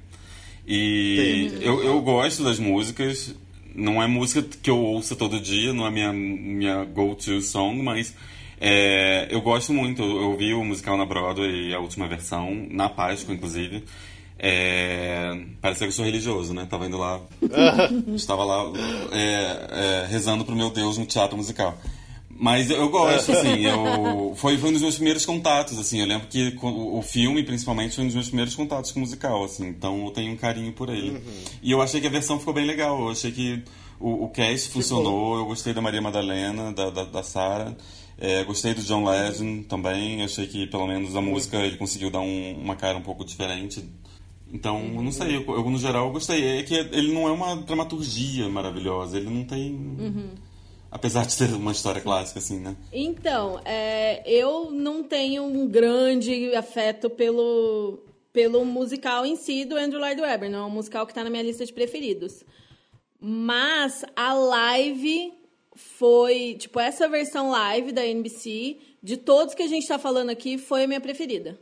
E 0.64 1.58
eu, 1.60 1.82
eu 1.82 2.00
gosto 2.00 2.44
das 2.44 2.60
músicas. 2.60 3.34
Não 3.74 4.00
é 4.00 4.06
música 4.06 4.40
que 4.62 4.70
eu 4.70 4.78
ouço 4.78 5.16
todo 5.16 5.40
dia, 5.40 5.72
não 5.72 5.84
é 5.84 5.90
minha 5.90 6.12
minha 6.12 6.84
go-to 6.84 7.40
song, 7.40 7.82
mas 7.82 8.14
é, 8.60 9.26
eu 9.28 9.40
gosto 9.40 9.72
muito. 9.72 10.00
Eu 10.00 10.30
ouvi 10.30 10.54
o 10.54 10.62
musical 10.62 10.96
na 10.96 11.04
Broadway, 11.04 11.74
a 11.74 11.80
última 11.80 12.06
versão, 12.06 12.68
na 12.70 12.88
Páscoa, 12.88 13.34
inclusive. 13.34 13.82
É, 14.46 15.40
parece 15.62 15.80
que 15.80 15.86
eu 15.86 15.92
sou 15.92 16.04
religioso, 16.04 16.52
né? 16.52 16.66
Tava 16.68 16.86
indo 16.86 16.98
lá, 16.98 17.18
estava 18.14 18.44
lá 18.44 18.62
é, 19.10 20.02
é, 20.02 20.06
rezando 20.06 20.44
pro 20.44 20.54
meu 20.54 20.68
Deus 20.68 20.98
no 20.98 21.06
teatro 21.06 21.34
musical. 21.34 21.78
Mas 22.28 22.68
eu 22.68 22.90
gosto, 22.90 23.32
assim, 23.32 23.60
eu, 23.64 24.34
foi, 24.36 24.58
foi 24.58 24.68
um 24.68 24.72
dos 24.72 24.82
meus 24.82 24.96
primeiros 24.96 25.24
contatos, 25.24 25.78
assim, 25.78 26.00
eu 26.00 26.06
lembro 26.06 26.26
que 26.28 26.54
o 26.60 27.00
filme, 27.00 27.42
principalmente, 27.42 27.94
foi 27.94 28.04
um 28.04 28.06
dos 28.08 28.14
meus 28.16 28.26
primeiros 28.26 28.54
contatos 28.54 28.92
com 28.92 28.98
o 28.98 29.02
musical, 29.02 29.44
assim, 29.44 29.68
então 29.68 30.04
eu 30.04 30.10
tenho 30.10 30.32
um 30.32 30.36
carinho 30.36 30.72
por 30.72 30.90
ele. 30.90 31.22
E 31.62 31.70
eu 31.70 31.80
achei 31.80 32.00
que 32.00 32.06
a 32.06 32.10
versão 32.10 32.38
ficou 32.38 32.52
bem 32.52 32.66
legal, 32.66 33.00
eu 33.00 33.10
achei 33.10 33.30
que 33.32 33.62
o, 33.98 34.24
o 34.24 34.28
cast 34.28 34.68
funcionou, 34.68 35.38
eu 35.38 35.46
gostei 35.46 35.72
da 35.72 35.80
Maria 35.80 36.02
Madalena, 36.02 36.70
da, 36.72 36.90
da, 36.90 37.04
da 37.04 37.22
Sarah, 37.22 37.72
é, 38.18 38.42
gostei 38.44 38.74
do 38.74 38.82
John 38.82 39.04
Legend 39.08 39.64
também, 39.64 40.22
achei 40.22 40.46
que 40.46 40.66
pelo 40.66 40.86
menos 40.86 41.14
a 41.16 41.20
música 41.22 41.56
ele 41.58 41.76
conseguiu 41.76 42.10
dar 42.10 42.20
um- 42.20 42.58
uma 42.60 42.76
cara 42.76 42.98
um 42.98 43.02
pouco 43.02 43.24
diferente. 43.24 43.82
Então, 44.54 44.80
eu 44.94 45.02
não 45.02 45.10
sei, 45.10 45.36
eu, 45.36 45.44
eu, 45.48 45.68
no 45.68 45.76
geral 45.76 46.06
eu 46.06 46.12
gostei. 46.12 46.60
É 46.60 46.62
que 46.62 46.74
ele 46.74 47.12
não 47.12 47.26
é 47.26 47.32
uma 47.32 47.56
dramaturgia 47.56 48.48
maravilhosa, 48.48 49.16
ele 49.18 49.28
não 49.28 49.44
tem... 49.44 50.32
Apesar 50.92 51.26
de 51.26 51.36
ter 51.36 51.52
uma 51.52 51.72
história 51.72 52.00
clássica, 52.00 52.38
assim, 52.38 52.60
né? 52.60 52.76
Então, 52.92 53.60
é, 53.64 54.22
eu 54.24 54.70
não 54.70 55.02
tenho 55.02 55.42
um 55.42 55.66
grande 55.66 56.54
afeto 56.54 57.10
pelo, 57.10 57.98
pelo 58.32 58.64
musical 58.64 59.26
em 59.26 59.34
si 59.34 59.64
do 59.64 59.76
Andrew 59.76 60.00
Lloyd 60.00 60.20
Webber. 60.20 60.48
Não 60.48 60.60
é 60.60 60.66
um 60.66 60.70
musical 60.70 61.04
que 61.04 61.10
está 61.10 61.24
na 61.24 61.30
minha 61.30 61.42
lista 61.42 61.66
de 61.66 61.72
preferidos. 61.72 62.44
Mas 63.20 64.04
a 64.14 64.34
live 64.34 65.32
foi... 65.74 66.54
Tipo, 66.60 66.78
essa 66.78 67.08
versão 67.08 67.50
live 67.50 67.90
da 67.90 68.06
NBC, 68.06 68.76
de 69.02 69.16
todos 69.16 69.52
que 69.52 69.64
a 69.64 69.68
gente 69.68 69.82
está 69.82 69.98
falando 69.98 70.30
aqui, 70.30 70.58
foi 70.58 70.84
a 70.84 70.86
minha 70.86 71.00
preferida. 71.00 71.58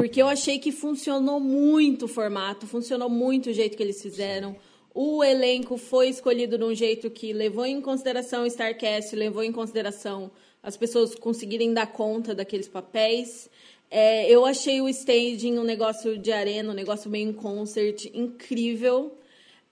Porque 0.00 0.22
eu 0.22 0.28
achei 0.28 0.58
que 0.58 0.72
funcionou 0.72 1.38
muito 1.38 2.06
o 2.06 2.08
formato, 2.08 2.66
funcionou 2.66 3.10
muito 3.10 3.50
o 3.50 3.52
jeito 3.52 3.76
que 3.76 3.82
eles 3.82 4.00
fizeram. 4.00 4.56
O 4.94 5.22
elenco 5.22 5.76
foi 5.76 6.08
escolhido 6.08 6.56
de 6.56 6.64
um 6.64 6.74
jeito 6.74 7.10
que 7.10 7.34
levou 7.34 7.66
em 7.66 7.82
consideração 7.82 8.44
o 8.44 8.46
Starcast, 8.46 9.14
levou 9.14 9.44
em 9.44 9.52
consideração 9.52 10.30
as 10.62 10.74
pessoas 10.74 11.14
conseguirem 11.14 11.74
dar 11.74 11.86
conta 11.86 12.34
daqueles 12.34 12.66
papéis. 12.66 13.50
É, 13.90 14.26
eu 14.26 14.46
achei 14.46 14.80
o 14.80 14.88
staging 14.88 15.58
um 15.58 15.64
negócio 15.64 16.16
de 16.16 16.32
arena, 16.32 16.70
um 16.70 16.74
negócio 16.74 17.10
meio 17.10 17.28
em 17.28 17.32
concert, 17.34 18.06
incrível. 18.14 19.18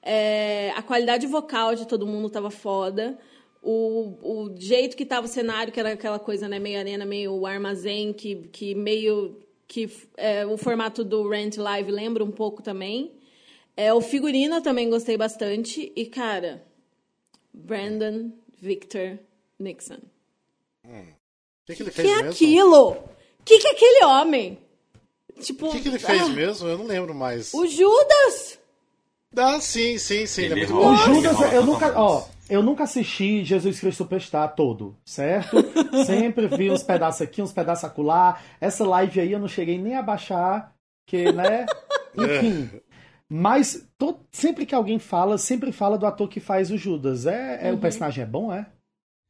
É, 0.02 0.74
a 0.76 0.82
qualidade 0.82 1.26
vocal 1.26 1.74
de 1.74 1.88
todo 1.88 2.06
mundo 2.06 2.28
tava 2.28 2.50
foda. 2.50 3.18
O, 3.62 4.12
o 4.22 4.54
jeito 4.58 4.94
que 4.94 5.06
tava 5.06 5.26
o 5.26 5.30
cenário, 5.30 5.72
que 5.72 5.80
era 5.80 5.94
aquela 5.94 6.18
coisa, 6.18 6.46
né, 6.46 6.58
meio 6.58 6.78
arena, 6.78 7.06
meio 7.06 7.46
armazém, 7.46 8.12
que, 8.12 8.34
que 8.52 8.74
meio 8.74 9.47
que 9.68 9.88
é, 10.16 10.46
o 10.46 10.56
formato 10.56 11.04
do 11.04 11.28
Rent 11.28 11.58
Live 11.58 11.92
lembra 11.92 12.24
um 12.24 12.30
pouco 12.30 12.62
também. 12.62 13.12
É, 13.76 13.92
o 13.92 14.00
figurino 14.00 14.60
também 14.62 14.88
gostei 14.88 15.16
bastante. 15.16 15.92
E, 15.94 16.06
cara, 16.06 16.64
Brandon 17.52 18.32
Victor 18.60 19.18
Nixon. 19.58 19.98
O 20.84 20.90
que, 21.66 21.76
que 21.76 21.82
ele 21.82 21.90
Que 21.90 21.96
fez 21.96 22.08
é 22.08 22.16
mesmo? 22.16 22.30
aquilo? 22.30 22.90
O 22.92 23.42
que, 23.44 23.58
que 23.58 23.66
é 23.68 23.70
aquele 23.72 24.04
homem? 24.06 24.58
Tipo, 25.40 25.68
O 25.68 25.70
que, 25.70 25.82
que 25.82 25.88
ele 25.88 25.98
fez 25.98 26.22
ah, 26.22 26.28
mesmo? 26.30 26.66
Eu 26.66 26.78
não 26.78 26.86
lembro 26.86 27.14
mais. 27.14 27.52
O 27.54 27.66
Judas! 27.66 28.57
Ah, 29.38 29.60
sim, 29.60 29.98
sim, 29.98 30.26
sim. 30.26 30.42
Ele, 30.42 30.54
é 30.54 30.56
muito 30.56 30.72
rola. 30.74 30.92
O. 30.92 30.96
Judas, 30.96 31.52
eu 31.52 31.64
nunca, 31.64 31.92
ó, 32.00 32.24
eu 32.48 32.62
nunca 32.62 32.84
assisti 32.84 33.44
Jesus 33.44 33.80
Cristo 33.80 33.98
Superstar 33.98 34.54
todo, 34.54 34.96
certo? 35.04 35.56
Sempre 36.06 36.46
vi 36.48 36.70
uns 36.70 36.82
pedaços 36.82 37.22
aqui, 37.22 37.40
uns 37.42 37.52
pedaços 37.52 37.84
acolá. 37.84 38.38
Essa 38.60 38.84
live 38.86 39.20
aí 39.20 39.32
eu 39.32 39.38
não 39.38 39.48
cheguei 39.48 39.78
nem 39.78 39.96
a 39.96 40.02
baixar, 40.02 40.72
que, 41.06 41.30
né? 41.32 41.66
Enfim. 42.16 42.70
Mas 43.28 43.86
to- 43.98 44.20
sempre 44.32 44.64
que 44.64 44.74
alguém 44.74 44.98
fala, 44.98 45.36
sempre 45.36 45.70
fala 45.70 45.98
do 45.98 46.06
ator 46.06 46.28
que 46.28 46.40
faz 46.40 46.70
o 46.70 46.78
Judas. 46.78 47.26
É, 47.26 47.68
é 47.68 47.72
O 47.72 47.76
personagem 47.78 48.24
é 48.24 48.26
bom, 48.26 48.50
é? 48.50 48.66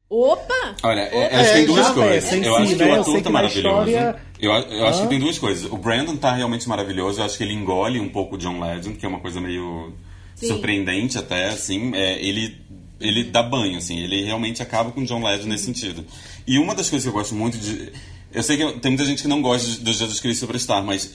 Opa! 0.09 0.75
Olha, 0.83 1.01
é- 1.01 1.35
acho 1.35 1.49
que 1.49 1.53
tem 1.53 1.63
É, 1.63 1.65
duas 1.67 1.89
coisas. 1.91 2.29
velho, 2.31 2.45
eu 2.45 2.55
sim, 2.55 2.61
acho 2.63 2.75
que 2.75 2.83
né? 2.83 2.85
o 2.85 2.95
Eu 2.95 3.01
ator 3.01 3.21
tá 3.21 3.29
maravilhoso. 3.29 3.91
Eu, 4.39 4.51
eu 4.51 4.87
acho 4.87 5.01
que 5.03 5.07
tem 5.07 5.19
duas 5.19 5.37
coisas. 5.37 5.71
O 5.71 5.77
Brandon 5.77 6.15
tá 6.15 6.33
realmente 6.33 6.67
maravilhoso. 6.67 7.21
Eu 7.21 7.25
acho 7.25 7.37
que 7.37 7.43
ele 7.43 7.53
engole 7.53 7.99
um 7.99 8.09
pouco 8.09 8.35
o 8.35 8.37
John 8.37 8.59
Legend, 8.59 8.97
que 8.97 9.05
é 9.05 9.09
uma 9.09 9.19
coisa 9.19 9.39
meio 9.39 9.93
Sim. 10.35 10.47
surpreendente 10.47 11.17
até, 11.17 11.49
assim. 11.49 11.91
É, 11.93 12.19
ele, 12.25 12.57
ele 12.99 13.25
dá 13.25 13.43
banho, 13.43 13.77
assim. 13.77 13.99
Ele 13.99 14.23
realmente 14.23 14.63
acaba 14.63 14.91
com 14.91 15.01
o 15.01 15.05
John 15.05 15.23
Legend 15.23 15.47
nesse 15.47 15.65
sentido. 15.65 16.03
E 16.47 16.57
uma 16.57 16.73
das 16.73 16.89
coisas 16.89 17.03
que 17.03 17.09
eu 17.09 17.13
gosto 17.19 17.35
muito 17.35 17.57
de... 17.59 17.91
Eu 18.33 18.41
sei 18.41 18.57
que 18.57 18.79
tem 18.79 18.91
muita 18.91 19.05
gente 19.05 19.21
que 19.21 19.27
não 19.27 19.41
gosta 19.43 19.67
de- 19.69 19.79
do 19.79 19.93
Jesus 19.93 20.19
Cristo 20.19 20.39
Superstar, 20.41 20.83
mas 20.83 21.13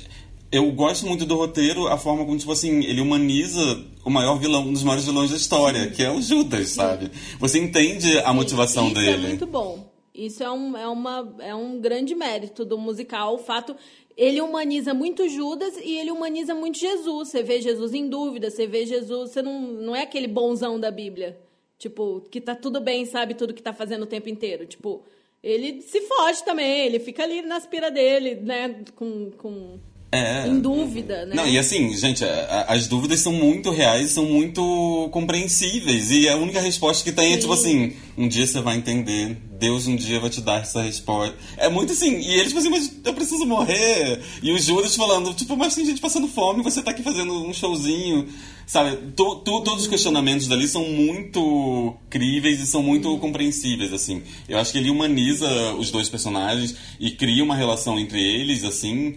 eu 0.51 0.71
gosto 0.73 1.07
muito 1.07 1.25
do 1.25 1.37
roteiro, 1.37 1.89
a 1.89 1.97
forma 1.97 2.25
como, 2.25 2.39
tipo 2.39 2.53
assim, 2.53 2.85
ele 2.85 3.01
humaniza 3.01 3.61
o 4.05 4.11
maior 4.11 4.39
vilão, 4.39 4.63
um 4.63 4.73
dos 4.73 4.85
maiores 4.85 5.05
vilões 5.05 5.31
da 5.31 5.37
história, 5.37 5.91
que 5.91 6.03
é 6.03 6.11
o 6.11 6.21
Judas, 6.21 6.71
sabe? 6.71 7.11
Você 7.41 7.59
entende 7.59 8.19
a 8.21 8.33
motivação 8.33 8.87
Isso 8.87 8.95
dele. 8.95 9.25
é 9.27 9.29
muito 9.29 9.47
bom. 9.47 9.93
Isso 10.15 10.45
é 10.45 10.51
um, 10.51 10.77
é, 10.77 10.87
uma, 10.87 11.35
é 11.41 11.55
um 11.55 11.81
grande 11.81 12.15
mérito 12.15 12.65
do 12.65 12.79
musical. 12.79 13.35
O 13.35 13.39
fato. 13.39 13.75
Ele 14.17 14.41
humaniza 14.41 14.95
muito 14.95 15.29
Judas 15.29 15.77
e 15.77 15.99
ele 15.99 16.13
humaniza 16.13 16.55
muito 16.55 16.79
Jesus. 16.79 17.31
Você 17.31 17.43
vê 17.43 17.61
Jesus 17.61 17.93
em 17.93 18.09
dúvida, 18.09 18.49
você 18.49 18.65
vê 18.65 18.87
Jesus. 18.87 19.31
Você 19.31 19.43
não, 19.43 19.61
não 19.61 19.97
é 19.97 20.03
aquele 20.03 20.29
bonzão 20.29 20.79
da 20.79 20.89
Bíblia. 20.89 21.37
Tipo, 21.77 22.21
que 22.31 22.41
tá 22.41 22.55
tudo 22.55 22.81
bem, 22.81 23.05
sabe 23.05 23.35
tudo 23.35 23.53
que 23.53 23.63
tá 23.63 23.73
fazendo 23.73 24.05
o 24.05 24.07
tempo 24.07 24.29
inteiro. 24.29 24.67
Tipo, 24.67 25.03
ele 25.43 25.83
se 25.83 26.01
foge 26.03 26.45
também, 26.45 26.87
ele 26.87 27.01
fica 27.01 27.25
ali 27.25 27.43
na 27.43 27.57
aspira 27.57 27.91
dele, 27.91 28.37
né? 28.37 28.83
Com. 28.95 29.33
com 29.33 29.79
É. 30.17 30.47
em 30.49 30.61
dúvida, 30.61 31.27
né? 31.27 31.35
Não, 31.35 31.47
e 31.47 31.59
assim, 31.59 31.95
gente, 31.97 32.25
a- 32.25 32.67
a- 32.69 32.75
as 32.75 32.87
dúvidas 32.87 33.21
são 33.21 33.33
muito 33.33 33.71
reais, 33.71 34.11
são 34.11 34.25
muito 34.27 35.09
compreensíveis. 35.13 36.11
E 36.11 36.29
a 36.29 36.37
única 36.37 36.61
resposta 36.61 37.03
que 37.05 37.13
tem 37.13 37.33
é 37.35 37.37
tipo 37.37 37.53
assim: 37.53 37.93
um 38.17 38.29
dia 38.29 38.47
você 38.47 38.61
vai 38.61 38.77
entender, 38.77 39.37
Deus 39.59 39.87
um 39.87 39.97
dia 39.97 40.21
vai 40.21 40.31
te 40.31 40.41
dar 40.41 40.61
essa 40.63 40.83
resposta. 40.83 41.35
É 41.57 41.69
muito 41.69 41.93
assim, 41.93 42.19
e 42.21 42.35
eles 42.35 42.49
tipo 42.49 42.59
assim, 42.59 42.71
mas 42.71 42.91
eu 43.05 43.15
preciso 43.15 43.45
morrer. 43.47 44.21
E 44.43 44.53
o 44.53 44.59
Judas 44.59 44.95
falando, 44.95 45.33
tipo, 45.35 45.57
mas 45.57 45.75
tem 45.75 45.85
gente 45.85 46.01
passando 46.01 46.29
fome, 46.29 46.63
você 46.63 46.83
tá 46.83 46.91
aqui 46.91 47.03
fazendo 47.03 47.33
um 47.47 47.53
showzinho. 47.53 48.27
Sabe, 48.67 48.97
to- 49.15 49.37
to- 49.45 49.61
todos 49.61 49.83
os 49.83 49.89
questionamentos 49.89 50.49
dali 50.49 50.67
são 50.67 50.85
muito 50.89 51.95
críveis 52.09 52.61
e 52.61 52.67
são 52.67 52.83
muito 52.83 53.19
compreensíveis, 53.19 53.93
assim. 53.93 54.23
Eu 54.49 54.59
acho 54.59 54.73
que 54.73 54.79
ele 54.79 54.89
humaniza 54.89 55.47
os 55.75 55.91
dois 55.91 56.09
personagens 56.09 56.75
e 56.99 57.11
cria 57.11 57.45
uma 57.45 57.55
relação 57.55 57.99
entre 57.99 58.19
eles, 58.23 58.65
assim, 58.65 59.17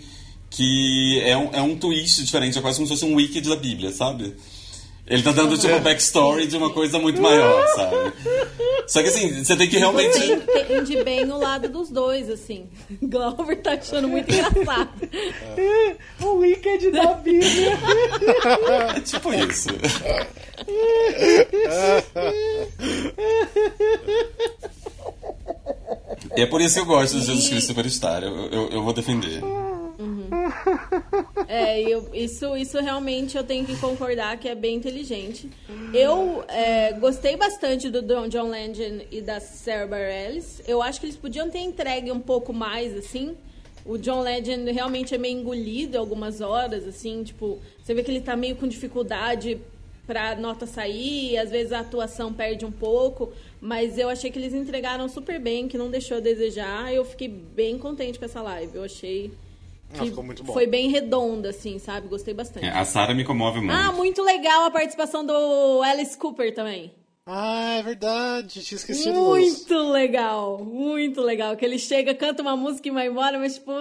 que 0.57 1.21
é 1.23 1.37
um, 1.37 1.49
é 1.53 1.61
um 1.61 1.75
twist 1.75 2.23
diferente, 2.23 2.57
é 2.57 2.61
quase 2.61 2.77
como 2.77 2.87
se 2.87 2.93
fosse 2.93 3.05
um 3.05 3.13
Wicked 3.13 3.47
da 3.47 3.55
Bíblia, 3.55 3.91
sabe? 3.91 4.35
Ele 5.05 5.21
tá 5.21 5.31
dando, 5.31 5.55
tipo, 5.55 5.79
backstory 5.79 6.47
de 6.47 6.57
uma 6.57 6.71
coisa 6.71 6.97
muito 6.97 7.21
maior, 7.21 7.65
sabe? 7.75 8.11
Só 8.87 9.03
que 9.03 9.09
assim, 9.09 9.43
você 9.43 9.55
tem 9.55 9.69
que 9.69 9.77
realmente. 9.77 10.17
Você 10.17 10.33
entende 10.33 11.03
bem 11.03 11.31
o 11.31 11.37
lado 11.37 11.69
dos 11.69 11.91
dois, 11.91 12.27
assim. 12.27 12.67
Glauber 13.03 13.57
tá 13.57 13.73
achando 13.73 14.07
muito 14.07 14.33
engraçado. 14.33 14.89
O 16.21 16.37
Wicked 16.37 16.89
da 16.89 17.13
Bíblia. 17.13 17.77
É 18.95 18.99
tipo 18.99 19.31
isso. 19.33 19.69
E 26.35 26.41
é 26.41 26.45
por 26.47 26.59
isso 26.59 26.75
que 26.75 26.81
eu 26.81 26.85
gosto 26.85 27.19
de 27.19 27.25
Jesus 27.27 27.47
Cristo 27.47 27.67
Superstar. 27.67 28.23
Eu, 28.23 28.35
eu, 28.47 28.69
eu 28.71 28.83
vou 28.83 28.91
defender. 28.91 29.41
É, 31.47 31.81
eu, 31.81 32.09
isso, 32.13 32.55
isso 32.55 32.79
realmente 32.79 33.37
eu 33.37 33.43
tenho 33.43 33.65
que 33.65 33.75
concordar 33.77 34.37
que 34.37 34.47
é 34.47 34.55
bem 34.55 34.75
inteligente. 34.75 35.49
Eu 35.93 36.43
é, 36.47 36.93
gostei 36.93 37.35
bastante 37.35 37.89
do 37.89 38.01
John 38.27 38.49
Legend 38.49 39.07
e 39.11 39.21
da 39.21 39.39
Sarah 39.39 39.87
Bareilles. 39.87 40.61
Eu 40.67 40.81
acho 40.81 40.99
que 40.99 41.05
eles 41.05 41.17
podiam 41.17 41.49
ter 41.49 41.59
entregue 41.59 42.11
um 42.11 42.19
pouco 42.19 42.53
mais, 42.53 42.95
assim. 42.95 43.35
O 43.85 43.97
John 43.97 44.21
Legend 44.21 44.69
realmente 44.71 45.15
é 45.15 45.17
meio 45.17 45.39
engolido 45.39 45.97
algumas 45.97 46.41
horas, 46.41 46.85
assim, 46.85 47.23
tipo, 47.23 47.57
você 47.81 47.93
vê 47.93 48.03
que 48.03 48.11
ele 48.11 48.19
tá 48.19 48.35
meio 48.35 48.55
com 48.57 48.67
dificuldade 48.67 49.61
pra 50.05 50.35
nota 50.35 50.65
sair, 50.65 51.37
às 51.37 51.51
vezes 51.51 51.71
a 51.71 51.79
atuação 51.79 52.33
perde 52.33 52.65
um 52.65 52.71
pouco, 52.71 53.31
mas 53.59 53.97
eu 53.97 54.09
achei 54.09 54.31
que 54.31 54.39
eles 54.39 54.53
entregaram 54.53 55.07
super 55.09 55.39
bem, 55.39 55.67
que 55.67 55.77
não 55.77 55.89
deixou 55.89 56.17
a 56.17 56.19
desejar. 56.19 56.93
Eu 56.93 57.03
fiquei 57.03 57.27
bem 57.27 57.77
contente 57.77 58.19
com 58.19 58.25
essa 58.25 58.41
live. 58.41 58.75
Eu 58.75 58.83
achei 58.83 59.31
Ah, 59.93 60.05
ficou 60.05 60.23
muito 60.23 60.43
bom. 60.43 60.53
foi 60.53 60.67
bem 60.67 60.89
redonda, 60.89 61.49
assim, 61.49 61.79
sabe? 61.79 62.07
Gostei 62.07 62.33
bastante. 62.33 62.65
É, 62.65 62.69
a 62.69 62.83
Sarah 62.85 63.13
me 63.13 63.23
comove 63.23 63.59
muito. 63.59 63.73
Ah, 63.73 63.91
muito 63.91 64.21
legal 64.21 64.65
a 64.65 64.71
participação 64.71 65.25
do 65.25 65.81
Alice 65.83 66.17
Cooper 66.17 66.53
também. 66.53 66.93
Ah, 67.25 67.75
é 67.79 67.83
verdade, 67.83 68.63
tinha 68.63 68.77
esquecido. 68.77 69.13
Muito 69.13 69.77
legal, 69.89 70.63
muito 70.63 71.21
legal. 71.21 71.57
Que 71.57 71.65
ele 71.65 71.77
chega, 71.77 72.15
canta 72.15 72.41
uma 72.41 72.55
música 72.55 72.87
e 72.87 72.91
vai 72.91 73.07
embora, 73.07 73.37
mas, 73.37 73.55
tipo, 73.55 73.71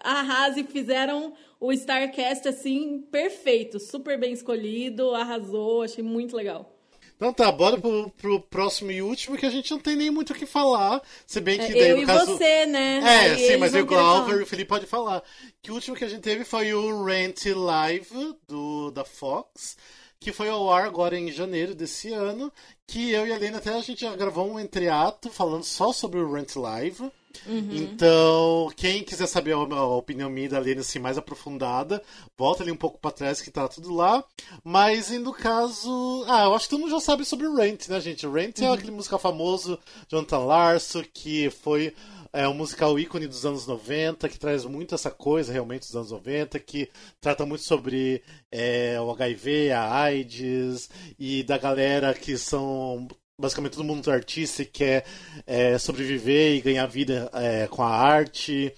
arrasa 0.00 0.60
e 0.60 0.64
fizeram 0.64 1.32
o 1.58 1.72
Starcast, 1.72 2.46
assim, 2.46 3.00
perfeito. 3.10 3.80
Super 3.80 4.18
bem 4.18 4.32
escolhido, 4.32 5.14
arrasou, 5.14 5.82
achei 5.82 6.04
muito 6.04 6.36
legal. 6.36 6.73
Então 7.16 7.32
tá, 7.32 7.50
bora 7.52 7.78
pro, 7.78 8.10
pro 8.10 8.40
próximo 8.40 8.90
e 8.90 9.00
último, 9.00 9.36
que 9.36 9.46
a 9.46 9.50
gente 9.50 9.70
não 9.70 9.78
tem 9.78 9.96
nem 9.96 10.10
muito 10.10 10.32
o 10.32 10.34
que 10.34 10.46
falar. 10.46 11.00
Se 11.26 11.40
bem 11.40 11.58
que 11.58 11.66
É, 11.66 11.68
daí, 11.72 11.90
eu 11.90 11.96
no 11.96 12.02
e 12.02 12.06
caso... 12.06 12.36
você, 12.36 12.66
né? 12.66 12.98
É, 12.98 13.30
Aí 13.30 13.46
sim, 13.46 13.56
mas 13.56 13.72
vão 13.72 13.82
o 13.82 13.86
Glauber 13.86 14.40
e 14.40 14.42
o 14.42 14.46
Felipe 14.46 14.68
pode 14.68 14.86
falar. 14.86 15.22
Que 15.62 15.70
o 15.70 15.74
último 15.74 15.96
que 15.96 16.04
a 16.04 16.08
gente 16.08 16.22
teve 16.22 16.44
foi 16.44 16.74
o 16.74 17.04
Rent 17.04 17.46
Live 17.46 18.36
do, 18.48 18.90
da 18.90 19.04
Fox, 19.04 19.76
que 20.18 20.32
foi 20.32 20.48
ao 20.48 20.70
ar 20.72 20.84
agora 20.86 21.16
em 21.16 21.30
janeiro 21.30 21.74
desse 21.74 22.12
ano, 22.12 22.52
que 22.86 23.12
eu 23.12 23.26
e 23.26 23.32
a 23.32 23.38
Lena 23.38 23.58
até 23.58 23.72
a 23.72 23.80
gente 23.80 24.00
já 24.00 24.14
gravou 24.16 24.50
um 24.50 24.58
entreato 24.58 25.30
falando 25.30 25.64
só 25.64 25.92
sobre 25.92 26.18
o 26.18 26.32
Rent 26.32 26.56
Live. 26.56 27.10
Uhum. 27.46 27.68
Então, 27.72 28.70
quem 28.76 29.02
quiser 29.02 29.26
saber 29.26 29.52
a, 29.52 29.56
a 29.56 29.96
opinião 29.96 30.30
minha 30.30 30.48
da 30.48 30.58
Lena 30.58 30.80
assim, 30.80 30.98
mais 30.98 31.18
aprofundada, 31.18 32.02
volta 32.36 32.62
ali 32.62 32.72
um 32.72 32.76
pouco 32.76 32.98
pra 32.98 33.10
trás 33.10 33.40
que 33.40 33.50
tá 33.50 33.68
tudo 33.68 33.92
lá. 33.92 34.24
Mas 34.62 35.10
e 35.10 35.18
no 35.18 35.32
caso. 35.32 36.24
Ah, 36.28 36.44
eu 36.44 36.54
acho 36.54 36.64
que 36.66 36.70
todo 36.70 36.80
mundo 36.80 36.90
já 36.90 37.00
sabe 37.00 37.24
sobre 37.24 37.46
o 37.46 37.54
Rent, 37.54 37.88
né, 37.88 38.00
gente? 38.00 38.26
O 38.26 38.32
Rent 38.32 38.60
é 38.60 38.68
aquele 38.68 38.92
musical 38.92 39.18
famoso, 39.18 39.78
Jonathan 40.08 40.38
Larso, 40.38 41.04
que 41.12 41.50
foi 41.50 41.94
é 42.34 42.48
um 42.48 42.54
musical 42.54 42.98
ícone 42.98 43.28
dos 43.28 43.46
anos 43.46 43.64
90, 43.64 44.28
que 44.28 44.40
traz 44.40 44.64
muito 44.64 44.92
essa 44.92 45.08
coisa 45.08 45.52
realmente 45.52 45.86
dos 45.86 45.94
anos 45.94 46.10
90, 46.10 46.58
que 46.58 46.90
trata 47.20 47.46
muito 47.46 47.62
sobre 47.62 48.24
é, 48.50 49.00
o 49.00 49.08
HIV, 49.12 49.70
a 49.70 50.02
AIDS, 50.02 50.90
e 51.16 51.44
da 51.44 51.56
galera 51.56 52.12
que 52.12 52.36
são 52.36 53.06
basicamente 53.38 53.72
todo 53.72 53.84
mundo 53.84 54.10
artista 54.10 54.62
e 54.62 54.66
quer 54.66 55.04
é, 55.46 55.76
sobreviver 55.78 56.56
e 56.56 56.60
ganhar 56.60 56.86
vida 56.86 57.30
é, 57.34 57.66
com 57.66 57.82
a 57.82 57.90
arte. 57.90 58.72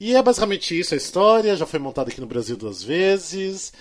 E 0.00 0.14
é 0.14 0.22
basicamente 0.22 0.78
isso 0.78 0.94
a 0.94 0.96
história, 0.96 1.56
já 1.56 1.66
foi 1.66 1.78
montada 1.78 2.10
aqui 2.10 2.20
no 2.20 2.26
Brasil 2.26 2.56
duas 2.56 2.82
vezes. 2.82 3.72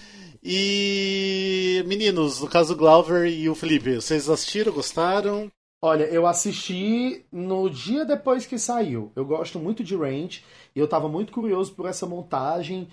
E 0.44 1.84
meninos, 1.88 2.42
no 2.42 2.48
caso 2.48 2.74
o 2.74 2.78
Glauber 2.78 3.28
e 3.28 3.50
o 3.50 3.56
Felipe, 3.56 3.96
vocês 3.96 4.30
assistiram, 4.30 4.72
gostaram? 4.72 5.52
Olha, 5.82 6.06
eu 6.06 6.26
assisti 6.26 7.24
no 7.32 7.70
dia 7.70 8.04
depois 8.04 8.46
que 8.46 8.58
saiu. 8.58 9.12
Eu 9.16 9.26
gosto 9.26 9.60
muito 9.60 9.84
de 9.84 9.96
Range 9.96 10.44
e 10.76 10.80
eu 10.80 10.88
tava 10.88 11.08
muito 11.08 11.32
curioso 11.32 11.74
por 11.74 11.88
essa 11.88 12.06
montagem, 12.06 12.88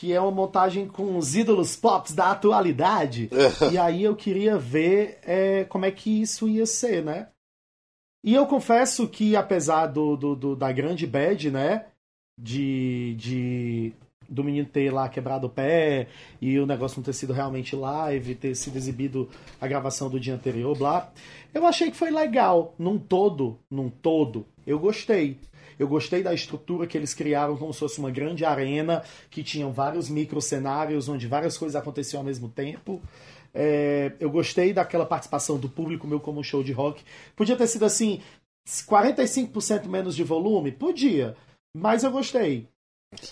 que 0.00 0.14
é 0.14 0.20
uma 0.20 0.30
montagem 0.30 0.88
com 0.88 1.18
os 1.18 1.36
ídolos 1.36 1.76
pop 1.76 2.10
da 2.14 2.30
atualidade. 2.30 3.28
e 3.70 3.76
aí 3.76 4.02
eu 4.02 4.16
queria 4.16 4.56
ver 4.56 5.18
é, 5.22 5.64
como 5.64 5.84
é 5.84 5.90
que 5.90 6.22
isso 6.22 6.48
ia 6.48 6.64
ser, 6.64 7.04
né? 7.04 7.28
E 8.24 8.34
eu 8.34 8.46
confesso 8.46 9.06
que, 9.06 9.36
apesar 9.36 9.86
do, 9.88 10.16
do, 10.16 10.34
do- 10.34 10.56
da 10.56 10.72
grande 10.72 11.06
bad, 11.06 11.50
né? 11.50 11.84
De, 12.40 13.14
de 13.18 13.92
do 14.26 14.44
menino 14.44 14.66
ter 14.66 14.90
lá 14.92 15.08
quebrado 15.08 15.48
o 15.48 15.50
pé 15.50 16.06
e 16.40 16.58
o 16.58 16.64
negócio 16.64 16.96
não 16.98 17.04
ter 17.04 17.12
sido 17.12 17.32
realmente 17.32 17.74
live, 17.76 18.34
ter 18.36 18.54
sido 18.54 18.76
exibido 18.76 19.28
a 19.60 19.66
gravação 19.66 20.08
do 20.08 20.20
dia 20.20 20.34
anterior, 20.34 20.74
blá. 20.78 21.10
Eu 21.52 21.66
achei 21.66 21.90
que 21.90 21.96
foi 21.96 22.10
legal, 22.10 22.72
num 22.78 22.96
todo, 22.96 23.58
num 23.70 23.90
todo. 23.90 24.46
Eu 24.66 24.78
gostei. 24.78 25.36
Eu 25.80 25.88
gostei 25.88 26.22
da 26.22 26.34
estrutura 26.34 26.86
que 26.86 26.98
eles 26.98 27.14
criaram 27.14 27.56
como 27.56 27.72
se 27.72 27.80
fosse 27.80 27.98
uma 27.98 28.10
grande 28.10 28.44
arena 28.44 29.02
que 29.30 29.42
tinham 29.42 29.72
vários 29.72 30.10
micro 30.10 30.38
cenários 30.38 31.08
onde 31.08 31.26
várias 31.26 31.56
coisas 31.56 31.74
aconteciam 31.74 32.20
ao 32.20 32.26
mesmo 32.26 32.50
tempo. 32.50 33.00
É, 33.54 34.12
eu 34.20 34.30
gostei 34.30 34.74
daquela 34.74 35.06
participação 35.06 35.58
do 35.58 35.70
público 35.70 36.06
meu 36.06 36.20
como 36.20 36.38
um 36.38 36.42
show 36.42 36.62
de 36.62 36.70
rock. 36.70 37.02
Podia 37.34 37.56
ter 37.56 37.66
sido 37.66 37.86
assim, 37.86 38.20
45% 38.68 39.86
menos 39.86 40.14
de 40.14 40.22
volume? 40.22 40.70
Podia. 40.70 41.34
Mas 41.74 42.04
eu 42.04 42.10
gostei. 42.10 42.68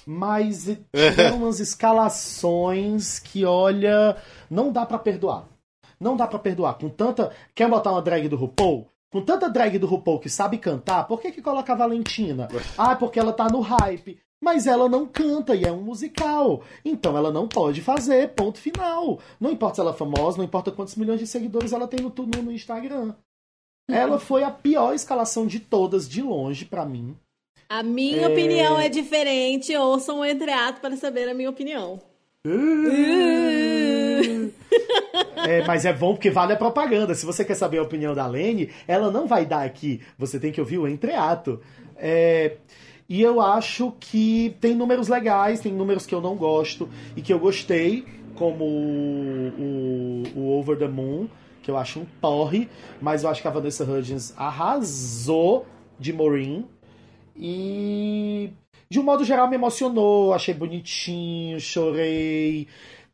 Mas 0.07 0.65
tiveram 0.91 1.37
umas 1.37 1.61
escalações 1.61 3.19
que, 3.19 3.45
olha, 3.45 4.17
não 4.49 4.73
dá 4.73 4.87
pra 4.87 4.99
perdoar. 4.99 5.47
Não 6.01 6.17
dá 6.17 6.27
pra 6.27 6.39
perdoar. 6.39 6.79
Com 6.79 6.89
tanta. 6.89 7.31
Quer 7.55 7.69
botar 7.69 7.93
uma 7.93 8.01
drag 8.01 8.27
do 8.27 8.37
RuPaul? 8.37 8.89
Com 9.11 9.23
tanta 9.23 9.49
drag 9.49 9.79
do 9.79 9.87
RuPaul 9.87 10.19
que 10.21 10.29
sabe 10.29 10.59
cantar, 10.59 11.05
por 11.09 11.19
que, 11.21 11.33
que 11.33 11.41
coloca 11.43 11.73
a 11.73 11.77
Valentina? 11.77 12.47
Ah, 12.77 12.95
porque 12.95 13.19
ela 13.19 13.33
tá 13.33 13.49
no 13.49 13.61
hype. 13.61 14.19
Mas 14.41 14.67
ela 14.69 14.89
não 14.89 15.05
canta 15.07 15.57
e 15.57 15.65
é 15.65 15.73
um 15.73 15.83
musical. 15.83 16.63
Então 16.85 17.17
ela 17.17 17.33
não 17.33 17.49
pode 17.49 17.81
fazer, 17.81 18.29
ponto 18.35 18.59
final. 18.59 19.19
Não 19.41 19.51
importa 19.51 19.77
se 19.77 19.81
ela 19.81 19.91
é 19.91 19.95
famosa, 19.95 20.37
não 20.39 20.45
importa 20.45 20.71
quantos 20.71 20.95
milhões 20.95 21.19
de 21.19 21.27
seguidores 21.27 21.73
ela 21.73 21.89
tem 21.89 21.99
no, 22.01 22.13
no, 22.17 22.43
no 22.43 22.53
Instagram. 22.53 23.15
Ela 23.91 24.21
foi 24.21 24.45
a 24.45 24.51
pior 24.51 24.95
escalação 24.95 25.45
de 25.47 25.59
todas, 25.59 26.09
de 26.09 26.23
longe, 26.23 26.65
pra 26.67 26.85
mim. 26.85 27.17
A 27.69 27.83
minha 27.83 28.23
É. 28.23 28.29
opinião 28.29 28.79
é 28.79 28.89
diferente. 28.89 29.75
Ouçam 29.77 30.21
o 30.21 30.25
entreato 30.25 30.81
para 30.81 30.97
saber 30.97 31.29
a 31.29 31.35
minha 31.35 31.51
opinião. 31.51 32.01
É, 35.47 35.67
mas 35.67 35.85
é 35.85 35.93
bom 35.93 36.15
porque 36.15 36.31
vale 36.31 36.53
a 36.53 36.57
propaganda. 36.57 37.15
Se 37.15 37.25
você 37.27 37.45
quer 37.45 37.55
saber 37.55 37.79
a 37.79 37.83
opinião 37.83 38.15
da 38.15 38.27
Lene, 38.27 38.71
ela 38.87 39.11
não 39.11 39.27
vai 39.27 39.45
dar 39.47 39.63
aqui. 39.65 40.01
Você 40.19 40.39
tem 40.41 40.51
que 40.53 40.61
ouvir 40.61 40.79
o 40.79 40.89
entreato. 40.89 41.61
É, 41.97 42.57
e 43.09 43.23
eu 43.23 43.41
acho 43.41 43.93
que 43.99 44.57
tem 44.61 44.75
números 44.75 45.09
legais, 45.09 45.61
tem 45.61 45.73
números 45.73 46.05
que 46.07 46.15
eu 46.15 46.21
não 46.21 46.37
gosto 46.37 46.89
e 47.17 47.23
que 47.23 47.33
eu 47.33 47.39
gostei, 47.39 48.05
como 48.35 48.65
o, 48.65 50.23
o- 50.37 50.39
o 50.41 50.59
Over 50.59 50.77
the 50.79 50.89
Moon, 50.89 51.27
que 51.63 51.71
eu 51.71 51.77
acho 51.77 52.01
um 52.01 52.07
porre, 52.21 52.69
mas 53.01 53.25
eu 53.25 53.31
acho 53.31 53.43
que 53.43 53.49
a 53.49 53.51
Vanessa 53.51 53.85
Hudgens 53.85 54.33
arrasou 54.37 55.67
de 55.99 56.13
Maureen. 56.13 56.67
E 57.37 58.51
de 58.91 58.99
um 58.99 59.03
modo 59.03 59.25
geral 59.25 59.49
me 59.49 59.55
emocionou, 59.55 60.33
achei 60.35 60.53
bonitinho, 60.55 61.61
chorei. 61.61 62.67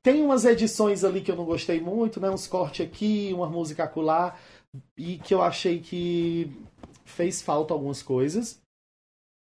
Tem 0.04 0.22
umas 0.22 0.44
edições 0.44 1.02
ali 1.02 1.22
que 1.22 1.30
eu 1.30 1.34
não 1.34 1.46
gostei 1.46 1.80
muito, 1.80 2.20
né? 2.20 2.28
Uns 2.28 2.46
cortes 2.46 2.84
aqui, 2.86 3.32
uma 3.32 3.48
música 3.48 3.84
acolá, 3.84 4.36
e 4.98 5.16
que 5.16 5.32
eu 5.32 5.40
achei 5.40 5.80
que 5.80 6.52
fez 7.06 7.40
falta 7.40 7.72
algumas 7.72 8.02
coisas. 8.02 8.60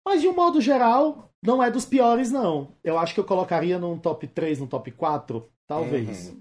Mas 0.07 0.21
de 0.21 0.27
um 0.27 0.33
modo 0.35 0.61
geral, 0.61 1.31
não 1.41 1.63
é 1.63 1.71
dos 1.71 1.85
piores, 1.85 2.29
não. 2.29 2.67
Eu 2.83 2.99
acho 2.99 3.15
que 3.15 3.19
eu 3.19 3.23
colocaria 3.23 3.79
num 3.79 3.97
top 3.97 4.27
3, 4.27 4.59
num 4.59 4.67
top 4.67 4.91
4, 4.91 5.49
talvez. 5.65 6.31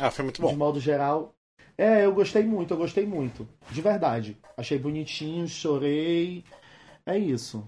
Ah, 0.00 0.10
foi 0.10 0.24
muito 0.24 0.36
De 0.36 0.48
bom. 0.48 0.56
modo 0.56 0.80
geral. 0.80 1.34
É, 1.76 2.06
eu 2.06 2.14
gostei 2.14 2.44
muito, 2.44 2.72
eu 2.72 2.78
gostei 2.78 3.04
muito. 3.04 3.46
De 3.70 3.82
verdade. 3.82 4.38
Achei 4.56 4.78
bonitinho, 4.78 5.46
chorei. 5.46 6.42
É 7.04 7.18
isso. 7.18 7.58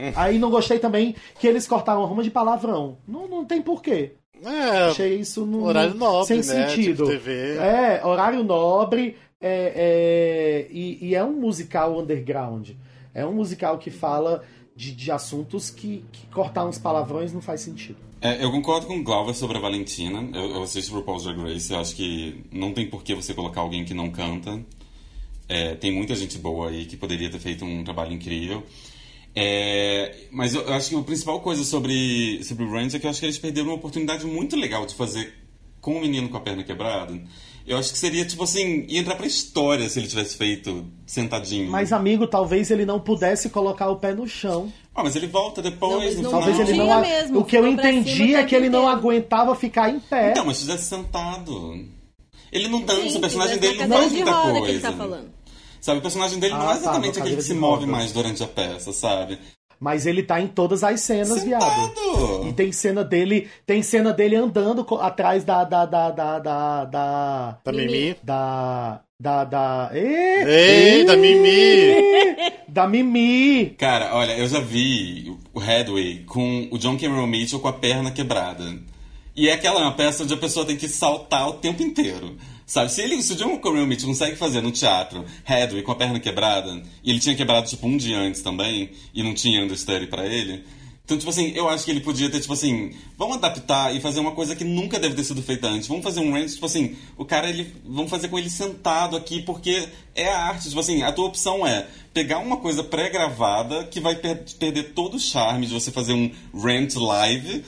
Hum. 0.00 0.12
Aí 0.14 0.38
não 0.38 0.48
gostei 0.48 0.78
também 0.78 1.16
que 1.40 1.48
eles 1.48 1.66
cortaram 1.66 2.04
a 2.04 2.06
ruma 2.06 2.22
de 2.22 2.30
palavrão. 2.30 2.98
Não, 3.06 3.26
não 3.26 3.44
tem 3.44 3.60
porquê. 3.60 4.14
É, 4.44 4.88
Achei 4.88 5.20
isso 5.20 5.46
no, 5.46 5.64
horário 5.64 5.94
nobre, 5.94 6.26
sem 6.26 6.36
né? 6.38 6.68
sentido. 6.68 7.04
Tipo 7.04 7.18
TV. 7.18 7.56
É, 7.56 8.04
horário 8.04 8.42
nobre 8.42 9.16
é, 9.40 9.72
é, 9.74 10.66
e, 10.70 10.98
e 11.08 11.14
é 11.14 11.24
um 11.24 11.32
musical 11.32 11.98
underground. 11.98 12.70
É 13.14 13.24
um 13.24 13.32
musical 13.32 13.78
que 13.78 13.90
fala 13.90 14.42
de, 14.74 14.92
de 14.92 15.10
assuntos 15.10 15.70
que, 15.70 16.04
que 16.10 16.26
cortar 16.28 16.64
uns 16.64 16.78
palavrões 16.78 17.32
não 17.32 17.40
faz 17.40 17.60
sentido. 17.60 17.98
É, 18.20 18.42
eu 18.42 18.50
concordo 18.50 18.86
com 18.86 18.96
o 18.98 19.02
Glauber 19.02 19.34
sobre 19.34 19.58
a 19.58 19.60
Valentina. 19.60 20.28
Eu, 20.32 20.50
eu 20.56 20.62
assisto 20.62 20.94
RuPaul's 20.94 21.24
Drag 21.24 21.38
Race. 21.40 21.72
Eu 21.72 21.80
acho 21.80 21.94
que 21.94 22.44
não 22.52 22.72
tem 22.72 22.88
por 22.88 23.02
que 23.02 23.14
você 23.14 23.34
colocar 23.34 23.60
alguém 23.60 23.84
que 23.84 23.92
não 23.92 24.10
canta. 24.10 24.64
É, 25.48 25.74
tem 25.74 25.92
muita 25.92 26.14
gente 26.14 26.38
boa 26.38 26.70
aí 26.70 26.86
que 26.86 26.96
poderia 26.96 27.28
ter 27.30 27.38
feito 27.38 27.64
um 27.64 27.82
trabalho 27.82 28.12
incrível. 28.12 28.62
É, 29.34 30.14
mas 30.30 30.54
eu, 30.54 30.62
eu 30.62 30.74
acho 30.74 30.90
que 30.90 30.96
a 30.96 31.02
principal 31.02 31.40
coisa 31.40 31.64
sobre, 31.64 32.42
sobre 32.44 32.64
o 32.64 32.70
Ranch 32.70 32.94
é 32.94 32.98
que 32.98 33.06
eu 33.06 33.10
acho 33.10 33.18
que 33.18 33.26
eles 33.26 33.38
perderam 33.38 33.68
uma 33.68 33.76
oportunidade 33.76 34.26
muito 34.26 34.56
legal 34.56 34.84
de 34.84 34.94
fazer 34.94 35.32
com 35.80 35.96
o 35.96 36.00
menino 36.00 36.28
com 36.28 36.36
a 36.36 36.40
perna 36.40 36.62
quebrada. 36.62 37.20
Eu 37.66 37.78
acho 37.78 37.92
que 37.92 37.98
seria, 37.98 38.24
tipo 38.24 38.42
assim, 38.42 38.84
ia 38.88 39.00
entrar 39.00 39.14
pra 39.14 39.26
história 39.26 39.88
se 39.88 39.98
ele 39.98 40.08
tivesse 40.08 40.36
feito 40.36 40.84
sentadinho. 41.06 41.70
Mas, 41.70 41.92
amigo, 41.92 42.26
talvez 42.26 42.70
ele 42.70 42.84
não 42.84 42.98
pudesse 42.98 43.48
colocar 43.50 43.88
o 43.88 43.96
pé 43.96 44.12
no 44.12 44.26
chão. 44.26 44.72
Ah, 44.94 45.02
mas 45.02 45.14
ele 45.14 45.28
volta 45.28 45.62
depois, 45.62 46.16
Não, 46.16 46.22
não 46.22 46.30
final. 46.30 46.42
Talvez 46.42 46.68
ele 46.68 46.78
não. 46.78 47.00
Mesmo, 47.00 47.38
o 47.38 47.44
que 47.44 47.56
eu 47.56 47.66
entendi 47.66 48.34
é 48.34 48.44
que 48.44 48.54
ele 48.54 48.68
não 48.68 48.88
aguentava 48.88 49.54
ficar 49.54 49.90
em 49.90 50.00
pé. 50.00 50.32
Então, 50.32 50.44
mas 50.44 50.58
se 50.58 50.64
tivesse 50.64 50.84
sentado. 50.84 51.86
Ele 52.50 52.68
não 52.68 52.82
dança, 52.82 53.10
Sim, 53.10 53.18
o 53.18 53.20
personagem 53.20 53.58
dele 53.58 53.86
não 53.86 53.96
faz 53.96 54.10
de 54.10 54.16
muita 54.16 54.32
roda 54.32 54.58
coisa. 54.58 54.66
que 54.66 54.70
ele 54.72 54.80
tá 54.80 54.92
falando. 54.92 55.30
Sabe, 55.82 55.98
o 55.98 56.02
personagem 56.02 56.38
dele 56.38 56.54
não 56.54 56.60
Ah, 56.62 56.64
é 56.64 56.74
tá, 56.74 56.76
exatamente 56.80 57.18
na 57.18 57.24
aquele 57.24 57.36
que 57.36 57.42
se 57.42 57.54
move 57.54 57.80
roda. 57.80 57.86
mais 57.92 58.12
durante 58.12 58.42
a 58.42 58.46
peça, 58.46 58.92
sabe? 58.92 59.38
Mas 59.80 60.06
ele 60.06 60.22
tá 60.22 60.40
em 60.40 60.46
todas 60.46 60.84
as 60.84 61.00
cenas, 61.00 61.42
viado. 61.42 61.62
Sentado! 61.64 62.46
E 62.48 62.52
tem 62.52 62.70
cena 62.70 63.02
dele, 63.02 63.48
tem 63.66 63.82
cena 63.82 64.12
dele 64.12 64.36
andando 64.36 64.86
atrás 65.00 65.42
da 65.42 65.64
da 65.64 65.84
da 65.84 66.10
da 66.12 66.38
da 66.38 66.84
da 66.84 67.58
Da 67.64 67.72
Mimi. 67.72 68.14
da 68.22 69.00
da 69.18 69.44
da 69.44 69.90
Ê, 69.92 70.98
Ei, 71.00 71.04
da 71.04 71.16
Mimi! 71.16 72.52
da 72.68 72.86
Mimi. 72.86 73.70
Cara, 73.76 74.14
olha, 74.14 74.38
eu 74.38 74.46
já 74.46 74.60
vi 74.60 75.36
o 75.52 75.58
Headway 75.58 76.22
com 76.26 76.68
o 76.70 76.78
John 76.78 76.96
Cameron 76.96 77.26
Mitchell 77.26 77.58
com 77.58 77.66
a 77.66 77.72
perna 77.72 78.12
quebrada. 78.12 78.64
E 79.34 79.48
é 79.48 79.52
aquela 79.54 79.80
uma 79.80 79.94
peça 79.94 80.22
onde 80.22 80.34
a 80.34 80.36
pessoa 80.36 80.64
tem 80.64 80.76
que 80.76 80.88
saltar 80.88 81.48
o 81.48 81.54
tempo 81.54 81.82
inteiro. 81.82 82.36
Sabe, 82.72 82.90
se, 82.90 83.02
ele, 83.02 83.22
se 83.22 83.34
o 83.34 83.36
John 83.36 83.60
Mitchell 83.86 84.08
consegue 84.08 84.34
fazer 84.34 84.62
no 84.62 84.70
teatro 84.70 85.26
Headway 85.44 85.82
com 85.82 85.92
a 85.92 85.94
perna 85.94 86.18
quebrada, 86.18 86.82
e 87.04 87.10
ele 87.10 87.20
tinha 87.20 87.34
quebrado 87.34 87.68
tipo 87.68 87.86
um 87.86 87.98
dia 87.98 88.18
antes 88.18 88.40
também, 88.40 88.88
e 89.12 89.22
não 89.22 89.34
tinha 89.34 89.62
understudy 89.62 90.06
pra 90.06 90.24
ele. 90.24 90.64
Então, 91.04 91.18
tipo 91.18 91.28
assim, 91.28 91.52
eu 91.54 91.68
acho 91.68 91.84
que 91.84 91.90
ele 91.90 92.00
podia 92.00 92.30
ter, 92.30 92.40
tipo 92.40 92.54
assim, 92.54 92.94
vamos 93.18 93.36
adaptar 93.36 93.94
e 93.94 94.00
fazer 94.00 94.20
uma 94.20 94.30
coisa 94.30 94.56
que 94.56 94.64
nunca 94.64 94.98
deve 94.98 95.14
ter 95.14 95.22
sido 95.22 95.42
feita 95.42 95.68
antes. 95.68 95.86
Vamos 95.86 96.02
fazer 96.02 96.20
um 96.20 96.32
range, 96.32 96.54
tipo 96.54 96.64
assim, 96.64 96.96
o 97.18 97.26
cara, 97.26 97.50
ele. 97.50 97.70
Vamos 97.84 98.10
fazer 98.10 98.28
com 98.28 98.38
ele 98.38 98.48
sentado 98.48 99.18
aqui, 99.18 99.42
porque 99.42 99.90
é 100.14 100.32
a 100.32 100.44
arte. 100.44 100.70
Tipo 100.70 100.80
assim, 100.80 101.02
a 101.02 101.12
tua 101.12 101.26
opção 101.26 101.66
é 101.66 101.86
pegar 102.14 102.38
uma 102.38 102.56
coisa 102.56 102.82
pré-gravada 102.82 103.84
que 103.84 104.00
vai 104.00 104.14
per- 104.14 104.46
perder 104.58 104.94
todo 104.94 105.18
o 105.18 105.20
charme 105.20 105.66
de 105.66 105.74
você 105.74 105.90
fazer 105.90 106.14
um 106.14 106.30
rant 106.54 106.94
live. 106.94 107.62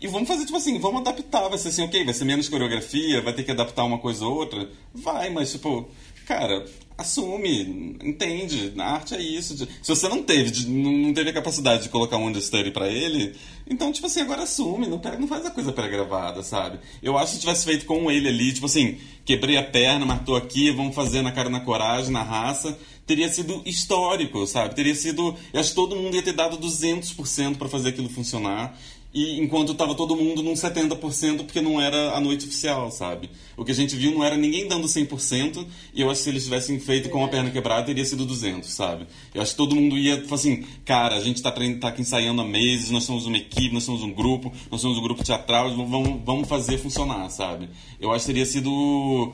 E 0.00 0.06
vamos 0.06 0.28
fazer, 0.28 0.46
tipo 0.46 0.56
assim, 0.56 0.78
vamos 0.78 1.00
adaptar. 1.02 1.48
Vai 1.48 1.58
ser 1.58 1.68
assim, 1.68 1.82
ok, 1.82 2.04
vai 2.04 2.14
ser 2.14 2.24
menos 2.24 2.48
coreografia, 2.48 3.20
vai 3.20 3.32
ter 3.32 3.42
que 3.44 3.50
adaptar 3.50 3.84
uma 3.84 3.98
coisa 3.98 4.24
ou 4.26 4.34
outra. 4.34 4.68
Vai, 4.94 5.28
mas, 5.30 5.52
tipo, 5.52 5.88
cara, 6.26 6.64
assume, 6.96 7.96
entende. 8.02 8.72
A 8.78 8.92
arte 8.94 9.14
é 9.14 9.20
isso. 9.20 9.56
Se 9.56 9.88
você 9.88 10.08
não 10.08 10.22
teve, 10.22 10.50
de- 10.50 10.66
não 10.68 11.12
teve 11.12 11.30
a 11.30 11.32
capacidade 11.32 11.82
de 11.84 11.88
colocar 11.88 12.16
um 12.16 12.26
understudy 12.26 12.70
pra 12.70 12.88
ele, 12.88 13.34
então, 13.68 13.92
tipo 13.92 14.06
assim, 14.06 14.20
agora 14.20 14.42
assume, 14.42 14.86
não, 14.86 14.98
pega- 14.98 15.18
não 15.18 15.28
faz 15.28 15.44
a 15.46 15.50
coisa 15.50 15.72
pré-gravada, 15.72 16.42
sabe? 16.42 16.78
Eu 17.02 17.16
acho 17.18 17.26
que 17.32 17.34
se 17.34 17.40
tivesse 17.40 17.64
feito 17.64 17.84
com 17.86 18.10
ele 18.10 18.28
ali, 18.28 18.52
tipo 18.52 18.66
assim, 18.66 18.98
quebrei 19.24 19.56
a 19.56 19.62
perna, 19.62 20.04
matou 20.06 20.36
aqui, 20.36 20.70
vamos 20.70 20.94
fazer 20.94 21.22
na 21.22 21.32
cara 21.32 21.48
na 21.50 21.60
coragem, 21.60 22.10
na 22.10 22.22
raça, 22.22 22.78
teria 23.06 23.28
sido 23.30 23.62
histórico, 23.66 24.46
sabe? 24.46 24.74
Teria 24.74 24.94
sido. 24.94 25.34
Eu 25.52 25.60
acho 25.60 25.70
que 25.70 25.76
todo 25.76 25.96
mundo 25.96 26.14
ia 26.14 26.22
ter 26.22 26.32
dado 26.32 26.56
200% 26.58 27.56
pra 27.58 27.68
fazer 27.68 27.90
aquilo 27.90 28.08
funcionar. 28.08 28.78
E 29.12 29.40
enquanto 29.40 29.74
tava 29.74 29.96
todo 29.96 30.14
mundo 30.14 30.40
num 30.40 30.52
70% 30.52 31.38
porque 31.38 31.60
não 31.60 31.80
era 31.80 32.12
a 32.16 32.20
noite 32.20 32.46
oficial, 32.46 32.92
sabe? 32.92 33.28
O 33.56 33.64
que 33.64 33.72
a 33.72 33.74
gente 33.74 33.96
viu 33.96 34.12
não 34.12 34.22
era 34.22 34.36
ninguém 34.36 34.68
dando 34.68 34.86
100%, 34.86 35.66
e 35.92 36.00
eu 36.00 36.08
acho 36.08 36.18
que 36.20 36.24
se 36.24 36.30
eles 36.30 36.44
tivessem 36.44 36.78
feito 36.78 37.08
com 37.08 37.24
a 37.24 37.28
perna 37.28 37.50
quebrada, 37.50 37.86
teria 37.86 38.04
sido 38.04 38.24
200, 38.24 38.70
sabe? 38.72 39.08
Eu 39.34 39.42
acho 39.42 39.50
que 39.50 39.56
todo 39.56 39.74
mundo 39.74 39.98
ia, 39.98 40.20
tipo 40.20 40.32
assim, 40.32 40.62
cara, 40.84 41.16
a 41.16 41.20
gente 41.20 41.42
tá, 41.42 41.50
trein- 41.50 41.80
tá 41.80 41.88
aqui 41.88 42.02
ensaiando 42.02 42.40
há 42.40 42.44
meses, 42.44 42.90
nós 42.90 43.02
somos 43.02 43.26
uma 43.26 43.36
equipe, 43.36 43.74
nós 43.74 43.82
somos 43.82 44.02
um 44.02 44.12
grupo, 44.12 44.52
nós 44.70 44.80
somos 44.80 44.96
um 44.96 45.02
grupo 45.02 45.24
teatral, 45.24 45.74
vamos, 45.74 46.20
vamos 46.24 46.48
fazer 46.48 46.78
funcionar, 46.78 47.28
sabe? 47.30 47.68
Eu 47.98 48.12
acho 48.12 48.26
que 48.26 48.32
teria 48.32 48.46
sido, 48.46 49.32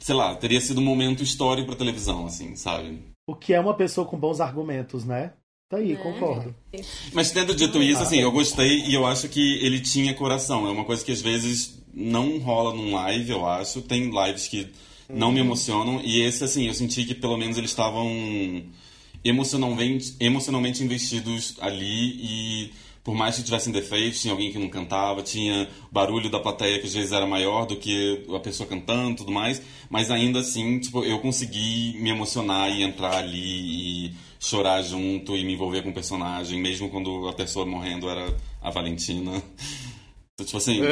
sei 0.00 0.14
lá, 0.14 0.32
teria 0.36 0.60
sido 0.60 0.80
um 0.80 0.84
momento 0.84 1.24
histórico 1.24 1.66
pra 1.66 1.76
televisão, 1.76 2.24
assim, 2.26 2.54
sabe? 2.54 3.00
O 3.28 3.34
que 3.34 3.52
é 3.52 3.58
uma 3.58 3.74
pessoa 3.74 4.06
com 4.06 4.16
bons 4.16 4.40
argumentos, 4.40 5.04
né? 5.04 5.32
Tá 5.68 5.78
aí, 5.78 5.96
concordo. 5.96 6.54
Mas 7.12 7.32
tendo 7.32 7.52
dito 7.52 7.82
isso, 7.82 8.00
assim, 8.00 8.18
eu 8.20 8.30
gostei 8.30 8.84
e 8.84 8.94
eu 8.94 9.04
acho 9.04 9.28
que 9.28 9.58
ele 9.64 9.80
tinha 9.80 10.14
coração. 10.14 10.64
É 10.68 10.70
uma 10.70 10.84
coisa 10.84 11.04
que 11.04 11.10
às 11.10 11.20
vezes 11.20 11.82
não 11.92 12.38
rola 12.38 12.72
num 12.72 12.94
live, 12.94 13.32
eu 13.32 13.44
acho. 13.44 13.82
Tem 13.82 14.08
lives 14.08 14.46
que 14.46 14.68
não 15.08 15.32
me 15.32 15.40
emocionam. 15.40 16.00
E 16.04 16.20
esse, 16.22 16.44
assim, 16.44 16.68
eu 16.68 16.74
senti 16.74 17.04
que 17.04 17.16
pelo 17.16 17.36
menos 17.36 17.58
eles 17.58 17.70
estavam 17.70 18.08
emocionalmente, 19.24 20.14
emocionalmente 20.20 20.84
investidos 20.84 21.56
ali 21.60 22.12
e 22.22 22.70
por 23.02 23.14
mais 23.14 23.36
que 23.36 23.42
tivessem 23.44 23.72
defeitos, 23.72 24.20
tinha 24.20 24.32
alguém 24.32 24.50
que 24.50 24.58
não 24.58 24.68
cantava, 24.68 25.22
tinha 25.22 25.68
barulho 25.92 26.28
da 26.28 26.40
plateia 26.40 26.80
que 26.80 26.86
às 26.86 26.94
vezes 26.94 27.12
era 27.12 27.24
maior 27.24 27.64
do 27.64 27.76
que 27.76 28.24
a 28.34 28.40
pessoa 28.40 28.68
cantando 28.68 29.12
e 29.12 29.16
tudo 29.16 29.30
mais, 29.30 29.62
mas 29.88 30.10
ainda 30.10 30.40
assim, 30.40 30.80
tipo, 30.80 31.04
eu 31.04 31.20
consegui 31.20 31.96
me 32.00 32.10
emocionar 32.10 32.68
e 32.68 32.82
entrar 32.82 33.16
ali 33.16 34.06
e 34.08 34.14
chorar 34.40 34.82
junto 34.82 35.36
e 35.36 35.44
me 35.44 35.54
envolver 35.54 35.82
com 35.82 35.90
o 35.90 35.94
personagem, 35.94 36.60
mesmo 36.60 36.88
quando 36.90 37.28
a 37.28 37.32
pessoa 37.32 37.64
morrendo 37.66 38.08
era 38.08 38.34
a 38.62 38.70
Valentina. 38.70 39.42
Tipo 40.44 40.58
assim, 40.58 40.82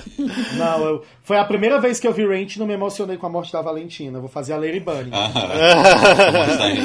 Não, 0.56 0.84
eu- 0.86 1.04
foi 1.22 1.36
a 1.36 1.44
primeira 1.44 1.78
vez 1.78 2.00
que 2.00 2.08
eu 2.08 2.14
vi 2.14 2.24
Ranch 2.26 2.56
e 2.56 2.58
não 2.58 2.66
me 2.66 2.72
emocionei 2.72 3.18
com 3.18 3.26
a 3.26 3.28
morte 3.28 3.52
da 3.52 3.60
Valentina. 3.60 4.18
Vou 4.18 4.28
fazer 4.28 4.54
a 4.54 4.56
Lady 4.56 4.80
Bunny. 4.80 5.10
ah, 5.12 5.26
a 6.28 6.32
morte 6.32 6.56
da 6.56 6.64
Angel. 6.64 6.84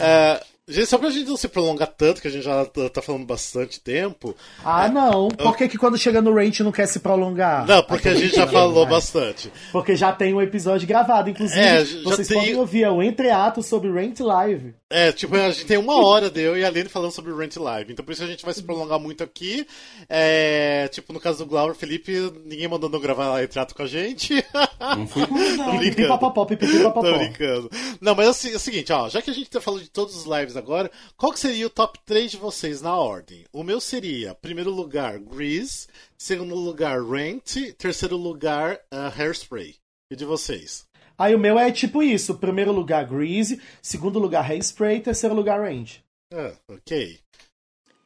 É, 0.00 0.40
Gente, 0.68 0.86
só 0.86 0.98
pra 0.98 1.10
gente 1.10 1.28
não 1.28 1.36
se 1.36 1.46
prolongar 1.46 1.86
tanto, 1.86 2.20
que 2.20 2.26
a 2.26 2.30
gente 2.30 2.42
já 2.44 2.64
tá 2.64 2.88
tá 2.88 3.00
falando 3.00 3.24
bastante 3.24 3.78
tempo. 3.80 4.34
Ah, 4.64 4.88
não. 4.88 5.28
Por 5.28 5.56
que, 5.56 5.68
que 5.68 5.78
quando 5.78 5.96
chega 5.96 6.20
no 6.20 6.34
Rant 6.34 6.58
não 6.60 6.72
quer 6.72 6.86
se 6.86 6.98
prolongar? 6.98 7.64
Não, 7.66 7.84
porque 7.84 8.08
a 8.08 8.14
gente 8.14 8.34
já 8.34 8.48
falou 8.48 8.84
bastante. 8.84 9.52
Porque 9.70 9.94
já 9.94 10.12
tem 10.12 10.34
um 10.34 10.42
episódio 10.42 10.88
gravado. 10.88 11.30
Inclusive, 11.30 11.60
É, 11.60 11.84
já 11.84 12.02
vocês 12.02 12.26
tem- 12.26 12.36
podem 12.38 12.56
ouvir 12.56 12.82
é 12.82 12.90
o 12.90 13.00
entreato 13.00 13.62
sobre 13.62 13.90
Rant 13.92 14.18
Live. 14.18 14.74
É, 14.90 15.10
tipo, 15.12 15.34
a 15.36 15.50
gente 15.50 15.66
tem 15.66 15.76
uma 15.78 16.04
hora 16.04 16.30
de 16.30 16.40
eu 16.40 16.56
e 16.56 16.64
a 16.64 16.68
Aline 16.68 16.88
falando 16.88 17.10
sobre 17.12 17.30
o 17.32 17.36
Rent 17.36 17.56
Live. 17.56 17.92
Então 17.92 18.04
por 18.04 18.12
isso 18.12 18.22
a 18.22 18.26
gente 18.26 18.44
vai 18.44 18.54
se 18.54 18.62
prolongar 18.62 18.98
muito 19.00 19.22
aqui. 19.22 19.66
É, 20.08 20.88
tipo, 20.92 21.12
no 21.12 21.20
caso 21.20 21.38
do 21.38 21.46
Glauber 21.46 21.74
Felipe, 21.74 22.32
ninguém 22.44 22.68
mandou 22.68 22.88
não 22.90 23.00
gravar 23.00 23.38
retrato 23.38 23.74
com 23.74 23.82
a 23.82 23.86
gente. 23.86 24.34
Não 24.80 25.06
fui 25.06 25.22
Tô 25.22 25.28
convidado. 25.28 25.70
Pipi 25.72 25.84
brincando. 25.90 26.08
papapó, 26.08 26.44
pipi 26.44 26.82
papapó. 26.82 27.02
Tô 27.02 27.18
brincando. 27.18 27.70
Não, 28.00 28.14
mas 28.14 28.28
assim, 28.28 28.52
é 28.52 28.56
o 28.56 28.60
seguinte, 28.60 28.92
ó, 28.92 29.08
já 29.08 29.20
que 29.20 29.30
a 29.30 29.34
gente 29.34 29.50
tá 29.50 29.60
falando 29.60 29.82
de 29.82 29.90
todos 29.90 30.14
os 30.16 30.24
lives 30.24 30.55
agora, 30.56 30.90
qual 31.16 31.32
que 31.32 31.40
seria 31.40 31.66
o 31.66 31.70
top 31.70 31.98
3 32.04 32.32
de 32.32 32.36
vocês 32.36 32.80
na 32.82 32.96
ordem? 32.96 33.44
O 33.52 33.62
meu 33.62 33.80
seria, 33.80 34.34
primeiro 34.34 34.70
lugar, 34.70 35.18
Grease, 35.18 35.86
segundo 36.16 36.54
lugar, 36.54 37.02
Rent, 37.02 37.74
terceiro 37.78 38.16
lugar, 38.16 38.80
uh, 38.92 39.20
Hairspray. 39.20 39.76
E 40.10 40.14
de 40.14 40.24
vocês? 40.24 40.86
Aí 41.18 41.34
o 41.34 41.38
meu 41.38 41.58
é 41.58 41.72
tipo 41.72 42.02
isso: 42.02 42.38
primeiro 42.38 42.72
lugar, 42.72 43.06
Greasy, 43.06 43.60
segundo 43.80 44.18
lugar, 44.18 44.48
Hairspray, 44.48 45.00
terceiro 45.00 45.34
lugar, 45.34 45.60
Range. 45.60 46.04
Ah, 46.32 46.52
ok. 46.68 47.18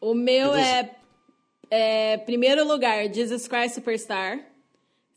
O 0.01 0.15
meu 0.15 0.55
é, 0.55 0.91
é 1.71 2.17
primeiro 2.19 2.67
lugar 2.67 3.13
Jesus 3.13 3.47
Christ 3.47 3.75
Superstar, 3.75 4.50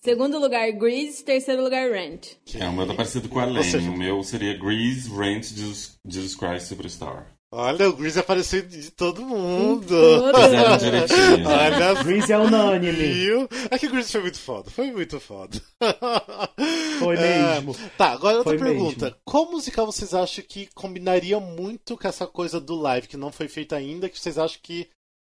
segundo 0.03 0.37
lugar 0.39 0.71
Grease, 0.73 1.23
terceiro 1.23 1.63
lugar 1.63 1.89
Rent. 1.91 2.33
É, 2.55 2.67
o 2.67 2.73
meu 2.73 2.85
tá 2.87 2.93
parecido 2.93 3.29
com 3.29 3.39
a 3.39 3.45
Ou 3.45 3.63
seja- 3.63 3.77
Lane. 3.79 3.89
O 3.89 3.97
meu 3.97 4.23
seria 4.23 4.57
Grease, 4.57 5.09
Rent, 5.09 5.43
Jesus, 5.45 5.97
Jesus 6.05 6.35
Christ 6.35 6.67
Superstar. 6.67 7.33
Olha, 7.55 7.87
o 7.87 7.93
Grease 7.93 8.17
apareceu 8.19 8.63
de 8.63 8.89
todo 8.89 9.21
mundo. 9.23 9.95
Fizeram 10.35 10.77
direitinho. 10.77 11.45
Olha 11.47 12.03
Greasy 12.03 12.33
é 12.33 12.37
unânime. 12.39 12.91
Viu? 13.13 13.47
É 13.69 13.77
que 13.77 13.85
o 13.85 13.91
Grease 13.91 14.11
foi 14.11 14.21
muito 14.21 14.39
foda. 14.39 14.71
Foi 14.71 14.91
muito 14.91 15.19
foda. 15.19 15.61
Foi 16.99 17.15
É, 17.15 17.61
mesmo. 17.61 17.75
tá, 17.95 18.07
agora 18.11 18.37
outra 18.37 18.57
Foi 18.57 18.67
pergunta. 18.67 19.05
mesmo. 19.05 19.19
Qual 19.23 19.51
musical 19.51 19.85
vocês 19.85 20.15
acham 20.15 20.43
que 20.47 20.67
combinaria 20.73 21.39
muito 21.39 21.95
com 21.95 22.07
essa 22.07 22.25
coisa 22.25 22.59
do 22.59 22.73
live, 22.75 23.07
que 23.07 23.17
não 23.17 23.31
foi 23.31 23.47
feita 23.47 23.75
ainda, 23.75 24.09
que 24.09 24.19
vocês 24.19 24.37
acham 24.39 24.59
que 24.63 24.87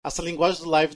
essa 0.05 0.20
linguagem 0.22 0.62
do 0.62 0.68
live 0.68 0.94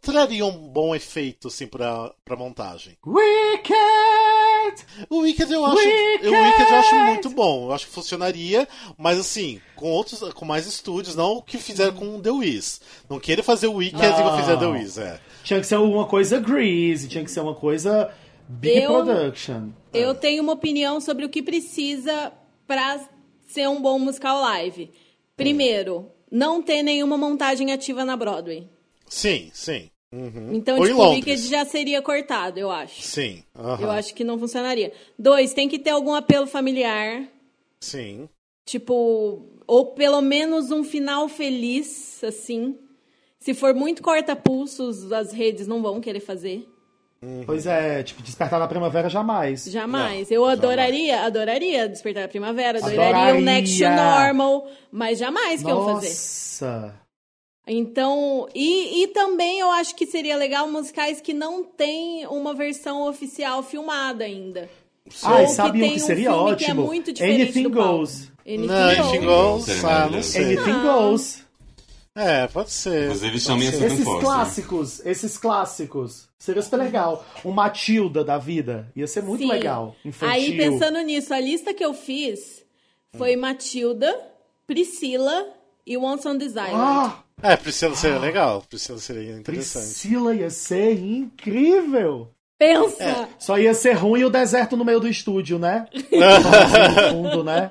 traria 0.00 0.44
um 0.46 0.68
bom 0.68 0.94
efeito, 0.94 1.48
assim, 1.48 1.66
pra, 1.66 2.12
pra 2.24 2.36
montagem? 2.36 2.96
Wicked! 3.06 4.84
O 5.08 5.18
Wicked 5.20 5.52
eu 5.52 5.64
acho. 5.64 5.76
Wicked! 5.76 6.28
O 6.28 6.32
Wicked 6.42 6.70
eu 6.70 6.76
acho 6.78 6.94
muito 6.96 7.30
bom. 7.30 7.66
Eu 7.66 7.72
acho 7.72 7.86
que 7.86 7.92
funcionaria, 7.92 8.68
mas 8.96 9.18
assim, 9.18 9.60
com 9.76 9.90
outros, 9.90 10.20
com 10.32 10.44
mais 10.44 10.66
estúdios, 10.66 11.14
não 11.16 11.32
o 11.38 11.42
que 11.42 11.58
fizeram 11.58 11.94
com 11.94 12.16
o 12.16 12.20
The 12.22 12.30
Wiz. 12.30 12.80
Não 13.08 13.18
queira 13.18 13.42
fazer 13.42 13.66
o 13.66 13.74
Wicked 13.74 14.00
Não. 14.02 14.18
igual 14.20 14.38
fizeram 14.38 14.58
The 14.60 14.66
Wiz, 14.66 14.98
é. 14.98 15.20
Tinha 15.44 15.60
que 15.60 15.66
ser 15.66 15.76
uma 15.78 16.06
coisa 16.06 16.38
Greasy, 16.38 17.08
tinha 17.08 17.24
que 17.24 17.30
ser 17.30 17.40
uma 17.40 17.54
coisa 17.54 18.12
Big 18.48 18.78
Eu- 18.78 18.92
Production. 19.04 19.70
Eu 19.92 20.14
tenho 20.14 20.42
uma 20.42 20.52
opinião 20.52 21.00
sobre 21.00 21.24
o 21.24 21.28
que 21.28 21.42
precisa 21.42 22.32
pra 22.66 23.00
ser 23.48 23.68
um 23.68 23.80
bom 23.80 23.98
musical 23.98 24.40
live. 24.40 24.90
Primeiro, 25.36 26.06
não 26.30 26.62
ter 26.62 26.82
nenhuma 26.82 27.16
montagem 27.16 27.72
ativa 27.72 28.04
na 28.04 28.16
Broadway. 28.16 28.68
Sim, 29.10 29.50
sim. 29.52 29.90
Uhum. 30.12 30.54
Então, 30.54 30.78
Ou 30.78 30.86
tipo, 30.86 30.98
o. 30.98 31.10
Wicked 31.10 31.48
já 31.48 31.64
seria 31.64 32.00
cortado, 32.00 32.58
eu 32.58 32.70
acho. 32.70 33.02
Sim. 33.02 33.44
aham. 33.56 33.82
Eu 33.84 33.90
acho 33.90 34.14
que 34.14 34.24
não 34.24 34.38
funcionaria. 34.38 34.92
Dois, 35.18 35.52
tem 35.52 35.68
que 35.68 35.78
ter 35.78 35.90
algum 35.90 36.14
apelo 36.14 36.46
familiar. 36.46 37.28
Sim. 37.80 38.28
Tipo, 38.64 39.44
ou 39.66 39.86
pelo 39.94 40.20
menos 40.20 40.70
um 40.70 40.82
final 40.82 41.28
feliz, 41.28 42.22
assim. 42.24 42.78
Se 43.38 43.54
for 43.54 43.74
muito 43.74 44.02
corta-pulsos, 44.02 45.12
as 45.12 45.32
redes 45.32 45.66
não 45.66 45.82
vão 45.82 46.00
querer 46.00 46.20
fazer. 46.20 46.66
Pois 47.44 47.66
é, 47.66 48.02
tipo, 48.02 48.22
Despertar 48.22 48.58
na 48.58 48.66
Primavera 48.66 49.08
jamais. 49.08 49.64
Jamais. 49.64 50.30
Não, 50.30 50.36
eu 50.36 50.46
adoraria, 50.46 51.20
adoraria 51.22 51.86
Despertar 51.88 52.24
a 52.24 52.28
Primavera, 52.28 52.78
adoraria, 52.78 53.04
Adoraria. 53.08 53.40
o 53.40 53.44
Next 53.44 53.78
to 53.78 53.90
Normal, 53.90 54.66
mas 54.90 55.18
jamais 55.18 55.62
que 55.62 55.70
eu 55.70 55.76
vou 55.76 55.94
fazer. 55.96 56.08
Nossa! 56.08 57.00
Então, 57.72 58.48
e, 58.52 59.04
e 59.04 59.06
também 59.08 59.60
eu 59.60 59.70
acho 59.70 59.94
que 59.94 60.04
seria 60.04 60.36
legal 60.36 60.68
musicais 60.68 61.20
que 61.20 61.32
não 61.32 61.62
tem 61.62 62.26
uma 62.26 62.52
versão 62.52 63.08
oficial 63.08 63.62
filmada 63.62 64.24
ainda. 64.24 64.68
Ai, 65.22 65.42
Ou 65.42 65.46
que 65.48 65.54
sabe 65.54 65.82
um 65.84 65.88
que 65.88 65.94
um 65.94 65.98
seria 66.00 66.22
que 66.24 66.28
é 66.28 66.36
ótimo? 66.36 66.82
muito 66.84 67.12
diferente 67.12 67.42
Anything. 67.42 67.68
Goes. 67.70 68.30
Anything 68.46 68.66
Não, 68.66 68.88
Anything 68.88 69.24
Goes. 69.24 69.26
Goes, 69.26 69.64
Seria 69.66 69.88
ah, 69.88 70.08
não 70.10 70.22
sei. 70.22 70.44
Anything 70.44 70.70
Ah. 70.70 70.82
Goes. 70.82 71.44
É, 72.12 72.46
pode 72.48 72.70
ser. 72.72 73.08
Pode 73.18 73.38
chamem 73.40 73.70
ser. 73.70 73.76
essa- 73.76 73.86
Esses 73.86 74.04
Fosse. 74.04 74.20
clássicos, 74.24 75.06
esses 75.06 75.38
clássicos. 75.38 76.28
Seria 76.40 76.62
super 76.62 76.78
legal. 76.78 77.24
Um 77.44 77.52
Matilda 77.52 78.24
da 78.24 78.36
vida. 78.36 78.90
Ia 78.96 79.06
ser 79.06 79.22
muito 79.22 79.42
Sim. 79.42 79.48
legal. 79.48 79.94
Infantil. 80.04 80.34
Aí, 80.34 80.56
pensando 80.56 81.00
nisso, 81.02 81.32
a 81.32 81.38
lista 81.38 81.72
que 81.72 81.84
eu 81.84 81.94
fiz 81.94 82.64
foi 83.16 83.36
Matilda, 83.36 84.12
Priscila 84.66 85.46
e 85.86 85.96
Once 85.96 86.26
on 86.26 86.36
Desire. 86.36 86.72
Ah, 86.74 87.18
É, 87.42 87.56
Priscila 87.56 87.94
seria 87.94 88.18
legal. 88.18 88.62
Priscila 88.68 88.98
seria 88.98 89.36
interessante. 89.36 89.84
Priscila 89.84 90.34
ia 90.34 90.50
ser 90.50 90.98
incrível. 90.98 92.30
Pensa! 92.60 93.26
Só 93.38 93.58
ia 93.58 93.72
ser 93.72 93.94
ruim 93.94 94.22
o 94.22 94.28
deserto 94.28 94.76
no 94.76 94.84
meio 94.84 95.00
do 95.00 95.08
estúdio, 95.08 95.58
né? 95.58 95.86
no 96.12 97.10
fundo, 97.10 97.42
né? 97.42 97.70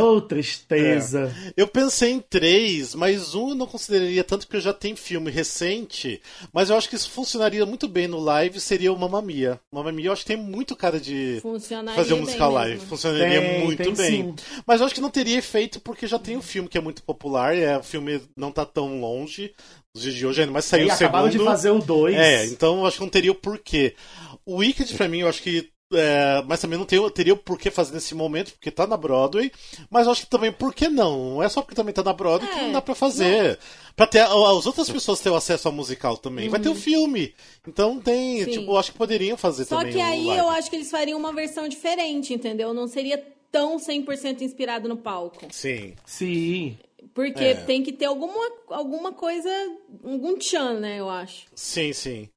Oh, 0.00 0.18
tristeza. 0.18 1.30
Eu 1.54 1.68
pensei 1.68 2.12
em 2.12 2.20
três, 2.20 2.94
mas 2.94 3.34
um 3.34 3.50
eu 3.50 3.54
não 3.54 3.66
consideraria 3.66 4.24
tanto 4.24 4.46
porque 4.46 4.56
eu 4.56 4.62
já 4.62 4.72
tenho 4.72 4.96
filme 4.96 5.30
recente. 5.30 6.22
Mas 6.54 6.70
eu 6.70 6.76
acho 6.76 6.88
que 6.88 6.94
isso 6.96 7.10
funcionaria 7.10 7.66
muito 7.66 7.86
bem 7.86 8.08
no 8.08 8.18
live, 8.18 8.58
seria 8.60 8.90
o 8.90 8.98
Mamma 8.98 9.20
Mia. 9.20 9.60
Mamma 9.70 9.92
Mia 9.92 10.06
eu 10.06 10.12
acho 10.12 10.22
que 10.22 10.28
tem 10.28 10.36
muito 10.38 10.74
cara 10.74 10.98
de 10.98 11.42
fazer 11.94 12.14
um 12.14 12.20
musical 12.20 12.50
live. 12.52 12.74
mesmo. 12.76 12.88
Funcionaria 12.88 13.40
Tem, 13.42 13.64
muito 13.64 13.82
tem 13.82 13.92
bem. 13.94 14.22
sim. 14.22 14.34
Mas 14.66 14.80
eu 14.80 14.86
acho 14.86 14.94
que 14.94 15.02
não 15.02 15.10
teria 15.10 15.36
efeito 15.36 15.80
porque 15.80 16.06
já 16.06 16.18
tem 16.18 16.34
um 16.36 16.42
filme 16.42 16.66
que 16.68 16.78
é 16.78 16.80
muito 16.80 17.02
popular, 17.02 17.54
é, 17.54 17.76
o 17.76 17.82
filme 17.82 18.22
não 18.34 18.50
tá 18.50 18.64
tão 18.64 19.00
longe 19.00 19.52
nos 19.98 20.02
dias 20.02 20.14
de 20.14 20.26
hoje 20.26 20.40
ainda, 20.40 20.52
mas 20.52 20.64
saiu 20.64 20.86
e 20.86 20.90
o 20.90 20.92
acabaram 20.92 21.26
segundo. 21.30 21.44
de 21.44 21.50
fazer 21.50 21.70
o 21.70 21.78
2. 21.78 22.16
É, 22.16 22.46
então 22.46 22.80
eu 22.80 22.86
acho 22.86 22.96
que 22.98 23.02
não 23.02 23.10
teria 23.10 23.32
o 23.32 23.34
porquê. 23.34 23.94
O 24.46 24.56
Wicked, 24.56 24.94
pra 24.94 25.08
mim, 25.08 25.18
eu 25.20 25.28
acho 25.28 25.42
que. 25.42 25.68
é, 25.92 26.42
mas 26.46 26.60
também 26.60 26.78
não 26.78 26.84
tem- 26.84 27.10
teria 27.10 27.32
o 27.32 27.36
porquê 27.36 27.70
fazer 27.70 27.94
nesse 27.94 28.14
momento, 28.14 28.52
porque 28.52 28.70
tá 28.70 28.86
na 28.86 28.96
Broadway. 28.96 29.50
Mas 29.90 30.06
eu 30.06 30.12
acho 30.12 30.22
que 30.22 30.30
também, 30.30 30.52
por 30.52 30.74
que 30.74 30.86
não? 30.88 31.34
Não 31.36 31.42
é 31.42 31.48
só 31.48 31.62
porque 31.62 31.74
também 31.74 31.94
tá 31.94 32.02
na 32.02 32.12
Broadway 32.12 32.50
que 32.50 32.58
É, 32.58 32.62
não 32.64 32.72
dá 32.72 32.82
pra 32.82 32.94
fazer. 32.94 33.58
Pra 33.96 34.06
ter, 34.06 34.20
as 34.20 34.66
outras 34.66 34.88
pessoas 34.90 35.18
terem 35.20 35.36
acesso 35.36 35.66
ao 35.68 35.72
musical 35.74 36.16
também. 36.18 36.48
Vai 36.48 36.60
ter 36.60 36.68
o 36.68 36.74
filme. 36.74 37.34
Então 37.66 37.98
tem. 37.98 38.44
Sim. 38.44 38.50
Tipo, 38.52 38.72
eu 38.72 38.76
acho 38.78 38.92
que 38.92 38.98
poderiam 38.98 39.36
fazer 39.36 39.64
Só 39.64 39.78
também. 39.78 39.92
que 39.94 39.98
o 39.98 40.02
aí 40.02 40.26
live. 40.26 40.38
eu 40.42 40.48
acho 40.50 40.68
que 40.70 40.76
eles 40.76 40.90
fariam 40.90 41.18
uma 41.18 41.32
versão 41.32 41.66
diferente, 41.68 42.32
entendeu? 42.34 42.72
Não 42.74 42.86
seria 42.86 43.22
tão 43.50 43.78
100% 43.78 44.42
inspirado 44.42 44.88
no 44.90 44.96
palco. 44.98 45.46
Sim. 45.50 45.94
Sim. 46.04 46.76
Porque 47.18 47.42
É. 47.44 47.54
tem 47.54 47.82
que 47.82 47.92
ter 47.92 48.04
alguma, 48.04 48.48
alguma 48.70 49.10
coisa, 49.12 49.50
algum 50.04 50.36
tchan, 50.38 50.74
né, 50.78 51.00
eu 51.00 51.10
acho. 51.10 51.46
Sim, 51.52 51.92
sim. 51.92 52.28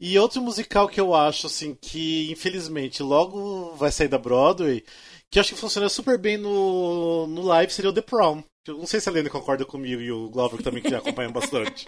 E 0.00 0.16
outro 0.16 0.40
musical 0.40 0.88
que 0.88 1.00
eu 1.00 1.12
acho, 1.12 1.48
assim, 1.48 1.76
que 1.80 2.30
infelizmente 2.30 3.02
logo 3.02 3.72
vai 3.74 3.90
sair 3.90 4.06
da 4.06 4.16
Broadway, 4.16 4.84
que 5.28 5.38
eu 5.38 5.40
acho 5.40 5.54
que 5.56 5.60
funciona 5.60 5.88
super 5.88 6.16
bem 6.18 6.36
no, 6.36 7.26
no 7.26 7.42
live, 7.42 7.72
seria 7.72 7.90
o 7.90 7.92
The 7.92 8.00
Prom. 8.00 8.40
Eu 8.68 8.78
não 8.78 8.86
sei 8.86 9.00
se 9.00 9.08
a 9.08 9.12
Lene 9.12 9.28
concorda 9.28 9.64
comigo 9.64 10.00
e 10.00 10.12
o 10.12 10.28
Glover 10.30 10.62
também 10.62 10.82
que 10.84 10.90
já 10.90 10.98
acompanham 10.98 11.32
bastante. 11.32 11.84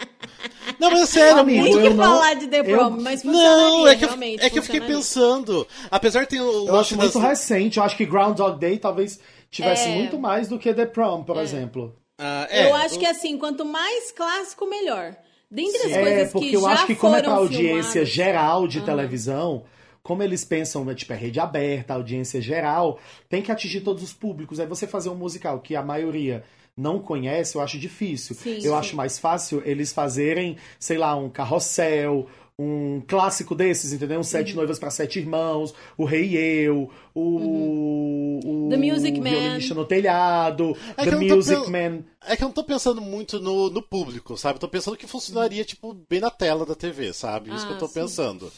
Não, 0.81 0.91
mas 0.91 1.03
é 1.03 1.07
sério, 1.07 1.39
Amigo, 1.39 1.61
muito. 1.61 1.75
Tem 1.77 1.83
que 1.83 1.89
eu 1.93 1.95
não- 1.95 2.05
falar 2.15 2.35
de 2.35 2.49
The 2.49 2.59
eu- 2.61 2.65
Prom, 2.65 2.91
mas 3.01 3.23
funcionaria, 3.23 3.69
Não, 3.69 3.87
é 3.87 3.95
que, 3.97 4.05
eu, 4.07 4.11
é 4.11 4.51
que 4.51 4.59
eu 4.59 4.63
fiquei 4.65 4.81
funcionaria. 4.81 4.97
pensando. 4.97 5.69
Apesar 5.89 6.23
de 6.23 6.31
ter 6.31 6.41
o 6.41 6.67
Eu 6.67 6.81
acho 6.81 6.97
muito 6.97 7.13
das- 7.17 7.23
recente. 7.23 7.79
Eu 7.79 7.85
acho 7.85 7.97
que 7.97 8.05
Groundhog 8.07 8.59
Day 8.59 8.77
talvez 8.77 9.21
tivesse 9.53 9.89
É. 9.89 9.95
muito 9.95 10.19
mais 10.19 10.49
do 10.49 10.59
que 10.59 10.73
The 10.75 10.87
Prom, 10.87 11.23
por 11.23 11.37
exemplo. 11.37 11.95
Ah, 12.23 12.47
é, 12.51 12.69
eu 12.71 12.75
acho 12.75 12.99
que 12.99 13.07
assim, 13.07 13.39
quanto 13.39 13.65
mais 13.65 14.13
clássico, 14.13 14.67
melhor. 14.67 15.17
Dentre 15.51 15.79
as 15.85 15.93
É, 15.93 16.01
coisas 16.03 16.33
porque 16.33 16.51
que 16.51 16.57
eu 16.57 16.61
já 16.61 16.71
acho 16.73 16.87
que 16.87 16.95
como 16.95 17.17
é 17.17 17.23
pra 17.23 17.33
audiência 17.33 17.91
filmadas- 17.93 18.09
geral 18.11 18.69
de 18.69 18.81
televisão, 18.83 19.65
como 20.03 20.23
eles 20.23 20.45
pensam, 20.45 20.85
né, 20.85 20.95
tipo, 20.95 21.13
é 21.13 21.17
rede 21.17 21.41
aberta, 21.41 21.95
audiência 21.95 22.41
geral, 22.41 22.99
tem 23.29 23.41
que 23.43 23.51
atingir 23.51 23.81
todos 23.81 24.03
os 24.03 24.13
públicos. 24.13 24.61
Aí 24.61 24.67
você 24.67 24.87
fazer 24.87 25.09
um 25.09 25.15
musical 25.15 25.59
que 25.61 25.75
a 25.75 25.83
maioria 25.83 26.45
não 26.77 26.99
conhece, 27.01 27.57
eu 27.57 27.61
acho 27.61 27.79
difícil. 27.79 28.35
Sim, 28.37 28.55
eu 28.57 28.61
sim. 28.63 28.73
acho 28.75 28.97
mais 28.97 29.19
fácil 29.19 29.61
eles 29.67 29.93
fazerem, 29.93 30.57
sei 30.79 30.97
lá, 30.99 31.17
um 31.17 31.29
carrossel, 31.29 32.27
um 32.63 33.03
clássico 33.07 33.55
desses, 33.55 33.93
entendeu? 33.93 34.21
Um 34.21 34.23
Sete 34.23 34.55
Noivas 34.55 34.79
para 34.79 34.91
Sete 34.91 35.19
Irmãos, 35.19 35.73
O 35.97 36.05
Rei 36.05 36.27
e 36.33 36.37
Eu, 36.37 36.91
o, 37.15 38.41
o 38.45 38.69
The 38.71 38.77
Music 38.77 39.19
Man. 39.21 39.31
Violinista 39.31 39.75
no 39.75 39.85
Telhado, 39.85 40.77
É 40.97 41.05
The 41.05 41.17
Music 41.17 41.71
pen- 41.71 41.91
Man. 41.97 42.05
É 42.27 42.37
que 42.37 42.43
eu 42.45 42.49
não 42.49 42.55
tô 42.55 42.63
pensando 42.65 43.01
muito 43.01 43.41
no, 43.41 43.71
no 43.71 43.83
público, 43.83 44.37
sabe? 44.37 44.57
Eu 44.57 44.61
tô 44.61 44.69
pensando 44.69 44.97
que 44.97 45.07
funcionaria, 45.07 45.65
tipo, 45.65 45.95
bem 46.09 46.21
na 46.21 46.31
tela 46.31 46.67
da 46.67 46.75
TV, 46.75 47.13
sabe? 47.13 47.55
Isso 47.55 47.67
que 47.67 47.73
eu 47.73 47.77
Ah, 47.77 47.81
tô 47.81 47.89
sim. 47.89 47.95
pensando. 47.95 48.53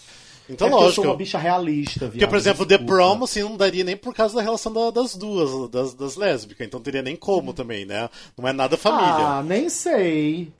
Então, 0.51 0.66
é 0.66 0.70
lógico. 0.70 0.89
Eu 0.89 0.93
sou 0.95 1.05
uma 1.05 1.16
bicha 1.16 1.39
realista, 1.39 2.01
viado. 2.01 2.12
Porque, 2.12 2.27
por 2.27 2.37
exemplo, 2.37 2.66
The. 2.66 2.79
Prom, 2.79 3.23
assim, 3.23 3.43
não 3.43 3.57
daria 3.57 3.85
nem 3.85 3.97
por 3.97 4.12
causa 4.12 4.35
da 4.35 4.43
relação 4.43 4.73
da- 4.73 4.91
das 4.91 5.15
duas, 5.15 5.70
das, 5.70 5.95
das 5.95 6.16
lésbicas. 6.16 6.66
Então 6.66 6.81
teria 6.81 7.01
nem 7.03 7.15
como 7.15 7.53
também, 7.55 7.85
né? 7.87 8.11
Não 8.37 8.49
é 8.49 8.53
nada 8.53 8.77
família. 8.77 9.07
Ah, 9.39 9.43
nem 9.47 9.69
sei. 9.69 10.53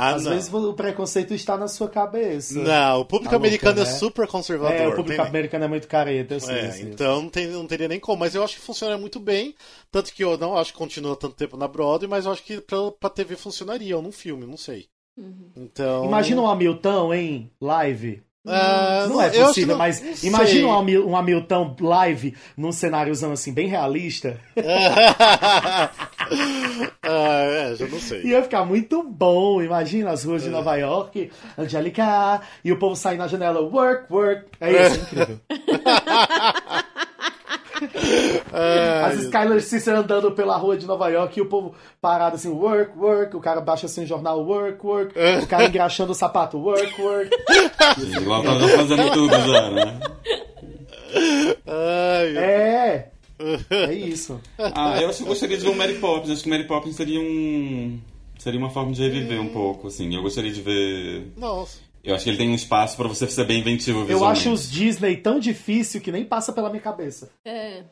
Ah, 0.00 0.14
Às 0.14 0.24
não. 0.24 0.32
vezes 0.32 0.52
o 0.52 0.72
preconceito 0.74 1.34
está 1.34 1.56
na 1.56 1.66
sua 1.66 1.88
cabeça. 1.88 2.58
Não, 2.58 3.00
o 3.00 3.04
público 3.04 3.30
Tá 3.30 3.36
americano 3.36 3.76
louca, 3.76 3.90
é 3.90 3.92
né? 3.92 3.98
super 3.98 4.26
conservador. 4.28 4.76
É, 4.76 4.84
o 4.86 4.86
tem 4.88 4.96
público 4.96 5.20
nem- 5.22 5.28
americano 5.28 5.64
é 5.64 5.68
muito 5.68 5.88
careta, 5.88 6.34
eu 6.34 6.40
sei, 6.40 6.54
É, 6.54 6.80
então 6.82 7.22
não, 7.22 7.28
tem- 7.28 7.46
não 7.48 7.66
teria 7.66 7.88
nem 7.88 7.98
como. 7.98 8.20
Mas 8.20 8.34
eu 8.34 8.44
acho 8.44 8.54
que 8.56 8.60
funciona 8.62 8.96
muito 8.96 9.18
bem. 9.18 9.54
Tanto 9.90 10.12
que 10.14 10.22
eu 10.22 10.38
não 10.38 10.56
acho 10.56 10.72
que 10.72 10.78
continua 10.78 11.16
tanto 11.16 11.34
tempo 11.34 11.56
na 11.56 11.66
Broadway, 11.66 12.08
mas 12.08 12.26
eu 12.26 12.32
acho 12.32 12.42
que 12.44 12.60
pra, 12.60 12.90
pra 12.92 13.10
TV 13.10 13.34
funcionaria, 13.36 13.96
ou 13.96 14.02
num 14.02 14.12
filme, 14.12 14.46
não 14.46 14.56
sei. 14.56 14.86
Então. 15.56 16.04
Imagina 16.04 16.40
um 16.42 16.46
Hamilton, 16.48 17.12
hein? 17.14 17.50
Live. 17.60 18.22
Ah, 18.48 19.06
Não 19.08 19.20
é 19.20 19.28
possível, 19.30 19.70
não- 19.70 19.78
mas 19.78 20.00
não 20.00 20.12
imagina 20.22 20.68
um, 20.68 21.08
um 21.10 21.16
Hamilton 21.16 21.76
live 21.80 22.34
num 22.56 22.72
cenáriozão 22.72 23.32
assim, 23.32 23.52
bem 23.52 23.68
realista. 23.68 24.38
ah, 24.56 25.90
é, 27.02 27.74
já 27.76 27.86
não 27.86 27.98
sei. 28.00 28.22
Ia 28.24 28.42
ficar 28.42 28.64
muito 28.64 29.02
bom. 29.02 29.62
Imagina 29.62 30.10
as 30.10 30.24
ruas 30.24 30.42
de 30.42 30.48
Nova 30.48 30.76
York, 30.76 31.30
Angelica, 31.56 32.40
e 32.64 32.72
o 32.72 32.78
povo 32.78 32.96
sair 32.96 33.16
na 33.16 33.28
janela, 33.28 33.60
work, 33.60 34.12
work. 34.12 34.44
É 34.60 34.70
isso, 34.86 34.96
é 34.96 35.02
incrível. 35.02 35.40
As 39.04 39.18
Skylar 39.18 39.60
Sister 39.60 39.94
andando 39.94 40.32
pela 40.32 40.56
rua 40.56 40.76
de 40.76 40.86
Nova 40.86 41.08
York 41.08 41.38
e 41.38 41.42
o 41.42 41.46
povo 41.46 41.74
parado 42.00 42.36
assim, 42.36 42.48
work, 42.48 42.98
work. 42.98 43.36
O 43.36 43.40
cara 43.40 43.60
baixa 43.60 43.86
assim 43.86 44.04
o 44.04 44.06
jornal, 44.06 44.40
work, 44.44 44.84
work. 44.86 45.14
O 45.42 45.46
cara 45.46 45.66
engraxando 45.66 46.12
o 46.12 46.14
sapato, 46.14 46.58
work, 46.58 47.00
work. 47.00 47.30
Igual 48.20 48.42
tava 48.42 48.68
fazendo 48.68 49.12
tudo 49.12 49.34
já, 49.34 49.70
né? 49.70 50.00
Ai, 51.66 52.36
É. 52.36 53.10
É 53.70 53.94
isso. 53.94 54.40
Ah, 54.58 55.00
eu 55.00 55.08
acho 55.08 55.18
que 55.18 55.24
eu 55.24 55.28
gostaria 55.28 55.56
de 55.56 55.64
ver 55.64 55.70
o 55.70 55.76
Mary 55.76 55.94
Poppins. 55.94 56.30
Acho 56.30 56.42
que 56.42 56.50
Mary 56.50 56.64
Poppins 56.64 56.96
seria 56.96 57.20
um. 57.20 58.00
Seria 58.36 58.58
uma 58.58 58.70
forma 58.70 58.92
de 58.92 59.02
reviver 59.02 59.40
um 59.40 59.48
pouco, 59.48 59.86
assim. 59.88 60.12
Eu 60.14 60.22
gostaria 60.22 60.50
de 60.50 60.60
ver. 60.60 61.32
Nossa. 61.36 61.78
Eu 62.02 62.14
acho 62.14 62.24
que 62.24 62.30
ele 62.30 62.38
tem 62.38 62.48
um 62.48 62.54
espaço 62.54 62.96
pra 62.96 63.08
você 63.08 63.26
ser 63.26 63.44
bem 63.44 63.60
inventivo 63.60 64.06
Eu 64.08 64.24
acho 64.24 64.50
os 64.52 64.70
Disney 64.70 65.16
tão 65.16 65.38
difícil 65.38 66.00
que 66.00 66.12
nem 66.12 66.24
passa 66.24 66.52
pela 66.52 66.70
minha 66.70 66.80
cabeça. 66.80 67.30
É. 67.44 67.82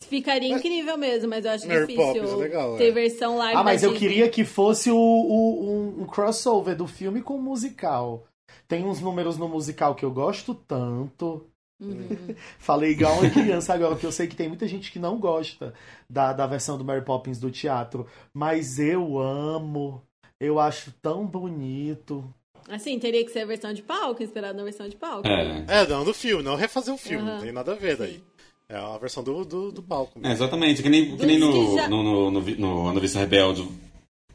Ficaria 0.00 0.54
incrível 0.54 0.96
mesmo, 0.96 1.28
mas 1.30 1.44
eu 1.44 1.50
acho 1.50 1.66
Mary 1.66 1.80
difícil 1.86 2.04
Poppins 2.06 2.30
é 2.32 2.36
legal, 2.36 2.76
ter 2.76 2.88
é. 2.88 2.90
versão 2.92 3.36
live 3.38 3.56
Ah, 3.58 3.64
mas 3.64 3.82
eu 3.82 3.92
Disney. 3.92 4.08
queria 4.08 4.28
que 4.28 4.44
fosse 4.44 4.90
o, 4.90 4.96
o- 4.96 5.70
um, 5.98 6.02
um 6.02 6.06
crossover 6.06 6.76
do 6.76 6.86
filme 6.86 7.22
com 7.22 7.34
o 7.36 7.42
musical. 7.42 8.24
Tem 8.68 8.84
uns 8.84 9.00
números 9.00 9.36
no 9.38 9.48
musical 9.48 9.94
que 9.94 10.04
eu 10.04 10.10
gosto 10.10 10.54
tanto. 10.54 11.46
Falei 12.58 12.92
igual 12.92 13.14
uma 13.18 13.30
criança 13.30 13.74
agora, 13.74 13.94
porque 13.94 14.06
eu 14.06 14.12
sei 14.12 14.26
que 14.26 14.36
tem 14.36 14.48
muita 14.48 14.66
gente 14.68 14.90
que 14.92 14.98
não 14.98 15.18
gosta 15.18 15.74
da, 16.08 16.32
da 16.32 16.46
versão 16.46 16.76
do 16.78 16.84
Mary 16.84 17.04
Poppins 17.04 17.38
do 17.38 17.50
teatro. 17.50 18.06
Mas 18.32 18.78
eu 18.78 19.18
amo. 19.18 20.02
Eu 20.38 20.60
acho 20.60 20.92
tão 21.02 21.26
bonito. 21.26 22.24
Assim, 22.68 22.98
teria 22.98 23.24
que 23.24 23.30
ser 23.30 23.40
a 23.40 23.46
versão 23.46 23.72
de 23.72 23.82
palco, 23.82 24.22
inspirado 24.22 24.56
na 24.58 24.64
versão 24.64 24.88
de 24.88 24.96
palco. 24.96 25.26
É. 25.26 25.64
É, 25.82 25.86
não, 25.86 26.04
do 26.04 26.12
filme, 26.12 26.42
não 26.42 26.56
refazer 26.56 26.92
o 26.92 26.98
filme, 26.98 27.22
Aham. 27.22 27.34
não 27.36 27.40
tem 27.42 27.52
nada 27.52 27.72
a 27.72 27.76
ver 27.76 27.96
daí. 27.96 28.20
É 28.68 28.76
a 28.76 28.98
versão 28.98 29.22
do, 29.22 29.44
do, 29.44 29.70
do 29.72 29.82
palco. 29.82 30.18
É, 30.22 30.32
exatamente. 30.32 30.82
Que 30.82 30.88
nem, 30.88 31.16
que 31.16 31.24
nem 31.26 31.38
no, 31.38 31.76
já- 31.76 31.88
no, 31.88 32.02
no, 32.02 32.30
no, 32.30 32.40
no 32.40 32.88
A 32.88 32.92
Noviça 32.92 33.18
Rebelde. 33.20 33.68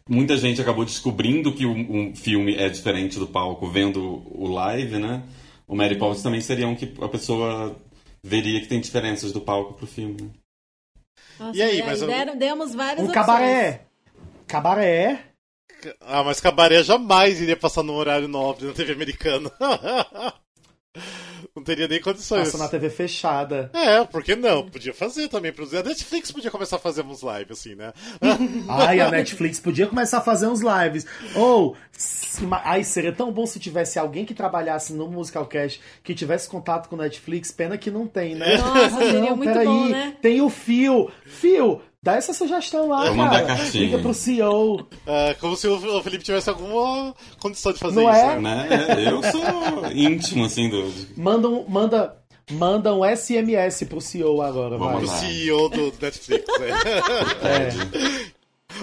Muita 0.10 0.38
gente 0.38 0.62
acabou 0.62 0.84
descobrindo 0.86 1.54
que 1.54 1.66
um, 1.66 2.10
um 2.10 2.16
filme 2.16 2.56
é 2.56 2.68
diferente 2.70 3.20
do 3.20 3.28
palco 3.28 3.68
vendo 3.70 4.24
o 4.34 4.48
live, 4.48 4.98
né? 4.98 5.24
O 5.68 5.76
Mary 5.76 5.98
Poppins 5.98 6.24
também 6.24 6.42
seria 6.42 6.68
um 6.68 6.76
que 6.76 6.94
a 7.02 7.08
pessoa 7.08 7.76
veria 8.24 8.60
que 8.62 8.68
tem 8.68 8.80
diferenças 8.82 9.32
do 9.32 9.40
palco 9.42 9.74
pro 9.74 9.86
filme. 9.88 10.22
né? 10.22 10.30
Nossa, 11.40 11.58
E 11.58 11.62
aí, 11.62 11.84
mas 11.84 12.02
eu- 12.02 12.08
deram- 12.08 12.38
demos 12.38 12.74
várias 12.74 13.00
Um 13.06 13.10
opções. 13.10 13.26
cabaré. 13.26 13.86
Cabaré. 14.48 15.26
Ah, 16.02 16.24
mas 16.24 16.40
Cabaré 16.40 16.84
jamais 16.84 17.42
iria 17.42 17.58
passar 17.58 17.82
no 17.84 17.94
horário 17.94 18.28
nobre 18.28 18.66
na 18.68 18.74
TV 18.74 18.94
americana. 18.94 19.52
não 21.56 21.64
teria 21.64 21.88
nem 21.88 22.00
condições. 22.00 22.46
Passa 22.46 22.58
na 22.58 22.68
TV 22.70 22.90
fechada. 22.90 23.70
É, 23.74 24.04
por 24.06 24.24
que 24.24 24.36
não? 24.36 24.70
Podia 24.70 24.94
fazer 24.94 25.28
também. 25.28 25.52
produzir. 25.52 25.78
A 25.78 25.84
Netflix 25.84 26.32
podia 26.32 26.50
começar 26.50 26.78
a 26.78 26.80
fazer 26.80 27.02
uns 27.04 27.22
live, 27.22 27.52
assim, 27.52 27.76
né? 27.76 27.92
Ai, 28.70 29.00
a 29.02 29.12
Netflix 29.12 29.60
podia 29.60 29.86
começar 29.88 30.20
a 30.20 30.22
fazer 30.22 30.48
uns 30.48 30.62
lives. 30.62 31.06
Ou, 31.36 31.76
se- 31.92 32.42
ai, 32.64 32.84
seria 32.86 33.12
tão 33.12 33.32
bom 33.32 33.46
se 33.46 33.60
tivesse 33.60 34.00
alguém 34.00 34.24
que 34.26 34.34
trabalhasse 34.34 34.94
no 34.94 35.10
Musicalcast 35.10 35.82
que 36.04 36.16
tivesse 36.16 36.48
contato 36.48 36.88
com 36.88 36.96
Netflix. 36.96 37.52
Pena 37.52 37.78
que 37.78 37.92
não 37.92 38.08
tem, 38.08 38.34
né? 38.36 38.58
Nossa, 38.58 38.98
seria 38.98 39.20
não, 39.20 39.36
muito 39.36 39.52
peraí. 39.52 39.66
bom, 39.68 39.90
né? 39.90 40.16
Tem 40.22 40.42
o 40.42 40.50
Fio. 40.50 41.12
Fio, 41.26 41.82
dá 42.04 42.16
essa 42.16 42.34
sugestão 42.34 42.88
lá, 42.88 43.12
Vou 43.12 43.26
cara. 43.30 43.46
cartinha. 43.46 43.84
Liga 43.86 44.00
pro 44.00 44.14
CEO. 44.14 44.88
Ah, 45.06 45.36
como 45.40 45.56
se 45.56 45.68
o 45.68 46.02
Felipe 46.02 46.24
tivesse 46.24 46.50
alguma 46.50 47.14
condição 47.40 47.72
de 47.72 47.80
fazer 47.80 48.02
Não 48.02 48.10
isso. 48.12 48.20
é? 48.20 48.40
né? 48.40 48.68
Né? 48.70 49.12
Eu 49.12 49.22
sou 49.24 49.92
íntimo, 49.94 50.46
assim, 50.46 50.68
do. 50.70 50.92
Manda 51.16 51.48
um, 51.48 51.64
manda, 51.70 52.18
manda 52.52 52.96
um 52.96 53.02
SMS 53.06 53.84
pro 53.88 54.02
CEO 54.02 54.42
agora, 54.42 54.78
Vamos 54.78 55.04
O 55.04 55.06
lá. 55.06 55.18
CEO 55.20 55.70
do 55.70 55.94
Netflix. 56.02 56.46
É. 56.60 58.21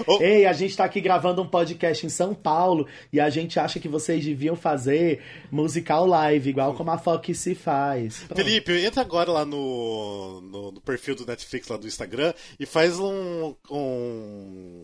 Oh. 0.07 0.21
Ei, 0.21 0.45
a 0.45 0.53
gente 0.53 0.75
tá 0.75 0.85
aqui 0.85 1.01
gravando 1.01 1.41
um 1.41 1.47
podcast 1.47 2.05
em 2.05 2.09
São 2.09 2.33
Paulo 2.33 2.87
e 3.11 3.19
a 3.19 3.29
gente 3.29 3.59
acha 3.59 3.79
que 3.79 3.87
vocês 3.87 4.23
deviam 4.23 4.55
fazer 4.55 5.21
musical 5.51 6.05
live, 6.05 6.49
igual 6.49 6.73
como 6.73 6.91
a 6.91 6.97
Fox 6.97 7.37
se 7.37 7.55
faz. 7.55 8.23
Pronto. 8.27 8.35
Felipe, 8.35 8.85
entra 8.85 9.01
agora 9.01 9.31
lá 9.31 9.45
no, 9.45 10.41
no, 10.41 10.71
no 10.71 10.81
perfil 10.81 11.15
do 11.15 11.25
Netflix, 11.25 11.67
lá 11.67 11.77
do 11.77 11.87
Instagram, 11.87 12.33
e 12.59 12.65
faz 12.65 12.99
um. 12.99 13.55
um... 13.69 14.81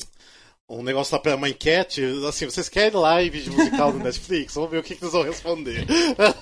Um 0.67 0.81
negócio 0.81 1.13
lá 1.13 1.21
pra 1.21 1.35
uma 1.35 1.47
enquete, 1.47 2.01
assim, 2.27 2.45
vocês 2.45 2.67
querem 2.67 2.99
live 2.99 3.39
de 3.39 3.51
musical 3.51 3.91
do 3.91 3.99
Netflix? 3.99 4.55
Vamos 4.55 4.71
ver 4.71 4.79
o 4.79 4.83
que, 4.83 4.95
que 4.95 5.03
eles 5.03 5.13
vão 5.13 5.21
responder. 5.21 5.85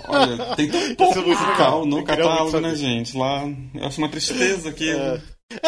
Olha, 0.07 0.55
tem 0.55 0.69
tão 0.69 0.79
Isso 0.79 0.95
pouco 0.95 1.15
muito 1.15 1.27
legal. 1.27 1.45
musical 1.45 1.85
no 1.85 2.03
catálogo, 2.05 2.59
né, 2.61 2.73
gente? 2.73 3.17
Lá, 3.17 3.43
eu 3.75 3.85
acho 3.85 3.97
uma 3.97 4.07
tristeza 4.07 4.71
que. 4.71 4.89
É, 4.89 5.21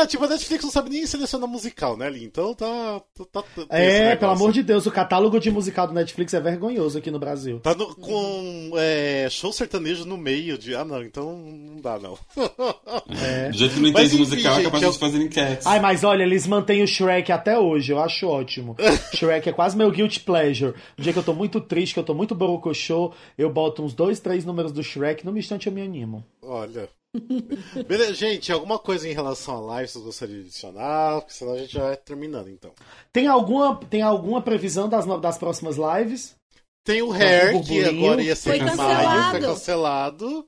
tipo, 0.07 0.23
a 0.23 0.27
Netflix 0.27 0.63
não 0.63 0.71
sabe 0.71 0.89
nem 0.89 1.05
selecionar 1.05 1.47
musical, 1.49 1.95
né, 1.97 2.07
Ali? 2.07 2.23
Então 2.23 2.53
tá. 2.53 3.01
tá, 3.31 3.41
tá 3.41 3.65
É, 3.69 3.99
negócio. 3.99 4.19
pelo 4.19 4.31
amor 4.31 4.51
de 4.51 4.63
Deus, 4.63 4.85
o 4.85 4.91
catálogo 4.91 5.39
de 5.39 5.51
musical 5.51 5.87
do 5.87 5.93
Netflix 5.93 6.33
é 6.33 6.39
vergonhoso 6.39 6.97
aqui 6.97 7.09
no 7.11 7.19
Brasil. 7.19 7.59
Tá 7.59 7.73
no- 7.75 7.95
com 7.95 8.71
é, 8.75 9.27
show 9.29 9.51
sertanejo 9.51 10.05
no 10.05 10.17
meio 10.17 10.57
de. 10.57 10.75
Ah, 10.75 10.85
não, 10.85 11.01
então 11.03 11.35
não 11.37 11.81
dá, 11.81 11.97
não. 11.99 12.17
É. 13.23 13.49
Do 13.55 13.57
jeito 13.57 13.73
que 13.75 13.79
não 13.79 13.91
Mas, 13.91 14.05
entende 14.05 14.05
enfim, 14.07 14.17
musical, 14.17 14.51
é 14.53 14.55
gente, 14.55 14.65
capaz 14.65 14.83
eu- 14.83 14.91
de 14.91 14.97
fazer 14.99 15.21
enquetes. 15.21 15.65
Ai, 15.67 15.79
mas 15.79 16.03
olha, 16.03 16.23
eles 16.23 16.47
mantêm 16.47 16.83
o 16.83 16.87
Shrek 16.87 17.31
até 17.31 17.57
hoje, 17.57 17.91
eu 17.91 17.99
acho 17.99 18.27
ótimo. 18.27 18.75
Shrek 19.15 19.49
é 19.49 19.53
quase 19.53 19.75
meu 19.77 19.91
guilty 19.91 20.19
pleasure. 20.21 20.73
No 20.97 21.03
dia 21.03 21.13
que 21.13 21.19
eu 21.19 21.23
tô 21.23 21.33
muito 21.33 21.59
triste, 21.61 21.93
que 21.93 21.99
eu 21.99 22.03
tô 22.03 22.13
muito 22.13 22.33
borocochô, 22.35 23.13
eu 23.37 23.49
boto 23.49 23.83
uns 23.83 23.93
dois, 23.93 24.19
três 24.19 24.45
números 24.45 24.71
do 24.71 24.83
Shrek, 24.83 25.25
no 25.25 25.37
instante 25.37 25.67
eu 25.67 25.73
me 25.73 25.81
animo. 25.81 26.23
Olha. 26.41 26.87
Beleza, 27.87 28.13
gente, 28.13 28.51
alguma 28.51 28.77
coisa 28.79 29.07
em 29.07 29.13
relação 29.13 29.57
à 29.57 29.59
live 29.59 29.89
vocês 29.91 30.03
gostariam 30.03 30.39
de 30.39 30.45
adicionar? 30.47 31.21
Porque 31.21 31.33
senão 31.33 31.53
a 31.53 31.57
gente 31.57 31.73
já 31.73 31.83
vai 31.83 31.97
terminando, 31.97 32.49
então. 32.49 32.71
Tem 33.11 33.27
alguma, 33.27 33.77
tem 33.89 34.01
alguma 34.01 34.41
previsão 34.41 34.87
das, 34.89 35.05
das 35.21 35.37
próximas 35.37 35.77
lives? 35.77 36.35
Tem 36.85 37.01
o 37.01 37.09
um 37.09 37.13
Hair, 37.13 37.63
que 37.63 37.83
agora 37.83 38.21
ia 38.21 38.35
ser 38.35 38.49
Foi 38.49 38.57
em 38.57 38.63
maio, 38.63 38.77
cancelado. 38.77 39.31
foi 39.31 39.41
cancelado, 39.41 40.45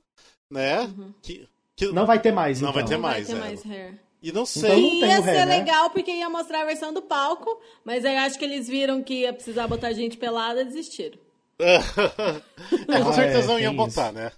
né? 0.52 0.90
Que, 1.22 1.48
que- 1.76 1.86
Não 1.92 2.06
vai 2.06 2.20
ter 2.20 2.32
mais, 2.32 2.60
Não 2.60 2.70
então. 2.70 2.80
vai 2.80 2.88
ter 2.88 2.94
Não 2.96 3.02
vai 3.02 3.12
mais, 3.12 3.26
ter 3.26 3.32
é. 3.36 3.38
mais 3.40 3.66
hair. 3.66 4.00
E 4.22 4.32
não 4.32 4.44
sei. 4.46 4.70
Então- 4.70 5.00
não 5.00 5.08
ia 5.08 5.20
ré, 5.20 5.34
ser 5.34 5.46
né? 5.46 5.58
legal 5.58 5.90
porque 5.90 6.10
ia 6.10 6.28
mostrar 6.28 6.62
a 6.62 6.64
versão 6.64 6.92
do 6.92 7.02
palco, 7.02 7.60
mas 7.84 8.04
aí 8.04 8.16
acho 8.16 8.38
que 8.38 8.44
eles 8.44 8.68
viram 8.68 9.02
que 9.02 9.20
ia 9.22 9.32
precisar 9.32 9.66
botar 9.66 9.92
gente 9.92 10.16
pelada 10.16 10.62
e 10.62 10.64
desistiram. 10.64 11.18
é, 11.58 11.78
com 11.80 13.08
Ah, 13.08 13.12
certeza 13.12 13.44
é, 13.44 13.46
não 13.46 13.58
iam 13.58 13.72
isso. 13.74 13.84
botar, 13.86 14.12
né? 14.12 14.30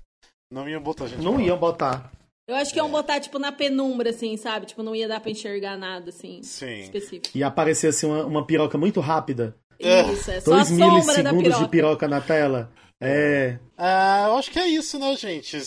Não 0.50 0.68
iam 0.68 0.82
botar 0.82 1.06
gente. 1.06 1.18
Não 1.22 1.32
pelada. 1.32 1.48
iam 1.48 1.58
botar. 1.58 2.12
Eu 2.50 2.56
acho 2.56 2.72
que 2.72 2.78
iam 2.78 2.90
botar, 2.90 3.20
tipo, 3.20 3.38
na 3.38 3.52
penumbra, 3.52 4.10
assim, 4.10 4.36
sabe? 4.36 4.66
Tipo, 4.66 4.82
não 4.82 4.94
ia 4.94 5.06
dar 5.08 5.20
pra 5.20 5.30
enxergar 5.30 5.76
nada, 5.78 6.10
assim, 6.10 6.42
Sim. 6.42 6.80
específico. 6.80 7.28
E 7.34 7.42
aparecer 7.44 7.88
assim 7.88 8.06
uma, 8.06 8.24
uma 8.26 8.46
piroca 8.46 8.76
muito 8.76 9.00
rápida. 9.00 9.56
Isso, 9.78 10.30
é 10.30 10.40
só 10.40 10.52
a 10.52 10.54
Dois 10.56 10.68
sombra 10.68 10.86
da 10.86 10.92
milissegundos 10.92 11.42
piroca. 11.44 11.64
de 11.64 11.68
piroca 11.70 12.08
na 12.08 12.20
tela. 12.20 12.70
É. 13.00 13.58
Ah, 13.78 14.26
eu 14.28 14.36
acho 14.36 14.50
que 14.50 14.58
é 14.58 14.66
isso, 14.66 14.98
né, 14.98 15.16
gente? 15.16 15.58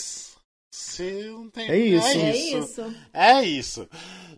Se 0.72 1.24
não 1.32 1.50
tem. 1.50 1.70
É 1.70 1.78
isso. 1.78 2.08
É 2.08 2.22
É 2.22 2.36
isso. 2.36 2.96
É 3.14 3.44
isso. 3.44 3.90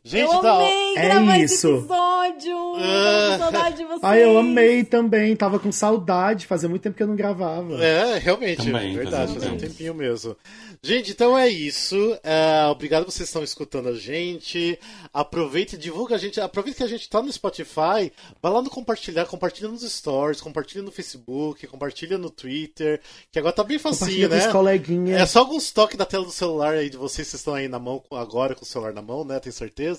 Gente, 0.07 0.31
eu 0.31 0.41
da- 0.41 0.53
amei 0.53 0.95
É 0.97 1.09
gravar 1.09 1.37
isso. 1.39 1.67
esse 1.67 1.77
episódio. 1.79 2.75
Ah. 2.77 3.25
Foi 3.27 3.35
um 3.35 3.39
saudade 3.39 3.77
de 3.77 3.83
vocês. 3.85 4.03
Ai, 4.03 4.23
eu 4.23 4.37
amei 4.37 4.83
também. 4.83 5.35
Tava 5.35 5.57
com 5.57 5.71
saudade. 5.71 6.45
Fazia 6.45 6.69
muito 6.69 6.83
tempo 6.83 6.95
que 6.95 7.01
eu 7.01 7.07
não 7.07 7.15
gravava. 7.15 7.83
É, 7.83 8.19
realmente. 8.19 8.57
Também, 8.65 8.93
verdade, 8.95 9.33
fazia 9.33 9.51
um 9.51 9.57
tempinho 9.57 9.95
mesmo. 9.95 10.37
Gente, 10.83 11.09
então 11.11 11.35
é 11.35 11.49
isso. 11.49 11.95
É, 12.23 12.67
obrigado 12.67 13.05
vocês 13.05 13.27
estão 13.27 13.43
escutando 13.43 13.89
a 13.89 13.93
gente. 13.93 14.77
Aproveita 15.11 15.73
e 15.73 15.77
divulga 15.79 16.13
a 16.13 16.17
gente. 16.19 16.39
Aproveita 16.39 16.77
que 16.77 16.83
a 16.83 16.87
gente 16.87 17.09
tá 17.09 17.19
no 17.23 17.31
Spotify. 17.31 18.11
Vai 18.39 18.51
lá 18.51 18.61
no 18.61 18.69
compartilhar, 18.69 19.25
compartilha 19.25 19.67
nos 19.69 19.81
stories, 19.81 20.39
compartilha 20.39 20.83
no 20.83 20.91
Facebook, 20.91 21.65
compartilha 21.65 22.19
no 22.19 22.29
Twitter. 22.29 23.01
Que 23.31 23.39
agora 23.39 23.53
tá 23.55 23.63
bem 23.63 23.79
facinho, 23.79 24.29
com 24.29 24.35
né? 24.35 24.45
os 24.45 24.51
coleguinhas. 24.51 25.19
É 25.21 25.25
só 25.25 25.39
alguns 25.39 25.71
toques 25.71 25.97
da 25.97 26.05
tela 26.05 26.25
do 26.25 26.31
celular 26.31 26.75
aí 26.75 26.91
de 26.91 26.97
vocês 26.97 27.27
que 27.27 27.35
estão 27.35 27.55
aí 27.55 27.67
na 27.67 27.79
mão 27.79 28.03
com- 28.07 28.15
agora 28.15 28.53
com 28.53 28.61
o 28.61 28.67
celular 28.67 28.93
na 28.93 29.01
mão, 29.01 29.23
né? 29.25 29.39
Tenho 29.39 29.53
certeza. 29.53 29.94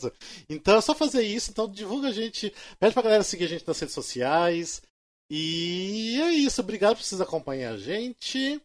Então 0.49 0.77
é 0.77 0.81
só 0.81 0.95
fazer 0.95 1.23
isso. 1.23 1.51
Então 1.51 1.71
divulga 1.71 2.09
a 2.09 2.13
gente. 2.13 2.53
Pede 2.79 2.95
pra 2.95 3.03
galera 3.03 3.23
seguir 3.23 3.45
a 3.45 3.49
gente 3.49 3.67
nas 3.67 3.79
redes 3.79 3.95
sociais. 3.95 4.83
E 5.31 6.21
é 6.21 6.31
isso. 6.33 6.61
Obrigado 6.61 6.97
por 6.97 7.05
vocês 7.05 7.21
acompanharem 7.21 7.75
a 7.75 7.79
gente. 7.79 8.61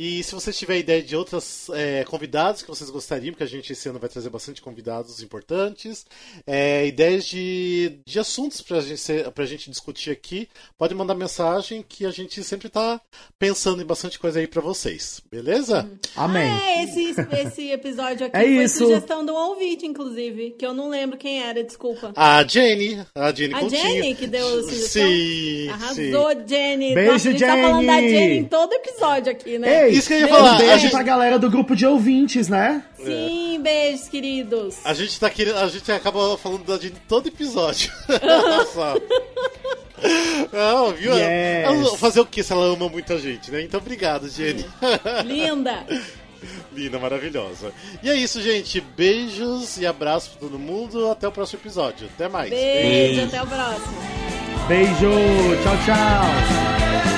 E 0.00 0.22
se 0.22 0.32
vocês 0.32 0.56
tiverem 0.56 0.80
ideia 0.80 1.02
de 1.02 1.16
outros 1.16 1.68
é, 1.70 2.04
convidados 2.04 2.62
que 2.62 2.68
vocês 2.68 2.88
gostariam, 2.88 3.32
porque 3.32 3.42
a 3.42 3.48
gente 3.48 3.72
esse 3.72 3.88
ano 3.88 3.98
vai 3.98 4.08
trazer 4.08 4.30
bastante 4.30 4.62
convidados 4.62 5.20
importantes, 5.20 6.06
é, 6.46 6.86
ideias 6.86 7.26
de, 7.26 7.98
de 8.06 8.16
assuntos 8.20 8.60
pra 8.62 8.80
gente, 8.80 9.00
ser- 9.00 9.28
pra 9.32 9.44
gente 9.44 9.68
discutir 9.68 10.12
aqui, 10.12 10.48
pode 10.78 10.94
mandar 10.94 11.16
mensagem 11.16 11.84
que 11.86 12.06
a 12.06 12.12
gente 12.12 12.44
sempre 12.44 12.68
tá 12.68 13.00
pensando 13.40 13.82
em 13.82 13.84
bastante 13.84 14.20
coisa 14.20 14.38
aí 14.38 14.46
pra 14.46 14.62
vocês. 14.62 15.20
Beleza? 15.28 15.90
Amém. 16.14 16.48
É, 16.48 16.84
esse, 16.84 17.14
esse 17.42 17.70
episódio 17.72 18.26
aqui 18.26 18.36
É 18.38 18.40
foi 18.44 18.64
isso. 18.64 18.78
sugestão 18.86 19.24
de 19.26 19.32
um 19.32 19.34
ouvinte, 19.34 19.84
inclusive, 19.84 20.52
que 20.52 20.64
eu 20.64 20.72
não 20.72 20.90
lembro 20.90 21.18
quem 21.18 21.42
era, 21.42 21.64
desculpa. 21.64 22.12
A 22.14 22.44
Jenny, 22.46 23.04
a 23.16 23.34
Jenny 23.34 23.54
A. 23.54 23.68
Jenny 23.68 24.14
que 24.14 24.28
deu 24.28 24.46
a 24.46 24.62
sugestão? 24.62 25.08
Sim, 25.08 25.68
Arrasou, 25.70 26.46
Jenny. 26.46 26.94
Beijo, 26.94 27.10
Nossa, 27.12 27.28
a 27.28 27.32
gente 27.32 27.40
tá 27.40 27.56
falando 27.56 27.86
da 27.86 27.94
Jenny. 27.94 28.08
Jenny 28.10 28.38
em 28.38 28.44
todo 28.44 28.72
episódio 28.74 29.32
aqui, 29.32 29.58
né? 29.58 29.87
Ei, 29.87 29.87
Isso 29.90 30.08
que 30.08 30.14
eu 30.14 30.18
ia 30.20 30.28
falar. 30.28 30.52
Um 30.52 30.54
A 30.54 30.58
beijo 30.58 30.78
gente, 30.78 30.90
pra 30.90 31.02
galera 31.02 31.38
do 31.38 31.50
grupo 31.50 31.74
de 31.76 31.86
ouvintes, 31.86 32.48
né? 32.48 32.82
Sim, 33.02 33.60
beijos, 33.62 34.08
queridos. 34.08 34.76
a 34.84 34.92
gente 34.94 35.18
tá 35.18 35.28
querendo, 35.30 35.58
a 35.58 35.68
gente 35.68 35.90
acaba 35.90 36.36
falando 36.38 36.64
da 36.64 36.76
Jenny 36.78 36.96
todo 37.08 37.28
episódio. 37.28 37.90
Olha 38.08 38.66
só. 38.72 38.94
Não, 40.52 40.92
viu? 40.92 41.12
Yes. 41.14 41.98
Fazer 41.98 42.20
o 42.20 42.26
que 42.26 42.42
se 42.42 42.52
ela 42.52 42.64
ama 42.66 42.88
muita 42.88 43.18
gente, 43.18 43.50
né? 43.50 43.62
Então 43.62 43.80
obrigado, 43.80 44.28
Jenny. 44.28 44.64
Linda. 45.24 45.84
Linda, 46.72 46.98
maravilhosa. 47.00 47.72
E 48.02 48.08
é 48.08 48.14
isso, 48.14 48.40
gente. 48.40 48.80
Beijos 48.80 49.76
e 49.78 49.86
abraços 49.86 50.28
pra 50.30 50.40
todo 50.40 50.58
mundo. 50.58 51.10
Até 51.10 51.26
o 51.26 51.32
próximo 51.32 51.60
episódio. 51.60 52.08
Até 52.14 52.28
mais. 52.28 52.50
Beijo, 52.50 53.24
até 53.24 53.42
o 53.42 53.46
próximo. 53.46 53.98
Beijo, 54.68 55.10
tchau, 55.64 55.76
tchau. 55.84 57.17